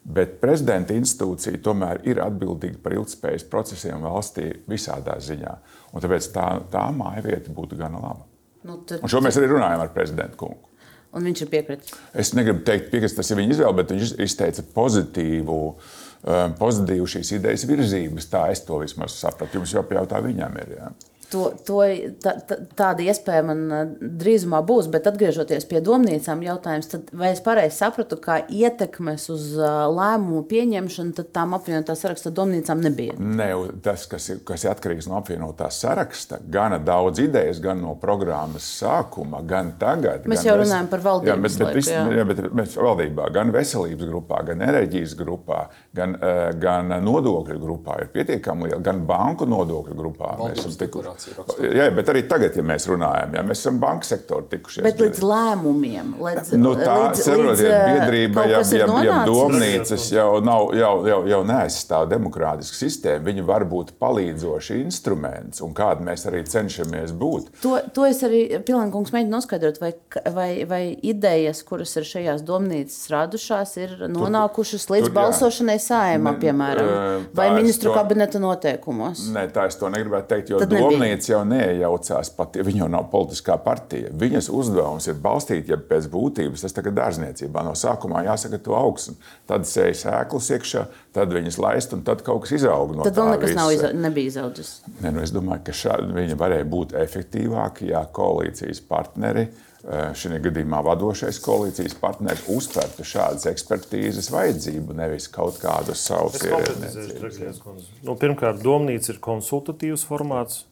Bet 0.00 0.38
prezidenta 0.40 0.94
institūcija 0.96 1.60
tomēr 1.64 2.00
ir 2.08 2.22
atbildīga 2.24 2.80
par 2.82 2.96
ilgspējas 2.96 3.44
procesiem 3.52 4.00
valstī 4.06 4.48
visādā 4.70 5.18
ziņā. 5.20 5.52
Un 5.92 6.02
tāpēc 6.02 6.30
tā, 6.32 6.46
tā 6.72 6.86
māja 6.96 7.26
vieta 7.26 7.52
būtu 7.52 7.76
gana 7.78 8.00
laba. 8.00 8.24
Nu, 8.64 8.80
tad... 8.88 9.04
Un 9.04 9.12
šo 9.12 9.20
mēs 9.24 9.36
arī 9.40 9.52
runājam 9.52 9.84
ar 9.84 9.92
prezidentu 9.92 10.40
kungu 10.40 10.70
un 11.16 11.26
viņš 11.26 11.44
ir 11.44 11.50
piekritis. 11.50 11.94
Es 12.14 12.32
negribu 12.38 12.62
teikt, 12.66 12.92
ka 12.92 13.10
tas 13.16 13.32
ir 13.32 13.40
viņa 13.40 13.56
izvēle, 13.56 13.76
bet 13.80 13.94
viņš 13.94 14.12
izteica 14.26 14.64
pozitīvu, 14.74 15.58
um, 15.70 16.56
pozitīvu 16.60 17.08
šīs 17.14 17.34
idejas 17.38 17.66
virzības. 17.70 18.28
Tā 18.30 18.46
es 18.54 18.62
to 18.66 18.78
vismaz 18.82 19.16
sapratu. 19.18 19.58
Jums 19.58 19.74
jau 19.74 19.84
jautā 19.96 20.22
viņam 20.24 20.60
ir. 20.62 20.76
Jā. 20.78 20.90
To, 21.30 21.44
to, 21.62 21.78
tā, 22.18 22.32
tāda 22.74 23.04
iespēja 23.06 23.44
man 23.46 23.60
drīzumā 24.00 24.58
būs, 24.66 24.88
bet 24.90 25.06
atgriežoties 25.06 25.66
pie 25.70 25.78
domnīcām, 25.84 26.40
jautājums, 26.42 26.88
tad, 26.90 27.12
vai 27.14 27.28
es 27.36 27.42
pareizi 27.44 27.76
sapratu, 27.76 28.18
ka 28.18 28.40
ietekmes 28.50 29.28
uz 29.30 29.44
lēmumu 29.54 30.42
pieņemšanu 30.50 31.14
tad 31.20 31.28
tām 31.36 31.54
apvienotā 31.54 31.94
saraksta 31.98 32.32
domnīcām 32.34 32.82
nebija? 32.82 33.14
Nē, 33.14 33.46
tas, 33.84 34.08
kas 34.10 34.26
ir, 34.32 34.40
kas 34.48 34.64
ir 34.66 34.72
atkarīgs 34.72 35.06
no 35.10 35.20
apvienotā 35.20 35.68
saraksta, 35.70 36.40
gana 36.50 36.80
daudz 36.82 37.22
idejas, 37.22 37.62
gan 37.62 37.78
no 37.84 37.94
programmas 38.00 38.66
sākuma, 38.80 39.44
gan 39.46 39.76
tagad. 39.78 40.26
Mēs 40.26 40.42
gan 40.42 40.50
jau 40.50 40.58
runājam 40.64 40.90
par 40.90 41.04
valdības 41.06 41.30
jā, 41.30 41.38
bet, 41.46 41.58
bet, 41.60 41.78
lietu, 41.78 41.94
jā. 41.94 42.02
Jā, 42.18 42.26
bet 42.32 42.42
mēs 42.58 42.76
valdībā, 42.80 43.30
gan 43.38 43.54
veselības 43.54 44.10
grupā, 44.10 44.42
gan 44.50 44.66
enerģijas 44.66 45.14
grupā, 45.20 45.62
gan, 45.94 46.18
gan 46.58 46.90
nodokļu 47.06 47.62
grupā 47.62 48.02
ir 48.02 48.12
pietiekami 48.18 48.70
liela, 48.70 48.82
gan 48.90 49.06
banku 49.06 49.46
nodokļu 49.46 49.94
grupā. 50.02 50.34
Valdības 50.40 50.58
mēs 50.58 50.66
esam 50.66 50.78
tikuši 50.84 51.19
deklarāciju. 51.28 51.70
Jā, 51.76 51.86
bet 51.94 52.10
arī 52.12 52.22
tagad, 52.30 52.56
ja 52.56 52.64
mēs 52.66 52.86
runājam, 52.90 53.34
ja 53.36 53.44
mēs 53.46 53.62
esam 53.62 53.80
banka 53.82 54.08
sektora 54.08 54.46
tikušies. 54.50 54.84
Bet 54.86 55.02
līdz 55.02 55.22
lēmumiem, 55.24 56.14
līdz, 56.20 56.52
nu, 56.60 56.72
tā, 56.78 56.96
saprotiet, 57.18 57.70
biedrība, 57.70 58.46
ja, 58.50 58.62
ja, 58.76 58.88
ja 59.06 59.18
domnīcas 59.28 60.06
jau 60.14 60.28
nav, 60.44 60.70
jau, 60.78 60.92
jau, 61.10 61.20
jau 61.30 61.40
neaizstāv 61.48 62.08
demokrātisku 62.10 62.78
sistēmu, 62.78 63.26
viņi 63.28 63.46
var 63.48 63.66
būt 63.70 63.94
palīdzoši 64.00 64.80
instruments, 64.84 65.62
un 65.64 65.74
kādi 65.76 66.06
mēs 66.06 66.26
arī 66.30 66.42
cenšamies 66.48 67.14
būt. 67.20 67.50
To, 67.64 67.76
to 67.94 68.06
es 68.08 68.22
arī 68.26 68.42
Pilankungs 68.66 69.12
mēģinu 69.14 69.36
noskaidrot, 69.36 69.80
vai, 69.82 69.92
vai, 70.34 70.50
vai 70.68 70.82
idejas, 71.06 71.62
kuras 71.66 71.94
ir 72.00 72.08
šajās 72.08 72.44
domnīcas 72.46 73.10
radušās, 73.12 73.76
ir 73.82 73.96
nonākušas 74.10 74.88
līdz 74.92 75.10
tur, 75.10 75.16
balsošanai 75.16 75.78
sājumā, 75.82 76.34
piemēram, 76.40 77.28
vai 77.36 77.50
ministru 77.58 77.90
to, 77.90 77.96
kabineta 77.98 78.40
noteikumos. 78.42 79.26
Nē, 79.34 79.46
tā 79.54 79.66
es 79.70 79.78
to 79.80 79.90
negribētu 79.92 80.30
teikt, 80.30 80.52
jo 80.54 80.60
domnīca 80.64 81.09
Baznīca 81.10 81.32
jau 81.32 81.40
neiejaucās, 81.48 82.30
pat 82.36 82.56
ja 82.56 82.64
viņa 82.66 82.88
nav 82.90 83.08
politiskā 83.10 83.56
partija. 83.62 84.10
Viņas 84.14 84.50
uzdevums 84.54 85.08
ir 85.10 85.16
balstīt, 85.22 85.68
ja 85.70 85.76
pēc 85.76 86.06
būtības 86.10 86.62
tas 86.62 86.76
tagad 86.76 86.94
dārzniecībā 86.98 87.64
no 87.66 87.74
sākumā 87.74 88.22
jāsagatavo 88.28 88.76
augsne. 88.78 89.16
Tad 89.50 89.66
sēž 89.66 90.04
sēklas 90.04 90.50
iekšā, 90.54 90.84
tad 91.16 91.34
viņas 91.34 91.58
laist, 91.62 91.96
un 91.96 92.04
tad 92.06 92.22
kaut 92.26 92.44
kas 92.44 92.54
izaug 92.60 92.94
no 92.94 93.02
tad 93.02 93.16
tā. 93.16 93.16
Tad 93.16 93.22
vēl 93.22 93.32
nekas 93.34 93.56
nav 93.58 93.72
iza 93.74 93.90
nebija 93.96 94.34
izaudzis. 94.34 94.76
Ne, 95.00 95.10
nu 95.16 95.24
es 95.24 95.34
domāju, 95.34 95.64
ka 95.66 95.74
šādi 95.80 96.14
viņa 96.14 96.38
varēja 96.38 96.70
būt 96.70 96.94
efektīvāki, 97.02 97.90
ja 97.90 98.04
koalīcijas 98.14 98.84
partneri 98.86 99.48
Eh, 99.80 100.10
šī 100.12 100.36
gadījumā 100.44 100.82
vadošais 100.84 101.38
koalīcijas 101.40 101.94
partneris 101.96 102.42
uztvertu 102.52 103.04
šādas 103.08 103.46
ekspertīzes 103.48 104.26
vajadzību, 104.28 104.92
nevis 104.98 105.24
kaut 105.32 105.56
kādu 105.62 105.94
savu 105.96 106.34
ierēdniecību. 106.36 107.78
Nu, 108.04 108.12
pirmkārt, 108.20 108.60
domnīca 108.60 109.14
ir 109.14 109.22
konsultatīvs 109.24 110.04
formāts, 110.04 110.66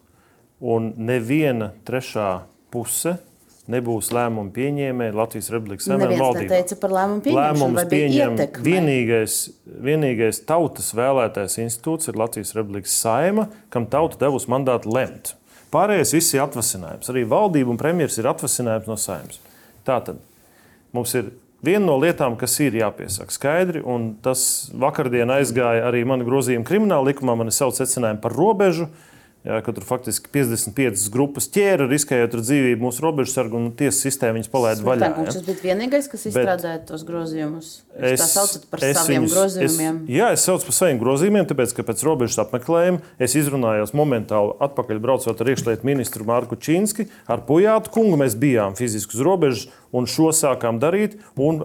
un 0.61 0.93
neviena 0.99 1.73
trešā 1.87 2.31
puse 2.73 3.17
nebūs 3.69 4.11
lēmumu 4.17 4.53
pieņēmēji 4.57 5.17
Latvijas 5.17 5.51
Republikas 5.53 5.89
Savienības 5.89 6.23
valdībā. 6.23 6.53
teica 6.55 6.79
par 6.81 6.95
lēmumu 6.97 7.25
pieņemšanu. 7.25 7.89
Pieņem, 7.93 8.39
vienīgais, 8.65 9.35
vienīgais 9.89 10.41
tautas 10.49 10.95
vēlētais 10.97 11.59
institūts 11.65 12.09
ir 12.09 12.17
Latvijas 12.19 12.55
Republikas 12.57 12.97
saima, 12.97 13.49
kam 13.73 13.87
tauta 13.91 14.21
devusi 14.25 14.49
mandātu 14.51 14.93
lemt. 14.95 15.35
Pārējais 15.75 16.15
viss 16.17 16.33
ir 16.33 16.47
atvasinājums. 16.47 17.11
Arī 17.13 17.27
valdība 17.29 17.75
un 17.75 17.81
premjerministrs 17.81 18.23
ir 18.23 18.31
atvasinājums 18.31 18.89
no 18.89 18.97
saimnes. 18.97 19.43
Tātad 19.85 20.23
mums 20.97 21.13
ir 21.19 21.29
viena 21.65 21.85
no 21.91 21.99
lietām, 22.01 22.39
kas 22.41 22.55
ir 22.65 22.79
jāpiesaka 22.79 23.35
skaidri, 23.35 23.83
un 23.85 24.15
tas 24.25 24.71
vakardien 24.73 25.29
aizgāja 25.35 25.85
arī 25.91 26.07
mana 26.09 26.25
grozījuma 26.25 26.65
krimināla 26.65 27.13
likumā. 27.13 27.37
Man 27.37 27.53
ir 27.53 27.57
savs 27.59 27.83
secinājums 27.83 28.25
par 28.25 28.33
robežu. 28.33 28.89
Uh, 28.89 29.08
Jā, 29.49 29.62
ka 29.65 29.73
tur 29.73 29.85
faktiski 29.89 30.29
55 30.29 31.07
grupas 31.09 31.47
ķēra, 31.49 31.87
riskējot 31.89 32.35
ar 32.37 32.43
dzīvību 32.45 32.85
mūsu 32.85 33.01
robežsargu 33.01 33.57
un 33.57 33.70
tiesas 33.79 34.03
sistēmu 34.05 34.37
viņas 34.37 34.51
palaida 34.53 34.85
vaļā. 34.85 35.09
Ja? 35.09 35.25
Tas 35.25 35.39
bija 35.47 35.62
vienīgais, 35.70 36.09
kas 36.12 36.27
izstrādāja 36.29 36.83
tos 36.85 37.07
grozījumus. 37.09 37.70
Jūs 37.97 38.11
es, 38.11 38.20
tā 38.20 38.27
saucat 38.29 38.66
par 38.69 38.85
saviem 38.85 39.25
viņus, 39.25 39.33
grozījumiem. 39.33 40.03
Es, 40.05 40.12
jā, 40.19 40.29
es 40.37 40.45
saucu 40.45 40.69
par 40.69 40.77
saviem 40.77 41.01
grozījumiem, 41.01 41.49
tāpēc, 41.49 41.73
ka 41.79 41.87
pēc 41.89 42.05
robežas 42.05 42.43
apmeklējuma 42.45 43.16
es 43.25 43.39
izrunājos 43.41 43.95
momentāli 43.97 44.53
atpakaļ 44.69 45.01
braucot 45.07 45.41
ar 45.41 45.53
iekšlietu 45.55 45.89
ministru 45.89 46.29
Mārku 46.29 46.61
Čīnski. 46.61 47.09
Ar 47.25 47.41
Pujātu 47.49 47.95
kungu 47.95 48.20
mēs 48.20 48.37
bijām 48.37 48.77
fiziski 48.77 49.16
uz 49.16 49.25
robežas 49.25 49.65
un 49.97 50.05
šo 50.05 50.29
sākām 50.37 50.77
darīt. 50.83 51.16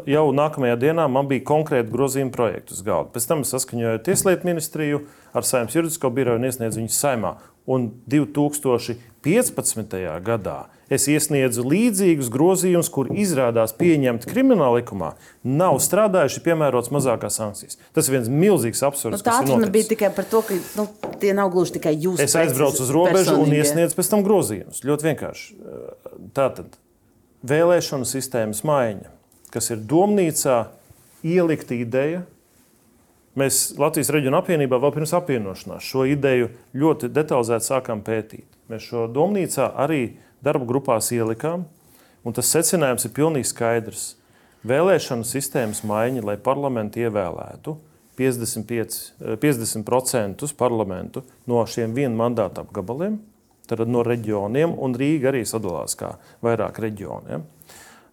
Jau 0.07 0.25
nākamajā 0.31 0.79
dienā 0.87 1.09
man 1.11 1.27
bija 1.27 1.43
konkrēti 1.51 1.91
grozījuma 1.91 2.31
projekti 2.31 2.77
uz 2.77 2.85
galda. 2.87 3.11
Pēc 3.11 3.27
tam 3.27 3.43
es 3.43 3.51
saskaņoju 3.51 4.05
Tieslietu 4.07 4.47
ministriju 4.47 5.03
ar 5.35 5.43
Saimnes 5.43 5.75
juridisko 5.75 6.13
biroju 6.13 6.39
un 6.39 6.47
iesniedzu 6.47 6.79
viņus 6.79 7.01
saimā 7.03 7.33
un 7.69 7.91
2015. 8.11 9.97
gadā 10.23 10.59
es 10.93 11.07
iesniedzu 11.09 11.63
līdzīgus 11.65 12.29
grozījumus, 12.33 12.89
kur 12.93 13.09
izrādās 13.15 13.73
pieņemti 13.77 14.29
krimināla 14.29 14.81
likumā, 14.81 15.13
nav 15.47 15.79
strādājuši 15.83 16.43
piemērots 16.45 16.91
mazākās 16.93 17.39
sankcijas. 17.39 17.79
Tas 17.95 18.09
ir 18.09 18.17
viens 18.17 18.29
milzīgs 18.29 18.83
absurds. 18.85 19.17
Nu, 19.17 19.25
tā 19.25 19.39
atruna 19.41 19.71
bija 19.73 19.89
tikai 19.93 20.11
par 20.15 20.27
to, 20.29 20.43
ka 20.45 20.59
nu, 20.77 20.87
tie 21.21 21.33
nav 21.37 21.53
gluži 21.55 21.77
tikai 21.79 21.95
jūsu. 21.95 22.21
Es 22.25 22.35
aizbraucu 22.39 22.83
uz 22.85 22.93
robežu 22.93 23.39
un 23.41 23.55
iesniedzu 23.55 23.97
pēc 23.97 24.11
tam 24.11 24.25
grozījumus. 24.27 24.83
Ļoti 24.85 25.09
vienkārši. 25.09 25.57
Tātad 26.37 26.77
vēlēšanu 27.47 28.07
sistēmas 28.07 28.63
maiņa, 28.67 29.09
kas 29.53 29.71
ir 29.73 29.81
domnīcā 29.89 30.59
ielikta 31.23 31.77
ideja, 31.79 32.23
Mēs 33.33 33.71
Latvijas 33.81 34.11
reģionu 34.13 34.37
apvienībā 34.37 34.77
vēl 34.77 34.91
pirms 34.93 35.13
apvienošanās 35.17 35.85
šo 35.89 36.03
ideju 36.05 36.51
ļoti 36.77 37.07
detalizēti 37.09 37.65
sākām 37.65 38.03
pētīt. 38.05 38.45
Mēs 38.69 38.85
šo 38.91 39.07
domnīcā 39.09 39.71
arī 39.81 40.19
darba 40.45 40.67
grupās 40.69 41.09
ielikām, 41.15 41.63
un 42.21 42.35
tas 42.37 42.51
secinājums 42.53 43.07
ir 43.07 43.15
pilnīgi 43.15 43.49
skaidrs. 43.49 44.03
vēlēšanu 44.63 45.25
sistēmas 45.27 45.81
maiņa, 45.83 46.21
lai 46.23 46.37
parlamentu 46.37 47.01
ievēlētu 47.01 47.73
55, 48.15 49.01
50% 49.41 50.53
parlamentu 50.57 51.23
no 51.49 51.65
šiem 51.65 51.93
vienu 51.97 52.15
mandātu 52.15 52.61
apgabaliem, 52.61 53.17
tad 53.67 53.81
no 53.89 54.03
reģioniem, 54.05 54.77
un 54.77 54.93
Rīga 54.93 55.33
arī 55.33 55.41
sadalās 55.45 55.97
kā 55.97 56.13
vairāk 56.45 56.79
reģioniem. 56.85 57.43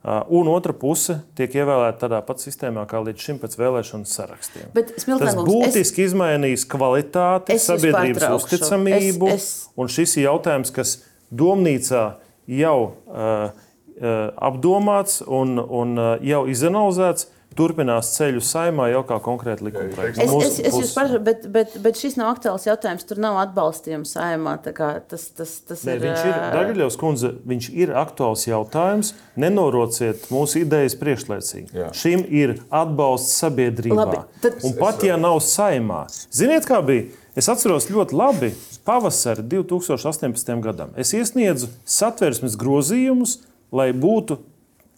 Uh, 0.01 0.23
un 0.33 0.49
otra 0.49 0.73
puse 0.73 1.19
tiek 1.37 1.53
ievēlēta 1.61 2.07
tādā 2.07 2.23
pat 2.25 2.41
sistēmā 2.41 2.87
kā 2.89 3.03
līdz 3.05 3.21
šim 3.21 3.41
pēc 3.43 3.57
vēlēšanu 3.61 4.09
sarakstiem. 4.09 4.71
Bet, 4.73 4.95
Tas 4.97 5.37
būtiski 5.37 6.07
es... 6.07 6.15
izmainīs 6.15 6.65
kvalitāti, 6.65 7.59
sabiedrības 7.61 8.25
uzticamību. 8.39 9.29
Es, 9.29 9.45
es... 9.45 9.67
Un 9.77 9.93
šis 9.93 10.17
ir 10.17 10.31
jautājums, 10.31 10.73
kas 10.73 10.95
domnīcā 11.29 12.07
jau 12.49 12.79
uh, 12.81 13.53
uh, 13.53 14.17
apdomāts 14.41 15.21
un, 15.27 15.61
un 15.61 15.93
uh, 16.01 16.15
jau 16.25 16.47
izanalizēts 16.49 17.29
turpinās 17.61 18.15
ceļu 18.17 18.41
saimā 18.45 18.89
jau 18.95 19.03
kā 19.09 19.19
konkrēti 19.25 19.67
likuma 19.69 19.93
projekts. 19.93 20.23
Es, 20.25 20.33
es, 20.49 20.59
es 20.71 20.79
jūs 20.81 20.93
pašu, 20.97 21.21
bet, 21.25 21.45
bet, 21.53 21.77
bet 21.85 22.01
šis 22.01 22.17
nav 22.21 22.33
aktuāls 22.35 22.65
jautājums. 22.69 23.05
Tur 23.09 23.21
nav 23.21 23.37
atbalstījums 23.43 24.15
saimā. 24.17 24.57
Tas, 24.65 25.27
tas, 25.37 25.55
tas 25.69 25.85
Nē, 25.87 25.99
ir. 25.99 26.05
Viņš 26.07 26.25
ir, 26.25 26.39
Dagaļovs 26.57 26.99
kundze, 27.01 27.33
viņš 27.53 27.71
ir 27.85 27.95
aktuāls 28.01 28.47
jautājums. 28.49 29.13
Nenorociet 29.41 30.31
mūsu 30.33 30.65
idejas 30.65 30.97
priekšlaicīgi. 31.01 31.71
Jā. 31.77 31.91
Šim 31.97 32.25
ir 32.25 32.57
atbalsts 32.67 33.37
sabiedrībā. 33.43 34.01
Labi, 34.01 34.25
tad... 34.43 34.61
Un 34.67 34.77
pat 34.81 35.05
ja 35.07 35.21
nav 35.21 35.41
saimā, 35.45 36.07
ziniet, 36.33 36.69
kā 36.69 36.81
bija? 36.85 37.11
Es 37.39 37.47
atceros 37.49 37.87
ļoti 37.93 38.17
labi 38.19 38.51
pavasari 38.85 39.45
2018. 39.47 40.57
gadam. 40.65 40.91
Es 40.99 41.13
iesniedzu 41.15 41.71
satversmes 41.87 42.57
grozījumus, 42.59 43.39
lai 43.71 43.93
būtu 43.95 44.41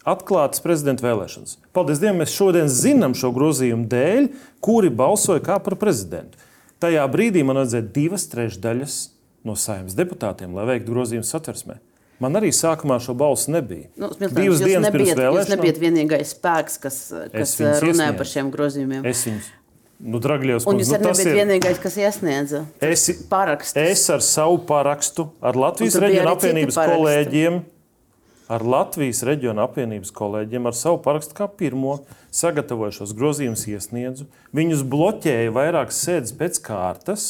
atklātas 0.07 0.63
prezidenta 0.63 1.05
vēlēšanas. 1.05 1.57
Paldies 1.75 2.01
Dievam, 2.01 2.21
mēs 2.23 2.35
šodien 2.35 2.69
zinām 2.71 3.15
šo 3.17 3.31
grozījumu 3.35 3.87
dēļ, 3.91 4.27
kuri 4.63 4.91
balsoja 4.93 5.43
kā 5.45 5.57
par 5.63 5.77
prezidentu. 5.81 6.37
Tajā 6.83 7.05
brīdī 7.11 7.45
man 7.47 7.61
vajadzēja 7.61 7.87
divas 7.95 8.27
trešdaļas 8.31 8.99
no 9.47 9.55
saimnes 9.59 9.95
deputātiem, 9.97 10.53
lai 10.55 10.67
veiktu 10.73 10.91
grozījumu 10.91 11.27
satversmē. 11.27 11.79
Man 12.23 12.37
arī 12.39 12.53
sākumā 12.55 12.99
šo 13.03 13.15
balsu 13.17 13.51
nebija. 13.51 13.89
Nu, 13.99 14.11
Divas 14.13 14.61
dienas 14.61 14.87
nebijat, 14.87 14.93
pirms 14.93 15.17
vēlēšanām. 15.17 15.39
Jūs 15.41 15.51
nebijat 15.55 15.81
vienīgais 15.81 16.31
spēks, 16.37 16.79
kas, 16.83 17.01
kas 17.33 17.57
runāja 17.83 18.15
par 18.19 18.29
šiem 18.29 18.53
grozījumiem. 18.53 19.03
Es 19.09 19.25
viņus 19.27 19.51
Nu, 20.03 20.19
Dragļos, 20.19 20.65
un 20.67 20.81
jūs 20.81 20.89
nu, 20.89 20.97
arī 20.97 21.05
nebijat 21.05 21.29
ir... 21.29 21.37
vienīgais, 21.37 21.77
kas 21.79 21.93
iesniedza 22.01 22.63
es, 22.83 23.05
parakstus. 23.29 23.77
Es 23.79 24.01
ar 24.11 24.23
savu 24.25 24.57
parakstu, 24.67 25.29
ar 25.39 25.55
Latvijas 25.55 25.95
reģionu 26.01 26.33
apvienības 26.33 26.79
kolēģiem, 26.79 27.59
ar 28.53 28.65
Latvijas 28.65 29.23
reģiona 29.25 29.65
apvienības 29.67 30.11
kolēģiem, 30.13 30.67
ar 30.69 30.77
savu 30.77 30.99
parakstu 31.05 31.37
kā 31.37 31.47
pirmo, 31.49 32.01
sagatavoju 32.33 32.99
šos 32.99 33.15
grozījumus, 33.17 33.65
iesniedzu. 33.71 34.27
Viņus 34.55 34.85
bloķēja 34.89 35.53
vairākas 35.55 36.03
sēdes 36.05 36.35
pēc 36.37 36.61
kārtas. 36.65 37.25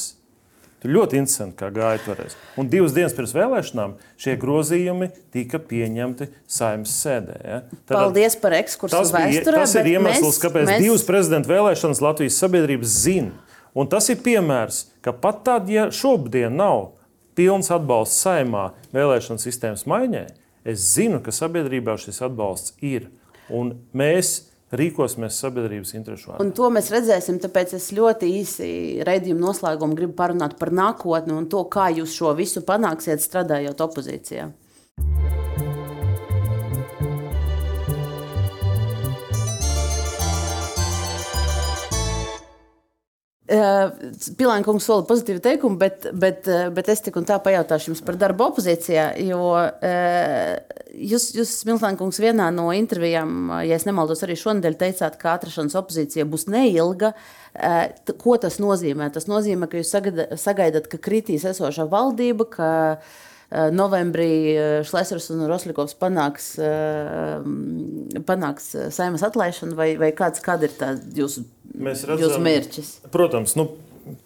Tur 0.83 0.91
ļoti 0.97 1.15
interesanti, 1.21 1.55
kā 1.61 1.69
gāja 1.71 2.01
toreiz. 2.03 2.33
Un 2.59 2.67
divas 2.67 2.91
dienas 2.91 3.13
pirms 3.15 3.31
vēlēšanām 3.37 3.93
šie 4.19 4.33
grozījumi 4.41 5.07
tika 5.31 5.61
pieņemti 5.63 6.27
saimnes 6.51 6.97
sēdē. 7.05 7.37
Ja? 7.39 7.59
Tad, 7.71 7.93
Paldies 7.93 8.35
par 8.41 8.57
ekskursu 8.57 8.97
tas 8.97 9.13
vēsturē. 9.15 9.61
Tas 9.63 9.77
ir 9.79 9.93
iemesls, 9.93 10.25
mēs, 10.27 10.41
kāpēc 10.43 10.67
mēs... 10.67 10.83
divas 10.83 11.07
prezidenta 11.07 11.53
vēlēšanas 11.53 12.03
Latvijas 12.03 12.41
sabiedrības 12.43 12.99
zina. 13.05 13.31
Un 13.73 13.87
tas 13.89 14.11
ir 14.11 14.19
piemērs, 14.25 14.83
ka 15.01 15.15
pat 15.15 15.39
tad, 15.47 15.71
ja 15.71 15.87
šobrīd 15.87 16.51
nav 16.51 16.89
pilns 17.37 17.71
atbalsts 17.73 18.19
saimā 18.25 18.73
vēlēšanu 18.93 19.39
sistēmas 19.41 19.87
maiņai, 19.89 20.27
Es 20.63 20.93
zinu, 20.95 21.19
ka 21.23 21.33
sabiedrībā 21.35 21.97
šis 21.99 22.21
atbalsts 22.23 22.77
ir. 22.83 23.09
Un 23.51 23.73
mēs 23.91 24.53
rīkosimies 24.73 25.37
sabiedrības 25.43 25.93
interesu 25.97 26.31
vārdā. 26.31 26.41
Un 26.43 26.53
to 26.55 26.69
mēs 26.73 26.89
redzēsim, 26.93 27.37
tāpēc 27.43 27.75
es 27.77 27.91
ļoti 27.93 28.31
īsi 28.39 28.69
raidījuma 29.05 29.49
noslēgumā 29.49 29.99
gribu 29.99 30.17
parunāt 30.17 30.57
par 30.59 30.73
nākotni 30.73 31.35
un 31.35 31.49
to, 31.51 31.65
kā 31.69 31.91
jūs 31.93 32.15
šo 32.17 32.33
visu 32.37 32.63
panāksiet 32.65 33.21
strādājot 33.21 33.83
opozīcijā. 33.85 34.49
Eh, 43.43 43.89
Pilāna 44.39 44.63
kungs 44.63 44.85
sola 44.87 45.03
pozitīvu 45.03 45.41
teikumu, 45.43 45.75
bet, 45.75 46.05
bet, 46.15 46.45
eh, 46.47 46.69
bet 46.71 46.87
es 46.87 47.01
tik 47.03 47.17
un 47.19 47.25
tā 47.27 47.35
pajautāšu 47.43 47.89
jums 47.91 48.01
par 48.07 48.15
darbu 48.15 48.45
opozīcijā. 48.45 49.09
Jo 49.27 49.49
eh, 49.83 50.61
jūs, 50.95 51.25
jūs 51.35 51.51
Miltāna 51.67 51.99
kungs, 51.99 52.21
vienā 52.23 52.47
no 52.55 52.69
intervijām, 52.71 53.51
ja 53.67 53.81
nemaldos, 53.83 54.23
arī 54.23 54.37
šonadēļ 54.39 54.77
teicāt, 54.79 55.19
ka 55.19 55.35
atrašanās 55.35 55.75
opozīcija 55.75 56.23
būs 56.29 56.47
neilga. 56.53 57.11
Ko 58.23 58.37
tas 58.41 58.61
nozīmē? 58.63 59.11
Tas 59.13 59.27
nozīmē, 59.27 59.67
ka 59.69 59.77
jūs 59.77 59.91
sagaidat, 60.39 60.87
ka 60.89 60.97
kritīs 61.03 61.43
esošā 61.51 61.85
valdība, 61.91 62.47
ka 62.49 62.69
novembrī 63.51 64.29
Šlesers 64.87 65.27
un 65.33 65.43
Roslikovs 65.49 65.97
panāks, 65.99 66.53
panāks 68.27 68.71
saimas 68.95 69.25
atlaišanu, 69.27 69.77
vai, 69.77 69.91
vai 69.99 70.13
kāds, 70.15 70.41
kāda 70.43 70.69
ir 70.69 70.77
tā 70.79 70.93
jūsu 71.17 71.45
redzam, 71.73 72.17
jūsu 72.21 72.39
mērķis? 72.43 72.93
Protams, 73.13 73.55
nu, 73.59 73.67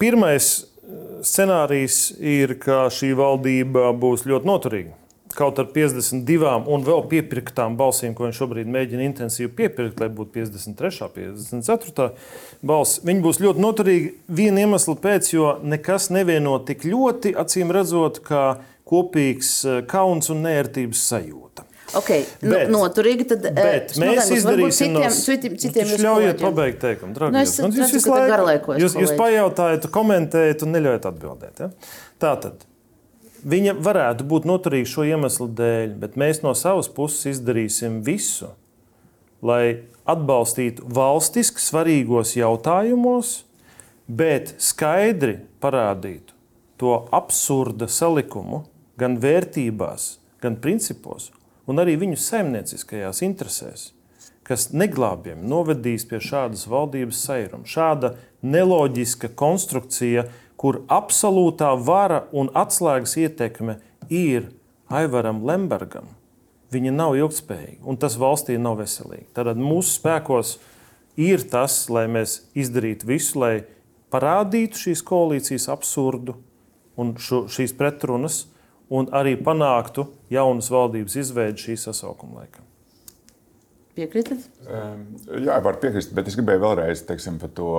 pirmais 0.02 0.52
eh, 0.60 1.02
scenārijs 1.26 2.00
ir, 2.20 2.58
ka 2.62 2.88
šī 2.94 3.14
valdība 3.18 3.92
būs 3.98 4.28
ļoti 4.30 4.50
noturīga. 4.50 4.96
Kaut 5.38 5.60
ar 5.62 5.68
52 5.70 6.54
un 6.72 6.86
vēl 6.88 7.04
piepirktām 7.12 7.76
balsīm, 7.78 8.16
ko 8.18 8.26
viņš 8.26 8.40
šobrīd 8.42 8.70
mēģina 8.74 9.04
intensīvi 9.06 9.52
piepirkt, 9.60 10.00
lai 10.02 10.08
būtu 10.10 10.34
53, 10.34 11.12
54 11.14 12.08
balss, 12.66 13.04
viņi 13.06 13.22
būs 13.22 13.42
ļoti 13.44 13.62
noturīgi 13.62 14.16
viena 14.40 14.64
iemesla 14.64 14.96
pēc, 15.04 15.30
jo 15.36 15.52
nekas 15.62 16.10
nevieno 16.16 16.56
tik 16.66 16.88
ļoti, 16.90 17.36
acīm 17.38 17.76
redzot, 17.76 18.24
kā 18.26 18.48
kopīgs 18.88 19.54
eh, 19.66 19.82
kauns 19.90 20.32
un 20.34 20.44
nērtības 20.46 21.04
sajūta. 21.12 21.66
Okay, 21.96 22.26
nu, 22.42 22.52
bet, 22.52 22.68
nu, 22.68 22.82
noturīgi 22.82 23.26
tad 23.30 23.46
eh, 23.48 23.56
bet 23.56 23.94
mēs 24.02 24.28
izdarīsim 24.36 24.92
citiem, 24.92 24.98
no, 24.98 25.12
citiem, 25.16 25.54
citiem 25.62 25.92
jūs 25.94 26.04
ļaujiet 26.04 26.42
pabeigt 26.44 26.82
teikumu, 26.84 27.16
draugi. 27.16 27.36
Nu, 27.38 27.44
es, 27.46 27.54
jūs, 27.62 27.78
jūs, 27.80 27.94
visu 27.96 28.12
laiku, 28.12 28.76
jūs, 28.82 28.98
jūs 29.00 29.14
pajautājat, 29.20 29.88
komentējat 29.96 30.66
un 30.68 30.76
neļaujat 30.76 31.08
atbildēt. 31.14 31.64
Ja? 31.64 31.70
Tā 32.20 32.34
tad. 32.44 32.68
Viņa 33.48 33.78
varētu 33.80 34.26
būt 34.28 34.48
noturīga 34.50 34.90
šo 34.90 35.06
iemeslu 35.08 35.48
dēļ, 35.56 35.94
bet 36.02 36.18
mēs 36.20 36.42
no 36.44 36.52
savas 36.58 36.90
puses 36.92 37.38
izdarīsim 37.38 38.02
visu, 38.04 38.50
lai 39.46 39.88
atbalstītu 40.10 40.88
valstiski 40.92 41.62
svarīgos 41.62 42.36
jautājumos, 42.36 43.38
bet 44.08 44.58
skaidri 44.60 45.38
parādītu 45.64 46.36
to 46.82 46.98
absurda 47.16 47.88
salikumu 47.88 48.66
gan 49.00 49.18
vērtībās, 49.22 50.18
gan 50.42 50.58
principos, 50.62 51.32
un 51.68 51.82
arī 51.82 51.98
viņu 52.00 52.18
saimnieciskajās 52.22 53.22
interesēs, 53.26 53.92
kas 54.48 54.70
neglābjami 54.72 55.48
novedīs 55.50 56.08
pie 56.08 56.22
šādas 56.24 56.66
valdības 56.72 57.20
sairuma. 57.28 57.68
Šāda 57.68 58.14
neloģiska 58.48 59.34
konstrukcija, 59.36 60.28
kur 60.58 60.82
absolūtā 60.90 61.74
vara 61.84 62.24
un 62.34 62.50
atslēgas 62.56 63.18
ietekme 63.20 63.78
ir 64.10 64.50
Aivaram 64.88 65.44
Lembergam, 65.46 66.08
viņa 66.72 66.94
nav 66.96 67.18
ilgspējīga 67.20 67.84
un 67.88 68.00
tas 68.00 68.16
valstī 68.20 68.56
nav 68.62 68.80
veselīgi. 68.80 69.28
Tad 69.36 69.60
mūsu 69.60 69.98
spēkos 70.00 70.56
ir 71.20 71.44
tas, 71.52 71.84
lai 71.92 72.08
mēs 72.12 72.40
izdarītu 72.58 73.10
visu, 73.10 73.42
lai 73.44 73.54
parādītu 74.14 74.88
šīs 74.88 75.04
koalīcijas 75.06 75.68
absurdu 75.74 76.38
un 76.98 77.18
šo, 77.20 77.46
šīs 77.52 77.76
pretrunas 77.78 78.46
un 78.90 79.10
arī 79.16 79.36
panāktu 79.40 80.08
jaunas 80.32 80.72
valdības 80.72 81.18
izveidi 81.24 81.68
šī 81.68 81.78
sasaukuma 81.88 82.44
laikā. 82.44 82.64
Piekrītat? 83.98 84.44
Jā, 85.42 85.56
var 85.66 85.80
piekrist, 85.82 86.12
bet 86.14 86.28
es 86.30 86.36
gribēju 86.38 86.62
vēlreiz 86.62 87.02
teiksim, 87.08 87.40
par 87.42 87.50
to 87.58 87.72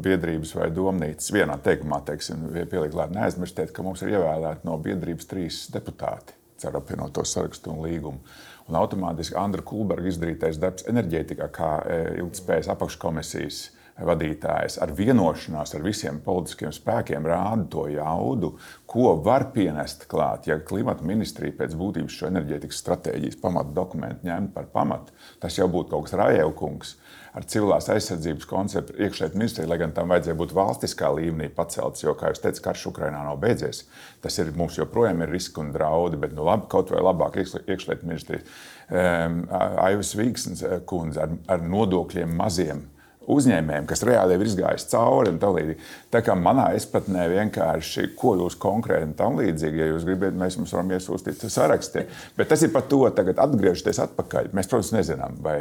biedrības 0.00 0.54
vai 0.56 0.70
domnīcas 0.72 1.28
vienā 1.36 1.58
teikumā 1.60 2.00
teiksim, 2.06 2.46
pielikt 2.70 2.94
klāt. 2.94 3.12
Neaizmirstiet, 3.12 3.74
ka 3.76 3.84
mums 3.84 4.00
ir 4.00 4.14
ievēlēti 4.14 4.64
no 4.64 4.78
biedrības 4.80 5.28
trīs 5.28 5.66
deputāti 5.74 6.32
caur 6.62 6.78
apvienoto 6.80 7.24
sarakstu 7.28 7.74
un 7.74 7.82
līgumu. 7.84 8.22
Un 8.66 8.78
automātiski 8.80 9.36
Andra 9.38 9.62
Kulberga 9.62 10.08
izdarītais 10.10 10.56
darbs 10.58 10.86
enerģētikā, 10.90 11.50
kā 11.54 11.70
e, 11.84 11.98
ilgspējas 12.22 12.70
apakškomisijas 12.72 13.60
vadītājs 14.04 14.76
ar 14.84 14.92
vienošanās 14.96 15.72
ar 15.76 15.84
visiem 15.84 16.20
politiskiem 16.24 16.72
spēkiem 16.74 17.26
rāda 17.28 17.64
to 17.72 17.86
jaudu, 17.88 18.52
ko 18.88 19.14
var 19.24 19.48
pienest 19.54 20.04
klāt. 20.10 20.48
Ja 20.50 20.58
klimata 20.60 21.06
ministrija 21.06 21.56
pēc 21.56 21.76
būtības 21.78 22.18
šo 22.18 22.30
enerģētikas 22.30 22.82
stratēģijas 22.84 23.40
pamatu 23.40 23.72
dokumentu 23.76 24.28
ņemtu 24.28 24.52
par 24.56 24.68
pamatu, 24.74 25.16
tas 25.40 25.56
jau 25.56 25.68
būtu 25.72 25.94
kaut 25.94 26.08
kas 26.08 26.18
rājēvkungs 26.20 26.96
ar 27.36 27.44
civilās 27.44 27.88
aizsardzības 27.92 28.48
konceptu 28.48 28.94
iekšlietu 28.96 29.36
ministriju, 29.36 29.68
lai 29.68 29.76
gan 29.82 29.92
tam 29.96 30.08
vajadzēja 30.12 30.38
būt 30.40 30.54
valstiskā 30.56 31.10
līmenī 31.18 31.50
pacelts, 31.52 32.00
jo, 32.00 32.14
kā 32.16 32.30
jūs 32.32 32.40
teicat, 32.40 32.62
karš 32.64 32.86
Ukrainā 32.88 33.20
nav 33.26 33.36
beidzies. 33.42 33.82
Tas 34.24 34.38
ir 34.40 34.54
mums 34.56 34.78
joprojām 34.80 35.20
ir 35.20 35.34
riski 35.36 35.60
un 35.60 35.68
draudi, 35.74 36.16
bet 36.22 36.32
nu, 36.36 36.46
labi, 36.48 36.64
kaut 36.72 36.92
vai 36.94 37.04
labāk 37.04 37.36
iekšlietu 37.42 38.08
ministrija. 38.08 38.40
Um, 38.88 39.42
Aivas 39.84 40.14
Vīgsnes 40.16 40.64
eh, 40.64 40.78
kundze 40.88 41.26
ar, 41.26 41.36
ar 41.52 41.64
nodokļiem 41.76 42.32
maziem 42.40 42.86
uzņēmējiem, 43.32 43.86
kas 43.90 44.04
reāli 44.06 44.36
ir 44.36 44.44
izgājis 44.46 44.86
cauri 44.90 45.32
un 45.32 45.40
tā 45.42 45.50
līdzīgi. 45.54 45.88
Tā 46.14 46.22
kā 46.26 46.36
manā 46.38 46.68
izpratnē 46.78 47.26
vienkārši, 47.32 48.08
ko 48.18 48.36
jūs 48.40 48.56
konkrēti 48.62 49.08
un 49.10 49.14
tam 49.18 49.40
līdzīgi, 49.40 49.82
ja 49.82 49.90
jūs 49.90 50.06
gribat, 50.06 50.38
mēs 50.38 50.58
jums 50.58 50.74
varam 50.76 50.94
iesūstīt 50.96 51.44
sarakstiem. 51.50 52.08
Bet 52.38 52.50
tas 52.52 52.64
ir 52.66 52.72
par 52.74 52.86
to, 52.90 53.02
tagad 53.16 53.42
atgriežoties 53.42 54.02
atpakaļ. 54.06 54.52
Mēs, 54.56 54.70
protams, 54.70 54.94
nezinām, 54.96 55.38
vai 55.44 55.58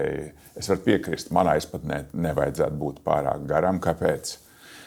es 0.55 0.71
varu 0.71 0.85
piekrist, 0.85 1.33
manā 1.35 1.57
izpratnē 1.61 2.05
nevajadzētu 2.13 2.81
būt 2.81 3.03
pārāk 3.05 3.45
garam. 3.49 3.81
Kāpēc? 3.83 4.37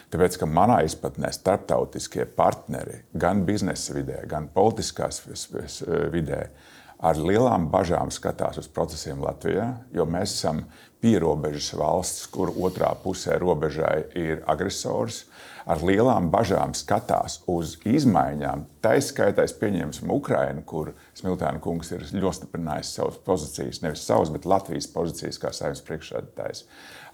Tāpēc, 0.09 0.39
ka 0.41 0.47
manā 0.49 0.79
izpratnē 0.87 1.29
starptautiskie 1.35 2.25
partneri 2.33 3.03
gan 3.13 3.43
biznesa 3.45 3.93
vidē, 3.93 4.23
gan 4.29 4.47
politiskās 4.55 5.21
vidē 6.09 6.47
ar 6.99 7.19
lielām 7.21 7.69
bažām 7.71 8.09
skatās 8.11 8.57
uz 8.59 8.67
procesiem 8.73 9.21
Latvijā, 9.23 9.69
jo 9.95 10.05
mēs 10.09 10.33
esam 10.35 10.63
pierobežas 11.03 11.71
valsts, 11.79 12.27
kur 12.31 12.51
otrā 12.51 12.91
pusē 13.03 13.37
robežai 13.39 14.03
ir 14.19 14.43
agresors, 14.49 15.23
ar 15.69 15.83
lielām 15.85 16.29
bažām 16.33 16.73
skatās 16.75 17.39
uz 17.47 17.75
izmaiņām. 17.87 18.65
Tā 18.83 18.95
izskaitā 18.99 19.45
es 19.45 19.53
pieņemsim 19.59 20.11
Ukrainu, 20.11 20.63
kur 20.65 20.93
Smiltēna 21.19 21.61
kungs 21.63 21.91
ir 21.93 22.05
nostiprinājis 22.17 22.93
savas 22.97 23.19
pozīcijas, 23.25 23.83
nevis 23.85 24.05
savas, 24.07 24.31
bet 24.33 24.47
Latvijas 24.49 24.89
pozīcijas 24.93 25.41
kā 25.41 25.53
saimnes 25.55 25.83
priekšsēdētājs. 25.87 26.63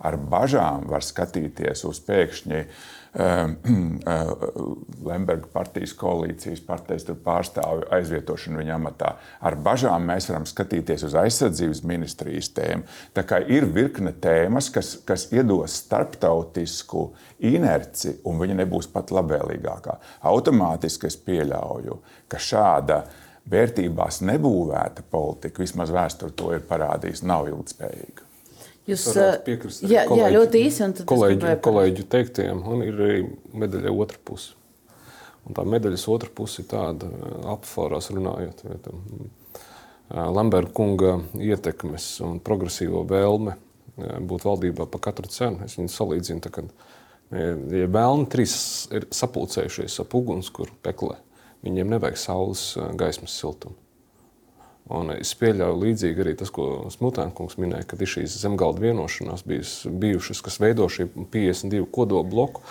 Ar 0.06 0.18
bažām 0.20 0.88
var 0.92 1.04
skatīties 1.06 1.86
uz 1.88 2.02
pēkšņi 2.08 2.62
uh, 2.62 2.86
Lemberga 5.10 5.48
partijas 5.54 5.94
koalīcijas 5.96 6.60
partijas 6.68 7.06
pārstāvju 7.24 7.88
aizvietošanu 7.96 8.60
viņa 8.60 8.74
amatā. 8.76 9.14
Ar 9.40 9.56
bažām 9.56 10.04
mēs 10.10 10.28
varam 10.30 10.48
skatīties 10.50 11.06
uz 11.08 11.16
aizsardzības 11.22 11.84
ministrijas 11.88 12.52
tēmu. 12.58 12.84
Tā 13.16 13.24
kā 13.28 13.40
ir 13.48 13.70
virkne 13.72 14.12
tēmas, 14.12 14.68
kas, 14.74 14.98
kas 15.08 15.30
iedos 15.32 15.78
starptautisku 15.86 17.06
inerci, 17.48 18.18
un 18.28 18.42
viņa 18.42 18.60
nebūs 18.64 18.92
pat 18.92 19.16
labvēlīgākā. 19.16 19.96
Automātiski 20.28 21.08
es 21.08 21.16
pieļauju, 21.24 22.00
ka 22.28 22.42
šāda 22.42 23.00
vērtībās 23.52 24.22
nebūvēta 24.28 25.08
politika, 25.12 25.64
vismaz 25.64 25.94
vēsture 25.94 26.36
to 26.36 26.52
ir 26.58 26.68
parādījusi, 26.68 27.28
nav 27.30 27.48
ilgspējīga. 27.54 28.25
Jūs 28.86 29.06
piekrist 29.46 29.86
jā, 29.90 30.04
kolēģi, 30.06 30.22
jā, 30.22 30.34
ļoti 30.36 30.62
īsi. 30.68 30.90
Kolēģi, 31.10 31.56
kolēģi 31.66 32.06
teiktiem, 32.12 32.62
un 32.70 32.84
ir 32.86 33.00
arī 33.02 33.18
medaļa 33.58 33.94
otra 34.06 34.20
puse. 34.30 34.54
Un 35.46 35.58
tā 35.58 35.66
medaļas 35.70 36.06
otra 36.10 36.30
puse 36.34 36.62
ir 36.62 36.70
tāda, 36.70 37.10
apforās 37.54 38.12
runājot, 38.14 38.64
Lamberta 40.10 40.70
kunga 40.78 41.16
ietekmes 41.42 42.20
un 42.22 42.38
progresīvo 42.46 43.02
vēlme 43.10 43.56
būt 43.98 44.46
valdībā 44.46 44.86
par 44.92 45.02
katru 45.08 45.32
cenu. 45.34 45.66
Es 45.66 45.80
viņu 45.80 45.90
salīdzinu, 45.90 46.44
tā, 46.46 46.52
kad 46.54 46.70
ja 47.34 47.88
vēlni 47.90 48.30
trīs 48.30 48.56
ir 48.94 49.08
sapulcējušies 49.10 49.98
ap 50.04 50.14
ugunskura 50.18 50.78
peklē, 50.86 51.18
viņiem 51.66 51.96
nevajag 51.96 52.22
saules 52.22 52.68
gaismas 53.00 53.34
siltumu. 53.34 53.74
Un 54.94 55.10
es 55.16 55.32
pieļauju 55.40 55.80
līdzīgi 55.82 56.22
arī 56.22 56.36
tas, 56.38 56.52
ko 56.54 56.86
Smutēnkungs 56.94 57.58
minēja, 57.58 57.88
ka 57.90 57.98
ir 57.98 58.10
šīs 58.12 58.36
zemgālu 58.38 58.84
vienošanās 58.84 59.42
bijis, 59.50 59.72
bijušas, 59.90 60.44
kas 60.46 60.60
veido 60.62 60.86
šī 60.94 61.08
52 61.34 61.88
kodola 61.96 62.22
bloku. 62.30 62.62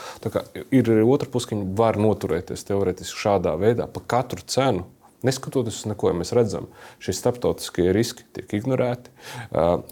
Ir 0.71 0.93
arī 0.95 1.03
otra 1.03 1.27
puse, 1.31 1.51
ka 1.51 1.57
viņi 1.57 1.73
var 1.81 1.99
noturēties 1.99 2.63
teorētiski 2.71 3.19
šādā 3.25 3.57
veidā 3.59 3.89
par 3.91 4.07
katru 4.15 4.47
cenu. 4.47 4.87
Neskatoties 5.25 5.83
uz 5.83 5.91
neko, 5.91 6.11
ja 6.13 6.19
mēs 6.19 6.35
redzam, 6.37 6.69
šie 7.03 7.15
starptautiskie 7.17 7.89
riski 7.97 8.27
tiek 8.37 8.51
ignorēti, 8.61 9.13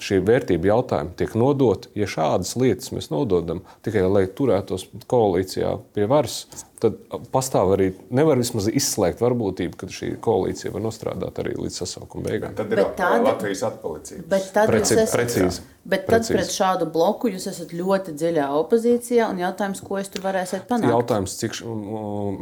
šie 0.03 0.21
vērtību 0.25 0.69
jautājumi 0.69 1.17
tiek 1.19 1.33
nodoti. 1.41 1.93
Ja 1.99 2.09
šādas 2.11 2.53
lietas 2.61 2.93
mēs 2.93 3.09
nododam 3.13 3.63
tikai 3.87 4.05
lai 4.07 4.27
turētos 4.29 4.89
koalīcijā 5.11 5.79
pie 5.97 6.05
varas, 6.11 6.45
tad 6.83 6.99
pastāv 7.33 7.77
arī, 7.77 7.93
nevar 8.11 8.41
vismaz 8.41 8.67
izslēgt 8.69 9.23
varbūtību, 9.23 9.79
ka 9.79 9.89
šī 9.93 10.11
koalīcija 10.23 10.73
var 10.75 10.83
nostrādāt 10.85 11.39
arī 11.41 11.55
līdz 11.61 11.79
sasaukuma 11.85 12.27
beigām. 12.27 12.57
Tad 12.59 12.75
ir 12.75 12.83
tāda, 12.99 13.23
Latvijas 13.29 13.63
atpalicība. 13.69 14.27
Bet 14.35 14.49
tad, 14.57 14.71
Preci, 14.73 14.97
esat, 14.99 15.15
precīzi, 15.15 15.63
bet 15.87 16.05
tad 16.09 16.25
precīzi. 16.25 16.37
pret 16.37 16.55
šādu 16.57 16.91
bloku 16.93 17.31
jūs 17.31 17.47
esat 17.53 17.75
ļoti 17.79 18.17
dziļā 18.19 18.49
opozīcijā, 18.59 19.31
un 19.31 19.45
jautājums, 19.45 19.83
ko 19.87 20.03
jūs 20.03 20.11
tur 20.13 20.27
varēsiet 20.27 20.67
panākt? 20.71 20.91
Jautājums, 20.91 21.39
cik 21.39 21.61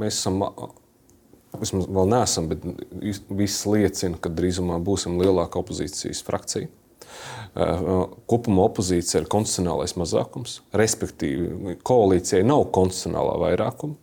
mēs 0.01 0.23
esam 0.23 0.41
Vismaz 1.59 1.89
vēl 1.91 2.11
neesam, 2.13 2.47
bet 2.51 2.63
viss 3.35 3.65
liecina, 3.67 4.19
ka 4.23 4.31
drīzumā 4.31 4.79
būsim 4.87 5.19
lielāka 5.19 5.59
opozīcijas 5.63 6.23
frakcija. 6.27 6.71
Kopumā 8.31 8.69
opozīcija 8.69 9.25
ir 9.25 9.31
konstitucionālais 9.33 9.97
mazākums, 9.99 10.61
respektīvi, 10.79 11.77
koalīcijai 11.87 12.45
nav 12.47 12.69
konstitucionālā 12.77 13.35
vairākuma. 13.43 13.99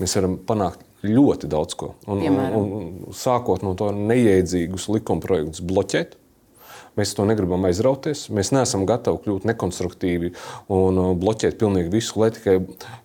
Mēs 0.00 0.16
varam 0.18 0.34
panākt 0.48 0.82
ļoti 1.06 1.48
daudz 1.52 1.76
ko. 1.78 1.92
Un, 2.10 2.24
un, 2.26 2.40
un, 2.58 2.88
sākot 3.16 3.62
no 3.64 3.76
to 3.78 3.92
neiedzīgus 3.94 4.88
likumprojektus 4.90 5.62
bloķēt, 5.64 6.16
Mēs 6.98 7.14
to 7.16 7.26
negribam 7.28 7.64
aizrauties. 7.68 8.26
Mēs 8.34 8.50
neesam 8.54 8.86
gatavi 8.88 9.22
kļūt 9.24 9.46
nekonstruktīvi 9.50 10.32
un 10.74 11.00
uh, 11.00 11.10
bloķēt 11.18 11.58
pilnīgi 11.60 11.92
visu, 11.92 12.18
lai 12.22 12.30
tikai 12.34 12.58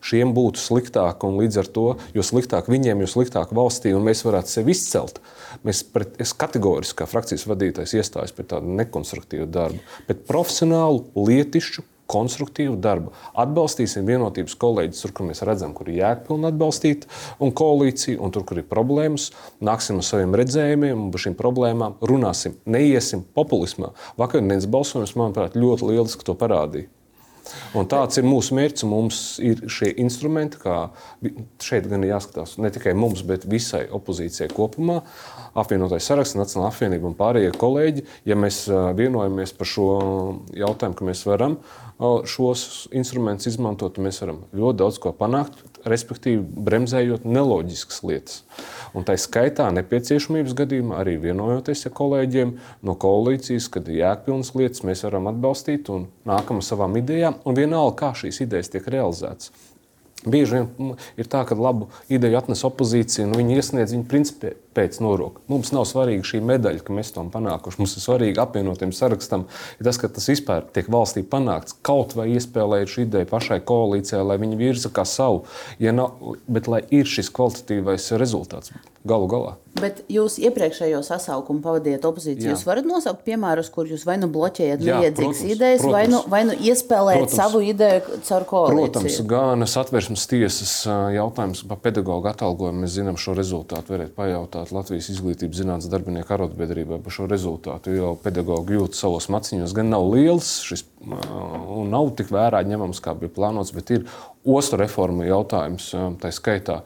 šiem 0.05 0.33
būtu 0.35 0.61
sliktāk. 0.61 1.25
Līdz 1.25 1.61
ar 1.61 1.71
to, 1.75 1.87
jo 2.15 2.25
sliktāk 2.25 2.69
viņiem, 2.71 3.01
jo 3.03 3.09
sliktāk 3.11 3.53
valstī, 3.55 3.93
un 3.95 4.05
mēs 4.07 4.25
varētu 4.25 4.57
sevi 4.57 4.75
izcelt. 4.75 5.21
Mēs 5.65 5.83
pret, 5.89 6.15
es 6.21 6.33
kategoriski 6.37 7.01
kā 7.01 7.09
frakcijas 7.09 7.47
vadītājs 7.49 7.95
iestājos 7.99 8.35
pret 8.35 8.51
tādu 8.53 8.73
nekonstruktīvu 8.77 9.49
darbu, 9.49 9.81
bet 10.09 10.25
profesionālu, 10.29 11.05
lietišķu, 11.15 11.85
konstruktīvu 12.11 12.77
darbu. 12.81 13.13
Atbalstīsim 13.41 14.07
vienotības 14.07 14.57
kolēģis 14.61 15.03
tur, 15.05 15.13
kur 15.15 15.29
mēs 15.29 15.43
redzam, 15.47 15.73
kur 15.77 15.89
ir 15.89 16.01
jēgpilni 16.01 16.49
atbalstīt 16.51 17.07
un 17.43 17.53
koalīciju, 17.55 18.19
un 18.23 18.33
tur, 18.35 18.45
kur 18.47 18.61
ir 18.61 18.67
problēmas, 18.69 19.31
nāksim 19.65 20.01
ar 20.01 20.07
saviem 20.07 20.35
redzējumiem 20.41 21.07
un 21.07 21.13
par 21.13 21.25
šīm 21.25 21.37
problēmām 21.39 21.97
runāsim. 22.05 22.59
Neiesim 22.65 23.25
populismā. 23.37 23.93
Vakardienas 24.21 24.69
balsojums, 24.71 25.17
manuprāt, 25.19 25.57
ļoti 25.59 25.91
lieliski 25.93 26.27
to 26.27 26.37
parādīja. 26.37 26.91
Un 27.77 27.89
tāds 27.91 28.19
ir 28.19 28.25
mūsu 28.27 28.55
mērķis. 28.57 28.85
Mums 28.89 29.21
ir 29.43 29.65
šie 29.71 29.91
instrumenti, 30.01 30.59
kā 30.61 30.89
šeit 31.63 31.89
gan 31.91 32.05
ir 32.05 32.13
jāskatās 32.15 32.57
ne 32.61 32.71
tikai 32.73 32.95
mums, 32.97 33.23
bet 33.27 33.47
visai 33.49 33.85
opozīcijai 33.93 34.49
kopumā. 34.53 35.01
Apvienotais 35.55 36.07
saraksts, 36.07 36.37
Nacionāla 36.39 36.71
apvienība 36.73 37.09
un 37.09 37.17
pārējie 37.17 37.53
kolēģi, 37.59 38.05
ja 38.27 38.37
mēs 38.39 38.65
vienojamies 38.97 39.55
par 39.55 39.69
šo 39.71 39.89
jautājumu, 40.57 40.97
ka 40.99 41.09
mēs 41.11 41.25
varam 41.29 41.59
šos 42.27 42.89
instrumentus 42.95 43.53
izmantot, 43.53 44.01
mēs 44.03 44.19
varam 44.23 44.43
ļoti 44.55 44.81
daudz 44.81 44.99
ko 45.03 45.13
panākt, 45.15 45.61
respektīvi 45.85 46.41
bremzējot 46.67 47.25
neloģiskas 47.27 48.01
lietas. 48.05 48.41
Un 48.95 49.05
tā 49.07 49.17
skaitā 49.19 49.67
nepieciešamības 49.75 50.55
gadījumā 50.57 50.99
arī 51.01 51.17
vienojoties 51.21 51.85
ar 51.89 51.95
kolēģiem 51.97 52.55
no 52.85 52.95
koalīcijas, 52.99 53.69
kad 53.71 53.89
ir 53.91 54.01
jēgpilnas 54.01 54.53
lietas, 54.55 54.85
mēs 54.87 55.05
varam 55.07 55.29
atbalstīt 55.31 55.91
un 55.93 56.09
nākam 56.27 56.61
ar 56.61 56.67
savām 56.67 56.97
idejām, 57.01 57.39
un 57.45 57.57
vienalga, 57.57 57.97
kā 58.01 58.13
šīs 58.23 58.41
idejas 58.47 58.71
tiek 58.73 58.87
realizētas. 58.87 59.51
Bieži 60.25 60.57
vien 60.57 60.95
ir 61.19 61.27
tā, 61.29 61.43
ka 61.45 61.57
labu 61.59 61.91
ideju 62.09 62.39
atnes 62.39 62.63
opozīcija, 62.65 63.27
un 63.27 63.35
viņi 63.37 63.59
iesniedz 63.59 63.93
viņu 63.93 64.07
principā 64.09 64.55
pēc 64.75 64.99
noroka. 65.03 65.43
Mums 65.51 65.71
nav 65.75 65.87
svarīga 65.89 66.25
šī 66.27 66.41
medaļa, 66.45 66.83
ka 66.85 66.95
mēs 66.95 67.13
to 67.15 67.23
panākuši. 67.33 67.81
Mums 67.81 67.95
ir 67.97 68.05
svarīgi 68.05 68.41
apvienotiem 68.43 68.93
sarakstam, 68.95 69.47
ir 69.79 69.87
tas, 69.87 69.99
ka 70.01 70.11
tas 70.11 70.27
vispār 70.31 70.67
tiek 70.75 70.89
valstī 70.91 71.25
panākts. 71.27 71.77
Kaut 71.85 72.17
vai 72.17 72.29
iespēlēt 72.35 72.91
šo 72.91 73.05
ideju 73.05 73.31
pašai 73.31 73.61
koalīcijai, 73.65 74.25
lai 74.25 74.39
viņi 74.41 74.59
virza 74.59 74.91
kā 74.93 75.07
savu, 75.09 75.45
ja 75.79 75.95
nav, 75.95 76.35
bet 76.47 76.69
lai 76.71 76.83
ir 76.93 77.07
šis 77.09 77.31
kvalitatīvais 77.35 78.11
rezultāts 78.19 78.75
galu 79.05 79.29
galā. 79.29 79.53
Bet 79.75 79.99
jūs 80.09 80.37
iepriekšējo 80.39 81.01
sasaukumu 81.03 81.59
pavadījāt 81.61 82.05
opozīciju. 82.07 82.47
Jā. 82.47 82.53
Jūs 82.53 82.63
varat 82.65 82.87
nosaukt 82.87 83.25
piemērus, 83.27 83.67
kur 83.73 83.89
jūs 83.91 84.05
vai 84.07 84.15
nu 84.21 84.29
bloķējat 84.31 84.81
liedzīgas 84.81 85.41
idejas, 85.43 85.83
protams. 85.83 85.95
vai 85.97 86.03
nu, 86.09 86.21
vai 86.31 86.41
nu 86.47 86.55
iespēlējat 86.55 87.25
protams. 87.25 87.35
savu 87.35 87.61
ideju 87.65 88.21
caur 88.25 88.45
koalīciju. 88.49 88.93
Protams, 88.95 89.19
gan 89.29 89.67
satversmes 89.69 90.25
tiesas 90.31 90.73
jautājums 91.17 91.65
par 91.67 91.81
pedagoģu 91.83 92.31
atalgojumu. 92.31 92.85
Mēs 92.85 92.95
zinām 92.95 93.19
šo 93.19 93.35
rezultātu, 93.37 93.97
varētu 93.97 94.15
pajautāt 94.15 94.64
rezultātu 94.65 94.75
Latvijas 94.75 95.09
izglītības 95.13 95.61
zinātnes 95.61 95.89
darbinieku 95.89 96.33
arotbiedrībai 96.33 97.01
par 97.03 97.13
šo 97.13 97.27
rezultātu. 97.27 97.93
Jo 97.93 98.15
pedagoģi 98.21 98.77
jūt 98.79 98.95
savos 98.95 99.29
maciņos, 99.29 99.73
gan 99.73 99.89
nav 99.89 100.07
liels 100.13 100.63
šis, 100.65 100.85
un 101.05 101.89
nav 101.89 102.15
tik 102.17 102.31
vērā 102.31 102.63
ņemams, 102.65 103.01
kā 103.01 103.13
bija 103.15 103.29
plānots, 103.29 103.73
bet 103.75 103.91
ir 103.91 104.05
ostu 104.45 104.77
reforma 104.77 105.25
jautājums 105.25 105.93
tā 106.21 106.31
skaitā. 106.31 106.83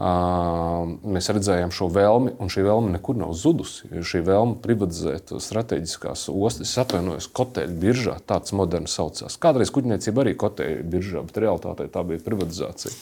Mēs 0.00 1.28
redzējām 1.28 1.70
šo 1.70 1.90
vēlmi, 1.92 2.36
un 2.40 2.48
šī 2.48 2.64
vēlme 2.64 2.94
nekur 2.94 3.18
nav 3.20 3.34
zudusi. 3.36 3.90
Šī 4.00 4.22
vēlme 4.24 4.56
privatizēt 4.64 5.34
strateģiskās 5.36 6.28
ostas, 6.32 6.72
atvainojos, 6.80 7.28
koteļu 7.36 7.76
biržā, 7.82 8.16
tāds 8.24 8.54
moderns 8.56 8.96
saucās. 8.96 9.36
Kādreiz 9.40 9.72
kuģniecība 9.74 10.24
arī 10.24 10.34
koteļu 10.40 10.88
biržā, 10.88 11.26
bet 11.26 11.42
realitātē 11.44 11.90
tā 11.92 12.06
bija 12.06 12.24
privatizācija. 12.24 12.96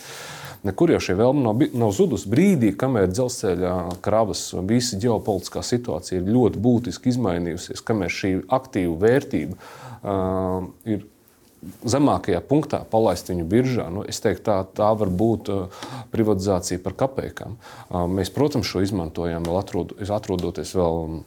Nekur 0.67 0.91
jau 0.91 1.01
šī 1.03 1.15
vēlme 1.19 1.45
nav, 1.45 1.61
nav 1.79 1.93
zudusi. 1.95 2.29
Brīdī, 2.31 2.73
kamēr 2.79 3.11
dzelzceļa 3.13 3.75
kravas 4.05 4.49
visa 4.67 4.99
ģeopolitiskā 4.99 5.63
situācija 5.67 6.19
ir 6.19 6.33
ļoti 6.35 6.63
būtiski 6.65 7.13
izmainījusies, 7.13 7.85
kamēr 7.87 8.11
šī 8.13 8.33
aktīva 8.59 8.97
vērtība 9.05 9.55
uh, 9.59 10.67
ir 10.89 11.07
zemākajā 11.89 12.41
punktā 12.47 12.83
palaist 12.91 13.31
viņu 13.31 13.47
biržā. 13.51 13.89
Nu, 13.93 14.05
es 14.07 14.23
teiktu, 14.23 14.45
tā, 14.51 14.59
tā 14.79 14.91
var 14.99 15.11
būt 15.11 15.51
uh, 15.55 15.81
privatizācija 16.15 16.83
par 16.83 16.97
kapekām. 17.07 17.59
Uh, 17.89 18.07
mēs, 18.11 18.31
protams, 18.35 18.69
šo 18.71 18.83
izmantojam, 18.87 19.47
vēl 19.47 19.61
atrod, 19.63 19.99
atrodoties 20.03 20.75
vēl. 20.79 21.21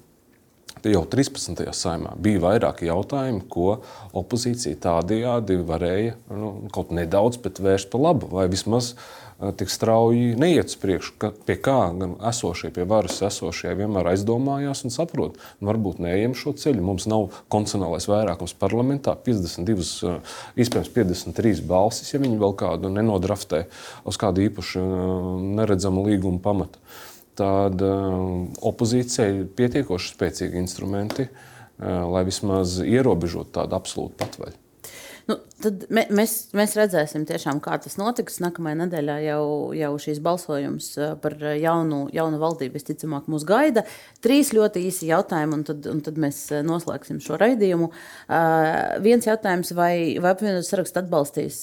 Jau 0.90 1.04
13. 1.06 1.62
saimā 1.78 2.16
bija 2.18 2.42
vairāki 2.42 2.88
jautājumi, 2.90 3.44
ko 3.52 3.82
opozīcija 4.18 4.80
tādajādi 4.82 5.60
varēja 5.68 6.16
nu, 6.34 6.54
kaut 6.74 6.94
nedaudz 6.96 7.38
vērst 7.38 7.92
par 7.92 8.02
labu, 8.02 8.32
vai 8.34 8.48
vismaz 8.50 8.96
uh, 8.96 9.52
tik 9.58 9.70
strauji 9.74 10.36
neiet 10.38 10.70
uz 10.70 10.78
priekšu, 10.78 11.16
pie 11.46 11.56
kā 11.62 11.78
gan 11.98 12.14
esošie, 12.30 12.70
pie 12.74 12.86
varas 12.90 13.18
esošie 13.26 13.74
vienmēr 13.78 14.12
aizdomājās 14.14 14.84
un 14.86 14.94
saprot, 14.94 15.40
nu, 15.60 15.70
varbūt 15.72 16.02
neejam 16.06 16.36
šo 16.38 16.54
ceļu. 16.62 16.84
Mums 16.86 17.08
nav 17.10 17.30
konstitucionālais 17.52 18.06
vairākums 18.12 18.54
parlamentā, 18.62 19.16
52, 19.26 20.18
iespējams, 20.62 20.92
53 20.94 21.64
balsis, 21.70 22.14
ja 22.14 22.22
viņi 22.22 22.38
vēl 22.42 22.58
kādu 22.60 22.94
nenodraftē 22.94 23.66
uz 24.06 24.22
kādu 24.22 24.46
īpašu 24.46 24.84
neredzamu 25.58 26.06
līgumu 26.10 26.42
pamatu. 26.44 26.82
Tad 27.42 27.82
opozīcijai 28.72 29.30
ir 29.40 29.46
pietiekoši 29.58 30.12
spēcīgi 30.14 30.60
instrumenti, 30.62 31.26
lai 31.82 32.26
vismaz 32.28 32.78
ierobežotu 32.86 33.56
tādu 33.56 33.80
absolūtu 33.80 34.20
patvaļu. 34.20 34.60
Nu, 35.30 35.38
tad 35.62 35.86
mēs, 35.94 36.34
mēs 36.58 36.74
redzēsim, 36.76 37.24
tiešām, 37.30 37.62
kā 37.64 37.78
tas 37.82 37.96
notiks. 38.00 38.40
Nākamajā 38.44 38.78
nedēļā 38.82 39.18
jau, 39.24 39.44
jau 39.78 39.92
šīs 40.02 40.20
balsojums 40.24 40.90
par 41.24 41.36
jaunu, 41.62 42.02
jaunu 42.14 42.40
valdību 42.42 42.76
visticamāk 42.78 43.30
mūs 43.32 43.46
gaida. 43.48 43.86
Trīs 44.26 44.52
ļoti 44.58 44.84
īsi 44.90 45.12
jautājumi, 45.12 45.60
un 45.60 45.66
tad, 45.68 45.88
un 45.92 46.02
tad 46.06 46.18
mēs 46.22 46.42
noslēgsim 46.68 47.22
šo 47.24 47.40
raidījumu. 47.42 47.92
Uh, 47.92 48.98
viens 49.06 49.30
jautājums, 49.30 49.74
vai, 49.78 49.94
vai 50.22 50.34
apvienotās 50.36 50.74
saraksts 50.74 51.04
atbalstīs 51.04 51.62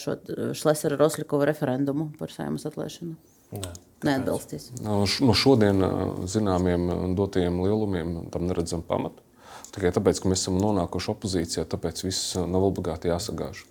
šo 0.00 0.16
Šlesera 0.56 0.98
Roslikova 1.00 1.50
referendumu 1.50 2.12
par 2.18 2.32
saimas 2.34 2.66
atlēšanu? 2.70 3.18
Nē. 3.54 3.72
Neatbalstīs. 4.06 4.70
No 4.80 5.34
šodien 5.36 5.82
zināmiem 6.24 7.14
dotajiem 7.18 7.58
lielumiem 7.60 8.14
tam 8.32 8.46
neredzam 8.48 8.80
pamatu. 8.86 9.20
Tikai 9.74 9.90
tāpēc, 9.94 10.22
ka 10.22 10.30
mēs 10.30 10.40
esam 10.46 10.56
nonākuši 10.58 11.12
opozīcijā, 11.12 11.66
tāpēc 11.68 12.00
viss 12.06 12.32
nav 12.40 12.64
obligāti 12.70 13.10
jāsagāž. 13.10 13.66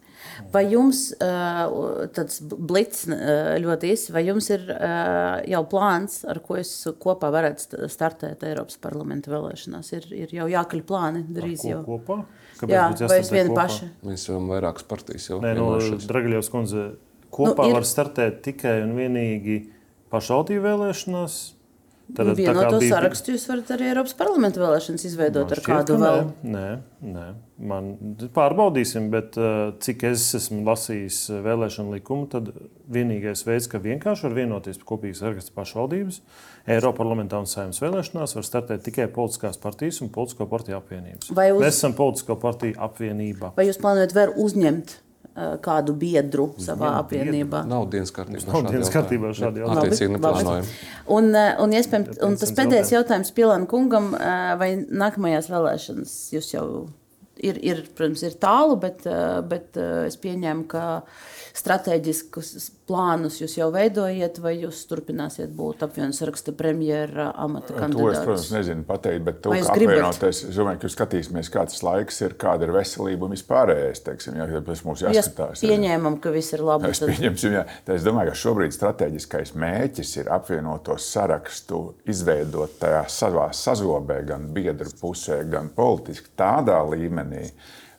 Vai 0.53 0.61
jums 0.69 1.09
tāds 1.17 2.37
blitz 2.43 3.07
ļoti 3.09 3.89
īsi, 3.95 4.13
vai 4.13 4.21
jums 4.27 4.51
ir 4.53 4.67
jau 5.49 5.63
plāns, 5.71 6.21
ar 6.29 6.39
ko 6.45 6.59
es 6.59 6.71
kopā 7.01 7.31
varētu 7.33 7.89
startēt 7.91 8.45
Eiropas 8.47 8.77
parlamenta 8.83 9.33
vēlēšanās? 9.33 9.91
Ir, 9.97 10.07
ir 10.27 10.37
jau 10.37 10.47
jākaļ 10.51 10.85
plāni 10.87 11.25
drīz 11.25 11.65
jau. 11.71 11.81
Kopā? 11.87 12.21
Kāpēc 12.59 12.75
Jā, 12.75 12.87
vai 13.09 13.19
es 13.23 13.33
viena 13.33 13.55
paša? 13.55 13.89
Mēs 14.05 14.29
jau 14.29 14.39
vairākas 14.45 14.85
partijas 14.87 15.29
jau. 15.31 15.41
Nē, 15.43 15.55
no 15.57 15.71
Dragaļovs 16.05 16.51
kundze, 16.53 16.89
kopā 17.33 17.67
nu, 17.67 17.71
ir... 17.71 17.77
var 17.79 17.87
startēt 17.87 18.41
tikai 18.47 18.79
un 18.85 18.95
vienīgi 18.97 19.61
pašvaldību 20.13 20.65
vēlēšanās 20.65 21.39
Tad, 22.15 22.27
Vienu 22.35 22.57
no 22.57 22.79
bija... 22.81 22.95
sarakstu 22.95 23.35
jūs 23.35 23.43
varat 23.45 23.69
arī 23.75 23.89
Eiropas 23.91 24.15
parlamenta 24.17 24.61
vēlēšanas 24.61 25.03
izveidot 25.05 25.51
ar 25.53 25.59
kādu 25.61 25.97
vēl? 26.01 26.23
Nē, 26.41 26.65
nē, 27.05 27.25
man 27.69 27.91
pārbaudīsim, 28.33 29.11
bet 29.13 29.37
uh, 29.37 29.75
cik 29.83 30.07
es 30.09 30.23
esmu 30.39 30.63
lasījis 30.65 31.19
uh, 31.29 31.41
vēlēšanu 31.45 31.93
likumu, 31.93 32.25
tad 32.31 32.49
vienīgais 32.89 33.45
veids, 33.45 33.67
ka 33.69 33.81
vienkārši 33.83 34.25
var 34.25 34.37
vienoties 34.39 34.81
par 34.81 34.89
kopīgas 34.95 35.21
sarakstu 35.21 35.53
pašvaldības, 35.57 36.17
Eiropas 36.65 36.97
parlamentā 36.97 37.43
un 37.43 37.49
saimnes 37.49 37.81
vēlēšanās 37.83 38.33
var 38.39 38.47
startēt 38.47 38.87
tikai 38.89 39.05
politiskās 39.13 39.61
partijas 39.61 40.01
un 40.01 40.09
politisko 40.15 40.49
partiju 40.49 40.79
apvienības. 40.79 41.29
Uz... 41.29 41.37
Mēs 41.37 41.75
esam 41.75 41.93
politisko 41.97 42.39
partiju 42.41 42.79
apvienība. 42.89 43.53
Vai 43.59 43.69
jūs 43.69 43.77
plānojat 43.83 44.17
vēl 44.17 44.33
uzņemt 44.41 44.97
kādu 45.63 45.95
biedru 45.99 46.49
savā 46.61 46.93
Jā, 46.93 47.01
apvienībā. 47.03 47.63
Nav 47.69 47.87
dienas 47.93 48.13
kārtībā. 48.15 48.45
Nav 48.49 48.69
dienas 48.71 48.93
kārtībā 48.93 49.33
šādi 49.37 49.63
jautājumi. 49.63 49.83
Attiecīgi 49.83 50.15
neplānojam. 50.15 50.71
Un, 51.17 51.29
eh, 51.35 51.51
un, 51.63 51.75
iespējams, 51.79 52.21
un 52.27 52.37
tas 52.39 52.55
pēdējais 52.57 52.93
jautājums 52.93 53.33
Pilāna 53.35 53.69
kungam, 53.69 54.11
eh, 54.15 54.55
vai 54.59 54.71
nākamajās 54.85 55.49
vēlēšanas 55.51 56.15
jūs 56.35 56.53
jau 56.53 56.65
ir, 57.39 57.59
ir, 57.65 57.83
protams, 57.97 58.23
ir 58.27 58.35
tālu, 58.41 58.79
bet, 58.81 59.05
bet 59.49 59.79
es 59.79 60.19
pieņēmu, 60.21 60.67
ka 60.69 60.85
strateģiskus 61.59 62.69
plānus 62.89 63.37
jūs 63.41 63.55
jau 63.59 63.67
veidojat, 63.73 64.39
vai 64.41 64.55
jūs 64.57 64.81
turpināsiet 64.89 65.51
būt 65.55 65.83
apvienotās 65.85 66.21
saraksta 66.23 66.53
premjera 66.57 67.29
amata 67.37 67.75
kandidāts? 67.75 68.01
To 68.01 68.11
es, 68.11 68.21
protams, 68.25 68.49
nezinu 68.55 68.85
pateikt, 68.87 69.23
bet 69.27 69.41
to, 69.45 69.53
kā 69.53 69.75
apvienoties, 69.75 70.41
es 70.49 70.57
domāju, 70.57 70.81
ka 70.83 70.91
skatīsimies, 70.95 71.51
kāds 71.53 71.83
laiks 71.85 72.21
ir, 72.25 72.35
kāda 72.41 72.65
ir 72.65 72.73
veselība 72.73 73.27
un 73.27 73.35
vispārējais, 73.35 74.03
teiksim, 74.07 74.39
jā, 74.39 74.47
tas 74.65 74.83
mums 74.87 75.03
jāskatās. 75.05 75.63
Ja 75.65 75.73
pieņēmam, 75.73 76.17
ka 76.23 76.33
viss 76.33 76.55
ir 76.57 76.63
labi. 76.65 76.89
Es, 76.89 77.03
pieņemsim, 77.03 77.57
jā. 77.59 77.65
es 77.93 78.07
domāju, 78.07 78.33
ka 78.33 78.41
šobrīd 78.43 78.75
strateģiskais 78.75 79.53
mēķis 79.59 80.15
ir 80.23 80.31
apvienoto 80.33 80.97
sarakstu 81.01 81.83
izveidot 82.09 82.79
tajā 82.81 83.03
savā 83.13 83.49
sazobē, 83.55 84.21
gan 84.31 84.49
biedru 84.55 84.89
pusē, 84.99 85.43
gan 85.49 85.69
politiski 85.75 86.33
tādā 86.39 86.79
līmenī, 86.89 87.28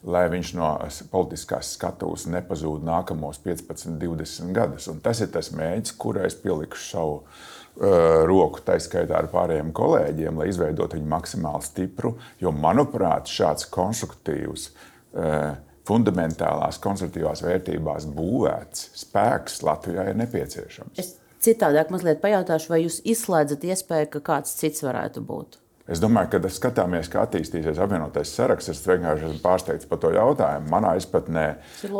lai 0.07 0.25
viņš 0.33 0.53
no 0.57 0.71
politiskās 1.13 1.75
skatuves 1.77 2.27
nepazūd 2.31 2.85
nākamos 2.87 3.41
15, 3.45 3.99
20 4.01 4.55
gadus. 4.57 4.89
Un 4.93 5.01
tas 5.05 5.21
ir 5.21 5.31
tas 5.35 5.53
mērķis, 5.53 5.97
kurai 6.01 6.27
es 6.31 6.37
pielikšu 6.41 6.87
savu 6.87 7.17
uh, 7.21 8.25
roku, 8.29 8.63
tā 8.65 8.79
skaitā 8.81 9.19
ar 9.21 9.29
pārējiem 9.33 9.75
kolēģiem, 9.77 10.41
lai 10.41 10.49
izveidotu 10.53 10.99
viņu 10.99 11.11
maksimāli 11.13 11.69
stipru. 11.69 12.15
Jo, 12.41 12.55
manuprāt, 12.57 13.29
šāds 13.29 13.69
konstruktīvs, 13.75 14.71
uh, 15.13 15.53
fundamentālās, 15.91 16.81
konstruktīvās 16.83 17.45
vērtībās 17.45 18.09
būvēts 18.17 18.91
spēks 19.03 19.61
Latvijā 19.67 20.11
ir 20.11 20.21
nepieciešams. 20.21 21.01
Es 21.01 21.17
citādāk 21.45 21.93
mazliet 21.93 22.23
pajautāšu, 22.25 22.73
vai 22.73 22.85
jūs 22.85 23.01
izslēdzat 23.05 23.69
iespēju, 23.69 24.15
ka 24.15 24.29
kāds 24.33 24.57
cits 24.61 24.85
varētu 24.87 25.25
būt? 25.27 25.60
Es 25.91 25.99
domāju, 25.99 26.29
ka, 26.31 26.39
kad 26.45 26.55
skatāmies, 26.55 27.09
kā 27.11 27.25
attīstīsies 27.27 27.81
apvienotais 27.83 28.31
saraksts, 28.37 28.71
es 28.71 28.85
vienkārši 28.87 29.27
esmu 29.27 29.41
pārsteigts 29.43 29.89
par 29.91 29.99
to 30.03 30.13
jautājumu. 30.15 30.71
Manā 30.71 30.93
izpratnē 31.01 31.47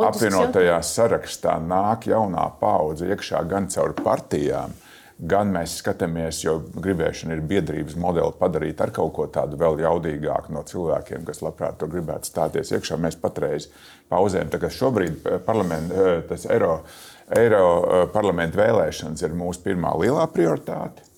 apvienotajā 0.07 0.77
sarakstā 0.87 1.57
nāk 1.59 2.07
jaunā 2.07 2.45
paudze 2.61 3.09
iekšā 3.11 3.43
gan 3.51 3.67
caur 3.73 3.91
partijām, 3.99 4.71
gan 5.19 5.51
mēs 5.51 5.75
skatāmies, 5.81 6.39
jo 6.45 6.55
gribēšana 6.71 7.35
ir 7.35 7.43
biedrības 7.51 7.99
modeli 7.99 8.31
padarīt 8.39 8.79
ar 8.81 8.95
kaut 8.95 9.11
ko 9.19 9.27
tādu 9.27 9.59
vēl 9.59 9.83
jaudīgāku 9.83 10.55
no 10.55 10.63
cilvēkiem, 10.71 11.27
kas 11.27 11.43
labprāt 11.43 11.77
to 11.83 11.91
gribētu 11.91 12.31
stāties 12.31 12.71
iekšā. 12.71 12.95
Mēs 12.95 13.19
patreiz 13.19 13.67
pauzējam, 14.09 14.55
tā 14.55 14.63
kā 14.63 14.71
šobrīd 14.71 15.27
parlament, 15.45 15.91
tas 16.31 16.47
Eiro, 16.47 16.79
Eiro 17.27 18.07
parlamenta 18.15 18.63
vēlēšanas 18.63 19.27
ir 19.27 19.35
mūsu 19.35 19.67
pirmā 19.67 19.97
lielā 19.99 20.31
prioritāte. 20.31 21.10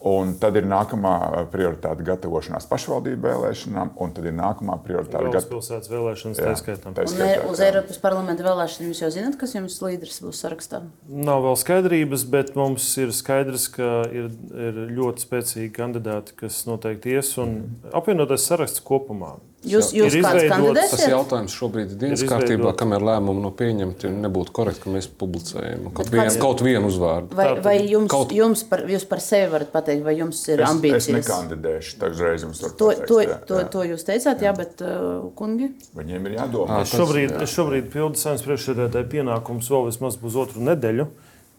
Un 0.00 0.30
tad 0.40 0.56
ir 0.56 0.64
nākamā 0.64 1.12
prioritāte 1.52 2.04
gatavošanās 2.06 2.64
pašvaldību 2.70 3.20
vēlēšanām, 3.26 3.90
un 4.00 4.14
tad 4.16 4.28
ir 4.30 4.32
nākamā 4.32 4.78
prioritāte 4.80 5.26
galvaspilsētas 5.26 5.90
vēlēšanas. 5.92 6.40
Jā, 6.40 6.46
tā 6.46 6.54
skaitā. 6.56 6.92
Tā 6.96 7.04
skaitā 7.10 7.42
uz 7.50 7.60
Eiropas 7.66 8.00
parlamenta 8.00 8.46
vēlēšanām 8.46 8.94
jūs 8.94 9.02
jau 9.04 9.10
zināt, 9.12 9.36
kas 9.40 9.52
jums 9.58 9.76
līderis 9.84 10.22
būs 10.24 10.40
sarakstā? 10.40 10.80
Nav 11.04 11.44
vēl 11.44 11.60
skaidrības, 11.60 12.24
bet 12.32 12.54
mums 12.56 12.88
ir 13.02 13.12
skaidrs, 13.12 13.68
ka 13.76 13.90
ir, 14.08 14.32
ir 14.56 14.80
ļoti 14.96 15.26
spēcīgi 15.26 15.68
kandidāti, 15.76 16.38
kas 16.46 16.62
noteikti 16.70 17.18
ies 17.18 17.36
un 17.42 17.58
apvienotais 17.92 18.48
saraksts 18.48 18.80
kopumā. 18.80 19.36
Jūs, 19.60 19.90
jūs 19.92 20.14
kāds 20.24 20.46
kandidēsiet? 20.48 20.92
Tas 20.94 21.10
jautājums 21.10 21.52
šobrīd 21.52 21.90
ir 21.92 21.98
dienas 22.00 22.22
ir 22.24 22.30
kārtībā, 22.30 22.70
kamēr 22.80 23.02
lēmumu 23.04 23.42
nav 23.44 23.52
pieņemti. 23.58 24.08
Nebūtu 24.22 24.54
korekti, 24.56 24.80
ka 24.86 24.92
mēs 24.94 25.08
publicējam 25.20 25.90
kaut, 25.92 26.08
vien, 26.14 26.30
kaut 26.40 26.62
vienu 26.64 26.88
uzvārdu. 26.88 27.36
Vai, 27.36 27.48
vai 27.66 27.74
jums, 27.84 28.08
kaut... 28.08 28.32
jums, 28.32 28.62
par, 28.70 28.86
jūs 28.88 29.04
par 29.10 29.20
sevi 29.20 29.50
varat 29.52 29.68
pateikt, 29.74 30.00
vai 30.06 30.14
jums 30.16 30.40
ir 30.48 30.62
es, 30.64 30.70
ambīcijas? 30.70 31.10
Es 31.10 31.12
nekandidēšu, 31.18 31.92
tā 32.00 32.10
uzreiz 32.14 32.46
jums 32.46 32.62
to, 32.62 32.72
pateikt, 32.72 33.04
to, 33.10 33.20
jā, 33.26 33.36
to, 33.50 33.60
jā. 33.60 33.68
to 33.74 33.84
jūs 33.90 34.06
teicāt, 34.08 34.46
jā, 34.48 34.54
bet 34.56 34.80
uh, 34.86 35.28
kungi? 35.36 35.68
Viņiem 36.00 36.30
ir 36.30 36.38
jādomā. 36.38 36.80
Es 36.86 36.96
šobrīd, 36.96 37.36
es 37.44 37.52
šobrīd 37.58 37.92
pildu 37.92 38.22
saimnes 38.22 38.46
priekšsēdētāju 38.48 39.12
pienākumus 39.12 39.68
vēl 39.76 39.90
vismaz 39.90 40.16
pusotru 40.24 40.64
nedēļu. 40.72 41.10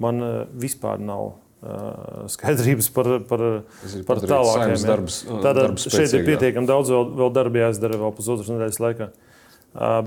Man 0.01 0.25
uh, 0.25 0.35
vispār 0.57 0.97
nav 1.05 1.35
skaidrības 2.31 2.89
par, 2.95 3.09
par, 3.29 3.43
par 4.07 4.21
tālākajiem 4.23 4.87
darbiem. 4.87 5.41
Tātad 5.43 5.83
šeit 5.83 6.15
ir 6.17 6.25
pietiekami 6.25 6.69
daudz 6.69 6.89
vēl, 6.93 7.11
vēl 7.19 7.35
darba 7.35 7.67
jāizdara 7.67 7.99
vēl 8.01 8.15
pusotras 8.17 8.49
nedēļas 8.49 8.81
laikā. 8.81 9.11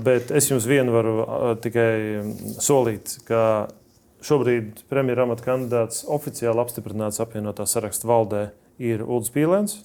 Bet 0.05 0.33
es 0.35 0.51
jums 0.51 0.67
vienu 0.69 0.93
varu 0.93 1.15
tikai 1.63 1.89
solīt, 2.61 3.15
ka 3.25 3.41
šobrīd 4.25 4.83
premjerministra 4.91 5.25
amata 5.25 5.45
kandidāts 5.47 6.03
oficiāli 6.11 6.61
apstiprināts 6.61 7.21
apvienotā 7.23 7.65
sarakstu 7.69 8.09
valdē 8.09 8.47
ir 8.81 9.05
Ulrichs 9.05 9.33
Pīlēns. 9.33 9.79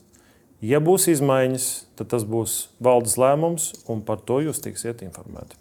Ja 0.60 0.76
būs 0.84 1.06
izmaiņas, 1.08 1.66
tad 1.96 2.10
tas 2.12 2.26
būs 2.28 2.66
valdes 2.84 3.16
lēmums, 3.20 3.70
un 3.88 4.02
par 4.04 4.20
to 4.28 4.42
jūs 4.44 4.60
tiksiet 4.60 5.00
informēti. 5.06 5.56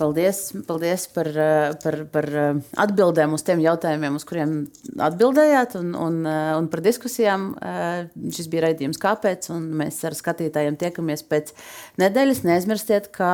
Paldies, 0.00 0.54
paldies 0.66 1.04
par, 1.12 1.28
eh, 1.28 1.74
par, 1.82 1.96
par 2.10 2.24
eh, 2.24 2.60
atbildēm 2.80 3.34
uz 3.36 3.42
tiem 3.44 3.60
jautājumiem, 3.60 4.14
uz 4.16 4.24
kuriem 4.24 4.54
atbildējāt, 5.04 5.76
un, 5.78 5.92
un, 5.94 6.16
eh, 6.26 6.52
un 6.56 6.68
par 6.72 6.80
diskusijām. 6.84 7.50
Šis 8.32 8.48
bija 8.50 8.64
raidījums, 8.66 8.98
kāpēc, 9.00 9.50
mēs 9.52 10.00
ar 10.08 10.16
skatītājiem 10.16 10.78
tiekamies 10.80 11.24
pēc 11.28 11.52
nedēļas. 12.00 12.42
Neaizmirstiet, 12.48 13.10
ka 13.14 13.30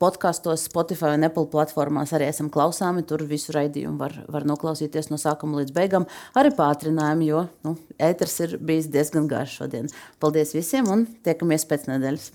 podkastos, 0.00 0.66
Spotify 0.68 1.14
un 1.16 1.26
Apple 1.26 1.48
platformās 1.52 2.12
arī 2.16 2.28
esam 2.28 2.52
klausāmi. 2.52 3.06
Tur 3.08 3.24
visu 3.28 3.56
raidījumu 3.56 3.98
var, 4.00 4.18
var 4.28 4.46
noklausīties 4.48 5.10
no 5.10 5.18
sākuma 5.20 5.62
līdz 5.62 5.74
beigām, 5.74 6.08
arī 6.38 6.52
pātrinājumu, 6.54 7.28
jo 7.30 7.44
nu, 7.66 7.76
ēters 7.98 8.38
ir 8.46 8.56
bijis 8.60 8.92
diezgan 8.92 9.28
garš 9.32 9.58
šodien. 9.62 9.92
Paldies 10.22 10.54
visiem 10.56 10.92
un 10.92 11.08
tiekamies 11.24 11.68
pēc 11.70 11.88
nedēļas! 11.94 12.32